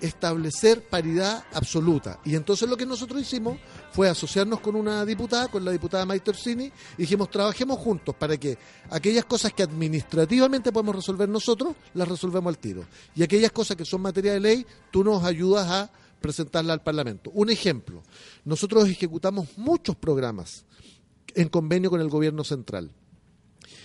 establecer 0.00 0.82
paridad 0.88 1.44
absoluta. 1.52 2.20
Y 2.24 2.34
entonces 2.34 2.68
lo 2.68 2.76
que 2.76 2.86
nosotros 2.86 3.20
hicimos 3.20 3.58
fue 3.92 4.08
asociarnos 4.08 4.60
con 4.60 4.76
una 4.76 5.04
diputada, 5.04 5.48
con 5.48 5.64
la 5.64 5.70
diputada 5.70 6.04
Maite 6.04 6.30
Orsini, 6.30 6.64
y 6.64 6.72
dijimos, 6.98 7.30
trabajemos 7.30 7.78
juntos 7.78 8.14
para 8.14 8.36
que 8.36 8.58
aquellas 8.90 9.24
cosas 9.24 9.52
que 9.52 9.62
administrativamente 9.62 10.72
podemos 10.72 10.96
resolver 10.96 11.28
nosotros, 11.28 11.74
las 11.94 12.08
resolvemos 12.08 12.50
al 12.50 12.58
tiro. 12.58 12.84
Y 13.14 13.22
aquellas 13.22 13.52
cosas 13.52 13.76
que 13.76 13.84
son 13.84 14.02
materia 14.02 14.32
de 14.32 14.40
ley, 14.40 14.66
tú 14.90 15.02
nos 15.02 15.24
ayudas 15.24 15.68
a 15.68 15.90
presentarla 16.20 16.72
al 16.72 16.82
Parlamento. 16.82 17.30
Un 17.34 17.50
ejemplo, 17.50 18.02
nosotros 18.44 18.88
ejecutamos 18.88 19.48
muchos 19.56 19.96
programas 19.96 20.64
en 21.34 21.48
convenio 21.48 21.90
con 21.90 22.00
el 22.00 22.08
gobierno 22.08 22.44
central. 22.44 22.90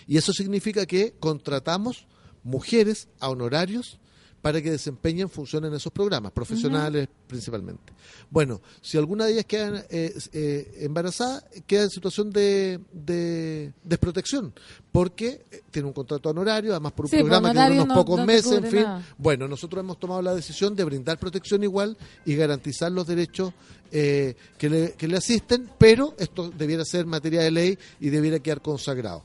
Y 0.08 0.18
eso 0.18 0.34
significa 0.34 0.86
que 0.86 1.14
contratamos 1.20 2.08
mujeres 2.44 3.08
a 3.20 3.30
honorarios 3.30 4.00
para 4.42 4.62
que 4.62 4.72
desempeñen 4.72 5.30
funciones 5.30 5.70
en 5.70 5.76
esos 5.78 5.92
programas, 5.92 6.32
profesionales 6.32 7.08
principalmente. 7.28 7.94
Bueno, 8.30 8.60
si 8.82 8.98
alguna 8.98 9.26
de 9.26 9.34
ellas 9.34 9.46
queda 9.46 9.86
eh, 9.90 10.14
eh, 10.34 10.78
embarazada, 10.82 11.44
queda 11.68 11.84
en 11.84 11.90
situación 11.90 12.32
de, 12.32 12.80
de 12.92 13.72
desprotección, 13.84 14.54
porque 14.92 15.46
eh, 15.52 15.62
tiene 15.70 15.88
un 15.88 15.94
contrato 15.94 16.30
honorario, 16.30 16.72
además 16.72 16.92
por 16.94 17.06
un 17.06 17.12
Sí, 17.12 17.18
programa 17.18 17.52
que 17.52 17.60
dura 17.60 17.72
unos 17.72 17.88
no- 17.88 17.94
pocos 17.96 18.18
no 18.20 18.26
meses, 18.26 18.52
en 18.52 18.66
fin. 18.66 18.84
nada. 18.84 19.06
Bueno, 19.18 19.48
nosotros 19.48 19.82
hemos 19.84 20.00
tomado 20.00 20.22
la 20.22 20.34
decisión 20.34 20.76
de 20.76 20.84
brindar 20.84 21.20
protección 21.20 21.64
igual 21.64 21.96
y 22.26 22.36
garantizar 22.36 22.92
los 22.92 23.06
derechos 23.08 23.54
eh, 23.92 24.36
que, 24.58 24.70
le, 24.70 24.94
que 24.94 25.08
le 25.08 25.18
asisten, 25.18 25.70
pero 25.78 26.16
esto 26.18 26.50
debiera 26.50 26.84
ser 26.84 27.06
materia 27.06 27.42
de 27.42 27.52
ley 27.52 27.78
y 28.00 28.10
debiera 28.10 28.40
quedar 28.40 28.62
consagrado. 28.62 29.24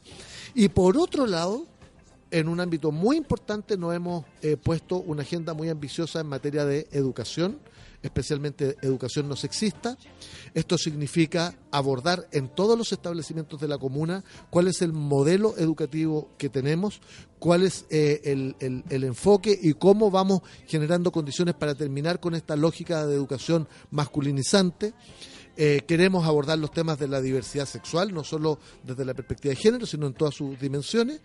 Y 0.55 0.69
por 0.69 0.97
otro 0.99 1.27
lado, 1.27 1.67
en 2.31 2.49
un 2.49 2.61
ámbito 2.61 2.93
muy 2.93 3.17
importante 3.17 3.77
nos 3.77 3.95
hemos 3.95 4.25
eh, 4.43 4.57
puesto 4.57 4.97
una 4.97 5.23
agenda 5.23 5.55
muy 5.55 5.69
ambiciosa 5.69 6.21
en 6.21 6.27
materia 6.27 6.65
de 6.65 6.89
educación, 6.91 7.59
especialmente 8.03 8.77
educación 8.83 9.29
no 9.29 9.37
sexista. 9.37 9.97
Esto 10.55 10.79
significa 10.79 11.57
abordar 11.71 12.27
en 12.33 12.49
todos 12.49 12.77
los 12.77 12.93
establecimientos 12.93 13.61
de 13.61 13.69
la 13.69 13.79
comuna 13.79 14.25
cuál 14.51 14.69
es 14.69 14.83
el 14.83 14.93
modelo 14.93 15.57
educativo 15.57 16.31
que 16.39 16.49
tenemos, 16.49 17.01
cuál 17.39 17.63
es 17.63 17.87
eh, 17.91 18.21
el, 18.25 19.05
enfoque 19.05 19.57
y 19.61 19.75
cómo 19.75 20.11
vamos 20.11 20.43
generando 20.67 21.13
condiciones 21.13 21.55
para 21.55 21.75
terminar 21.75 22.21
con 22.21 22.35
esta 22.35 22.57
lógica 22.57 23.07
de 23.07 23.15
educación 23.15 23.69
masculinizante. 23.91 24.95
Eh, 25.59 25.83
queremos 25.87 26.27
abordar 26.27 26.59
los 26.59 26.71
temas 26.71 26.99
de 26.99 27.09
la 27.09 27.23
diversidad 27.23 27.65
sexual, 27.65 28.13
no 28.13 28.25
solo 28.25 28.59
desde 28.83 29.07
la 29.07 29.15
perspectiva 29.15 29.55
de 29.55 29.61
género, 29.61 29.87
sino 29.87 30.07
en 30.07 30.13
todas 30.13 30.35
sus 30.35 30.59
dimensiones. 30.61 31.23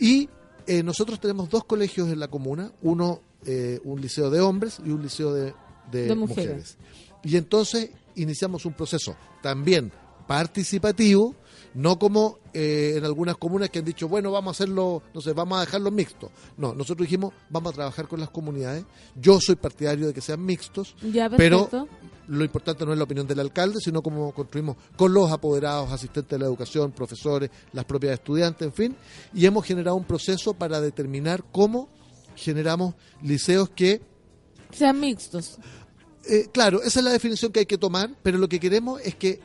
Y 0.00 0.28
eh, 0.66 0.82
nosotros 0.82 1.20
tenemos 1.20 1.48
dos 1.50 1.64
colegios 1.64 2.08
en 2.08 2.18
la 2.18 2.28
comuna, 2.28 2.72
uno 2.82 3.20
eh, 3.44 3.80
un 3.84 4.00
liceo 4.00 4.30
de 4.30 4.40
hombres 4.40 4.80
y 4.84 4.90
un 4.90 5.02
liceo 5.02 5.32
de, 5.32 5.54
de 5.92 6.06
De 6.06 6.14
mujeres. 6.14 6.46
mujeres. 6.46 6.78
Y 7.22 7.36
entonces 7.36 7.90
iniciamos 8.16 8.64
un 8.66 8.72
proceso 8.72 9.14
también 9.42 9.92
participativo, 10.26 11.34
no 11.74 11.98
como 11.98 12.38
eh, 12.52 12.94
en 12.96 13.04
algunas 13.04 13.36
comunas 13.36 13.70
que 13.70 13.78
han 13.78 13.84
dicho, 13.84 14.08
bueno, 14.08 14.30
vamos 14.32 14.48
a 14.48 14.62
hacerlo, 14.62 15.02
no 15.14 15.20
sé, 15.20 15.32
vamos 15.32 15.58
a 15.58 15.60
dejarlo 15.60 15.90
mixto. 15.90 16.30
No, 16.56 16.74
nosotros 16.74 17.06
dijimos, 17.06 17.32
vamos 17.48 17.72
a 17.72 17.74
trabajar 17.76 18.08
con 18.08 18.20
las 18.20 18.30
comunidades. 18.30 18.84
Yo 19.14 19.40
soy 19.40 19.56
partidario 19.56 20.06
de 20.08 20.14
que 20.14 20.20
sean 20.20 20.44
mixtos, 20.44 20.94
Ya, 21.12 21.30
pero 21.30 21.68
lo 22.28 22.44
importante 22.44 22.84
no 22.86 22.92
es 22.92 22.98
la 22.98 23.04
opinión 23.04 23.26
del 23.26 23.40
alcalde, 23.40 23.80
sino 23.80 24.02
cómo 24.02 24.32
construimos 24.32 24.76
con 24.96 25.12
los 25.12 25.30
apoderados, 25.32 25.90
asistentes 25.90 26.30
de 26.30 26.38
la 26.38 26.46
educación, 26.46 26.92
profesores, 26.92 27.50
las 27.72 27.84
propias 27.84 28.14
estudiantes, 28.14 28.66
en 28.66 28.72
fin. 28.72 28.96
Y 29.34 29.46
hemos 29.46 29.64
generado 29.64 29.96
un 29.96 30.04
proceso 30.04 30.54
para 30.54 30.80
determinar 30.80 31.42
cómo 31.50 31.88
generamos 32.36 32.94
liceos 33.22 33.68
que 33.70 34.00
Sean 34.72 35.00
mixtos. 35.00 35.58
eh, 36.28 36.46
claro, 36.52 36.80
esa 36.82 37.00
es 37.00 37.04
la 37.04 37.10
definición 37.10 37.50
que 37.50 37.60
hay 37.60 37.66
que 37.66 37.78
tomar, 37.78 38.10
pero 38.22 38.38
lo 38.38 38.48
que 38.48 38.60
queremos 38.60 39.00
es 39.02 39.16
que 39.16 39.40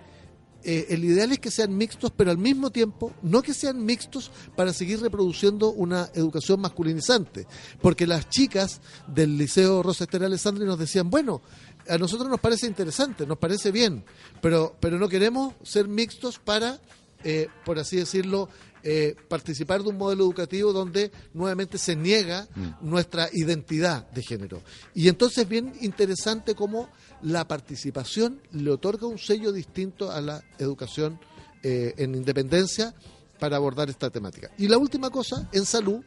eh, 0.67 0.87
el 0.89 1.03
ideal 1.05 1.31
es 1.31 1.37
que 1.37 1.51
sean 1.51 1.77
mixtos, 1.77 2.11
pero 2.17 2.31
al 2.31 2.39
mismo 2.39 2.71
tiempo 2.71 3.13
no 3.21 3.43
que 3.43 3.53
sean 3.53 3.85
mixtos 3.85 4.31
para 4.55 4.73
seguir 4.73 4.99
reproduciendo 4.99 5.71
una 5.71 6.09
educación 6.15 6.59
masculinizante, 6.59 7.45
porque 7.83 8.07
las 8.07 8.27
chicas 8.29 8.81
del 9.07 9.37
Liceo 9.37 9.83
Rosa 9.83 10.05
Esther 10.05 10.23
Alessandri 10.23 10.65
nos 10.65 10.79
decían, 10.79 11.11
bueno, 11.11 11.43
a 11.87 11.99
nosotros 11.99 12.27
nos 12.29 12.39
parece 12.39 12.65
interesante, 12.65 13.27
nos 13.27 13.37
parece 13.37 13.71
bien, 13.71 14.03
pero, 14.41 14.75
pero 14.79 14.97
no 14.97 15.07
queremos 15.07 15.53
ser 15.61 15.87
mixtos 15.87 16.39
para, 16.39 16.79
eh, 17.23 17.47
por 17.63 17.77
así 17.77 17.97
decirlo, 17.97 18.49
eh, 18.81 19.15
participar 19.27 19.83
de 19.83 19.89
un 19.89 19.97
modelo 19.97 20.23
educativo 20.23 20.73
donde 20.73 21.11
nuevamente 21.33 21.77
se 21.77 21.95
niega 21.95 22.47
nuestra 22.81 23.29
identidad 23.33 24.09
de 24.11 24.23
género. 24.23 24.61
Y 24.93 25.09
entonces 25.09 25.39
es 25.39 25.49
bien 25.49 25.73
interesante 25.81 26.55
cómo 26.55 26.89
la 27.26 27.47
participación 27.47 28.39
le 28.52 28.69
otorga 28.69 29.07
un 29.07 29.18
sello 29.18 29.52
distinto 29.52 30.11
a 30.11 30.22
la 30.22 30.43
educación 30.60 31.19
eh, 31.64 31.95
en 31.97 32.14
independencia 32.14 32.93
para 33.39 33.57
abordar 33.57 33.89
esta 33.89 34.11
temática. 34.11 34.52
Y 34.60 34.68
la 34.68 34.77
última 34.77 35.10
cosa, 35.10 35.49
en 35.52 35.65
salud, 35.65 36.03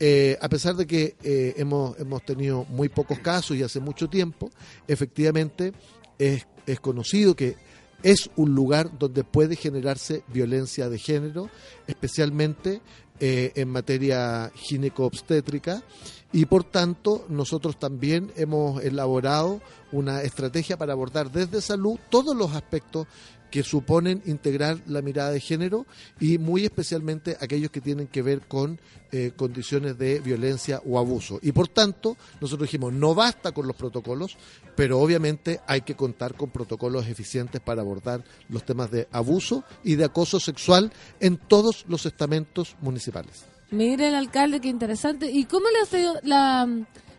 eh, 0.00 0.38
a 0.40 0.48
pesar 0.48 0.74
de 0.74 0.86
que 0.86 1.16
eh, 1.22 1.54
hemos, 1.58 1.98
hemos 1.98 2.24
tenido 2.24 2.64
muy 2.64 2.88
pocos 2.88 3.18
casos 3.18 3.58
y 3.58 3.62
hace 3.62 3.78
mucho 3.78 4.08
tiempo, 4.08 4.50
efectivamente 4.88 5.74
es, 6.18 6.46
es 6.66 6.80
conocido 6.80 7.36
que 7.36 7.56
es 8.02 8.30
un 8.36 8.54
lugar 8.54 8.98
donde 8.98 9.24
puede 9.24 9.54
generarse 9.54 10.24
violencia 10.28 10.88
de 10.88 10.98
género, 10.98 11.50
especialmente 11.86 12.80
eh, 13.24 13.52
en 13.54 13.68
materia 13.68 14.50
gineco-obstétrica, 14.52 15.84
y 16.32 16.46
por 16.46 16.64
tanto 16.64 17.24
nosotros 17.28 17.78
también 17.78 18.32
hemos 18.34 18.82
elaborado 18.82 19.60
una 19.92 20.22
estrategia 20.22 20.76
para 20.76 20.92
abordar 20.92 21.30
desde 21.30 21.60
salud 21.60 22.00
todos 22.10 22.34
los 22.34 22.52
aspectos 22.56 23.06
que 23.52 23.62
suponen 23.62 24.22
integrar 24.24 24.78
la 24.88 25.02
mirada 25.02 25.30
de 25.30 25.38
género 25.38 25.86
y 26.18 26.38
muy 26.38 26.64
especialmente 26.64 27.36
aquellos 27.38 27.70
que 27.70 27.80
tienen 27.80 28.08
que 28.08 28.22
ver 28.22 28.40
con 28.40 28.80
eh, 29.12 29.32
condiciones 29.36 29.98
de 29.98 30.20
violencia 30.20 30.80
o 30.84 30.98
abuso. 30.98 31.38
Y 31.42 31.52
por 31.52 31.68
tanto, 31.68 32.16
nosotros 32.40 32.66
dijimos, 32.66 32.92
no 32.92 33.14
basta 33.14 33.52
con 33.52 33.68
los 33.68 33.76
protocolos, 33.76 34.36
pero 34.76 34.98
obviamente 35.00 35.60
hay 35.66 35.82
que 35.82 35.94
contar 35.94 36.34
con 36.34 36.50
protocolos 36.50 37.06
eficientes 37.06 37.60
para 37.60 37.82
abordar 37.82 38.24
los 38.48 38.64
temas 38.64 38.90
de 38.90 39.08
abuso 39.10 39.64
y 39.84 39.96
de 39.96 40.04
acoso 40.04 40.40
sexual 40.40 40.92
en 41.20 41.36
todos 41.36 41.84
los 41.88 42.06
estamentos 42.06 42.76
municipales. 42.80 43.44
Mire 43.70 44.08
el 44.08 44.14
alcalde, 44.14 44.60
qué 44.60 44.68
interesante. 44.68 45.30
¿Y 45.30 45.44
cómo 45.44 45.66
le 45.70 45.80
ha 45.80 45.86
sido 45.86 46.20
la, 46.24 46.68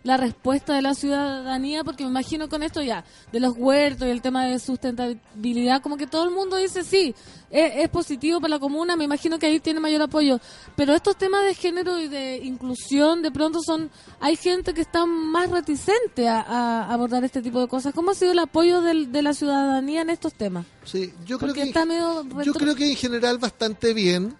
la 0.03 0.17
respuesta 0.17 0.75
de 0.75 0.83
la 0.83 0.93
ciudadanía? 0.93 1.83
Porque 1.83 2.03
me 2.03 2.11
imagino 2.11 2.47
con 2.47 2.61
esto 2.61 2.83
ya, 2.83 3.03
de 3.31 3.39
los 3.39 3.55
huertos 3.57 4.07
y 4.07 4.11
el 4.11 4.21
tema 4.21 4.45
de 4.45 4.59
sustentabilidad, 4.59 5.81
como 5.81 5.97
que 5.97 6.05
todo 6.05 6.25
el 6.25 6.29
mundo 6.29 6.57
dice 6.57 6.83
sí, 6.83 7.15
es, 7.53 7.73
es 7.83 7.89
positivo 7.89 8.41
para 8.41 8.55
la 8.55 8.59
comuna, 8.59 8.95
me 8.97 9.05
imagino 9.05 9.37
que 9.39 9.45
ahí 9.45 9.59
tiene 9.61 9.79
mayor 9.79 10.01
apoyo. 10.01 10.39
Pero 10.75 10.93
estos 10.93 11.15
temas 11.17 11.45
de 11.45 11.53
género 11.55 11.99
y 11.99 12.07
de 12.09 12.37
inclusión, 12.43 13.21
de 13.21 13.31
pronto 13.31 13.59
son, 13.61 13.89
hay 14.19 14.35
gente 14.35 14.73
que 14.73 14.81
está 14.81 15.05
más 15.05 15.49
reticente 15.51 16.27
a, 16.27 16.41
a 16.41 16.93
abordar 16.93 17.23
este 17.23 17.41
tipo 17.41 17.61
de 17.61 17.67
cosas. 17.67 17.93
¿Cómo 17.93 18.11
ha 18.11 18.15
sido 18.15 18.31
el 18.31 18.39
apoyo 18.39 18.81
del- 18.81 19.11
de 19.11 19.21
la 19.21 19.33
ciudadanía 19.33 20.01
en 20.01 20.09
estos 20.09 20.33
temas? 20.33 20.65
Sí, 20.83 21.13
yo 21.25 21.37
creo 21.37 21.49
Porque 21.49 21.61
que 21.61 21.67
está 21.69 21.85
medio 21.85 22.25
Yo 22.43 22.53
creo 22.53 22.75
que 22.75 22.89
en 22.89 22.95
general 22.97 23.37
bastante 23.37 23.93
bien. 23.93 24.35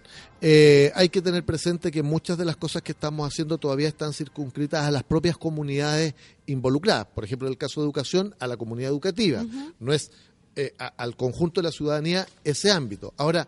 eh, 0.46 0.92
hay 0.94 1.08
que 1.08 1.22
tener 1.22 1.42
presente 1.44 1.90
que 1.90 2.02
muchas 2.02 2.36
de 2.36 2.44
las 2.44 2.56
cosas 2.56 2.82
que 2.82 2.92
estamos 2.92 3.26
haciendo 3.26 3.56
todavía 3.56 3.88
están 3.88 4.12
circunscritas 4.12 4.84
a 4.84 4.90
las 4.90 5.02
propias 5.04 5.38
comunidades 5.38 6.14
involucradas. 6.44 7.06
Por 7.14 7.24
ejemplo, 7.24 7.48
en 7.48 7.52
el 7.52 7.58
caso 7.58 7.80
de 7.80 7.86
educación, 7.86 8.34
a 8.40 8.46
la 8.46 8.56
comunidad 8.58 8.90
educativa. 8.90 9.42
No 9.80 9.92
es 9.94 10.10
eh, 10.56 10.74
a- 10.78 10.86
al 10.96 11.16
conjunto 11.16 11.60
de 11.60 11.66
la 11.68 11.72
ciudadanía 11.72 12.26
ese 12.44 12.70
ámbito. 12.70 13.12
Ahora, 13.16 13.46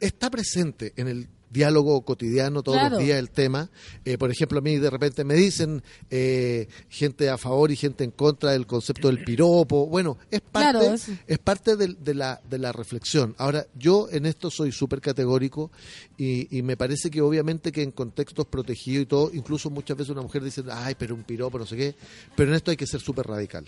está 0.00 0.30
presente 0.30 0.92
en 0.96 1.08
el 1.08 1.28
diálogo 1.56 2.02
cotidiano 2.02 2.62
todos 2.62 2.78
Claro. 2.78 2.96
los 2.96 3.04
días 3.04 3.18
el 3.18 3.30
tema. 3.30 3.70
Eh, 4.04 4.18
por 4.18 4.30
ejemplo, 4.30 4.58
a 4.58 4.62
mí 4.62 4.76
de 4.76 4.90
repente 4.90 5.24
me 5.24 5.34
dicen 5.34 5.82
eh, 6.10 6.68
gente 6.88 7.30
a 7.30 7.38
favor 7.38 7.70
y 7.70 7.76
gente 7.76 8.04
en 8.04 8.10
contra 8.10 8.52
del 8.52 8.66
concepto 8.66 9.08
del 9.08 9.24
piropo. 9.24 9.86
Bueno, 9.86 10.18
es 10.30 10.40
parte, 10.42 10.78
Claro, 10.78 10.94
es 11.26 11.38
parte 11.38 11.76
del- 11.76 11.96
de, 12.04 12.14
la, 12.14 12.40
de 12.48 12.58
la 12.58 12.72
reflexión. 12.72 13.34
Ahora, 13.38 13.66
yo 13.74 14.08
en 14.10 14.26
esto 14.26 14.50
soy 14.50 14.70
súper 14.70 15.00
categórico 15.00 15.70
y, 16.18 16.56
y 16.58 16.62
me 16.62 16.76
parece 16.76 17.10
que 17.10 17.20
obviamente 17.22 17.72
que 17.72 17.82
en 17.82 17.90
contextos 17.90 18.46
protegidos 18.46 19.02
y 19.02 19.06
todo, 19.06 19.30
incluso 19.32 19.70
muchas 19.70 19.96
veces 19.96 20.10
una 20.10 20.22
mujer 20.22 20.42
dice, 20.44 20.62
ay, 20.70 20.94
pero 20.98 21.14
un 21.14 21.24
piropo, 21.24 21.58
no 21.58 21.64
sé 21.66 21.76
qué, 21.76 21.94
pero 22.36 22.50
en 22.50 22.56
esto 22.56 22.70
hay 22.70 22.76
que 22.76 22.86
ser 22.86 23.00
súper 23.00 23.26
radical. 23.26 23.64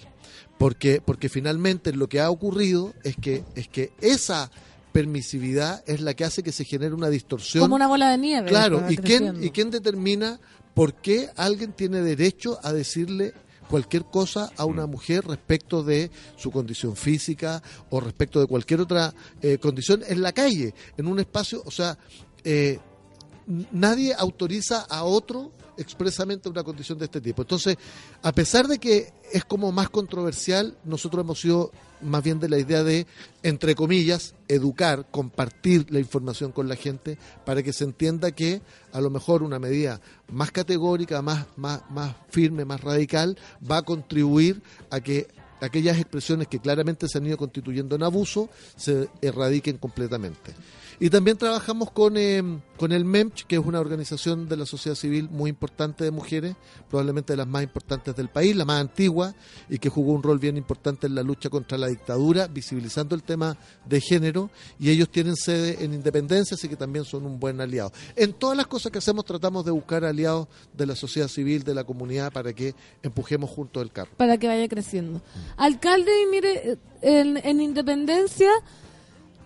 Porque, 0.58 1.00
porque 1.04 1.28
finalmente 1.28 1.92
lo 1.92 2.08
que 2.08 2.20
ha 2.20 2.30
ocurrido 2.30 2.92
es 3.04 3.16
que, 3.16 3.44
es 3.54 3.68
que 3.68 3.92
esa 4.00 4.50
permisividad 4.98 5.84
es 5.86 6.00
la 6.00 6.14
que 6.14 6.24
hace 6.24 6.42
que 6.42 6.50
se 6.50 6.64
genere 6.64 6.92
una 6.92 7.08
distorsión 7.08 7.62
Como 7.62 7.76
una 7.76 7.86
bola 7.86 8.10
de 8.10 8.18
nieve. 8.18 8.48
Claro, 8.48 8.84
¿y 8.90 8.96
quién. 8.96 9.44
¿y 9.44 9.50
quién 9.50 9.70
determina 9.70 10.40
por 10.74 10.94
qué 10.94 11.30
alguien 11.36 11.72
tiene 11.72 12.00
derecho 12.00 12.58
a 12.64 12.72
decirle 12.72 13.32
cualquier 13.70 14.06
cosa 14.06 14.50
a 14.56 14.64
una 14.64 14.86
mujer 14.86 15.24
respecto 15.24 15.84
de 15.84 16.10
su 16.36 16.50
condición 16.50 16.96
física 16.96 17.62
o 17.90 18.00
respecto 18.00 18.40
de 18.40 18.48
cualquier 18.48 18.80
otra 18.80 19.14
eh, 19.40 19.58
condición 19.58 20.02
en 20.04 20.20
la 20.20 20.32
calle, 20.32 20.74
en 20.96 21.06
un 21.06 21.20
espacio? 21.20 21.62
O 21.64 21.70
sea, 21.70 21.96
eh, 22.42 22.80
nadie 23.70 24.14
autoriza 24.18 24.80
a 24.80 25.04
otro 25.04 25.52
expresamente 25.76 26.48
una 26.48 26.64
condición 26.64 26.98
de 26.98 27.04
este 27.04 27.20
tipo. 27.20 27.42
Entonces, 27.42 27.76
a 28.20 28.32
pesar 28.32 28.66
de 28.66 28.80
que 28.80 29.12
es 29.32 29.44
como 29.44 29.70
más 29.70 29.90
controversial, 29.90 30.76
nosotros 30.82 31.22
hemos 31.22 31.40
sido 31.40 31.70
más 32.02 32.22
bien 32.22 32.40
de 32.40 32.48
la 32.48 32.58
idea 32.58 32.82
de, 32.82 33.06
entre 33.42 33.74
comillas, 33.74 34.34
educar, 34.48 35.06
compartir 35.10 35.86
la 35.90 35.98
información 35.98 36.52
con 36.52 36.68
la 36.68 36.76
gente 36.76 37.18
para 37.44 37.62
que 37.62 37.72
se 37.72 37.84
entienda 37.84 38.32
que 38.32 38.62
a 38.92 39.00
lo 39.00 39.10
mejor 39.10 39.42
una 39.42 39.58
medida 39.58 40.00
más 40.30 40.50
categórica, 40.50 41.22
más, 41.22 41.46
más, 41.56 41.82
más 41.90 42.14
firme, 42.30 42.64
más 42.64 42.80
radical, 42.80 43.38
va 43.68 43.78
a 43.78 43.82
contribuir 43.82 44.62
a 44.90 45.00
que 45.00 45.28
aquellas 45.60 45.98
expresiones 45.98 46.48
que 46.48 46.60
claramente 46.60 47.08
se 47.08 47.18
han 47.18 47.26
ido 47.26 47.36
constituyendo 47.36 47.96
en 47.96 48.02
abuso 48.02 48.48
se 48.76 49.08
erradiquen 49.20 49.78
completamente. 49.78 50.54
Y 51.00 51.10
también 51.10 51.36
trabajamos 51.36 51.92
con, 51.92 52.16
eh, 52.16 52.42
con 52.76 52.90
el 52.90 53.04
MEMCH, 53.04 53.44
que 53.46 53.54
es 53.54 53.64
una 53.64 53.78
organización 53.78 54.48
de 54.48 54.56
la 54.56 54.66
sociedad 54.66 54.96
civil 54.96 55.28
muy 55.30 55.48
importante 55.48 56.02
de 56.02 56.10
mujeres, 56.10 56.56
probablemente 56.90 57.34
de 57.34 57.36
las 57.36 57.46
más 57.46 57.62
importantes 57.62 58.16
del 58.16 58.28
país, 58.28 58.56
la 58.56 58.64
más 58.64 58.80
antigua, 58.80 59.32
y 59.68 59.78
que 59.78 59.90
jugó 59.90 60.12
un 60.12 60.24
rol 60.24 60.40
bien 60.40 60.56
importante 60.56 61.06
en 61.06 61.14
la 61.14 61.22
lucha 61.22 61.50
contra 61.50 61.78
la 61.78 61.86
dictadura, 61.86 62.48
visibilizando 62.48 63.14
el 63.14 63.22
tema 63.22 63.56
de 63.86 64.00
género, 64.00 64.50
y 64.80 64.90
ellos 64.90 65.08
tienen 65.08 65.36
sede 65.36 65.84
en 65.84 65.94
Independencia, 65.94 66.56
así 66.56 66.68
que 66.68 66.76
también 66.76 67.04
son 67.04 67.26
un 67.26 67.38
buen 67.38 67.60
aliado. 67.60 67.92
En 68.16 68.32
todas 68.32 68.56
las 68.56 68.66
cosas 68.66 68.90
que 68.90 68.98
hacemos 68.98 69.24
tratamos 69.24 69.64
de 69.64 69.70
buscar 69.70 70.04
aliados 70.04 70.48
de 70.76 70.86
la 70.86 70.96
sociedad 70.96 71.28
civil, 71.28 71.62
de 71.62 71.74
la 71.74 71.84
comunidad, 71.84 72.32
para 72.32 72.52
que 72.52 72.74
empujemos 73.04 73.50
juntos 73.50 73.84
el 73.84 73.92
carro. 73.92 74.10
para 74.16 74.36
que 74.36 74.48
vaya 74.48 74.66
creciendo. 74.66 75.22
Alcalde, 75.56 76.10
y 76.22 76.26
mire, 76.26 76.78
en 77.02 77.60
Independencia, 77.60 78.50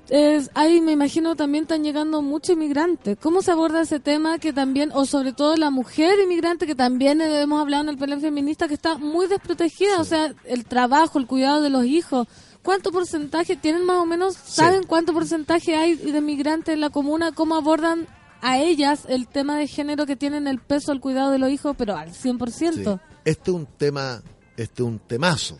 es, 0.08 0.50
ahí 0.54 0.80
me 0.80 0.92
imagino 0.92 1.36
también 1.36 1.64
están 1.64 1.84
llegando 1.84 2.22
muchos 2.22 2.54
inmigrantes. 2.54 3.16
¿Cómo 3.20 3.40
se 3.40 3.52
aborda 3.52 3.82
ese 3.82 4.00
tema 4.00 4.38
que 4.38 4.52
también, 4.52 4.90
o 4.92 5.06
sobre 5.06 5.32
todo 5.32 5.56
la 5.56 5.70
mujer 5.70 6.18
inmigrante, 6.22 6.66
que 6.66 6.74
también 6.74 7.20
hemos 7.20 7.60
hablado 7.60 7.84
en 7.84 7.88
el 7.90 7.98
panel 7.98 8.20
feminista, 8.20 8.68
que 8.68 8.74
está 8.74 8.98
muy 8.98 9.26
desprotegida? 9.26 10.00
O 10.00 10.04
sea, 10.04 10.34
el 10.44 10.64
trabajo, 10.64 11.18
el 11.18 11.26
cuidado 11.26 11.62
de 11.62 11.70
los 11.70 11.84
hijos. 11.84 12.26
¿Cuánto 12.62 12.92
porcentaje 12.92 13.56
tienen 13.56 13.84
más 13.84 13.96
o 13.96 14.06
menos? 14.06 14.34
¿Saben 14.34 14.84
cuánto 14.84 15.12
porcentaje 15.12 15.76
hay 15.76 15.94
de 15.96 16.20
migrantes 16.20 16.74
en 16.74 16.80
la 16.80 16.90
comuna? 16.90 17.32
¿Cómo 17.32 17.56
abordan 17.56 18.06
a 18.40 18.58
ellas 18.58 19.04
el 19.08 19.26
tema 19.26 19.56
de 19.56 19.66
género 19.66 20.06
que 20.06 20.16
tienen 20.16 20.46
el 20.46 20.60
peso 20.60 20.92
al 20.92 21.00
cuidado 21.00 21.30
de 21.30 21.38
los 21.38 21.50
hijos, 21.50 21.74
pero 21.76 21.96
al 21.96 22.12
100%? 22.12 22.50
Sí. 22.74 23.00
Este 23.24 23.50
es 23.50 23.56
un 23.56 23.66
tema, 23.66 24.22
este 24.56 24.82
es 24.82 24.88
un 24.88 24.98
temazo. 24.98 25.58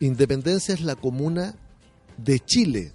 Independencia 0.00 0.74
es 0.74 0.80
la 0.80 0.96
comuna 0.96 1.54
de 2.16 2.40
Chile 2.40 2.92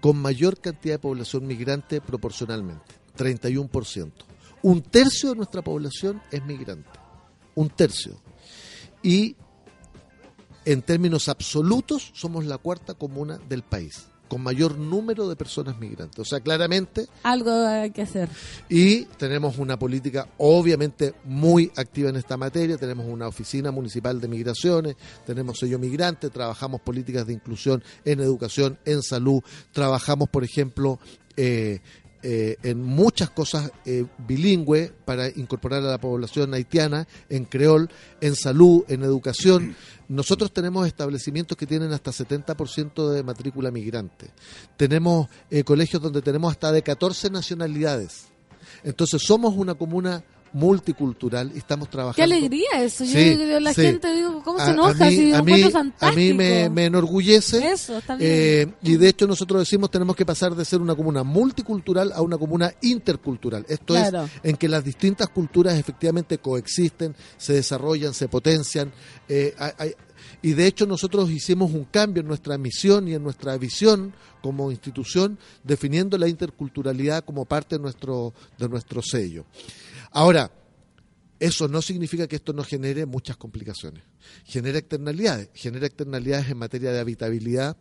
con 0.00 0.16
mayor 0.16 0.60
cantidad 0.60 0.94
de 0.94 0.98
población 1.00 1.46
migrante 1.46 2.00
proporcionalmente, 2.00 2.94
31%. 3.16 4.12
Un 4.62 4.82
tercio 4.82 5.30
de 5.30 5.36
nuestra 5.36 5.62
población 5.62 6.20
es 6.30 6.44
migrante, 6.44 6.90
un 7.54 7.68
tercio. 7.70 8.20
Y 9.02 9.36
en 10.64 10.82
términos 10.82 11.28
absolutos 11.28 12.10
somos 12.14 12.44
la 12.44 12.58
cuarta 12.58 12.94
comuna 12.94 13.38
del 13.48 13.62
país, 13.62 14.08
con 14.28 14.42
mayor 14.42 14.78
número 14.78 15.28
de 15.28 15.36
personas 15.36 15.78
migrantes. 15.78 16.18
O 16.18 16.24
sea, 16.24 16.40
claramente 16.40 17.06
Algo 17.22 17.50
hay 17.50 17.90
que 17.90 18.02
hacer. 18.02 18.28
y 18.68 19.04
tenemos 19.16 19.58
una 19.58 19.78
política 19.78 20.28
obviamente 20.38 21.14
muy 21.24 21.72
activa 21.76 22.10
en 22.10 22.16
esta 22.16 22.36
materia, 22.36 22.76
tenemos 22.76 23.06
una 23.06 23.28
oficina 23.28 23.70
municipal 23.70 24.20
de 24.20 24.28
migraciones, 24.28 24.96
tenemos 25.26 25.58
sello 25.58 25.78
migrante, 25.78 26.30
trabajamos 26.30 26.80
políticas 26.80 27.26
de 27.26 27.32
inclusión 27.32 27.82
en 28.04 28.20
educación, 28.20 28.78
en 28.84 29.02
salud, 29.02 29.42
trabajamos 29.72 30.28
por 30.28 30.44
ejemplo 30.44 30.98
eh, 31.36 31.80
eh, 32.30 32.58
en 32.62 32.82
muchas 32.82 33.30
cosas 33.30 33.72
eh, 33.86 34.04
bilingüe 34.18 34.92
para 35.06 35.28
incorporar 35.28 35.82
a 35.82 35.92
la 35.92 35.98
población 35.98 36.52
haitiana, 36.52 37.08
en 37.30 37.46
creol, 37.46 37.88
en 38.20 38.36
salud, 38.36 38.84
en 38.88 39.02
educación. 39.02 39.74
Nosotros 40.08 40.52
tenemos 40.52 40.86
establecimientos 40.86 41.56
que 41.56 41.66
tienen 41.66 41.90
hasta 41.94 42.10
70% 42.10 43.08
de 43.12 43.22
matrícula 43.22 43.70
migrante. 43.70 44.28
Tenemos 44.76 45.30
eh, 45.50 45.64
colegios 45.64 46.02
donde 46.02 46.20
tenemos 46.20 46.50
hasta 46.50 46.70
de 46.70 46.82
14 46.82 47.30
nacionalidades. 47.30 48.26
Entonces 48.84 49.22
somos 49.22 49.54
una 49.56 49.74
comuna 49.74 50.22
multicultural 50.58 51.52
y 51.54 51.58
estamos 51.58 51.88
trabajando. 51.88 52.16
Qué 52.16 52.22
alegría 52.22 52.68
eso. 52.82 53.04
Yo 53.04 53.12
Sí, 53.12 53.36
digo, 53.36 53.60
la 53.60 53.72
sí. 53.74 53.82
gente, 53.82 54.12
digo, 54.14 54.42
¿cómo 54.42 54.58
se 54.58 54.64
A- 54.64 54.70
enoja? 54.72 55.06
A 55.06 55.08
mí, 55.10 55.16
si 55.16 55.30
lo 55.30 55.36
a 55.36 55.42
mí, 55.42 55.52
encuentro 55.52 55.68
a 55.68 55.82
fantástico. 55.82 56.16
mí 56.20 56.32
me, 56.34 56.68
me 56.70 56.84
enorgullece. 56.86 57.70
Eso, 57.70 57.98
está 57.98 58.16
bien. 58.16 58.30
Eh, 58.30 58.72
y 58.82 58.96
de 58.96 59.08
hecho 59.08 59.26
nosotros 59.26 59.60
decimos 59.60 59.90
tenemos 59.90 60.14
que 60.16 60.26
pasar 60.26 60.54
de 60.54 60.64
ser 60.64 60.80
una 60.80 60.94
comuna 60.94 61.22
multicultural 61.22 62.12
a 62.12 62.20
una 62.22 62.36
comuna 62.38 62.72
intercultural. 62.82 63.64
Esto 63.68 63.94
Claro. 63.94 64.24
es 64.24 64.30
en 64.50 64.56
que 64.56 64.68
las 64.68 64.84
distintas 64.84 65.28
culturas 65.28 65.78
efectivamente 65.78 66.38
coexisten, 66.38 67.14
se 67.36 67.52
desarrollan, 67.54 68.14
se 68.14 68.28
potencian. 68.28 68.92
eh, 69.30 69.54
hay- 69.58 69.94
y 70.42 70.52
de 70.52 70.66
hecho 70.66 70.86
nosotros 70.86 71.30
hicimos 71.30 71.72
un 71.72 71.84
cambio 71.84 72.20
en 72.20 72.28
nuestra 72.28 72.56
misión 72.58 73.08
y 73.08 73.14
en 73.14 73.22
nuestra 73.22 73.56
visión 73.58 74.14
como 74.40 74.70
institución, 74.70 75.38
definiendo 75.64 76.16
la 76.16 76.28
interculturalidad 76.28 77.24
como 77.24 77.44
parte 77.44 77.76
de 77.76 77.82
nuestro, 77.82 78.32
de 78.56 78.68
nuestro 78.68 79.02
sello. 79.02 79.44
Ahora, 80.12 80.50
eso 81.40 81.68
no 81.68 81.82
significa 81.82 82.26
que 82.26 82.36
esto 82.36 82.52
no 82.52 82.64
genere 82.64 83.06
muchas 83.06 83.36
complicaciones. 83.36 84.02
Genera 84.44 84.78
externalidades, 84.78 85.50
genera 85.54 85.86
externalidades 85.86 86.50
en 86.50 86.58
materia 86.58 86.92
de 86.92 87.00
habitabilidad. 87.00 87.76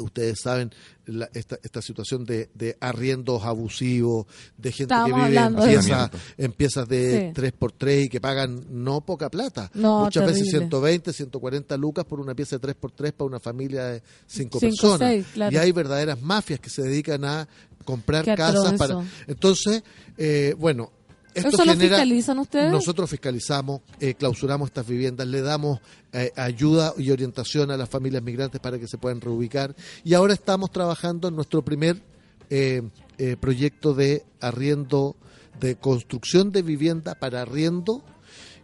Ustedes 0.00 0.40
saben 0.40 0.70
la- 1.06 1.28
esta, 1.34 1.58
esta 1.62 1.82
situación 1.82 2.24
de, 2.24 2.50
de 2.54 2.76
arriendos 2.80 3.42
abusivos, 3.44 4.26
de 4.56 4.72
gente 4.72 4.94
que 5.06 5.12
vive 5.12 5.36
en 5.36 5.56
piezas, 5.56 6.10
en 6.38 6.52
piezas 6.52 6.88
de 6.88 7.32
Sí. 7.34 7.40
3x3 7.42 8.04
y 8.04 8.08
que 8.08 8.20
pagan 8.20 8.64
no 8.70 9.00
poca 9.04 9.30
plata. 9.30 9.70
No, 9.74 10.04
Muchas 10.04 10.24
veces 10.24 10.42
terrible. 10.44 10.58
120, 10.68 11.12
140 11.12 11.76
lucas 11.76 12.04
por 12.04 12.20
una 12.20 12.34
pieza 12.34 12.58
de 12.58 12.68
3x3 12.74 13.12
para 13.12 13.26
una 13.26 13.40
familia 13.40 13.84
de 13.86 14.02
5 14.26 14.58
Cinco, 14.58 14.60
personas. 14.60 14.98
seis, 15.10 15.26
claro. 15.34 15.52
Y 15.54 15.58
hay 15.58 15.72
verdaderas 15.72 16.20
mafias 16.22 16.60
que 16.60 16.70
se 16.70 16.82
dedican 16.82 17.24
a 17.24 17.48
comprar 17.84 18.24
Qué 18.24 18.34
casas 18.36 18.74
para... 18.78 19.02
Entonces, 19.26 19.82
eh, 20.16 20.54
bueno, 20.58 20.92
esto 21.34 21.48
¿Eso 21.48 21.64
lo 21.64 21.74
fiscalizan 21.74 22.38
ustedes? 22.38 22.70
Nosotros 22.70 23.08
fiscalizamos, 23.08 23.80
eh, 24.00 24.14
clausuramos 24.14 24.68
estas 24.68 24.86
viviendas, 24.86 25.26
le 25.26 25.40
damos 25.40 25.80
eh, 26.12 26.30
ayuda 26.36 26.92
y 26.98 27.10
orientación 27.10 27.70
a 27.70 27.76
las 27.76 27.88
familias 27.88 28.22
migrantes 28.22 28.60
para 28.60 28.78
que 28.78 28.86
se 28.86 28.98
puedan 28.98 29.20
reubicar. 29.20 29.74
Y 30.04 30.14
ahora 30.14 30.34
estamos 30.34 30.70
trabajando 30.70 31.28
en 31.28 31.36
nuestro 31.36 31.62
primer 31.62 32.02
eh, 32.50 32.82
eh, 33.16 33.36
proyecto 33.40 33.94
de 33.94 34.24
arriendo, 34.40 35.16
de 35.58 35.76
construcción 35.76 36.52
de 36.52 36.60
vivienda 36.60 37.14
para 37.14 37.40
arriendo. 37.40 38.02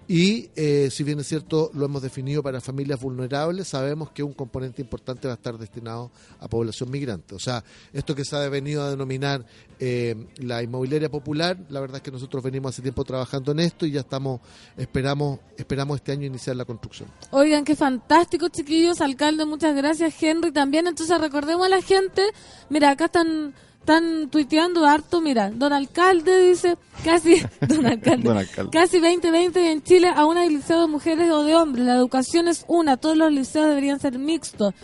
Y 0.09 0.49
eh, 0.57 0.89
si 0.91 1.05
bien 1.05 1.21
es 1.21 1.29
cierto, 1.29 1.71
lo 1.75 1.85
hemos 1.85 2.01
definido 2.01 2.43
para 2.43 2.63
familias 2.63 2.99
vulnerables, 2.99 3.69
sabemos 3.69 4.11
que 4.11 4.23
un 4.23 4.33
componente 4.33 4.81
importante 4.81 5.29
va 5.29 5.35
a 5.35 5.37
estar 5.37 5.59
destinado 5.59 6.11
a 6.41 6.49
población 6.49 6.91
migrante. 6.91 7.35
O 7.35 7.39
sea, 7.39 7.63
esto 7.93 8.15
que 8.15 8.25
se 8.25 8.35
ha 8.35 8.49
venido 8.49 8.83
a 8.83 8.89
denominar 8.89 9.45
eh, 9.79 10.17
la 10.39 10.63
inmobiliaria 10.63 11.11
popular, 11.11 11.59
la 11.69 11.81
verdad 11.81 11.97
es 11.97 12.03
que 12.03 12.11
nosotros 12.11 12.43
venimos 12.43 12.71
hace 12.71 12.81
tiempo 12.81 13.05
trabajando 13.05 13.53
en 13.53 13.61
esto 13.61 13.85
y 13.85 13.91
ya 13.91 14.01
estamos, 14.01 14.41
esperamos, 14.79 15.41
esperamos 15.59 15.97
este 15.97 16.13
año 16.13 16.25
iniciar 16.25 16.57
la 16.57 16.65
construcción. 16.65 17.11
Oigan, 17.31 17.67
qué 17.67 17.77
fantástico, 17.77 18.49
chiquillos. 18.49 19.03
Alcalde, 19.03 19.45
muchas 19.45 19.77
gracias, 19.77 20.15
Henry. 20.23 20.53
También, 20.53 20.87
entonces, 20.87 21.21
recordemos 21.21 21.67
a 21.67 21.69
la 21.69 21.83
gente. 21.83 22.23
Mira, 22.71 22.93
acá 22.93 23.05
están 23.07 23.53
están 23.93 24.28
tuiteando 24.28 24.85
harto, 24.85 25.23
mira, 25.23 25.51
don 25.51 25.73
alcalde 25.73 26.51
dice, 26.51 26.77
casi, 27.02 27.40
don 27.66 27.86
alcalde, 27.86 28.23
Don 28.28 28.36
alcalde. 28.36 28.70
casi 28.70 28.98
2020 29.01 29.62
y 29.62 29.66
en 29.69 29.82
Chile 29.82 30.12
aún 30.15 30.36
hay 30.36 30.51
liceos 30.51 30.82
de 30.82 30.86
mujeres 30.89 31.31
o 31.31 31.43
de 31.43 31.55
hombres, 31.56 31.86
la 31.86 31.94
educación 31.94 32.48
es 32.48 32.66
una, 32.69 32.98
todos 32.98 33.16
los 33.16 33.32
liceos 33.32 33.66
deberían 33.66 33.98
ser 33.98 34.19
mixtos. 34.19 34.74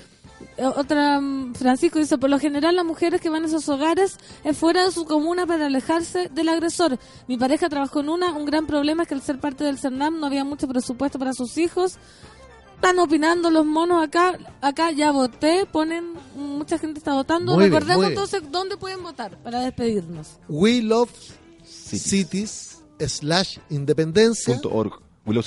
Eh, 0.57 0.65
Otra, 0.65 1.21
mm, 1.21 1.55
Francisco 1.55 1.99
dice, 1.99 2.17
por 2.17 2.31
lo 2.31 2.39
general 2.39 2.77
las 2.77 2.85
mujeres 2.87 3.21
que 3.21 3.29
van 3.29 3.43
a 3.43 3.47
esos 3.47 3.69
hogares 3.69 4.17
es 4.43 4.57
fuera 4.57 4.85
de 4.85 4.91
su 4.91 5.05
comuna 5.05 5.47
para 5.47 5.67
alejarse 5.67 6.31
del 6.33 6.49
agresor. 6.49 6.99
Mi 7.29 7.37
pareja 7.37 7.69
trabajó 7.69 8.01
en 8.01 8.09
una, 8.09 8.33
un 8.33 8.47
gran 8.47 8.67
problema 8.67 9.03
es 9.03 9.09
que 9.09 9.15
al 9.15 9.23
ser 9.23 9.39
parte 9.39 9.65
del 9.65 9.79
CERNAM 9.79 10.19
no 10.19 10.27
había 10.27 10.45
mucho 10.45 10.67
presupuesto 10.67 11.19
para 11.19 11.33
sus 11.35 11.59
hijos. 11.59 11.99
Están 12.85 12.99
opinando 12.99 13.51
los 13.51 13.65
monos 13.65 14.05
acá, 14.05 14.39
acá 14.61 14.91
ya 14.93 15.11
voté, 15.11 15.65
ponen, 15.65 16.13
mucha 16.37 16.77
gente 16.79 16.99
está 16.99 17.15
votando. 17.15 17.55
Muy 17.55 17.65
Recordemos 17.65 18.01
bien. 18.01 18.13
entonces 18.13 18.43
dónde 18.51 18.77
pueden 18.77 19.03
votar 19.03 19.39
para 19.43 19.61
despedirnos. 19.61 20.39
We 20.49 20.83
Love 20.83 21.11
Cities. 21.65 22.03
Cities 22.03 22.83
slash 22.99 23.59
independencia. 23.71 24.53
Punto 24.55 24.75
org. 24.75 24.93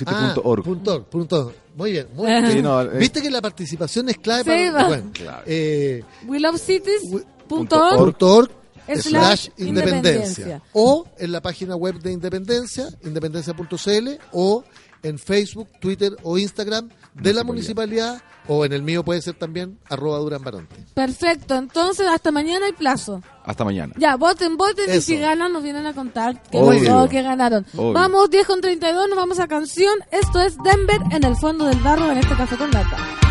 Ah, 0.07 0.34
punto 0.34 0.41
org, 0.43 0.64
punto 1.09 1.45
org. 1.47 1.55
Muy 1.76 1.91
bien, 1.91 2.07
muy 2.15 2.26
Sí, 2.27 2.53
bien. 2.53 2.64
no, 2.64 2.81
eh. 2.81 2.97
Viste 2.97 3.22
que 3.22 3.30
la 3.30 3.41
participación 3.41 4.09
es 4.09 4.18
clave 4.18 4.43
Sí, 4.65 4.72
para... 4.72 4.88
Bueno, 4.88 5.11
eh, 5.45 6.03
We 6.26 6.39
Love 6.39 6.57
Cities. 6.59 7.01
We- 7.11 7.23
punto 7.47 7.76
org. 7.80 7.97
punto 7.97 8.35
org 8.35 8.51
Slash 8.88 9.01
slash 9.01 9.47
independencia. 9.57 10.43
independencia. 10.45 10.61
O 10.73 11.05
en 11.19 11.31
la 11.34 11.41
página 11.41 11.76
web 11.76 11.99
de 11.99 12.11
Independencia, 12.14 12.88
independencia.cl, 13.03 14.09
o 14.31 14.64
en 15.03 15.19
Facebook, 15.19 15.68
Twitter 15.80 16.15
o 16.24 16.38
Instagram 16.38 16.90
de 17.14 17.34
la 17.34 17.44
municipalidad, 17.44 18.22
o 18.48 18.65
en 18.65 18.74
el 18.74 18.82
mío 18.82 19.03
puede 19.03 19.22
ser 19.22 19.34
también 19.34 19.78
arroba 19.90 20.19
Durán 20.19 20.44
Baronte. 20.44 20.76
Perfecto, 20.94 21.56
entonces 21.56 22.07
hasta 22.07 22.32
mañana 22.32 22.65
hay 22.65 22.74
plazo. 22.74 23.22
Hasta 23.44 23.64
mañana. 23.64 23.94
Ya, 23.98 24.15
voten, 24.15 24.57
voten 24.57 24.94
y 24.94 25.02
si 25.02 25.18
ganan 25.18 25.53
nos 25.53 25.64
vienen 25.64 25.86
a 25.86 25.94
contar 25.94 26.41
que, 26.44 26.60
no, 26.60 27.10
que 27.10 27.22
ganaron. 27.22 27.65
Obvio. 27.76 27.94
Vamos, 27.94 28.30
10 28.30 28.48
con 28.48 28.61
32, 28.61 29.10
nos 29.10 29.18
vamos 29.18 29.40
a 29.40 29.48
canción. 29.48 29.99
Esto 30.11 30.41
es 30.41 30.57
Denver 30.64 31.02
en 31.11 31.24
el 31.24 31.36
fondo 31.36 31.65
del 31.65 31.80
barro 31.80 32.11
en 32.11 32.18
este 32.18 32.36
café 32.36 32.57
con 32.57 32.72
data. 32.72 33.27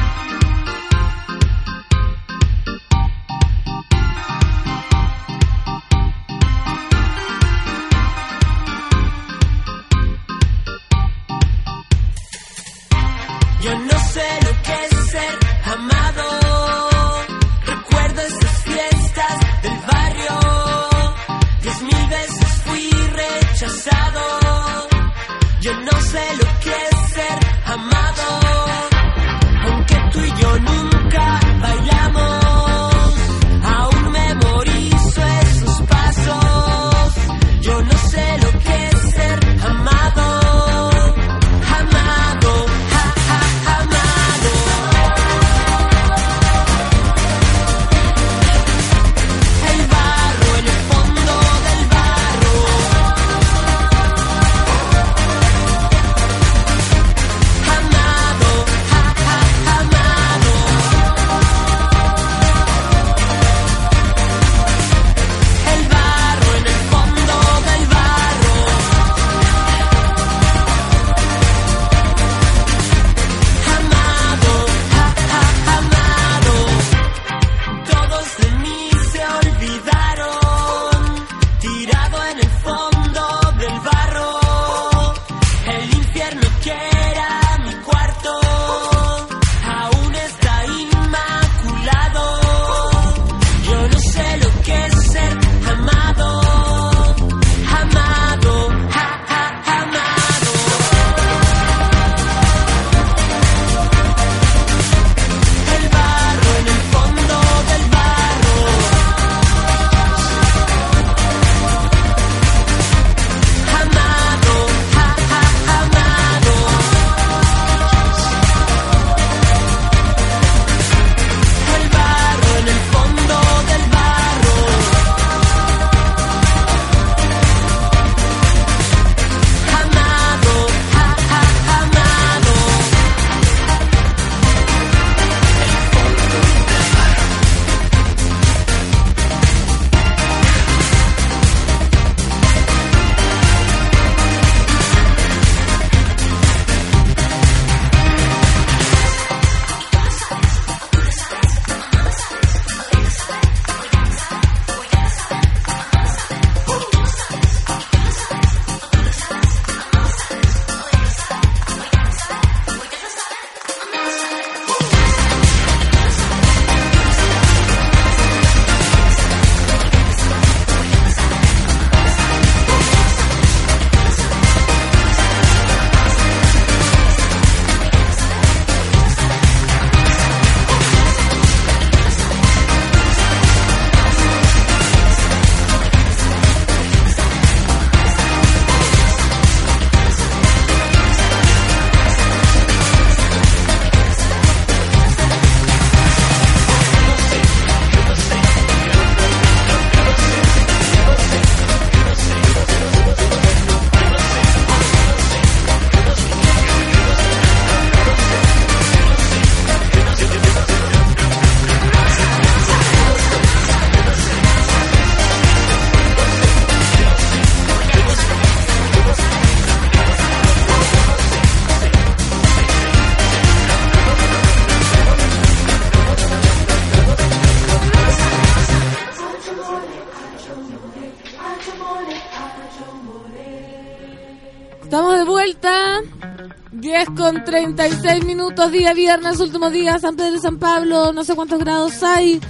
36 237.46 238.24
minutos, 238.24 238.72
día 238.72 238.92
viernes, 238.92 239.38
último 239.38 239.70
día, 239.70 240.00
San 240.00 240.16
Pedro 240.16 240.34
y 240.34 240.40
San 240.40 240.58
Pablo, 240.58 241.12
no 241.12 241.22
sé 241.22 241.36
cuántos 241.36 241.60
grados 241.60 242.02
hay. 242.02 242.40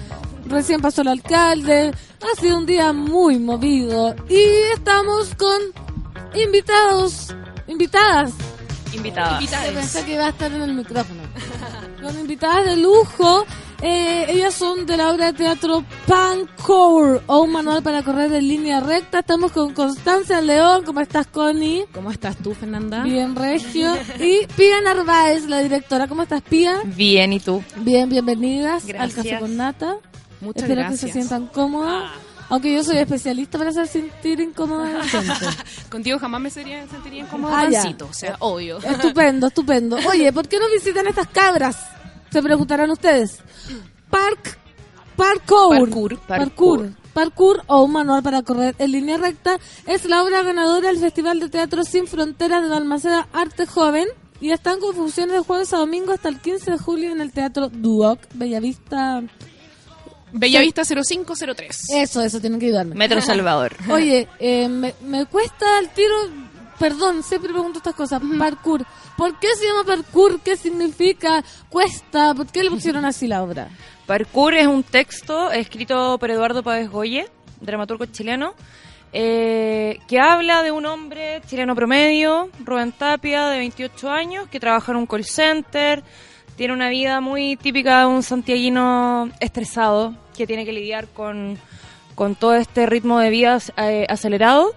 Recién 0.46 0.80
pasó 0.80 1.02
el 1.02 1.08
alcalde. 1.08 1.92
Ha 2.22 2.40
sido 2.40 2.56
un 2.56 2.64
día 2.64 2.94
muy 2.94 3.38
movido. 3.38 4.16
Y 4.28 4.40
estamos 4.74 5.34
con 5.34 5.60
invitados, 6.34 7.34
invitadas. 7.66 8.32
Invitada. 8.94 9.38
Yo 9.40 9.74
pensé 9.74 10.04
que 10.06 10.14
iba 10.14 10.26
a 10.26 10.30
estar 10.30 10.50
en 10.50 10.62
el 10.62 10.72
micrófono. 10.72 11.22
Con 12.02 12.18
invitadas 12.18 12.64
de 12.64 12.76
lujo. 12.76 13.44
Eh, 13.82 14.24
ellas 14.30 14.54
son 14.54 14.86
de 14.86 14.96
la 14.96 15.10
obra 15.10 15.26
de 15.26 15.32
teatro 15.34 15.84
Pancore 16.06 17.20
o 17.26 17.40
un 17.42 17.50
manual 17.52 17.82
para 17.82 18.02
correr 18.04 18.32
en 18.32 18.46
línea 18.46 18.80
recta. 18.80 19.18
Estamos 19.20 19.50
con 19.52 19.74
Constancia 19.74 20.40
León. 20.40 20.84
¿Cómo 20.84 21.00
estás, 21.00 21.26
Connie? 21.26 21.84
¿Cómo 21.92 22.10
estás 22.12 22.36
tú, 22.36 22.54
Fernanda? 22.54 23.02
Bien, 23.02 23.34
Regio. 23.34 23.92
Y 24.20 24.46
Pía 24.56 24.80
Narváez, 24.82 25.46
la 25.46 25.60
directora. 25.60 26.06
¿Cómo 26.06 26.22
estás, 26.22 26.42
Pía? 26.42 26.80
Bien, 26.84 27.32
¿y 27.32 27.40
tú? 27.40 27.62
Bien, 27.78 28.08
bienvenidas 28.08 28.84
al 28.84 28.88
Gracias. 28.88 29.16
Café 29.16 29.38
con 29.40 29.56
Nata. 29.56 29.96
Muchas 30.40 30.62
Espero 30.62 30.80
gracias. 30.82 31.00
que 31.00 31.06
se 31.08 31.12
sientan 31.12 31.48
cómodas. 31.48 32.12
Aunque 32.50 32.72
yo 32.72 32.84
soy 32.84 32.98
especialista 32.98 33.58
para 33.58 33.70
hacer 33.70 33.88
sentir 33.88 34.38
incómoda 34.38 34.88
a 34.88 34.92
la 34.98 35.04
gente. 35.08 35.32
Contigo 35.90 36.20
jamás 36.20 36.40
me 36.40 36.50
sería, 36.50 36.86
sentiría 36.86 37.22
incómoda, 37.22 37.62
Ah, 37.62 37.94
o 38.08 38.12
sea, 38.12 38.36
obvio. 38.38 38.78
Estupendo, 38.78 39.48
estupendo. 39.48 39.96
Oye, 40.08 40.32
¿por 40.32 40.46
qué 40.46 40.60
no 40.60 40.70
visitan 40.70 41.08
estas 41.08 41.26
cabras? 41.26 41.76
Se 42.30 42.40
preguntarán 42.42 42.90
ustedes. 42.92 43.40
Park, 44.08 44.56
parkour. 45.16 45.78
Parkour. 45.78 46.18
Parkour. 46.26 46.90
Parkour 47.12 47.62
o 47.66 47.82
un 47.82 47.92
manual 47.92 48.22
para 48.22 48.42
correr 48.42 48.74
en 48.78 48.92
línea 48.92 49.16
recta 49.16 49.58
es 49.86 50.04
la 50.04 50.22
obra 50.22 50.42
ganadora 50.42 50.88
del 50.88 50.98
Festival 50.98 51.40
de 51.40 51.48
Teatro 51.48 51.82
Sin 51.84 52.06
Fronteras 52.06 52.62
de 52.62 52.68
Balmaceda 52.68 53.26
Arte 53.32 53.66
Joven 53.66 54.06
y 54.40 54.50
están 54.50 54.80
con 54.80 54.94
funciones 54.94 55.34
de 55.34 55.40
jueves 55.40 55.72
a 55.72 55.78
domingo 55.78 56.12
hasta 56.12 56.28
el 56.28 56.40
15 56.40 56.72
de 56.72 56.78
julio 56.78 57.12
en 57.12 57.22
el 57.22 57.32
Teatro 57.32 57.70
Duoc, 57.70 58.20
Bellavista. 58.34 59.22
Bellavista 60.32 60.82
0503. 60.84 61.90
Eso, 61.94 62.20
eso, 62.20 62.40
tienen 62.40 62.60
que 62.60 62.66
ayudarme. 62.66 62.94
Metro 62.94 63.20
Salvador. 63.22 63.74
Oye, 63.90 64.28
eh, 64.38 64.68
me, 64.68 64.94
me 65.02 65.24
cuesta 65.24 65.78
el 65.78 65.88
tiro, 65.88 66.14
perdón, 66.78 67.22
siempre 67.22 67.50
pregunto 67.50 67.78
estas 67.78 67.94
cosas, 67.94 68.20
parkour. 68.38 68.84
¿Por 69.16 69.38
qué 69.38 69.48
se 69.56 69.66
llama 69.66 69.84
parkour? 69.84 70.40
¿Qué 70.40 70.56
significa? 70.56 71.42
¿Cuesta? 71.70 72.34
¿Por 72.34 72.46
qué 72.46 72.62
le 72.62 72.70
pusieron 72.70 73.04
así 73.06 73.26
la 73.26 73.42
obra? 73.42 73.70
Parkour 74.06 74.54
es 74.54 74.66
un 74.66 74.82
texto 74.82 75.50
escrito 75.50 76.18
por 76.18 76.30
Eduardo 76.30 76.62
Pávez 76.62 76.90
Goye, 76.90 77.26
dramaturgo 77.60 78.06
chileno, 78.06 78.54
eh, 79.12 79.98
que 80.06 80.20
habla 80.20 80.62
de 80.62 80.70
un 80.70 80.84
hombre 80.84 81.40
chileno 81.46 81.74
promedio, 81.74 82.50
Rubén 82.62 82.92
Tapia, 82.92 83.46
de 83.46 83.58
28 83.58 84.10
años, 84.10 84.48
que 84.48 84.60
trabaja 84.60 84.92
en 84.92 84.98
un 84.98 85.06
call 85.06 85.24
center, 85.24 86.04
tiene 86.56 86.74
una 86.74 86.90
vida 86.90 87.20
muy 87.20 87.56
típica 87.56 88.00
de 88.00 88.06
un 88.06 88.22
santiaguino 88.22 89.30
estresado, 89.40 90.14
que 90.36 90.46
tiene 90.46 90.66
que 90.66 90.72
lidiar 90.72 91.08
con, 91.08 91.58
con 92.14 92.34
todo 92.34 92.54
este 92.54 92.84
ritmo 92.84 93.18
de 93.18 93.30
vida 93.30 93.58
eh, 93.78 94.06
acelerado. 94.08 94.74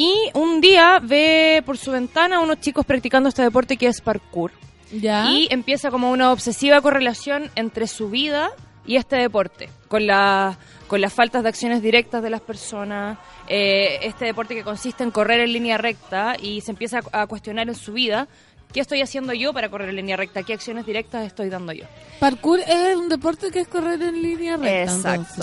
Y 0.00 0.30
un 0.32 0.62
día 0.62 0.98
ve 1.02 1.62
por 1.66 1.76
su 1.76 1.90
ventana 1.90 2.36
a 2.36 2.40
unos 2.40 2.58
chicos 2.60 2.86
practicando 2.86 3.28
este 3.28 3.42
deporte 3.42 3.76
que 3.76 3.86
es 3.86 4.00
parkour. 4.00 4.50
¿Ya? 4.90 5.30
Y 5.30 5.46
empieza 5.50 5.90
como 5.90 6.10
una 6.10 6.32
obsesiva 6.32 6.80
correlación 6.80 7.50
entre 7.54 7.86
su 7.86 8.08
vida 8.08 8.50
y 8.86 8.96
este 8.96 9.16
deporte, 9.16 9.68
con, 9.88 10.06
la, 10.06 10.56
con 10.86 11.02
las 11.02 11.12
faltas 11.12 11.42
de 11.42 11.50
acciones 11.50 11.82
directas 11.82 12.22
de 12.22 12.30
las 12.30 12.40
personas, 12.40 13.18
eh, 13.46 13.98
este 14.00 14.24
deporte 14.24 14.54
que 14.54 14.64
consiste 14.64 15.04
en 15.04 15.10
correr 15.10 15.40
en 15.40 15.52
línea 15.52 15.76
recta 15.76 16.34
y 16.40 16.62
se 16.62 16.70
empieza 16.70 17.00
a, 17.12 17.20
a 17.20 17.26
cuestionar 17.26 17.68
en 17.68 17.74
su 17.74 17.92
vida, 17.92 18.26
¿qué 18.72 18.80
estoy 18.80 19.02
haciendo 19.02 19.34
yo 19.34 19.52
para 19.52 19.68
correr 19.68 19.90
en 19.90 19.96
línea 19.96 20.16
recta? 20.16 20.42
¿Qué 20.44 20.54
acciones 20.54 20.86
directas 20.86 21.26
estoy 21.26 21.50
dando 21.50 21.74
yo? 21.74 21.84
Parkour 22.20 22.60
es 22.60 22.96
un 22.96 23.10
deporte 23.10 23.50
que 23.50 23.60
es 23.60 23.68
correr 23.68 24.00
en 24.00 24.22
línea 24.22 24.56
recta. 24.56 24.94
Exacto. 24.94 25.42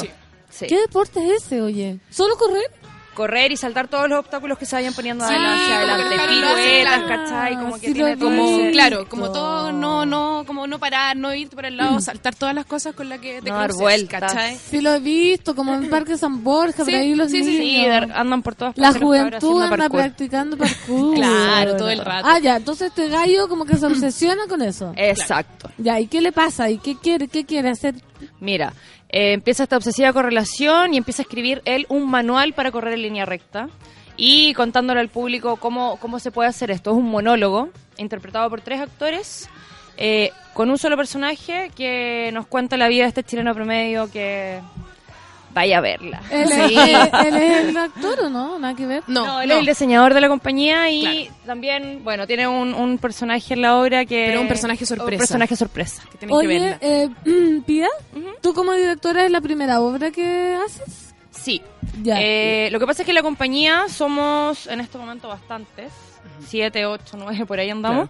Sí. 0.49 0.65
¿Qué 0.65 0.79
deporte 0.79 1.23
es 1.23 1.43
ese, 1.43 1.61
oye? 1.61 1.99
¿Solo 2.09 2.35
correr? 2.38 2.86
Correr 3.18 3.52
y 3.52 3.57
saltar 3.57 3.88
todos 3.88 4.07
los 4.07 4.19
obstáculos 4.19 4.60
que 4.60 4.68
se 4.68 4.76
vayan 4.76 4.94
poniendo 4.94 5.27
Sí, 5.27 5.34
adelante, 5.34 5.73
adelante, 5.73 6.15
piruetas, 6.30 7.02
claro. 7.03 7.07
¿cachai? 7.07 7.56
Como 7.56 7.73
que 7.80 7.88
Sí, 7.88 7.94
tiene 7.95 8.15
Como, 8.19 8.48
Sí. 8.48 8.69
claro, 8.72 9.10
como 9.10 9.31
todo, 9.31 9.72
no, 9.72 10.06
no, 10.06 10.44
como 10.45 10.68
no 10.68 10.77
parar, 10.77 11.18
no 11.18 11.34
irte 11.34 11.56
por 11.56 11.65
el 11.65 11.77
lado, 11.77 11.99
saltar 11.99 12.35
todas 12.35 12.53
las 12.53 12.68
cosas 12.68 12.94
con 12.94 13.10
las 13.10 13.18
que 13.19 13.41
te 13.41 13.49
No 13.49 13.56
dar 13.56 13.69
cruces, 13.69 13.81
vueltas. 13.81 14.22
¿cachai? 14.22 14.56
Sí, 14.57 14.81
lo 14.81 14.94
he 14.94 14.99
visto, 14.99 15.56
como 15.56 15.73
en 15.73 15.89
Parque 15.89 16.15
San 16.15 16.44
Borja, 16.44 16.77
por 16.77 16.85
Sí, 16.85 16.94
ahí 16.94 17.15
los 17.15 17.31
sí, 17.31 17.44
sí, 17.44 17.49
sí. 17.49 17.57
Sí, 17.57 17.64
niños. 17.77 18.07
de- 18.07 18.14
andan 18.14 18.44
por 18.44 18.53
todas 18.53 18.77
La 18.77 18.89
partes 18.91 19.02
cabros 19.02 19.18
juventud 19.41 19.64
anda 19.64 19.77
parkour. 19.77 19.99
practicando 19.99 20.57
parkour. 20.57 21.15
Claro, 21.15 21.76
todo 21.76 21.89
el 21.89 21.99
rato. 22.06 22.27
Ah, 22.30 22.38
ya, 22.38 22.57
entonces 22.57 22.89
este 22.89 23.10
gallo 23.10 23.48
como 23.49 23.65
que 23.65 23.77
se 23.77 23.85
obsesiona 23.88 24.45
con 24.48 24.61
eso. 24.61 24.94
Exacto. 24.95 25.72
Ya, 25.80 25.99
¿y 25.99 26.06
qué 26.06 26.22
le 26.22 26.31
pasa? 26.31 26.69
¿Y 26.69 26.77
qué 26.77 26.95
quiere? 26.95 27.27
¿Qué 27.27 27.45
quiere 27.45 27.69
hacer? 27.72 27.95
Mira, 28.39 28.73
eh, 29.09 29.34
empieza 29.34 29.63
esta 29.63 29.77
obsesiva 29.77 30.13
correlación 30.13 30.93
y 30.93 30.97
empieza 30.97 31.21
a 31.21 31.25
escribir 31.25 31.61
él 31.65 31.85
un 31.89 32.09
manual 32.09 32.53
para 32.53 32.71
correr 32.71 32.93
en 32.93 33.01
línea 33.03 33.25
recta 33.25 33.69
y 34.17 34.53
contándole 34.53 34.99
al 34.99 35.09
público 35.09 35.57
cómo, 35.57 35.97
cómo 35.97 36.19
se 36.19 36.31
puede 36.31 36.49
hacer 36.49 36.71
esto. 36.71 36.91
Es 36.91 36.97
un 36.97 37.09
monólogo 37.09 37.69
interpretado 37.97 38.49
por 38.49 38.61
tres 38.61 38.81
actores 38.81 39.49
eh, 39.97 40.31
con 40.53 40.69
un 40.69 40.77
solo 40.77 40.97
personaje 40.97 41.71
que 41.75 42.31
nos 42.34 42.47
cuenta 42.47 42.77
la 42.77 42.88
vida 42.88 43.03
de 43.03 43.09
este 43.09 43.23
chileno 43.23 43.53
promedio 43.53 44.11
que 44.11 44.59
vaya 45.53 45.77
a 45.79 45.81
verla. 45.81 46.21
¿Él, 46.31 46.47
Sí. 46.49 46.75
es, 46.77 47.09
él 47.25 47.35
es 47.35 47.65
el 47.69 47.77
actor 47.77 48.19
o 48.21 48.29
no? 48.29 48.59
Nada 48.59 48.75
que 48.75 48.85
ver. 48.85 49.03
No, 49.07 49.25
No, 49.25 49.41
él 49.41 49.49
no. 49.49 49.53
es 49.55 49.59
el 49.61 49.65
diseñador 49.65 50.13
de 50.13 50.21
la 50.21 50.27
compañía 50.29 50.89
y 50.89 51.01
Claro. 51.01 51.37
también, 51.45 52.01
bueno, 52.03 52.27
tiene 52.27 52.47
un, 52.47 52.73
un 52.73 52.97
personaje 52.97 53.53
en 53.53 53.61
la 53.61 53.77
obra 53.77 54.05
que... 54.05 54.27
Pero 54.29 54.41
un 54.41 54.47
personaje 54.47 54.85
sorpresa. 54.85 55.11
Un 55.15 55.17
personaje 55.19 55.55
sorpresa. 55.55 56.03
que 56.11 56.17
tienen 56.17 56.29
que 56.39 56.47
Oye, 56.47 56.59
verla. 56.59 56.77
eh, 56.81 57.09
Pia, 57.65 57.87
¿tú 58.41 58.53
como 58.53 58.73
directora 58.73 59.25
es 59.25 59.31
la 59.31 59.41
primera 59.41 59.79
obra 59.81 60.11
que 60.11 60.57
haces? 60.65 61.13
Sí. 61.31 61.61
Ya. 62.03 62.17
Eh, 62.21 62.69
lo 62.71 62.79
que 62.79 62.85
pasa 62.85 63.01
es 63.03 63.05
que 63.05 63.13
la 63.13 63.21
compañía 63.23 63.85
somos 63.89 64.67
en 64.67 64.81
este 64.81 64.97
momento 64.97 65.27
bastantes, 65.27 65.91
siete, 66.45 66.85
ocho, 66.85 67.15
nueve, 67.17 67.45
por 67.45 67.59
ahí 67.59 67.69
andamos. 67.69 68.09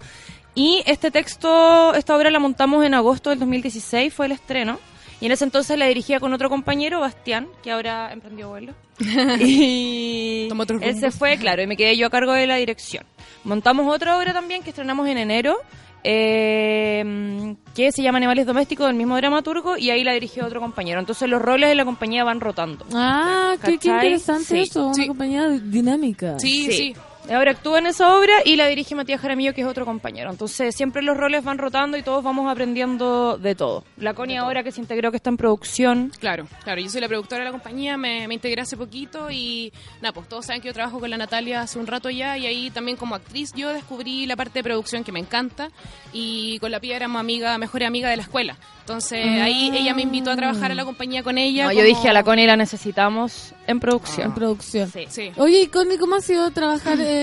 Y 0.55 0.81
este 0.87 1.11
texto, 1.11 1.93
esta 1.93 2.15
obra 2.17 2.31
la 2.31 2.39
montamos 2.39 2.83
en 2.83 2.95
agosto 2.95 3.29
del 3.29 3.37
2016, 3.39 4.11
fue 4.13 4.25
el 4.25 4.31
estreno. 4.31 4.79
Y 5.19 5.25
en 5.25 5.31
ese 5.31 5.45
entonces 5.45 5.77
la 5.79 5.87
dirigía 5.87 6.19
con 6.19 6.31
otro 6.33 6.49
compañero, 6.49 6.99
Bastián, 6.99 7.47
que 7.63 7.71
ahora 7.71 8.11
emprendió 8.13 8.49
vuelo. 8.49 8.73
y 9.39 10.45
Tomó 10.49 10.63
otros 10.63 10.81
él 10.81 10.99
se 10.99 11.11
fue, 11.11 11.37
claro, 11.37 11.61
y 11.63 11.67
me 11.67 11.75
quedé 11.77 11.97
yo 11.97 12.07
a 12.07 12.09
cargo 12.09 12.33
de 12.33 12.45
la 12.47 12.55
dirección. 12.57 13.03
Montamos 13.43 13.93
otra 13.93 14.17
obra 14.17 14.33
también 14.33 14.61
que 14.63 14.69
estrenamos 14.69 15.07
en 15.07 15.17
enero, 15.17 15.57
eh, 16.03 17.55
que 17.75 17.91
se 17.91 18.01
llama 18.03 18.17
Animales 18.17 18.45
Domésticos 18.45 18.87
del 18.87 18.95
mismo 18.95 19.15
dramaturgo, 19.17 19.77
y 19.77 19.89
ahí 19.89 20.03
la 20.03 20.13
dirigió 20.13 20.45
otro 20.45 20.59
compañero. 20.59 20.99
Entonces 20.99 21.29
los 21.29 21.41
roles 21.41 21.69
de 21.69 21.75
la 21.75 21.85
compañía 21.85 22.23
van 22.23 22.39
rotando. 22.39 22.85
Ah, 22.93 23.55
qué, 23.63 23.73
interesante 23.73 24.45
Sí. 24.45 24.59
eso, 24.59 24.85
una 24.85 24.93
Sí. 24.93 25.07
compañía 25.07 25.47
dinámica. 25.49 26.39
Sí, 26.39 26.71
sí. 26.71 26.95
Ahora 27.29 27.51
actúa 27.51 27.79
en 27.79 27.87
esa 27.87 28.17
obra 28.17 28.33
y 28.45 28.55
la 28.55 28.67
dirige 28.67 28.95
Matías 28.95 29.19
Jaramillo, 29.19 29.53
que 29.53 29.61
es 29.61 29.67
otro 29.67 29.85
compañero. 29.85 30.29
Entonces 30.29 30.75
siempre 30.75 31.01
los 31.01 31.17
roles 31.17 31.43
van 31.43 31.57
rotando 31.57 31.97
y 31.97 32.03
todos 32.03 32.23
vamos 32.23 32.49
aprendiendo 32.49 33.37
de 33.37 33.55
todo. 33.55 33.83
La 33.97 34.13
Connie 34.13 34.37
ahora 34.37 34.63
que 34.63 34.71
se 34.71 34.79
integró, 34.79 35.11
que 35.11 35.17
está 35.17 35.29
en 35.29 35.37
producción. 35.37 36.11
Claro, 36.19 36.47
claro. 36.63 36.81
Yo 36.81 36.89
soy 36.89 37.01
la 37.01 37.07
productora 37.07 37.39
de 37.39 37.45
la 37.45 37.51
compañía, 37.51 37.97
me, 37.97 38.27
me 38.27 38.35
integré 38.35 38.61
hace 38.61 38.77
poquito 38.77 39.29
y 39.29 39.73
nada, 40.01 40.13
pues 40.13 40.27
todos 40.27 40.45
saben 40.45 40.61
que 40.61 40.67
yo 40.67 40.73
trabajo 40.73 40.99
con 40.99 41.09
la 41.09 41.17
Natalia 41.17 41.61
hace 41.61 41.79
un 41.79 41.87
rato 41.87 42.09
ya 42.09 42.37
y 42.37 42.45
ahí 42.45 42.69
también 42.69 42.97
como 42.97 43.15
actriz 43.15 43.51
yo 43.55 43.73
descubrí 43.73 44.25
la 44.25 44.35
parte 44.35 44.59
de 44.59 44.63
producción 44.63 45.03
que 45.03 45.11
me 45.11 45.19
encanta 45.19 45.69
y 46.13 46.59
con 46.59 46.71
la 46.71 46.79
Pía 46.79 46.95
éramos 46.95 47.19
amiga, 47.19 47.57
mejor 47.57 47.83
amiga 47.83 48.09
de 48.09 48.17
la 48.17 48.23
escuela. 48.23 48.57
Entonces 48.81 49.25
ahí 49.41 49.69
ella 49.73 49.93
me 49.93 50.01
invitó 50.03 50.31
a 50.31 50.35
trabajar 50.37 50.71
a 50.71 50.75
la 50.75 50.85
compañía 50.85 51.21
con 51.21 51.37
ella. 51.37 51.65
No, 51.65 51.73
yo 51.73 51.83
dije 51.83 52.07
a 52.07 52.13
la 52.13 52.23
Connie 52.23 52.47
la 52.47 52.55
necesitamos 52.55 53.53
en 53.67 53.81
producción. 53.81 54.27
En 54.27 54.33
producción. 54.33 54.89
Sí. 54.89 55.05
Sí. 55.09 55.31
Oye, 55.35 55.69
Connie, 55.69 55.97
¿cómo 55.97 56.15
ha 56.15 56.21
sido 56.21 56.49
trabajar? 56.51 56.97
eh, 57.01 57.16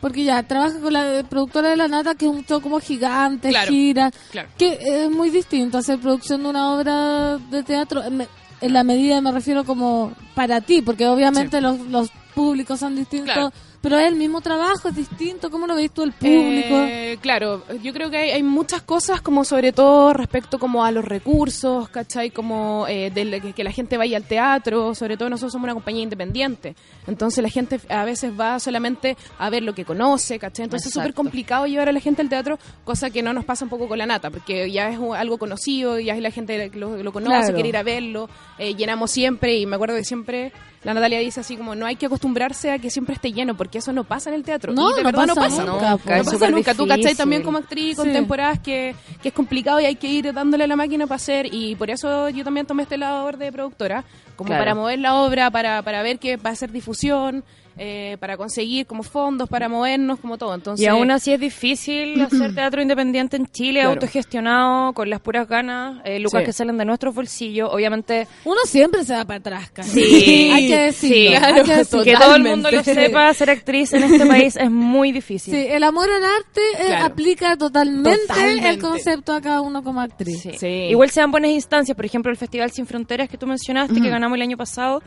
porque 0.00 0.24
ya, 0.24 0.42
trabaja 0.42 0.80
con 0.80 0.92
la 0.92 1.22
productora 1.28 1.68
de 1.70 1.76
La 1.76 1.86
Nata, 1.88 2.14
que 2.14 2.24
es 2.24 2.30
un 2.30 2.44
show 2.46 2.60
como 2.60 2.80
gigante, 2.80 3.50
Claro, 3.50 3.70
gira, 3.70 4.10
claro. 4.30 4.48
que 4.56 4.78
es 4.82 5.10
muy 5.10 5.28
distinto 5.30 5.76
hacer 5.78 5.98
producción 5.98 6.42
de 6.42 6.48
una 6.48 6.74
obra 6.74 7.36
de 7.36 7.62
teatro, 7.62 8.02
en, 8.02 8.26
en 8.62 8.72
la 8.72 8.82
medida 8.82 9.20
me 9.20 9.30
refiero 9.30 9.64
como 9.64 10.12
para 10.34 10.60
ti, 10.62 10.80
porque 10.80 11.06
obviamente 11.06 11.60
los, 11.60 11.78
los 11.80 12.10
públicos 12.34 12.80
son 12.80 12.96
distintos, 12.96 13.34
Claro. 13.34 13.52
Pero 13.80 13.98
es 13.98 14.06
el 14.08 14.14
mismo 14.16 14.40
trabajo, 14.40 14.88
es 14.88 14.96
distinto, 14.96 15.50
¿cómo 15.50 15.66
lo 15.66 15.74
ves 15.74 15.90
tú 15.90 16.02
el 16.02 16.12
público? 16.12 16.76
Eh, 16.86 17.18
claro, 17.20 17.62
yo 17.82 17.92
creo 17.92 18.10
que 18.10 18.18
hay, 18.18 18.30
hay 18.30 18.42
muchas 18.42 18.82
cosas 18.82 19.20
como 19.22 19.44
sobre 19.44 19.72
todo 19.72 20.12
respecto 20.12 20.58
como 20.58 20.84
a 20.84 20.90
los 20.92 21.04
recursos, 21.04 21.88
¿cachai? 21.88 22.30
Como 22.30 22.86
eh, 22.88 23.10
de 23.10 23.40
que, 23.40 23.52
que 23.54 23.64
la 23.64 23.72
gente 23.72 23.96
vaya 23.96 24.16
al 24.18 24.24
teatro, 24.24 24.94
sobre 24.94 25.16
todo 25.16 25.30
nosotros 25.30 25.52
somos 25.52 25.64
una 25.64 25.74
compañía 25.74 26.02
independiente, 26.02 26.76
entonces 27.06 27.42
la 27.42 27.48
gente 27.50 27.80
a 27.88 28.04
veces 28.04 28.32
va 28.38 28.58
solamente 28.60 29.16
a 29.38 29.48
ver 29.50 29.62
lo 29.62 29.74
que 29.74 29.84
conoce, 29.84 30.38
¿cachai? 30.38 30.64
Entonces 30.64 30.88
es 30.88 30.92
súper 30.94 31.14
complicado 31.14 31.66
llevar 31.66 31.88
a 31.88 31.92
la 31.92 32.00
gente 32.00 32.20
al 32.22 32.28
teatro, 32.28 32.58
cosa 32.84 33.10
que 33.10 33.22
no 33.22 33.32
nos 33.32 33.44
pasa 33.44 33.64
un 33.64 33.70
poco 33.70 33.88
con 33.88 33.96
la 33.98 34.06
nata, 34.06 34.30
porque 34.30 34.70
ya 34.70 34.90
es 34.90 34.98
algo 35.16 35.38
conocido, 35.38 35.98
ya 35.98 36.14
es 36.14 36.20
la 36.20 36.30
gente 36.30 36.70
lo, 36.74 37.02
lo 37.02 37.12
conoce, 37.12 37.30
Claro. 37.30 37.54
quiere 37.54 37.68
ir 37.70 37.76
a 37.76 37.82
verlo, 37.82 38.28
eh, 38.58 38.74
llenamos 38.74 39.10
siempre 39.10 39.56
y 39.56 39.64
me 39.66 39.76
acuerdo 39.76 39.94
que 39.96 40.04
siempre 40.04 40.52
la 40.82 40.94
Natalia 40.94 41.18
dice 41.18 41.40
así 41.40 41.56
como 41.56 41.74
no 41.74 41.84
hay 41.86 41.96
que 41.96 42.06
acostumbrarse 42.06 42.70
a 42.72 42.78
que 42.78 42.88
siempre 42.90 43.14
esté 43.14 43.32
lleno, 43.32 43.54
porque 43.56 43.78
eso 43.78 43.92
no 43.92 44.04
pasa 44.04 44.30
en 44.30 44.36
el 44.36 44.42
teatro. 44.44 44.72
No, 44.72 44.90
y 44.92 44.94
de 44.94 45.02
no 45.02 45.06
verdad 45.08 45.26
no 45.26 45.34
pasa 45.34 45.48
pasa. 45.50 45.64
nunca, 45.64 45.90
No, 45.90 46.22
no 46.22 46.30
pasa 46.30 46.50
nunca. 46.50 46.74
Tú, 46.74 46.86
¿cachai? 46.86 47.14
También 47.14 47.42
como 47.42 47.58
actriz 47.58 47.96
con 47.96 48.06
Sí. 48.06 48.12
temporadas 48.12 48.58
que, 48.60 48.94
que 49.22 49.28
es 49.28 49.34
complicado 49.34 49.78
y 49.80 49.84
hay 49.84 49.96
que 49.96 50.06
ir 50.08 50.32
dándole 50.32 50.64
a 50.64 50.66
la 50.66 50.76
máquina 50.76 51.06
para 51.06 51.16
hacer. 51.16 51.52
Y 51.52 51.74
por 51.76 51.90
eso 51.90 52.28
yo 52.30 52.44
también 52.44 52.66
tomé 52.66 52.84
este 52.84 52.96
labor 52.96 53.36
de 53.36 53.52
productora, 53.52 54.04
como 54.36 54.48
Claro. 54.48 54.60
para 54.62 54.74
mover 54.74 54.98
la 55.00 55.16
obra, 55.16 55.50
para, 55.50 55.82
para 55.82 56.02
ver 56.02 56.18
que 56.18 56.36
va 56.38 56.50
a 56.50 56.54
ser 56.54 56.72
difusión, 56.72 57.44
eh, 57.82 58.18
para 58.20 58.36
conseguir 58.36 58.84
como 58.86 59.02
fondos, 59.02 59.48
para 59.48 59.66
movernos, 59.66 60.20
como 60.20 60.36
todo. 60.36 60.54
Entonces, 60.54 60.84
Y 60.84 60.86
aún 60.86 61.10
así 61.10 61.32
es 61.32 61.40
difícil 61.40 62.20
hacer 62.20 62.54
teatro 62.54 62.82
independiente 62.82 63.38
en 63.38 63.46
Chile, 63.46 63.80
Claro. 63.80 63.92
autogestionado, 63.94 64.92
con 64.92 65.08
las 65.08 65.18
puras 65.20 65.48
ganas, 65.48 66.02
eh, 66.04 66.18
lucas 66.20 66.40
Sí. 66.42 66.46
que 66.46 66.52
salen 66.52 66.76
de 66.76 66.84
nuestros 66.84 67.14
bolsillos. 67.14 67.70
Obviamente, 67.72 68.28
Uno 68.44 68.60
siempre 68.66 69.02
se 69.04 69.14
va 69.14 69.24
para 69.24 69.38
atrás, 69.38 69.70
casi. 69.70 69.90
Sí, 70.04 70.50
hay 70.52 70.68
que 70.68 70.76
decirlo. 70.78 71.16
sí, 71.16 71.26
hay 71.28 71.38
claro, 71.38 71.64
que 71.64 71.76
decirlo. 71.76 72.04
que 72.04 72.14
todo 72.16 72.34
el 72.36 72.42
mundo 72.44 72.70
lo 72.70 72.84
sepa, 72.84 73.32
ser 73.32 73.48
actriz 73.50 73.92
en 73.94 74.02
este 74.02 74.26
país 74.26 74.56
es 74.56 74.70
muy 74.70 75.10
difícil. 75.10 75.54
Sí, 75.54 75.66
el 75.66 75.82
amor 75.82 76.08
al 76.10 76.22
arte 76.24 76.60
eh, 76.80 76.86
Claro. 76.88 77.04
aplica 77.06 77.56
totalmente, 77.56 78.10
Totalmente. 78.28 78.68
el 78.68 78.78
concepto 78.78 79.32
a 79.32 79.40
cada 79.40 79.62
uno 79.62 79.82
como 79.82 80.02
actriz. 80.02 80.40
Sí. 80.42 80.50
Sí. 80.58 80.66
Igual 80.66 81.08
sean 81.10 81.30
buenas 81.30 81.50
instancias, 81.52 81.96
por 81.96 82.04
ejemplo, 82.04 82.30
el 82.30 82.36
Festival 82.36 82.70
Sin 82.72 82.84
Fronteras 82.86 83.28
que 83.30 83.38
tú 83.38 83.46
mencionaste, 83.46 84.00
que 84.02 84.10
ganamos 84.10 84.36
el 84.36 84.42
año 84.42 84.58
pasado. 84.58 85.02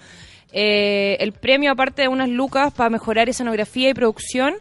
Eh, 0.54 1.18
el 1.20 1.34
premio, 1.34 1.72
aparte 1.72 2.04
de 2.04 2.08
unas 2.08 2.30
lucas 2.30 2.72
para 2.72 2.90
mejorar 2.90 3.28
escenografía 3.28 3.90
y 3.90 3.94
producción, 3.94 4.54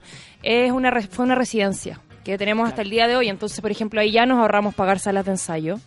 es 0.42 0.72
una 0.72 0.90
fue 1.02 1.24
una 1.24 1.34
residencia 1.34 2.00
que 2.24 2.38
tenemos 2.38 2.68
hasta 2.68 2.82
el 2.82 2.90
día 2.90 3.06
de 3.06 3.16
hoy. 3.16 3.28
Entonces, 3.28 3.60
por 3.60 3.70
ejemplo, 3.70 4.00
ahí 4.00 4.10
ya 4.10 4.26
nos 4.26 4.38
ahorramos 4.38 4.74
pagar 4.74 4.98
salas 4.98 5.26
de 5.26 5.32
ensayo. 5.32 5.78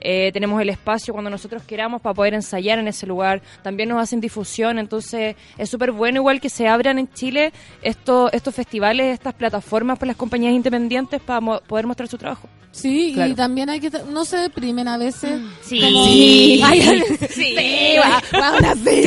Eh, 0.00 0.30
tenemos 0.32 0.60
el 0.62 0.70
espacio 0.70 1.12
cuando 1.12 1.30
nosotros 1.30 1.62
queramos 1.64 2.00
para 2.00 2.14
poder 2.14 2.34
ensayar 2.34 2.78
en 2.78 2.88
ese 2.88 3.06
lugar. 3.06 3.42
También 3.62 3.88
nos 3.88 4.00
hacen 4.02 4.20
difusión, 4.20 4.78
entonces 4.78 5.36
es 5.58 5.68
súper 5.68 5.92
bueno 5.92 6.18
igual 6.20 6.40
que 6.40 6.48
se 6.48 6.66
abran 6.68 6.98
en 6.98 7.12
Chile 7.12 7.52
estos, 7.82 8.32
estos 8.32 8.54
festivales, 8.54 9.12
estas 9.14 9.34
plataformas 9.34 9.98
para 9.98 10.08
las 10.08 10.16
compañías 10.16 10.54
independientes 10.54 11.20
para 11.20 11.40
mo- 11.40 11.60
poder 11.66 11.86
mostrar 11.86 12.08
su 12.08 12.16
trabajo. 12.18 12.48
Sí, 12.72 13.10
Claro. 13.14 13.32
y 13.32 13.34
también 13.34 13.68
hay 13.68 13.80
que... 13.80 13.90
No 14.12 14.24
se 14.24 14.36
deprimen 14.36 14.86
a 14.86 14.96
veces. 14.96 15.40
Sí. 15.62 15.80
Como- 15.80 16.04
Sí. 16.04 16.60
Ay, 16.64 16.80
Sí, 17.30 17.56
va, 17.98 18.22
va 18.40 18.56
una 18.58 18.74
sí, 18.74 19.02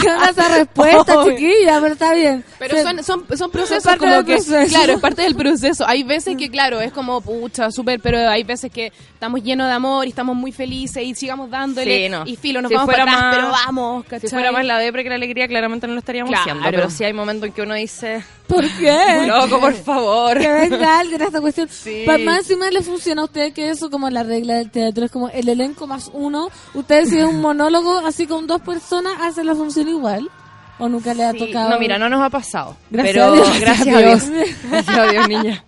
¿Qué 0.00 0.08
onda 0.10 0.28
esa 0.30 0.48
respuesta, 0.56 1.20
Obvio. 1.20 1.36
chiquilla? 1.36 1.80
Pero 1.80 1.92
está 1.92 2.14
bien. 2.14 2.44
Pero 2.58 2.76
Se- 2.76 2.82
son, 2.84 3.02
son, 3.04 3.24
son 3.36 3.50
procesos 3.50 3.82
parte 3.84 3.98
como 3.98 4.12
del 4.14 4.24
que, 4.24 4.34
proceso. 4.34 4.68
claro, 4.76 4.92
es 4.94 5.00
parte 5.00 5.22
del 5.22 5.34
proceso. 5.34 5.84
Hay 5.86 6.02
veces 6.04 6.36
que, 6.36 6.48
claro, 6.50 6.80
es 6.80 6.92
como, 6.92 7.20
pucha, 7.20 7.70
súper, 7.70 8.00
pero 8.00 8.18
hay 8.28 8.44
veces 8.44 8.70
que 8.70 8.92
estamos 9.20 9.42
llenos 9.42 9.66
de 9.68 9.74
amor 9.74 10.06
y 10.06 10.08
estamos 10.08 10.34
muy 10.34 10.50
felices 10.50 11.04
y 11.04 11.14
sigamos 11.14 11.50
dándole. 11.50 12.04
Sí, 12.04 12.08
no. 12.08 12.22
Y 12.26 12.36
filo, 12.36 12.62
nos 12.62 12.70
Si 12.70 12.74
vamos 12.74 12.90
para 12.90 13.02
atrás, 13.02 13.20
más- 13.20 13.36
pero 13.36 13.50
vamos, 13.50 14.04
Si 14.04 14.10
¿cachai? 14.10 14.30
fuera 14.30 14.50
más 14.50 14.64
la 14.64 14.78
depre 14.78 15.02
que 15.02 15.10
la 15.10 15.16
alegría, 15.16 15.46
claramente 15.46 15.86
no 15.86 15.92
lo 15.92 15.98
estaríamos 15.98 16.30
Claro. 16.30 16.40
haciendo. 16.42 16.64
Pero 16.70 16.88
sí 16.88 17.04
hay 17.04 17.12
momentos 17.12 17.46
en 17.48 17.52
que 17.52 17.60
uno 17.60 17.74
dice, 17.74 18.24
¿Por 18.46 18.64
qué? 18.78 19.26
loco, 19.28 19.60
por 19.60 19.74
favor. 19.74 20.38
Que 20.38 20.48
venga 20.48 21.00
alguien 21.00 21.20
a 21.20 21.26
esta 21.26 21.38
cuestión. 21.42 21.68
Sí. 21.68 22.04
Pa- 22.06 22.16
más 22.16 22.38
encima 22.38 22.70
le 22.70 22.80
funciona 22.80 23.20
a 23.20 23.24
usted 23.26 23.52
que 23.52 23.68
eso 23.68 23.90
como 23.90 24.08
la 24.08 24.22
regla 24.22 24.54
del 24.54 24.70
teatro, 24.70 25.04
es 25.04 25.10
como 25.10 25.28
el 25.28 25.50
elenco 25.50 25.86
más 25.86 26.10
uno. 26.14 26.48
Usted 26.72 27.04
si 27.04 27.18
es 27.18 27.24
un 27.26 27.42
monólogo 27.42 27.98
así 27.98 28.26
con 28.26 28.46
dos 28.46 28.62
personas, 28.62 29.12
hace 29.20 29.44
la 29.44 29.54
función 29.54 29.86
igual. 29.86 30.30
¿O 30.80 30.88
nunca 30.88 31.14
le 31.14 31.24
ha 31.24 31.32
Sí, 31.32 31.38
tocado? 31.38 31.70
No, 31.70 31.78
mira, 31.78 31.98
no 31.98 32.08
nos 32.08 32.20
ha 32.22 32.30
pasado. 32.30 32.76
Gracias 32.90 33.14
pero 33.14 33.24
a 33.26 33.32
Dios. 33.34 33.60
gracias 33.60 33.96
a 33.96 33.98
Dios. 34.00 34.24
Gracias 34.70 34.98
a 34.98 35.06
Dios, 35.12 35.28
niña. 35.28 35.64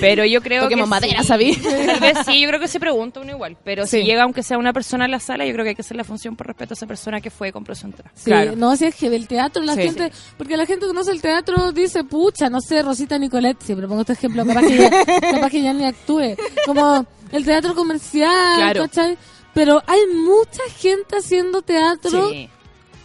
Pero 0.00 0.24
yo 0.24 0.40
creo 0.42 0.64
Toquemos 0.64 0.86
que 0.86 0.90
madera, 0.90 1.22
sí. 1.22 1.26
¿sabí? 1.28 1.56
Tal 1.86 2.00
vez 2.00 2.18
sí, 2.26 2.40
yo 2.40 2.48
creo 2.48 2.60
que 2.60 2.68
se 2.68 2.78
pregunta 2.80 3.20
uno 3.20 3.30
igual. 3.32 3.56
Pero 3.64 3.86
si 3.86 4.02
llega 4.04 4.22
aunque 4.24 4.42
sea 4.42 4.58
una 4.58 4.72
persona 4.72 5.06
a 5.06 5.08
la 5.08 5.18
sala, 5.20 5.46
yo 5.46 5.52
creo 5.52 5.64
que 5.64 5.70
hay 5.70 5.74
que 5.74 5.82
hacer 5.82 5.96
la 5.96 6.04
función 6.04 6.36
por 6.36 6.46
respeto 6.46 6.72
a 6.72 6.76
esa 6.76 6.86
persona 6.86 7.20
que 7.20 7.30
fue 7.30 7.48
y 7.48 7.52
compró 7.52 7.74
su 7.74 7.86
entrada. 7.86 8.10
Sí, 8.14 8.24
Claro. 8.26 8.54
no, 8.56 8.76
si 8.76 8.84
es 8.86 8.94
que 8.94 9.06
el 9.06 9.26
teatro, 9.26 9.62
la 9.62 9.74
Sí. 9.74 9.82
gente, 9.82 10.12
porque 10.36 10.56
la 10.56 10.66
gente 10.66 10.86
conoce 10.86 11.10
el 11.12 11.20
teatro, 11.22 11.72
dice, 11.72 12.04
pucha, 12.04 12.50
no 12.50 12.60
sé, 12.60 12.82
Rosita 12.82 13.18
Nicolet, 13.18 13.60
siempre 13.62 13.88
pongo 13.88 14.02
este 14.02 14.12
ejemplo, 14.14 14.44
capaz 14.44 14.62
que 14.62 14.76
ya, 14.76 14.90
capaz 15.32 15.50
que 15.50 15.62
ya 15.62 15.72
ni 15.72 15.84
actúe. 15.84 16.36
Como 16.66 17.06
el 17.32 17.44
teatro 17.44 17.74
comercial, 17.74 18.56
Claro. 18.56 18.82
¿cachai? 18.82 19.16
Pero 19.54 19.82
hay 19.86 20.00
mucha 20.14 20.62
gente 20.78 21.16
haciendo 21.16 21.62
teatro 21.62 22.30
Sí. 22.30 22.48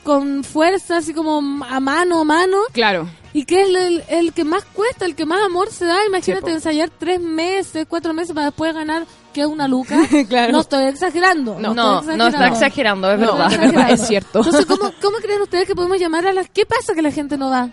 Con 0.05 0.43
fuerza, 0.45 0.97
así 0.97 1.13
como 1.13 1.39
a 1.65 1.79
mano 1.81 2.21
a 2.21 2.23
mano, 2.23 2.57
Claro. 2.71 3.09
y 3.33 3.43
que 3.43 3.63
es 3.63 3.67
el, 3.69 4.03
el 4.07 4.31
que 4.33 4.45
más 4.45 4.63
cuesta, 4.63 5.03
el 5.05 5.15
que 5.15 5.25
más 5.25 5.43
amor 5.43 5.69
se 5.71 5.83
da. 5.85 5.97
Imagínate 6.07 6.51
ensayar 6.51 6.89
tres 6.97 7.19
meses, 7.19 7.85
cuatro 7.89 8.13
meses 8.13 8.33
para 8.33 8.45
después 8.47 8.73
ganar 8.73 9.05
que 9.33 9.45
una 9.45 9.67
luca. 9.67 9.97
Claro. 10.29 10.53
No 10.53 10.61
estoy 10.61 10.85
exagerando. 10.85 11.59
No, 11.59 11.73
No, 11.73 12.01
no, 12.01 12.27
está 12.27 12.47
exagerando, 12.47 13.11
es 13.11 13.19
No, 13.19 13.33
verdad. 13.35 13.51
es 13.51 13.59
verdad, 13.59 13.91
es 13.93 14.07
cierto. 14.07 14.39
Entonces, 14.39 14.65
¿cómo, 14.65 14.91
¿cómo 15.01 15.17
creen 15.17 15.41
ustedes 15.41 15.67
que 15.67 15.75
podemos 15.75 15.99
llamar 15.99 16.25
a 16.27 16.31
las... 16.33 16.47
¿Qué 16.49 16.65
pasa 16.65 16.93
que 16.93 17.01
la 17.01 17.11
gente 17.11 17.37
no 17.37 17.49
va? 17.49 17.69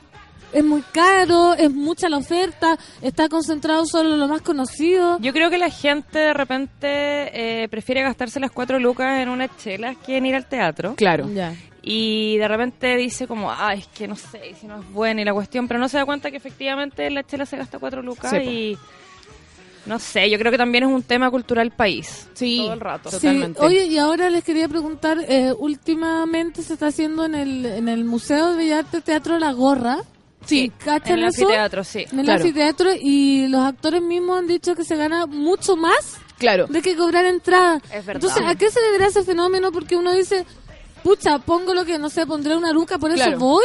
Es 0.53 0.65
muy 0.65 0.83
caro, 0.93 1.55
es 1.55 1.73
mucha 1.73 2.09
la 2.11 2.19
oferta, 2.19 2.79
está 3.01 3.29
concentrado 3.31 3.87
solo 3.87 4.13
en 4.15 4.21
lo 4.21 4.29
más 4.29 4.43
conocido. 4.43 5.19
Yo 5.21 5.33
creo 5.33 5.49
que 5.49 5.57
la 5.57 5.71
gente 5.71 6.19
de 6.19 6.35
repente 6.35 6.87
eh, 7.63 7.69
prefiere 7.71 8.03
gastarse 8.03 8.39
las 8.41 8.51
cuatro 8.51 8.79
lucas 8.79 9.21
en 9.21 9.29
unas 9.31 9.57
chelas 9.57 9.97
que 10.05 10.17
en 10.19 10.27
ir 10.27 10.35
al 10.35 10.47
teatro. 10.47 10.95
Claro. 10.97 11.27
Ya. 11.33 11.55
Y 11.83 12.37
de 12.39 12.47
repente 12.49 12.97
dice 12.97 13.27
como, 13.27 13.51
ah, 13.51 13.75
es 13.75 13.87
que 13.89 14.07
no 14.07 14.15
sé 14.17 14.55
si 14.61 14.67
no 14.67 14.81
es 14.81 14.89
buena 14.93 15.21
y 15.23 15.25
la 15.25 15.35
cuestión, 15.35 15.67
pero 15.67 15.81
no 15.81 15.89
se 15.89 15.97
da 15.99 16.05
cuenta 16.05 16.31
que 16.31 16.37
efectivamente 16.37 17.11
la 17.11 17.25
chela 17.25 17.45
se 17.45 17.57
gasta 17.57 17.79
cuatro 17.81 18.03
lucas 18.03 18.31
Sí, 18.31 18.37
po. 18.39 18.43
y 18.51 18.79
no 19.87 19.99
sé, 19.99 20.31
yo 20.31 20.39
creo 20.39 20.53
que 20.53 20.59
también 20.59 20.85
es 20.85 20.91
un 20.91 21.03
tema 21.03 21.29
cultural 21.29 21.73
país. 21.73 22.29
Sí. 22.35 22.59
Todo 22.59 22.73
el 22.75 22.81
rato. 22.81 23.11
Sí, 23.11 23.17
Totalmente. 23.17 23.61
oye, 23.61 23.87
y 23.87 23.99
ahora 23.99 24.31
les 24.31 24.45
quería 24.45 24.69
preguntar, 24.69 25.19
eh, 25.29 25.53
últimamente 25.59 26.63
se 26.63 26.75
está 26.75 26.87
haciendo 26.87 27.25
en 27.25 27.35
el, 27.35 27.67
en 27.67 27.89
el 27.89 28.05
Museo 28.05 28.53
de 28.53 28.59
Bellas 28.59 28.85
Artes 28.85 29.03
Teatro 29.03 29.39
La 29.41 29.51
Gorra. 29.53 29.99
Sí. 30.47 30.71
¿Cachan 30.79 31.13
En 31.15 31.19
el 31.21 31.25
anfiteatro, 31.27 31.83
sí. 31.85 32.05
En 32.13 32.21
el 32.21 32.25
claro. 32.27 32.43
anfiteatro 32.43 32.91
y 33.01 33.49
los 33.49 33.61
actores 33.65 34.03
mismos 34.03 34.39
han 34.39 34.47
dicho 34.47 34.75
que 34.77 34.85
se 34.85 34.95
gana 34.97 35.27
mucho 35.27 35.77
más 35.77 36.19
Claro. 36.39 36.67
de 36.69 36.83
que 36.83 36.97
cobrar 36.97 37.25
entrada. 37.25 37.77
Es 37.93 38.05
verdad. 38.05 38.23
Entonces, 38.25 38.43
¿a 38.45 38.55
qué 38.57 38.69
se 38.71 38.81
deberá 38.81 39.07
ese 39.07 39.23
fenómeno? 39.23 39.71
Porque 39.71 39.97
uno 39.97 40.13
dice, 40.13 40.45
pucha, 41.03 41.39
pongo 41.39 41.75
lo 41.75 41.85
que, 41.85 41.99
no 41.99 42.09
sé, 42.09 42.27
pondré 42.27 42.57
una 42.57 42.73
luca, 42.73 42.99
por 42.99 43.11
eso 43.11 43.39
voy. 43.39 43.65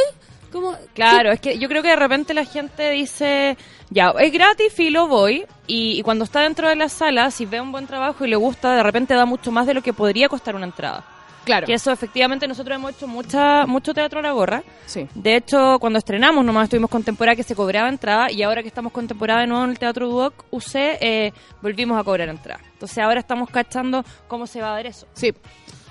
Como, 0.52 0.74
Claro, 0.94 1.30
es 1.30 1.40
que 1.40 1.58
yo 1.58 1.68
creo 1.68 1.82
que 1.82 1.88
de 1.90 1.96
repente 1.96 2.32
la 2.32 2.44
gente 2.44 2.90
dice, 2.90 3.58
ya, 3.90 4.14
es 4.18 4.32
gratis, 4.32 4.72
filo, 4.72 5.06
voy. 5.06 5.44
Y, 5.66 5.98
y 5.98 6.02
cuando 6.02 6.24
está 6.24 6.40
dentro 6.40 6.68
de 6.68 6.76
la 6.76 6.88
sala, 6.88 7.30
si 7.30 7.44
ve 7.44 7.60
un 7.60 7.70
buen 7.70 7.86
trabajo 7.86 8.24
y 8.24 8.28
le 8.28 8.36
gusta, 8.36 8.74
de 8.74 8.82
repente 8.82 9.14
da 9.14 9.26
mucho 9.26 9.52
más 9.52 9.66
de 9.66 9.74
lo 9.74 9.82
que 9.82 9.92
podría 9.92 10.28
costar 10.28 10.54
una 10.54 10.64
entrada. 10.64 11.04
Claro. 11.44 11.66
Que 11.66 11.72
eso 11.72 11.90
efectivamente 11.90 12.46
nosotros 12.46 12.76
hemos 12.76 12.92
hecho 12.92 13.08
mucha, 13.08 13.64
mucho 13.64 13.94
teatro 13.94 14.18
a 14.20 14.22
la 14.22 14.32
gorra. 14.32 14.62
Sí. 14.84 15.08
De 15.14 15.36
hecho, 15.36 15.78
cuando 15.80 15.98
estrenamos 15.98 16.44
nomás 16.44 16.64
estuvimos 16.64 16.90
con 16.90 17.02
temporada 17.02 17.36
que 17.36 17.42
se 17.42 17.54
cobraba 17.54 17.88
entrada 17.88 18.30
y 18.30 18.42
ahora 18.42 18.60
que 18.60 18.68
estamos 18.68 18.92
con 18.92 19.08
temporada 19.08 19.40
de 19.40 19.46
nuevo 19.46 19.64
en 19.64 19.70
el 19.70 19.78
Teatro 19.78 20.08
Duoc 20.08 20.44
UC, 20.50 20.74
eh, 20.74 21.32
volvimos 21.62 21.98
a 21.98 22.04
cobrar 22.04 22.28
entrada. 22.28 22.60
Entonces 22.72 22.98
ahora 22.98 23.20
estamos 23.20 23.48
cachando 23.48 24.04
cómo 24.26 24.46
se 24.46 24.60
va 24.60 24.68
a 24.68 24.72
dar 24.72 24.86
eso. 24.86 25.06
Sí. 25.14 25.32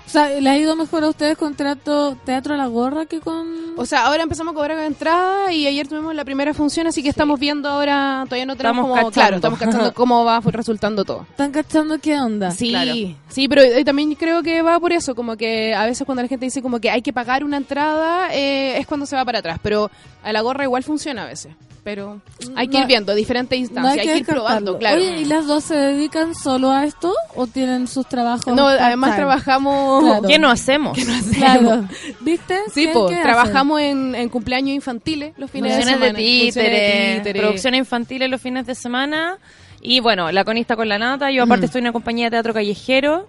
O 0.08 0.10
sea, 0.10 0.30
¿le 0.40 0.48
ha 0.48 0.56
ido 0.56 0.74
mejor 0.74 1.04
a 1.04 1.08
ustedes 1.10 1.36
con 1.36 1.54
teatro, 1.54 2.16
teatro 2.24 2.54
a 2.54 2.56
la 2.56 2.66
gorra 2.66 3.04
que 3.04 3.20
con...? 3.20 3.46
O 3.76 3.84
sea, 3.84 4.06
ahora 4.06 4.22
empezamos 4.22 4.52
a 4.52 4.54
cobrar 4.54 4.78
con 4.78 4.86
entrada 4.86 5.52
y 5.52 5.66
ayer 5.66 5.86
tuvimos 5.86 6.14
la 6.14 6.24
primera 6.24 6.54
función, 6.54 6.86
así 6.86 7.02
que 7.02 7.10
estamos 7.10 7.38
viendo 7.38 7.68
ahora, 7.68 8.22
todavía 8.24 8.46
no 8.46 8.56
tenemos 8.56 8.78
Estamos 8.78 8.82
como, 8.90 8.94
cachando. 8.94 9.12
claro, 9.12 9.36
estamos 9.36 9.58
cachando 9.60 9.92
cómo 9.92 10.24
va 10.24 10.40
resultando 10.40 11.04
todo. 11.04 11.26
¿Están 11.28 11.52
cachando 11.52 11.98
qué 11.98 12.18
onda? 12.18 12.50
Sí, 12.52 12.70
Claro. 12.70 12.92
sí, 13.28 13.48
pero 13.48 13.60
eh, 13.60 13.84
también 13.84 14.14
creo 14.14 14.42
que 14.42 14.62
va 14.62 14.80
por 14.80 14.94
eso, 14.94 15.14
como 15.14 15.36
que 15.36 15.74
a 15.74 15.84
veces 15.84 16.06
cuando 16.06 16.22
la 16.22 16.28
gente 16.28 16.46
dice 16.46 16.62
como 16.62 16.80
que 16.80 16.88
hay 16.90 17.02
que 17.02 17.12
pagar 17.12 17.44
una 17.44 17.58
entrada, 17.58 18.34
eh, 18.34 18.78
es 18.78 18.86
cuando 18.86 19.04
se 19.04 19.14
va 19.14 19.26
para 19.26 19.40
atrás, 19.40 19.58
pero 19.62 19.90
a 20.22 20.32
la 20.32 20.40
gorra 20.40 20.64
igual 20.64 20.82
funciona 20.84 21.24
a 21.24 21.26
veces. 21.26 21.52
Pero 21.88 22.20
hay 22.54 22.68
que 22.68 22.74
No- 22.76 22.80
ir 22.82 22.86
viendo 22.86 23.14
diferentes 23.14 23.58
No 23.58 23.62
instancias, 23.64 23.98
hay, 24.06 24.12
que, 24.12 24.18
ir 24.18 24.26
probando, 24.26 24.76
claro. 24.76 24.98
Oye, 24.98 25.20
¿y 25.20 25.24
las 25.24 25.46
dos 25.46 25.64
se 25.64 25.74
dedican 25.74 26.34
solo 26.34 26.70
a 26.70 26.84
esto 26.84 27.14
o 27.34 27.46
tienen 27.46 27.88
sus 27.88 28.06
trabajos? 28.06 28.54
no, 28.54 28.66
además 28.66 29.16
trabajamos... 29.16 30.04
Claro. 30.04 30.28
¿Qué 30.28 30.38
no 30.38 30.50
hacemos? 30.50 30.98
Claro. 31.34 31.88
¿Viste? 32.20 32.58
Sí, 32.74 32.88
¿Qué- 32.88 32.92
pues, 32.92 33.06
qué 33.08 33.14
hacen? 33.14 33.22
trabajamos 33.22 33.80
en, 33.80 34.14
en 34.14 34.28
cumpleaños 34.28 34.74
infantiles 34.74 35.32
los 35.38 35.50
fines 35.50 35.72
de 35.72 35.78
de 35.78 35.82
semana. 35.84 36.04
Funciones 36.12 36.54
de 36.54 36.60
títeres, 36.60 37.16
títeres. 37.22 37.42
producciones 37.42 37.78
infantiles 37.78 38.28
los 38.30 38.40
fines 38.42 38.66
de 38.66 38.74
semana. 38.74 39.38
Y 39.80 40.00
bueno, 40.00 40.30
la 40.30 40.44
conista 40.44 40.76
con 40.76 40.90
la 40.90 40.98
nata. 40.98 41.30
Yo 41.30 41.42
aparte 41.44 41.64
estoy 41.64 41.78
en 41.78 41.84
una 41.86 41.92
compañía 41.92 42.26
de 42.26 42.32
teatro 42.32 42.52
callejero 42.52 43.28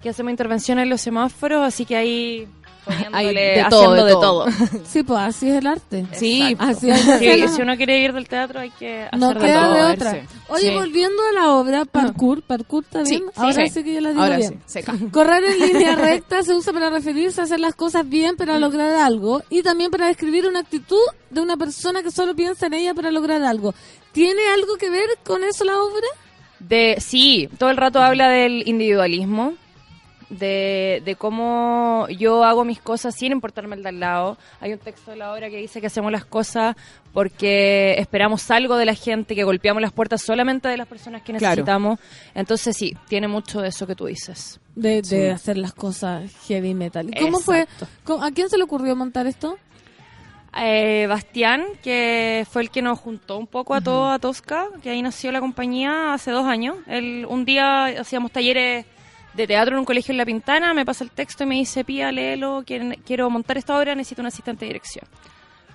que 0.00 0.08
hacemos 0.10 0.30
intervenciones 0.30 0.84
en 0.84 0.90
los 0.90 1.00
semáforos, 1.00 1.64
así 1.66 1.84
que 1.84 1.96
ahí 1.96 2.46
poniéndole, 2.84 3.40
de 3.40 3.64
todo, 3.70 3.80
haciendo 3.82 4.04
de 4.04 4.14
de 4.14 4.20
todo. 4.20 4.46
Sí, 4.84 5.02
pues 5.02 5.20
así 5.20 5.48
es 5.50 5.56
el 5.58 5.66
arte. 5.66 6.06
Sí. 6.12 6.56
Así 6.58 6.90
es. 6.90 7.00
Sí, 7.18 7.48
si 7.48 7.62
uno 7.62 7.76
quiere 7.76 7.98
ir 8.00 8.12
del 8.12 8.28
teatro 8.28 8.60
hay 8.60 8.70
que 8.70 9.02
hacer 9.04 9.18
No 9.18 9.32
de 9.34 9.40
queda 9.40 9.64
todo. 9.64 9.74
de 9.74 9.82
otra. 9.94 10.26
Oye, 10.48 10.68
Sí. 10.68 10.74
volviendo 10.74 11.22
a 11.30 11.32
la 11.40 11.52
obra, 11.52 11.84
parkour, 11.84 12.42
parkour 12.42 12.84
está 12.84 13.04
Sí, 13.06 13.22
Ahora 13.36 13.52
sí. 13.66 13.68
sí 13.72 13.84
que 13.84 13.94
yo 13.94 14.00
la 14.00 14.10
digo 14.10 14.22
Ahora 14.22 14.36
bien. 14.36 14.52
sí, 14.52 14.58
seca. 14.66 14.94
Correr 15.10 15.44
en 15.44 15.58
línea 15.60 15.94
recta 15.96 16.42
se 16.42 16.54
usa 16.54 16.72
para 16.72 16.90
referirse 16.90 17.40
a 17.40 17.44
hacer 17.44 17.60
las 17.60 17.74
cosas 17.74 18.08
bien 18.08 18.36
para 18.36 18.58
lograr 18.58 18.92
algo 18.94 19.42
y 19.50 19.62
también 19.62 19.90
para 19.90 20.06
describir 20.06 20.46
una 20.46 20.60
actitud 20.60 20.98
de 21.30 21.40
una 21.40 21.56
persona 21.56 22.02
que 22.02 22.10
solo 22.10 22.34
piensa 22.34 22.66
en 22.66 22.74
ella 22.74 22.94
para 22.94 23.10
lograr 23.10 23.42
algo. 23.42 23.74
¿Tiene 24.12 24.42
algo 24.54 24.76
que 24.76 24.90
ver 24.90 25.08
con 25.24 25.42
eso 25.44 25.64
la 25.64 25.78
obra? 25.80 26.06
De, 26.58 26.96
sí, 27.00 27.48
todo 27.58 27.70
el 27.70 27.76
rato 27.76 28.00
habla 28.00 28.28
del 28.28 28.68
individualismo, 28.68 29.54
de, 30.38 31.02
de 31.04 31.14
cómo 31.16 32.06
yo 32.08 32.44
hago 32.44 32.64
mis 32.64 32.80
cosas 32.80 33.14
sin 33.14 33.32
importarme 33.32 33.76
el 33.76 33.82
de 33.82 33.88
al 33.90 34.00
lado. 34.00 34.38
Hay 34.60 34.72
un 34.72 34.78
texto 34.78 35.10
de 35.10 35.16
la 35.18 35.32
obra 35.32 35.50
que 35.50 35.58
dice 35.58 35.80
que 35.80 35.86
hacemos 35.88 36.10
las 36.10 36.24
cosas 36.24 36.74
porque 37.12 37.94
esperamos 37.98 38.50
algo 38.50 38.76
de 38.76 38.86
la 38.86 38.94
gente, 38.94 39.34
que 39.34 39.44
golpeamos 39.44 39.82
las 39.82 39.92
puertas 39.92 40.22
solamente 40.22 40.68
de 40.68 40.76
las 40.78 40.88
personas 40.88 41.22
que 41.22 41.32
Claro. 41.34 41.56
necesitamos. 41.56 41.98
Entonces 42.34 42.76
sí, 42.76 42.96
tiene 43.08 43.28
mucho 43.28 43.60
de 43.60 43.68
eso 43.68 43.86
que 43.86 43.94
tú 43.94 44.06
dices. 44.06 44.58
De, 44.74 45.02
de 45.02 45.04
Sí. 45.04 45.26
hacer 45.26 45.58
las 45.58 45.74
cosas 45.74 46.32
heavy 46.48 46.72
metal. 46.74 47.08
¿Y 47.14 47.20
¿Cómo 47.20 47.38
fue? 47.38 47.60
Exacto. 47.62 47.86
¿Cómo- 48.04 48.24
¿A 48.24 48.30
quién 48.30 48.48
se 48.48 48.56
le 48.56 48.64
ocurrió 48.64 48.96
montar 48.96 49.26
esto? 49.26 49.58
Eh, 50.54 51.06
Bastián, 51.08 51.64
que 51.82 52.46
fue 52.50 52.60
el 52.62 52.70
que 52.70 52.82
nos 52.82 52.98
juntó 52.98 53.38
un 53.38 53.46
poco 53.46 53.74
a 53.74 53.80
todo 53.80 54.10
a 54.10 54.18
Tosca, 54.18 54.66
que 54.82 54.90
ahí 54.90 55.00
nació 55.00 55.32
la 55.32 55.40
compañía 55.40 56.12
hace 56.12 56.30
dos 56.30 56.44
años. 56.46 56.76
Él, 56.86 57.24
un 57.28 57.46
día 57.46 57.86
hacíamos 57.86 58.32
talleres 58.32 58.84
de 59.34 59.46
teatro 59.46 59.74
en 59.74 59.78
un 59.80 59.84
colegio 59.84 60.12
en 60.12 60.18
La 60.18 60.26
Pintana, 60.26 60.74
me 60.74 60.84
pasa 60.84 61.04
el 61.04 61.10
texto 61.10 61.44
y 61.44 61.46
me 61.46 61.54
dice, 61.56 61.84
Pía, 61.84 62.12
léelo, 62.12 62.62
quiero, 62.66 62.90
quiero 63.04 63.30
montar 63.30 63.56
esta 63.58 63.78
obra, 63.78 63.94
necesito 63.94 64.20
un 64.22 64.26
asistente 64.26 64.64
de 64.64 64.68
dirección. 64.70 65.06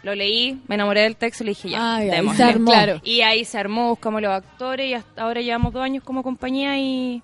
Lo 0.03 0.13
leí, 0.13 0.61
me 0.67 0.75
enamoré 0.75 1.01
del 1.01 1.15
texto 1.15 1.43
y 1.43 1.47
le 1.47 1.51
dije, 1.51 1.69
ya, 1.71 1.95
Ah, 1.95 2.03
y 2.05 2.09
ahí 2.09 2.15
démosle. 2.17 2.37
se 2.37 2.43
armó. 2.43 2.71
Claro. 2.71 3.01
Y 3.03 3.21
ahí 3.21 3.43
se 3.45 3.57
armó, 3.57 3.89
buscamos 3.89 4.21
los 4.21 4.31
actores 4.31 4.87
y 4.89 4.93
hasta 4.93 5.23
ahora 5.23 5.41
llevamos 5.41 5.73
dos 5.73 5.83
años 5.83 6.03
como 6.03 6.21
compañía 6.23 6.77
y, 6.77 7.21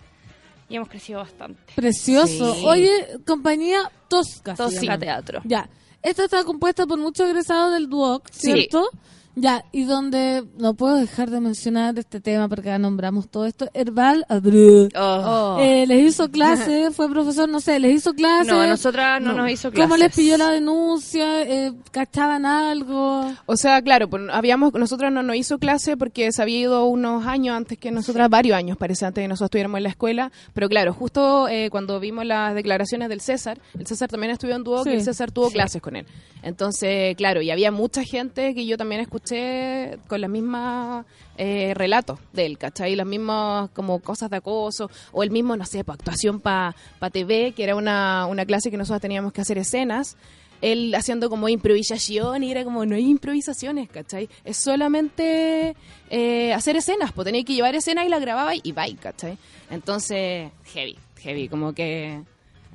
y 0.69 0.75
hemos 0.75 0.89
crecido 0.89 1.19
bastante. 1.19 1.61
Precioso. 1.75 2.55
Sí. 2.55 2.63
Oye, 2.65 2.91
compañía 3.27 3.91
Tosca. 4.07 4.55
Tosca. 4.55 4.97
Teatro. 4.97 5.41
Ya. 5.45 5.69
Esta 6.01 6.25
está 6.25 6.43
compuesta 6.43 6.85
por 6.85 6.97
muchos 6.97 7.29
egresados 7.29 7.73
del 7.73 7.87
Duoc, 7.87 8.27
Sí. 8.31 8.67
Ya, 9.35 9.65
y 9.71 9.85
donde 9.85 10.43
no 10.59 10.75
puedo 10.75 10.95
dejar 10.95 11.31
de 11.31 11.39
mencionar 11.39 11.97
este 11.97 12.19
tema 12.21 12.47
porque 12.47 12.67
ya 12.67 12.77
nombramos 12.77 13.29
todo 13.29 13.45
esto. 13.45 13.67
Herbal. 13.73 14.25
Oh. 14.95 15.57
Eh, 15.59 15.85
les 15.87 16.09
hizo 16.09 16.29
clase, 16.29 16.91
fue 16.95 17.09
profesor, 17.09 17.49
no 17.49 17.59
sé, 17.59 17.79
les 17.79 17.95
hizo 17.95 18.13
clase. 18.13 18.51
No, 18.51 18.59
a 18.61 18.67
nosotras 18.67 19.21
no 19.21 19.33
nos 19.33 19.49
hizo 19.49 19.71
¿Cómo 19.71 19.95
clases. 19.95 19.99
les 19.99 20.15
pilló 20.15 20.37
la 20.37 20.51
denuncia? 20.51 21.41
Eh, 21.43 21.73
¿Cachaban 21.91 22.45
algo? 22.45 23.31
O 23.47 23.57
sea, 23.57 23.81
claro, 23.81 24.07
pues 24.07 24.21
habíamos, 24.31 24.71
nosotros 24.73 25.11
no 25.11 25.23
nos 25.23 25.35
hizo 25.35 25.57
clase 25.57 25.97
porque 25.97 26.31
se 26.31 26.41
había 26.41 26.59
ido 26.59 26.85
unos 26.85 27.25
años 27.25 27.55
antes 27.57 27.77
que 27.79 27.89
nosotras, 27.89 28.29
varios 28.29 28.55
años 28.55 28.77
parece, 28.77 29.05
antes 29.05 29.21
de 29.21 29.25
que 29.25 29.29
nosotros 29.29 29.47
estuviéramos 29.47 29.77
en 29.77 29.83
la 29.83 29.89
escuela. 29.89 30.31
Pero 30.53 30.69
claro, 30.69 30.93
justo 30.93 31.47
eh, 31.47 31.69
cuando 31.71 31.99
vimos 31.99 32.23
las 32.25 32.53
declaraciones 32.53 33.09
del 33.09 33.19
César, 33.21 33.59
el 33.77 33.87
César 33.87 34.09
también 34.09 34.31
estudió 34.31 34.55
en 34.55 34.63
Duoc 34.63 34.83
Sí. 34.83 34.91
y 34.91 34.93
el 34.93 35.01
César 35.03 35.31
tuvo 35.31 35.47
Sí. 35.47 35.53
clases 35.53 35.81
con 35.81 35.95
él. 35.95 36.05
Entonces, 36.43 37.15
claro, 37.15 37.41
y 37.41 37.49
había 37.51 37.71
mucha 37.71 38.03
gente 38.03 38.53
que 38.53 38.65
yo 38.65 38.77
también 38.77 39.01
escuché 39.01 39.22
con 40.07 40.21
las 40.21 40.29
mismas 40.29 41.05
eh, 41.37 41.73
relatos 41.75 42.19
de 42.33 42.45
él, 42.45 42.57
¿cachai? 42.57 42.95
Las 42.95 43.07
mismas 43.07 43.69
como 43.71 43.99
cosas 43.99 44.29
de 44.29 44.37
acoso, 44.37 44.89
o 45.11 45.23
el 45.23 45.31
mismo, 45.31 45.55
no 45.55 45.65
sé, 45.65 45.83
pa, 45.83 45.93
actuación 45.93 46.39
para 46.39 46.75
pa 46.99 47.09
TV, 47.09 47.53
que 47.53 47.63
era 47.63 47.75
una, 47.75 48.27
una 48.27 48.45
clase 48.45 48.69
que 48.69 48.77
nosotros 48.77 49.01
teníamos 49.01 49.33
que 49.33 49.41
hacer 49.41 49.57
escenas 49.57 50.17
él 50.63 50.95
haciendo 50.95 51.29
como 51.29 51.49
improvisación 51.49 52.41
y 52.41 52.51
era 52.51 52.63
como, 52.63 52.85
no 52.85 52.95
hay 52.95 53.09
improvisaciones, 53.09 53.89
¿cachai? 53.89 54.29
Es 54.45 54.57
solamente 54.57 55.75
eh, 56.09 56.53
hacer 56.53 56.77
escenas, 56.77 57.11
pues 57.11 57.25
tenía 57.25 57.43
que 57.43 57.53
llevar 57.53 57.75
escenas 57.75 58.05
y 58.05 58.09
la 58.09 58.19
grababa 58.19 58.53
y 58.55 58.71
bye, 58.71 58.95
¿cachai? 58.95 59.37
Entonces, 59.69 60.51
heavy, 60.73 60.97
heavy, 61.17 61.49
como 61.49 61.73
que 61.73 62.21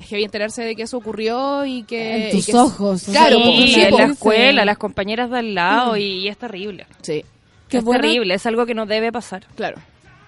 es 0.00 0.06
heavy 0.08 0.24
enterarse 0.24 0.62
de 0.62 0.74
que 0.76 0.82
eso 0.82 0.96
ocurrió 0.96 1.64
y 1.66 1.82
que... 1.84 2.16
En 2.16 2.28
y 2.28 2.30
tus 2.32 2.46
que- 2.46 2.56
ojos, 2.56 3.04
Claro, 3.04 3.36
Sí, 3.38 3.72
sí, 3.74 3.80
en 3.82 3.94
la 3.96 4.04
escuela, 4.04 4.64
las 4.64 4.78
compañeras 4.78 5.30
de 5.30 5.38
al 5.38 5.54
lado 5.54 5.96
y, 5.96 6.02
y 6.04 6.28
es 6.28 6.36
terrible. 6.38 6.86
Sí, 7.02 7.24
Qué 7.68 7.78
es 7.78 7.84
bueno. 7.84 8.00
terrible, 8.02 8.34
es 8.34 8.46
algo 8.46 8.64
que 8.66 8.74
no 8.74 8.86
debe 8.86 9.12
pasar. 9.12 9.44
claro. 9.56 9.78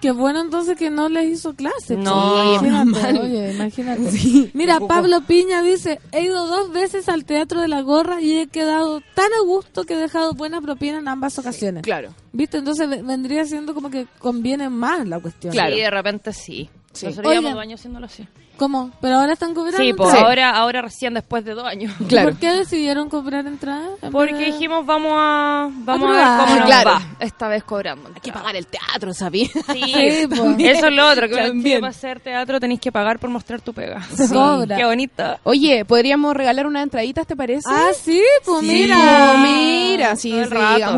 Qué 0.01 0.09
bueno 0.09 0.41
entonces 0.41 0.75
que 0.79 0.89
no 0.89 1.09
les 1.09 1.29
hizo 1.29 1.53
clase. 1.53 1.95
No, 1.95 2.55
imagínate, 2.55 3.19
oye, 3.19 3.53
imagínate. 3.53 4.49
Mira, 4.55 4.79
Pablo 4.79 5.21
Piña 5.21 5.61
dice, 5.61 5.99
he 6.11 6.23
ido 6.23 6.47
dos 6.47 6.71
veces 6.73 7.07
al 7.07 7.23
Teatro 7.23 7.61
de 7.61 7.67
la 7.67 7.81
Gorra 7.81 8.19
y 8.19 8.39
he 8.39 8.47
quedado 8.47 9.01
tan 9.13 9.27
a 9.31 9.45
gusto 9.45 9.83
que 9.83 9.93
he 9.93 9.97
dejado 9.97 10.33
buena 10.33 10.59
propina 10.59 10.97
en 10.97 11.07
ambas 11.07 11.37
ocasiones. 11.37 11.83
Claro. 11.83 12.15
¿Viste? 12.33 12.57
Entonces 12.57 12.89
ve- 12.89 13.03
vendría 13.03 13.45
siendo 13.45 13.75
como 13.75 13.91
que 13.91 14.07
conviene 14.17 14.69
más 14.69 15.07
la 15.07 15.19
cuestión. 15.19 15.53
Claro. 15.53 15.75
Sí, 15.75 15.81
de 15.81 15.91
repente 15.91 16.33
sí. 16.33 16.67
Sí. 16.93 17.05
Nosotros 17.05 17.31
llevamos 17.33 17.53
dos 17.53 17.61
años 17.61 17.79
haciéndolo 17.79 18.05
así. 18.07 18.27
¿Cómo? 18.61 18.91
Pero 19.01 19.15
ahora 19.15 19.33
están 19.33 19.55
cobrando. 19.55 19.79
Sí, 19.79 19.91
pues 19.93 20.09
entradas. 20.09 20.27
ahora, 20.29 20.49
ahora 20.51 20.81
recién 20.83 21.15
después 21.15 21.43
de 21.43 21.55
dos 21.55 21.65
años. 21.65 21.91
¿Y 21.99 22.03
Claro. 22.03 22.29
¿Por 22.29 22.39
qué 22.39 22.51
decidieron 22.51 23.09
cobrar 23.09 23.47
entradas? 23.47 23.89
en 24.03 24.11
Porque 24.11 24.35
de- 24.35 24.45
dijimos 24.45 24.85
vamos 24.85 25.13
a 25.15 25.67
vamos 25.73 26.11
a, 26.11 26.13
A 26.13 26.15
ver 26.15 26.25
probar. 26.25 26.45
cómo 26.45 26.55
nos 26.59 26.65
Claro. 26.67 26.89
va 26.91 27.01
esta 27.19 27.47
vez 27.47 27.63
cobrando. 27.63 28.09
Hay 28.13 28.21
que 28.21 28.31
pagar 28.31 28.55
el 28.55 28.67
teatro, 28.67 29.13
¿sabí? 29.15 29.45
Sí, 29.47 29.51
Sí, 29.83 30.27
pues. 30.27 30.59
eso 30.59 30.87
es 30.87 30.93
lo 30.93 31.09
otro, 31.09 31.23
que 31.27 31.33
También. 31.35 31.47
también. 31.53 31.79
para 31.81 31.89
hacer 31.89 32.19
teatro 32.19 32.59
tenéis 32.59 32.79
que 32.81 32.91
pagar 32.91 33.17
por 33.17 33.31
mostrar 33.31 33.61
tu 33.61 33.73
pega. 33.73 34.03
Se 34.15 34.29
cobra. 34.29 34.77
Qué 34.77 34.85
bonita. 34.85 35.39
Oye, 35.43 35.83
¿podríamos 35.85 36.35
regalar 36.35 36.67
unas 36.67 36.83
entraditas, 36.83 37.25
te 37.25 37.35
parece? 37.35 37.63
Ah, 37.67 37.89
sí, 37.99 38.21
pues 38.45 38.59
Sí, 38.61 38.67
mira. 38.67 39.35
mira, 39.41 40.15
sí, 40.15 40.31
sí, 40.31 40.49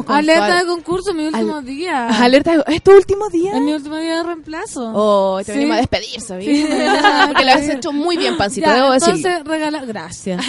con 0.06 0.15
Alerta 0.15 0.48
toda- 0.48 0.60
de 0.60 0.65
concurso, 0.65 1.14
mi 1.14 1.27
último 1.27 1.56
Al- 1.60 1.65
día. 1.65 2.07
Alerta, 2.22 2.57
de- 2.57 2.76
¿es 2.76 2.84
tu 2.84 2.91
último 2.91 3.30
día? 3.30 3.53
Es 3.56 3.61
mi 3.61 3.72
último 3.73 3.95
día 3.98 4.18
de 4.18 4.23
reemplazo. 4.23 4.91
Oh, 4.94 5.38
te 5.40 5.45
Sí. 5.45 5.52
venimos 5.53 5.76
a 5.76 5.80
despedir. 5.80 6.19
Sí, 6.22 6.68
a 6.68 7.27
Porque 7.27 7.45
lo 7.45 7.52
has 7.54 7.70
hecho 7.70 7.92
muy 7.94 8.18
bien, 8.18 8.38
Pancito, 8.38 8.68
Ya, 8.68 8.74
debo 8.76 8.94
entonces 8.94 9.24
decirlo. 9.24 9.52
regala... 9.52 9.86
Gracias. 9.86 10.46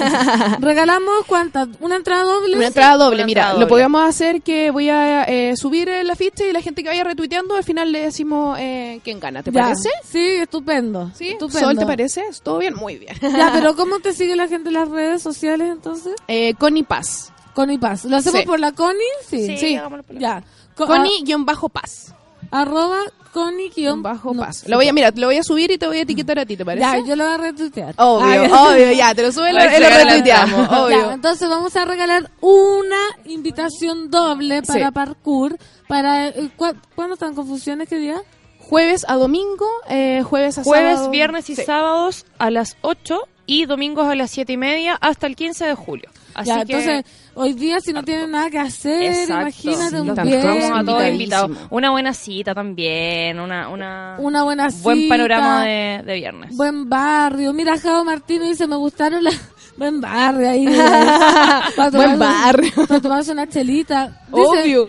Regalamos 0.60 1.24
cuántas? 1.26 1.68
¿Una 1.80 1.96
entrada 1.96 2.24
doble? 2.24 2.56
Una 2.56 2.66
entrada 2.68 2.96
doble, 2.96 3.16
una 3.18 3.26
mira, 3.26 3.40
entrada 3.42 3.52
lo 3.54 3.60
doble. 3.60 3.70
podemos 3.70 4.08
hacer 4.08 4.42
que 4.42 4.70
voy 4.70 4.88
a 4.90 5.24
eh, 5.24 5.56
subir 5.56 5.88
el 5.88 6.10
afiche 6.10 6.48
y 6.48 6.52
la 6.52 6.60
gente 6.60 6.82
que 6.82 6.88
vaya 6.88 7.04
retuiteando, 7.04 7.56
al 7.56 7.64
final 7.64 7.92
le 7.92 8.00
decimos 8.00 8.56
eh, 8.60 9.00
quién 9.04 9.20
gana, 9.20 9.42
¿te 9.42 9.50
Ya. 9.50 9.62
parece? 9.62 9.88
Sí, 10.04 10.18
estupendo. 10.36 11.10
Sí, 11.14 11.28
estupendo. 11.28 11.60
Sol, 11.68 11.78
¿te 11.78 11.86
parece? 11.86 12.22
¿Todo 12.42 12.58
bien? 12.58 12.74
Muy 12.74 12.96
bien. 12.96 13.14
Ya, 13.20 13.50
pero 13.52 13.74
¿cómo 13.76 14.00
te 14.00 14.12
sigue 14.12 14.36
la 14.36 14.48
gente 14.48 14.68
en 14.68 14.74
las 14.74 14.88
redes 14.88 15.22
sociales 15.22 15.68
entonces? 15.70 16.14
Eh, 16.28 16.54
Connie 16.58 16.82
Paz. 16.84 17.32
Connie 17.54 17.78
Paz. 17.78 18.04
¿Lo 18.04 18.16
hacemos 18.16 18.40
Sí. 18.40 18.46
por 18.46 18.58
la 18.60 18.72
Connie? 18.72 18.98
Sí. 19.28 19.56
Sí. 19.58 19.74
la- 19.76 20.02
Ya. 20.18 20.42
Co- 20.74 20.86
Connie-Paz. 20.86 22.14
arroba 22.50 22.98
Connie 23.34 23.68
guion 23.74 24.00
Bajo 24.02 24.32
no, 24.32 24.40
Paz. 24.42 24.64
Lo 24.68 24.76
voy 24.76 24.88
a, 24.88 24.92
mira, 24.92 25.10
lo 25.14 25.26
voy 25.26 25.36
a 25.36 25.42
subir 25.42 25.70
y 25.72 25.76
te 25.76 25.86
voy 25.86 25.98
a 25.98 26.02
etiquetar 26.02 26.38
a 26.38 26.46
ti, 26.46 26.56
¿te 26.56 26.64
parece? 26.64 26.86
Ya, 26.86 27.04
yo 27.04 27.16
lo 27.16 27.24
voy 27.24 27.34
a 27.34 27.36
retuitear. 27.36 27.94
Obvio, 27.98 28.24
Ah, 28.44 28.46
ya. 28.48 28.62
obvio, 28.62 28.92
ya, 28.92 29.14
te 29.14 29.22
lo 29.22 29.32
sube 29.32 29.50
y 29.50 29.52
lo, 29.52 29.58
retuiteamos, 29.60 30.68
Ya, 30.70 30.82
obvio. 30.84 31.10
entonces 31.10 31.48
vamos 31.48 31.74
a 31.76 31.84
regalar 31.84 32.30
una 32.40 32.96
invitación 33.24 34.10
doble 34.10 34.62
para 34.62 34.86
Sí. 34.86 34.92
parkour. 34.92 35.58
Para, 35.88 36.28
eh, 36.28 36.50
¿cu- 36.56 36.72
¿Cuándo 36.94 37.14
están 37.14 37.34
confusiones? 37.34 37.88
¿Qué 37.88 37.96
día? 37.98 38.22
Jueves 38.60 39.04
a 39.08 39.16
domingo, 39.16 39.66
eh, 39.90 40.22
jueves 40.24 40.56
a 40.58 40.62
Jueves, 40.62 40.94
sábado. 40.94 41.10
viernes 41.10 41.50
y 41.50 41.56
Sí. 41.56 41.64
sábados 41.64 42.24
a 42.38 42.50
las 42.50 42.76
8 42.80 43.20
y 43.46 43.66
domingos 43.66 44.06
a 44.08 44.14
las 44.14 44.30
7 44.30 44.54
y 44.54 44.56
media 44.56 44.96
hasta 45.00 45.26
el 45.26 45.36
15 45.36 45.66
de 45.66 45.74
julio. 45.74 46.08
Así 46.34 46.48
ya, 46.48 46.64
que 46.64 46.72
entonces, 46.72 47.04
hoy 47.34 47.52
día 47.52 47.80
si 47.80 47.92
no 47.92 48.02
tienen 48.02 48.30
nada 48.32 48.50
que 48.50 48.58
hacer, 48.58 49.02
Exacto. 49.02 49.40
imagínate 49.42 50.00
un 50.00 50.16
Sí, 50.16 50.22
bien, 50.22 50.38
estamos 50.38 50.80
a 50.80 50.84
todos 50.84 51.08
invitados. 51.08 51.50
Una 51.70 51.90
buena 51.90 52.12
cita 52.14 52.54
también, 52.54 53.38
una, 53.40 53.68
una 53.68 54.16
una 54.18 54.42
buena 54.42 54.68
buen 54.82 54.98
cita, 54.98 55.14
panorama 55.14 55.64
de, 55.64 56.02
de 56.04 56.14
viernes. 56.14 56.56
Buen 56.56 56.88
barrio. 56.88 57.52
Mira, 57.52 57.78
Jao 57.78 58.04
Martínez 58.04 58.48
dice, 58.50 58.66
me 58.66 58.76
gustaron 58.76 59.22
las... 59.24 59.34
Buen 59.76 60.00
barrio 60.00 60.48
ahí. 60.50 60.66
para 61.76 61.90
Buen 61.90 62.16
barrio. 62.18 62.70
Para 62.86 63.00
tomarse 63.00 63.32
una 63.32 63.48
chelita. 63.48 64.22
Dice- 64.28 64.62
Obvio. 64.62 64.88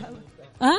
¿Ah? 0.59 0.75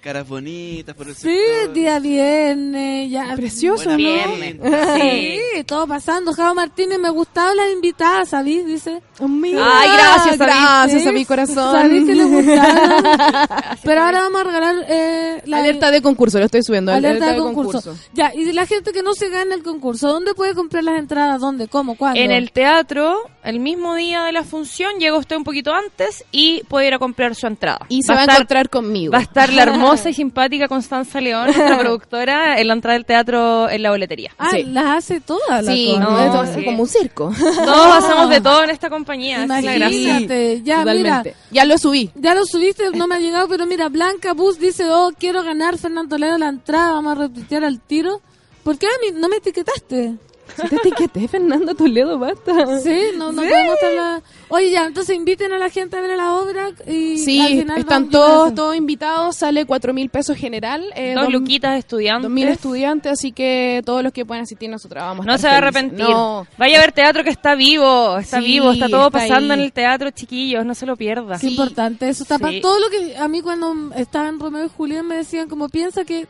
Caras 0.00 0.28
bonitas 0.28 0.94
por 0.94 1.08
el 1.08 1.14
Sí, 1.16 1.28
sector. 1.28 1.72
día 1.74 1.98
viernes, 1.98 3.10
ya. 3.10 3.34
Precioso, 3.34 3.90
Buena 3.90 4.26
¿no? 4.54 4.96
Sí. 4.96 5.38
Sí, 5.56 5.64
todo 5.64 5.88
pasando. 5.88 6.32
Jao 6.32 6.54
Martínez, 6.54 7.00
me 7.00 7.10
gustaban 7.10 7.56
las 7.56 7.72
invitadas, 7.72 8.28
¿sabís? 8.28 8.64
Dice. 8.64 9.02
Mira, 9.20 9.60
Ay, 9.64 9.88
gracias, 9.92 10.38
gracias 10.38 11.02
Sí, 11.02 11.08
a 11.08 11.12
mi 11.12 11.24
corazón. 11.24 11.72
Sabí 11.72 12.06
que 12.06 12.14
le 12.14 12.24
gustaron. 12.24 13.02
Pero 13.82 14.00
ahora 14.02 14.20
vamos 14.20 14.40
a 14.40 14.44
regalar 14.44 14.74
eh, 14.88 15.42
la 15.46 15.58
Alerta 15.58 15.90
de 15.90 16.00
concurso, 16.00 16.38
lo 16.38 16.44
estoy 16.44 16.62
subiendo. 16.62 16.92
alerta 16.92 17.32
de 17.32 17.38
concurso. 17.38 17.96
Ya, 18.14 18.32
y 18.32 18.52
la 18.52 18.66
gente 18.66 18.92
que 18.92 19.02
no 19.02 19.14
se 19.14 19.28
gana 19.30 19.56
el 19.56 19.64
concurso, 19.64 20.08
¿dónde 20.12 20.32
puede 20.34 20.54
comprar 20.54 20.84
las 20.84 20.98
entradas? 21.00 21.40
¿Dónde? 21.40 21.66
¿Cómo? 21.66 21.96
¿Cuándo? 21.96 22.20
En 22.20 22.30
el 22.30 22.52
teatro, 22.52 23.18
el 23.42 23.58
mismo 23.58 23.96
día 23.96 24.22
de 24.22 24.32
la 24.32 24.44
función, 24.44 24.92
llega 25.00 25.18
usted 25.18 25.34
un 25.36 25.44
poquito 25.44 25.74
antes 25.74 26.24
y 26.30 26.62
puede 26.68 26.86
ir 26.86 26.94
a 26.94 27.00
comprar 27.00 27.34
su 27.34 27.48
entrada. 27.48 27.80
Y 27.88 28.04
se 28.04 28.12
va, 28.12 28.20
a 28.20 28.22
estar, 28.22 28.36
encontrar 28.36 28.70
conmigo. 28.70 29.12
va 29.12 29.18
a 29.18 29.22
estar 29.22 29.52
la 29.52 29.62
hermosa 29.64 29.87
y 29.94 30.14
simpática 30.14 30.68
Constanza 30.68 31.20
León, 31.20 31.46
nuestra 31.46 31.78
productora, 31.80 32.60
en 32.60 32.66
la 32.68 32.72
entrada 32.74 32.94
del 32.94 33.04
teatro 33.04 33.68
en 33.70 33.82
la 33.82 33.90
boletería. 33.90 34.32
Ah, 34.38 34.48
Sí. 34.50 34.64
las 34.64 34.84
hace 34.98 35.20
todas. 35.20 35.64
la 35.64 35.72
Sí, 35.72 35.96
no, 35.98 36.18
esto 36.42 36.58
sí. 36.58 36.64
como 36.64 36.82
un 36.82 36.88
circo. 36.88 37.32
Todos 37.38 38.04
hacemos 38.04 38.30
de 38.30 38.40
todo 38.42 38.64
en 38.64 38.70
esta 38.70 38.90
compañía. 38.90 39.44
esa 39.44 39.58
es 39.58 39.64
la 39.64 39.74
gracia. 39.74 39.98
Imagínate. 40.10 40.62
Ya, 40.62 40.84
mira. 40.84 41.22
Ya 41.50 41.64
lo 41.64 41.78
subí. 41.78 42.10
Ya 42.14 42.34
lo 42.34 42.44
subiste, 42.44 42.90
no 42.92 43.06
me 43.06 43.16
ha 43.16 43.18
llegado, 43.18 43.48
pero 43.48 43.66
mira, 43.66 43.88
Blanca 43.88 44.32
Bus 44.34 44.58
dice, 44.58 44.84
oh, 44.90 45.12
quiero 45.18 45.42
ganar 45.42 45.78
Fernando 45.78 46.16
Toledo 46.16 46.38
la 46.38 46.48
entrada, 46.48 46.92
vamos 46.92 47.16
a 47.16 47.20
retuitear 47.22 47.64
al 47.64 47.80
tiro. 47.80 48.20
¿Por 48.62 48.76
qué 48.78 48.86
a 48.86 48.90
mí 49.00 49.18
no 49.18 49.28
me 49.28 49.36
etiquetaste? 49.36 50.14
Si 50.62 50.68
te 50.68 50.76
etiqueté, 50.76 51.28
Fernanda 51.28 51.74
Toledo, 51.74 52.18
basta. 52.18 52.78
Sí, 52.80 52.98
no, 53.16 53.32
no 53.32 53.42
Sí. 53.42 53.48
podemos 53.48 53.74
estar 53.74 53.92
la... 53.92 54.22
Oye, 54.48 54.70
ya, 54.70 54.86
entonces 54.86 55.14
inviten 55.16 55.52
a 55.52 55.58
la 55.58 55.68
gente 55.70 55.96
a 55.96 56.00
ver 56.00 56.16
la 56.16 56.34
obra 56.34 56.70
y 56.86 57.12
al 57.12 57.18
Sí, 57.18 57.46
final 57.60 57.78
están 57.78 58.08
todos, 58.10 58.54
todos 58.54 58.76
invitados, 58.76 59.36
sale 59.36 59.64
cuatro 59.66 59.92
mil 59.94 60.08
pesos 60.10 60.36
general. 60.36 60.84
Eh, 60.94 61.12
Dos 61.14 61.24
dos- 61.24 61.32
luquitas 61.32 61.78
estudiantes. 61.78 62.22
Dos 62.24 62.32
mil 62.32 62.48
estudiantes, 62.48 63.12
así 63.12 63.32
que 63.32 63.82
todos 63.84 64.02
los 64.02 64.12
que 64.12 64.24
puedan 64.24 64.42
asistir 64.44 64.68
nosotros 64.70 65.02
vamos 65.02 65.24
a 65.24 65.28
No 65.28 65.34
estar 65.34 65.50
se 65.50 65.52
va 65.52 65.54
a 65.54 65.58
arrepentir. 65.68 65.98
No. 66.08 66.46
Vaya 66.56 66.78
a 66.78 66.80
ver 66.80 66.92
teatro 66.92 67.22
que 67.24 67.30
está 67.30 67.54
vivo, 67.54 68.16
está 68.18 68.38
Sí, 68.40 68.46
vivo, 68.46 68.72
está 68.72 68.88
todo 68.88 69.06
está 69.08 69.18
pasando 69.18 69.52
ahí. 69.54 69.60
en 69.60 69.64
el 69.66 69.72
teatro, 69.72 70.10
chiquillos, 70.10 70.64
no 70.64 70.74
se 70.74 70.86
lo 70.86 70.96
pierda. 70.96 71.38
Qué 71.38 71.48
importante 71.48 72.08
eso. 72.08 72.22
Está 72.22 72.38
pa- 72.38 72.50
Sí. 72.50 72.60
Todo 72.60 72.78
lo 72.80 72.88
que 72.90 73.16
a 73.16 73.28
mí 73.28 73.42
cuando 73.42 73.74
estaba 73.96 74.28
en 74.28 74.40
Romeo 74.40 74.64
y 74.64 74.68
Julián 74.74 75.06
me 75.06 75.16
decían 75.16 75.48
como 75.48 75.68
piensa 75.68 76.04
que 76.04 76.26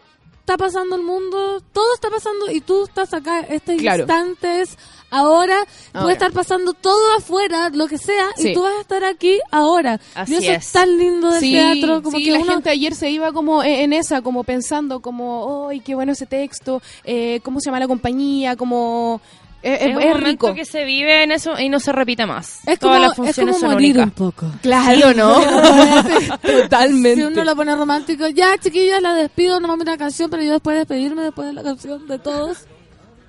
está 0.48 0.56
pasando 0.56 0.96
el 0.96 1.02
mundo, 1.02 1.60
todo 1.74 1.94
está 1.94 2.08
pasando 2.08 2.50
y 2.50 2.62
tú 2.62 2.84
estás 2.84 3.12
acá. 3.12 3.40
Este 3.40 3.76
Claro. 3.76 4.04
instante 4.04 4.62
es 4.62 4.78
ahora, 5.10 5.58
Ahora. 5.58 6.00
puede 6.00 6.12
estar 6.14 6.32
pasando 6.32 6.72
todo 6.72 7.12
afuera, 7.18 7.68
lo 7.68 7.86
que 7.86 7.98
sea, 7.98 8.28
Sí. 8.36 8.48
y 8.50 8.54
tú 8.54 8.62
vas 8.62 8.72
a 8.78 8.80
estar 8.80 9.04
aquí 9.04 9.38
ahora. 9.50 10.00
Así 10.14 10.32
y 10.32 10.36
eso 10.38 10.52
es. 10.52 10.66
es. 10.66 10.72
tan 10.72 10.96
lindo 10.96 11.30
del 11.30 11.40
Sí, 11.40 11.52
teatro, 11.52 12.02
como 12.02 12.16
sí, 12.16 12.24
que 12.24 12.30
la 12.32 12.38
uno 12.38 12.52
gente 12.52 12.70
ayer 12.70 12.94
se 12.94 13.10
iba 13.10 13.30
como 13.32 13.62
en, 13.62 13.74
en 13.74 13.92
esa, 13.92 14.22
como 14.22 14.42
pensando, 14.42 15.00
como, 15.00 15.68
¡ay, 15.68 15.80
qué 15.80 15.94
bueno 15.94 16.12
ese 16.12 16.24
texto! 16.24 16.80
Eh, 17.04 17.40
¿Cómo 17.42 17.60
se 17.60 17.66
llama 17.66 17.80
la 17.80 17.88
compañía? 17.88 18.56
Como... 18.56 19.20
eh, 19.62 19.74
Es, 19.74 19.80
Es, 19.82 19.96
un 19.96 20.02
es 20.02 20.08
momento 20.14 20.26
rico. 20.48 20.54
que 20.54 20.64
se 20.64 20.84
vive 20.84 21.22
en 21.24 21.32
eso 21.32 21.58
y 21.58 21.68
no 21.68 21.80
se 21.80 21.92
repite 21.92 22.26
más. 22.26 22.60
es 22.66 22.78
Todas 22.78 22.96
como, 22.96 22.98
las 23.02 23.10
es 23.12 23.16
funciones 23.16 23.54
como 23.56 23.60
son 23.66 23.72
morir 23.72 23.98
un 23.98 24.10
poco. 24.10 24.46
Claro, 24.62 25.14
¿no? 25.14 25.40
Totalmente. 26.42 27.16
Si 27.22 27.26
uno 27.26 27.44
lo 27.44 27.56
pone 27.56 27.74
romántico, 27.74 28.26
ya 28.28 28.56
chiquillas, 28.58 29.02
la 29.02 29.14
despido, 29.14 29.60
no 29.60 29.68
mames 29.68 29.82
una 29.86 29.96
canción, 29.98 30.30
pero 30.30 30.42
yo 30.42 30.52
después 30.52 30.74
de 30.74 30.78
despedirme, 30.80 31.22
después 31.22 31.48
de 31.48 31.54
la 31.54 31.62
canción 31.62 32.06
de 32.06 32.18
todos. 32.18 32.58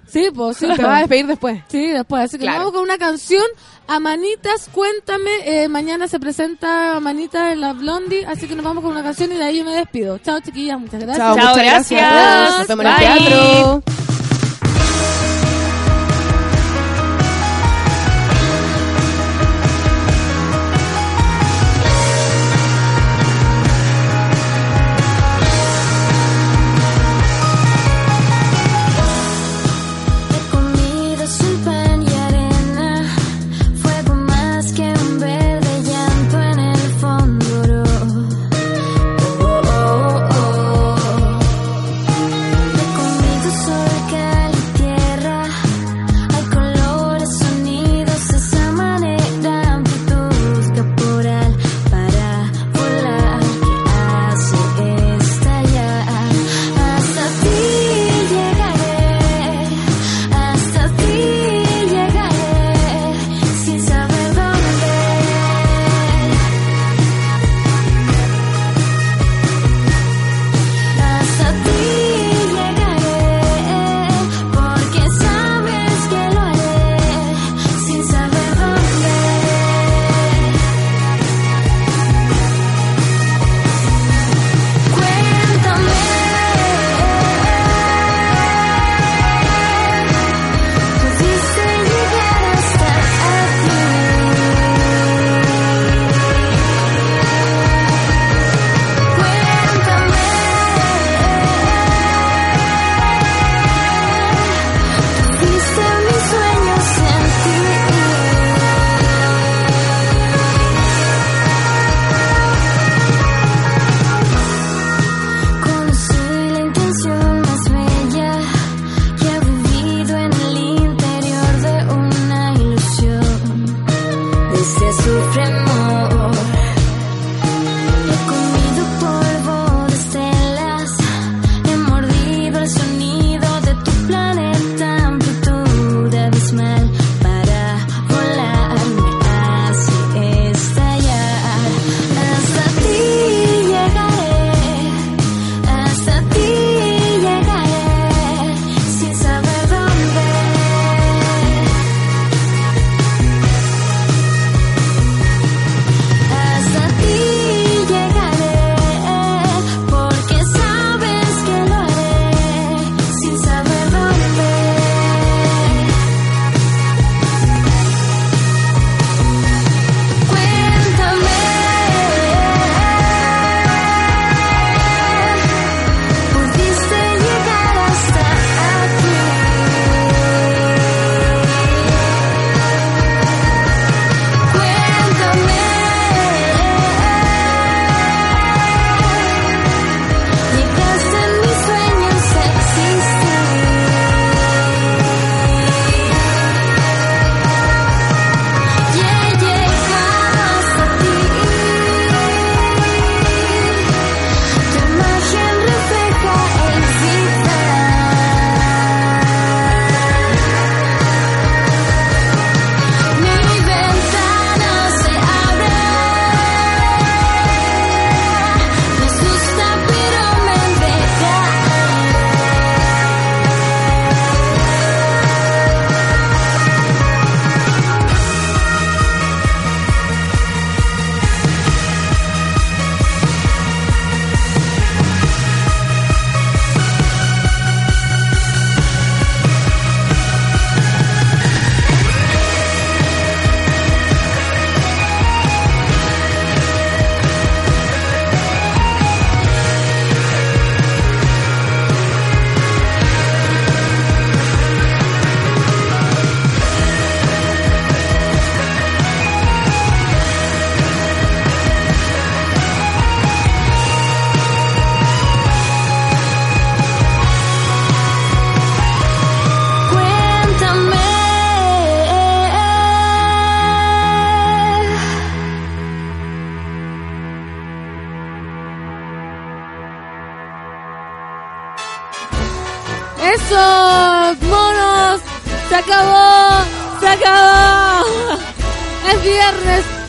Sí, 0.07 0.29
pues 0.33 0.57
sí. 0.57 0.65
Te 0.75 0.81
vas 0.81 0.97
a 0.97 0.99
despedir 1.01 1.27
después. 1.27 1.61
Sí, 1.67 1.85
después. 1.87 2.23
Así 2.23 2.37
que 2.39 2.43
Claro. 2.43 2.57
vamos 2.59 2.73
con 2.73 2.81
una 2.81 2.97
canción. 2.97 3.43
Amanitas, 3.87 4.67
cuéntame. 4.73 5.29
Eh, 5.45 5.67
mañana 5.67 6.07
se 6.07 6.19
presenta 6.19 6.95
Amanitas 6.95 7.53
en 7.53 7.61
la 7.61 7.73
Blondie. 7.73 8.25
Así 8.25 8.47
que 8.47 8.55
nos 8.55 8.65
vamos 8.65 8.83
con 8.83 8.91
una 8.93 9.03
canción 9.03 9.31
y 9.31 9.35
de 9.35 9.43
ahí 9.43 9.57
yo 9.59 9.65
me 9.65 9.73
despido. 9.73 10.17
Chao, 10.17 10.39
chiquillas. 10.39 10.79
Muchas 10.79 10.99
gracias. 11.01 11.17
Chao, 11.17 11.35
Chao, 11.35 11.49
muchas 11.49 11.63
gracias. 11.65 12.01
gracias. 12.01 12.57
Nos 12.57 12.67
vemos 12.77 12.85
en 12.85 12.91
el 12.91 12.97
teatro. 13.27 13.83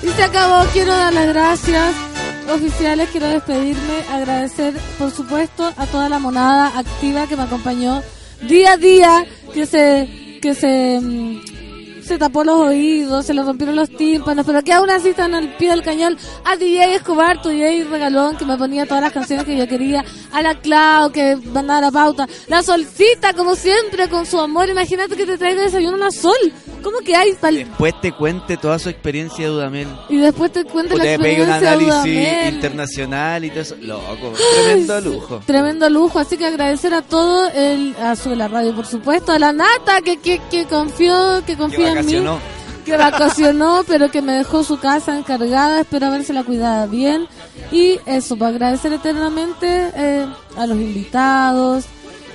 Y 0.02 0.08
se 0.08 0.22
acabó. 0.22 0.68
Quiero 0.72 0.92
dar 0.94 1.12
las 1.12 1.26
gracias 1.28 1.94
oficiales. 2.52 3.08
Quiero 3.10 3.28
despedirme, 3.28 4.04
agradecer, 4.10 4.74
por 4.98 5.10
supuesto, 5.10 5.72
a 5.76 5.86
toda 5.86 6.08
la 6.08 6.18
monada 6.18 6.78
activa 6.78 7.26
que 7.26 7.36
me 7.36 7.44
acompañó 7.44 8.02
día 8.42 8.72
a 8.72 8.76
día, 8.76 9.26
que 9.54 9.66
se, 9.66 10.38
que 10.42 10.54
se, 10.54 11.00
mm, 11.00 11.40
se 12.10 12.18
tapó 12.18 12.42
los 12.42 12.56
oídos, 12.56 13.24
se 13.24 13.32
le 13.34 13.42
rompieron 13.44 13.76
los 13.76 13.88
tímpanos, 13.88 14.44
pero 14.44 14.62
que 14.64 14.72
aún 14.72 14.90
así 14.90 15.10
están 15.10 15.32
al 15.34 15.56
pie 15.56 15.70
del 15.70 15.82
cañón. 15.82 16.16
A 16.44 16.56
DJ 16.56 16.96
Escobar, 16.96 17.40
tu 17.40 17.50
DJ 17.50 17.84
Regalón, 17.84 18.36
que 18.36 18.44
me 18.44 18.56
ponía 18.58 18.84
todas 18.84 19.02
las 19.02 19.12
canciones 19.12 19.44
que 19.46 19.56
yo 19.56 19.68
quería. 19.68 20.04
A 20.32 20.42
la 20.42 20.56
Clau, 20.60 21.12
que 21.12 21.36
mandaba 21.36 21.80
la 21.82 21.90
pauta. 21.92 22.26
La 22.48 22.62
Solcita, 22.62 23.32
como 23.32 23.54
siempre, 23.54 24.08
con 24.08 24.26
su 24.26 24.40
amor. 24.40 24.68
Imagínate 24.68 25.16
que 25.16 25.24
te 25.24 25.38
traiga 25.38 25.62
desayuno 25.62 25.96
una 25.96 26.10
Sol. 26.10 26.34
¿Cómo 26.82 26.98
que 27.00 27.14
hay? 27.14 27.32
pa'l- 27.34 27.58
Después 27.66 27.92
te 28.00 28.10
cuente 28.12 28.56
toda 28.56 28.78
su 28.78 28.88
experiencia 28.88 29.44
de 29.44 29.50
Dudamel. 29.52 29.86
Y 30.08 30.16
después 30.16 30.50
te 30.50 30.64
cuento 30.64 30.94
O 30.94 30.96
la 30.98 31.04
un 31.04 31.10
experiencia 31.10 31.60
de 31.60 31.68
análisis 31.68 31.94
Dudamel. 31.94 32.54
internacional 32.54 33.44
y 33.44 33.50
todo 33.50 33.60
eso. 33.60 33.76
Loco, 33.82 34.32
tremendo 34.64 35.00
lujo. 35.02 35.40
Tremendo 35.46 35.90
lujo, 35.90 36.18
así 36.18 36.36
que 36.38 36.46
agradecer 36.46 36.94
a 36.94 37.02
todo 37.02 37.48
el, 37.50 37.94
a 38.02 38.16
su 38.16 38.34
la 38.34 38.48
radio 38.48 38.74
por 38.74 38.86
supuesto, 38.86 39.32
a 39.32 39.38
la 39.38 39.52
Nata 39.52 40.00
que, 40.02 40.16
que, 40.18 40.40
que 40.50 40.64
confió, 40.64 41.42
que 41.46 41.56
confía 41.56 41.92
en 41.92 41.99
que 42.85 42.97
vacacionó, 42.97 43.85
pero 43.86 44.10
que 44.10 44.22
me 44.22 44.32
dejó 44.32 44.64
su 44.64 44.78
casa 44.78 45.16
encargada, 45.16 45.81
espero 45.81 46.06
habérsela 46.06 46.44
cuidada 46.44 46.86
bien. 46.86 47.28
Y 47.70 48.01
eso, 48.06 48.36
para 48.36 48.51
agradecer 48.51 48.93
eternamente 48.93 49.90
eh, 49.94 50.27
a 50.56 50.66
los 50.66 50.78
invitados. 50.78 51.85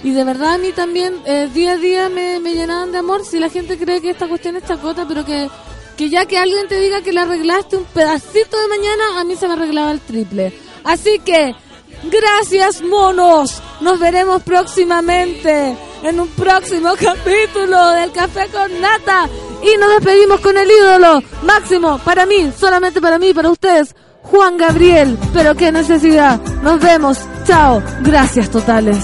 Y 0.03 0.11
de 0.11 0.23
verdad 0.23 0.53
a 0.53 0.57
mí 0.57 0.71
también 0.71 1.15
eh, 1.25 1.49
día 1.51 1.73
a 1.73 1.77
día 1.77 2.09
me, 2.09 2.39
me 2.39 2.53
llenaban 2.53 2.91
de 2.91 2.99
amor. 2.99 3.25
Si 3.25 3.39
la 3.39 3.49
gente 3.49 3.77
cree 3.77 4.01
que 4.01 4.11
esta 4.11 4.27
cuestión 4.27 4.55
es 4.55 4.65
chacota, 4.65 5.05
pero 5.07 5.25
que, 5.25 5.49
que 5.97 6.09
ya 6.09 6.25
que 6.25 6.37
alguien 6.37 6.67
te 6.67 6.79
diga 6.79 7.01
que 7.01 7.11
le 7.11 7.21
arreglaste 7.21 7.77
un 7.77 7.85
pedacito 7.85 8.61
de 8.61 8.67
mañana, 8.67 9.19
a 9.19 9.23
mí 9.23 9.35
se 9.35 9.47
me 9.47 9.53
arreglaba 9.53 9.91
el 9.91 9.99
triple. 9.99 10.53
Así 10.83 11.19
que, 11.19 11.55
gracias 12.03 12.83
monos. 12.83 13.61
Nos 13.81 13.99
veremos 13.99 14.43
próximamente 14.43 15.75
en 16.05 16.19
un 16.19 16.27
próximo 16.29 16.91
capítulo 16.99 17.91
del 17.91 18.11
Café 18.11 18.47
con 18.51 18.79
Nata. 18.79 19.27
Y 19.63 19.77
nos 19.77 19.89
despedimos 19.95 20.39
con 20.39 20.55
el 20.55 20.69
ídolo 20.69 21.23
máximo 21.43 21.97
para 21.99 22.25
mí, 22.25 22.51
solamente 22.57 23.01
para 23.01 23.17
mí, 23.17 23.33
para 23.33 23.49
ustedes, 23.49 23.95
Juan 24.21 24.57
Gabriel. 24.57 25.17
Pero 25.33 25.55
qué 25.55 25.71
necesidad. 25.71 26.39
Nos 26.61 26.79
vemos. 26.79 27.19
Chao. 27.45 27.81
Gracias 28.01 28.49
totales. 28.49 29.03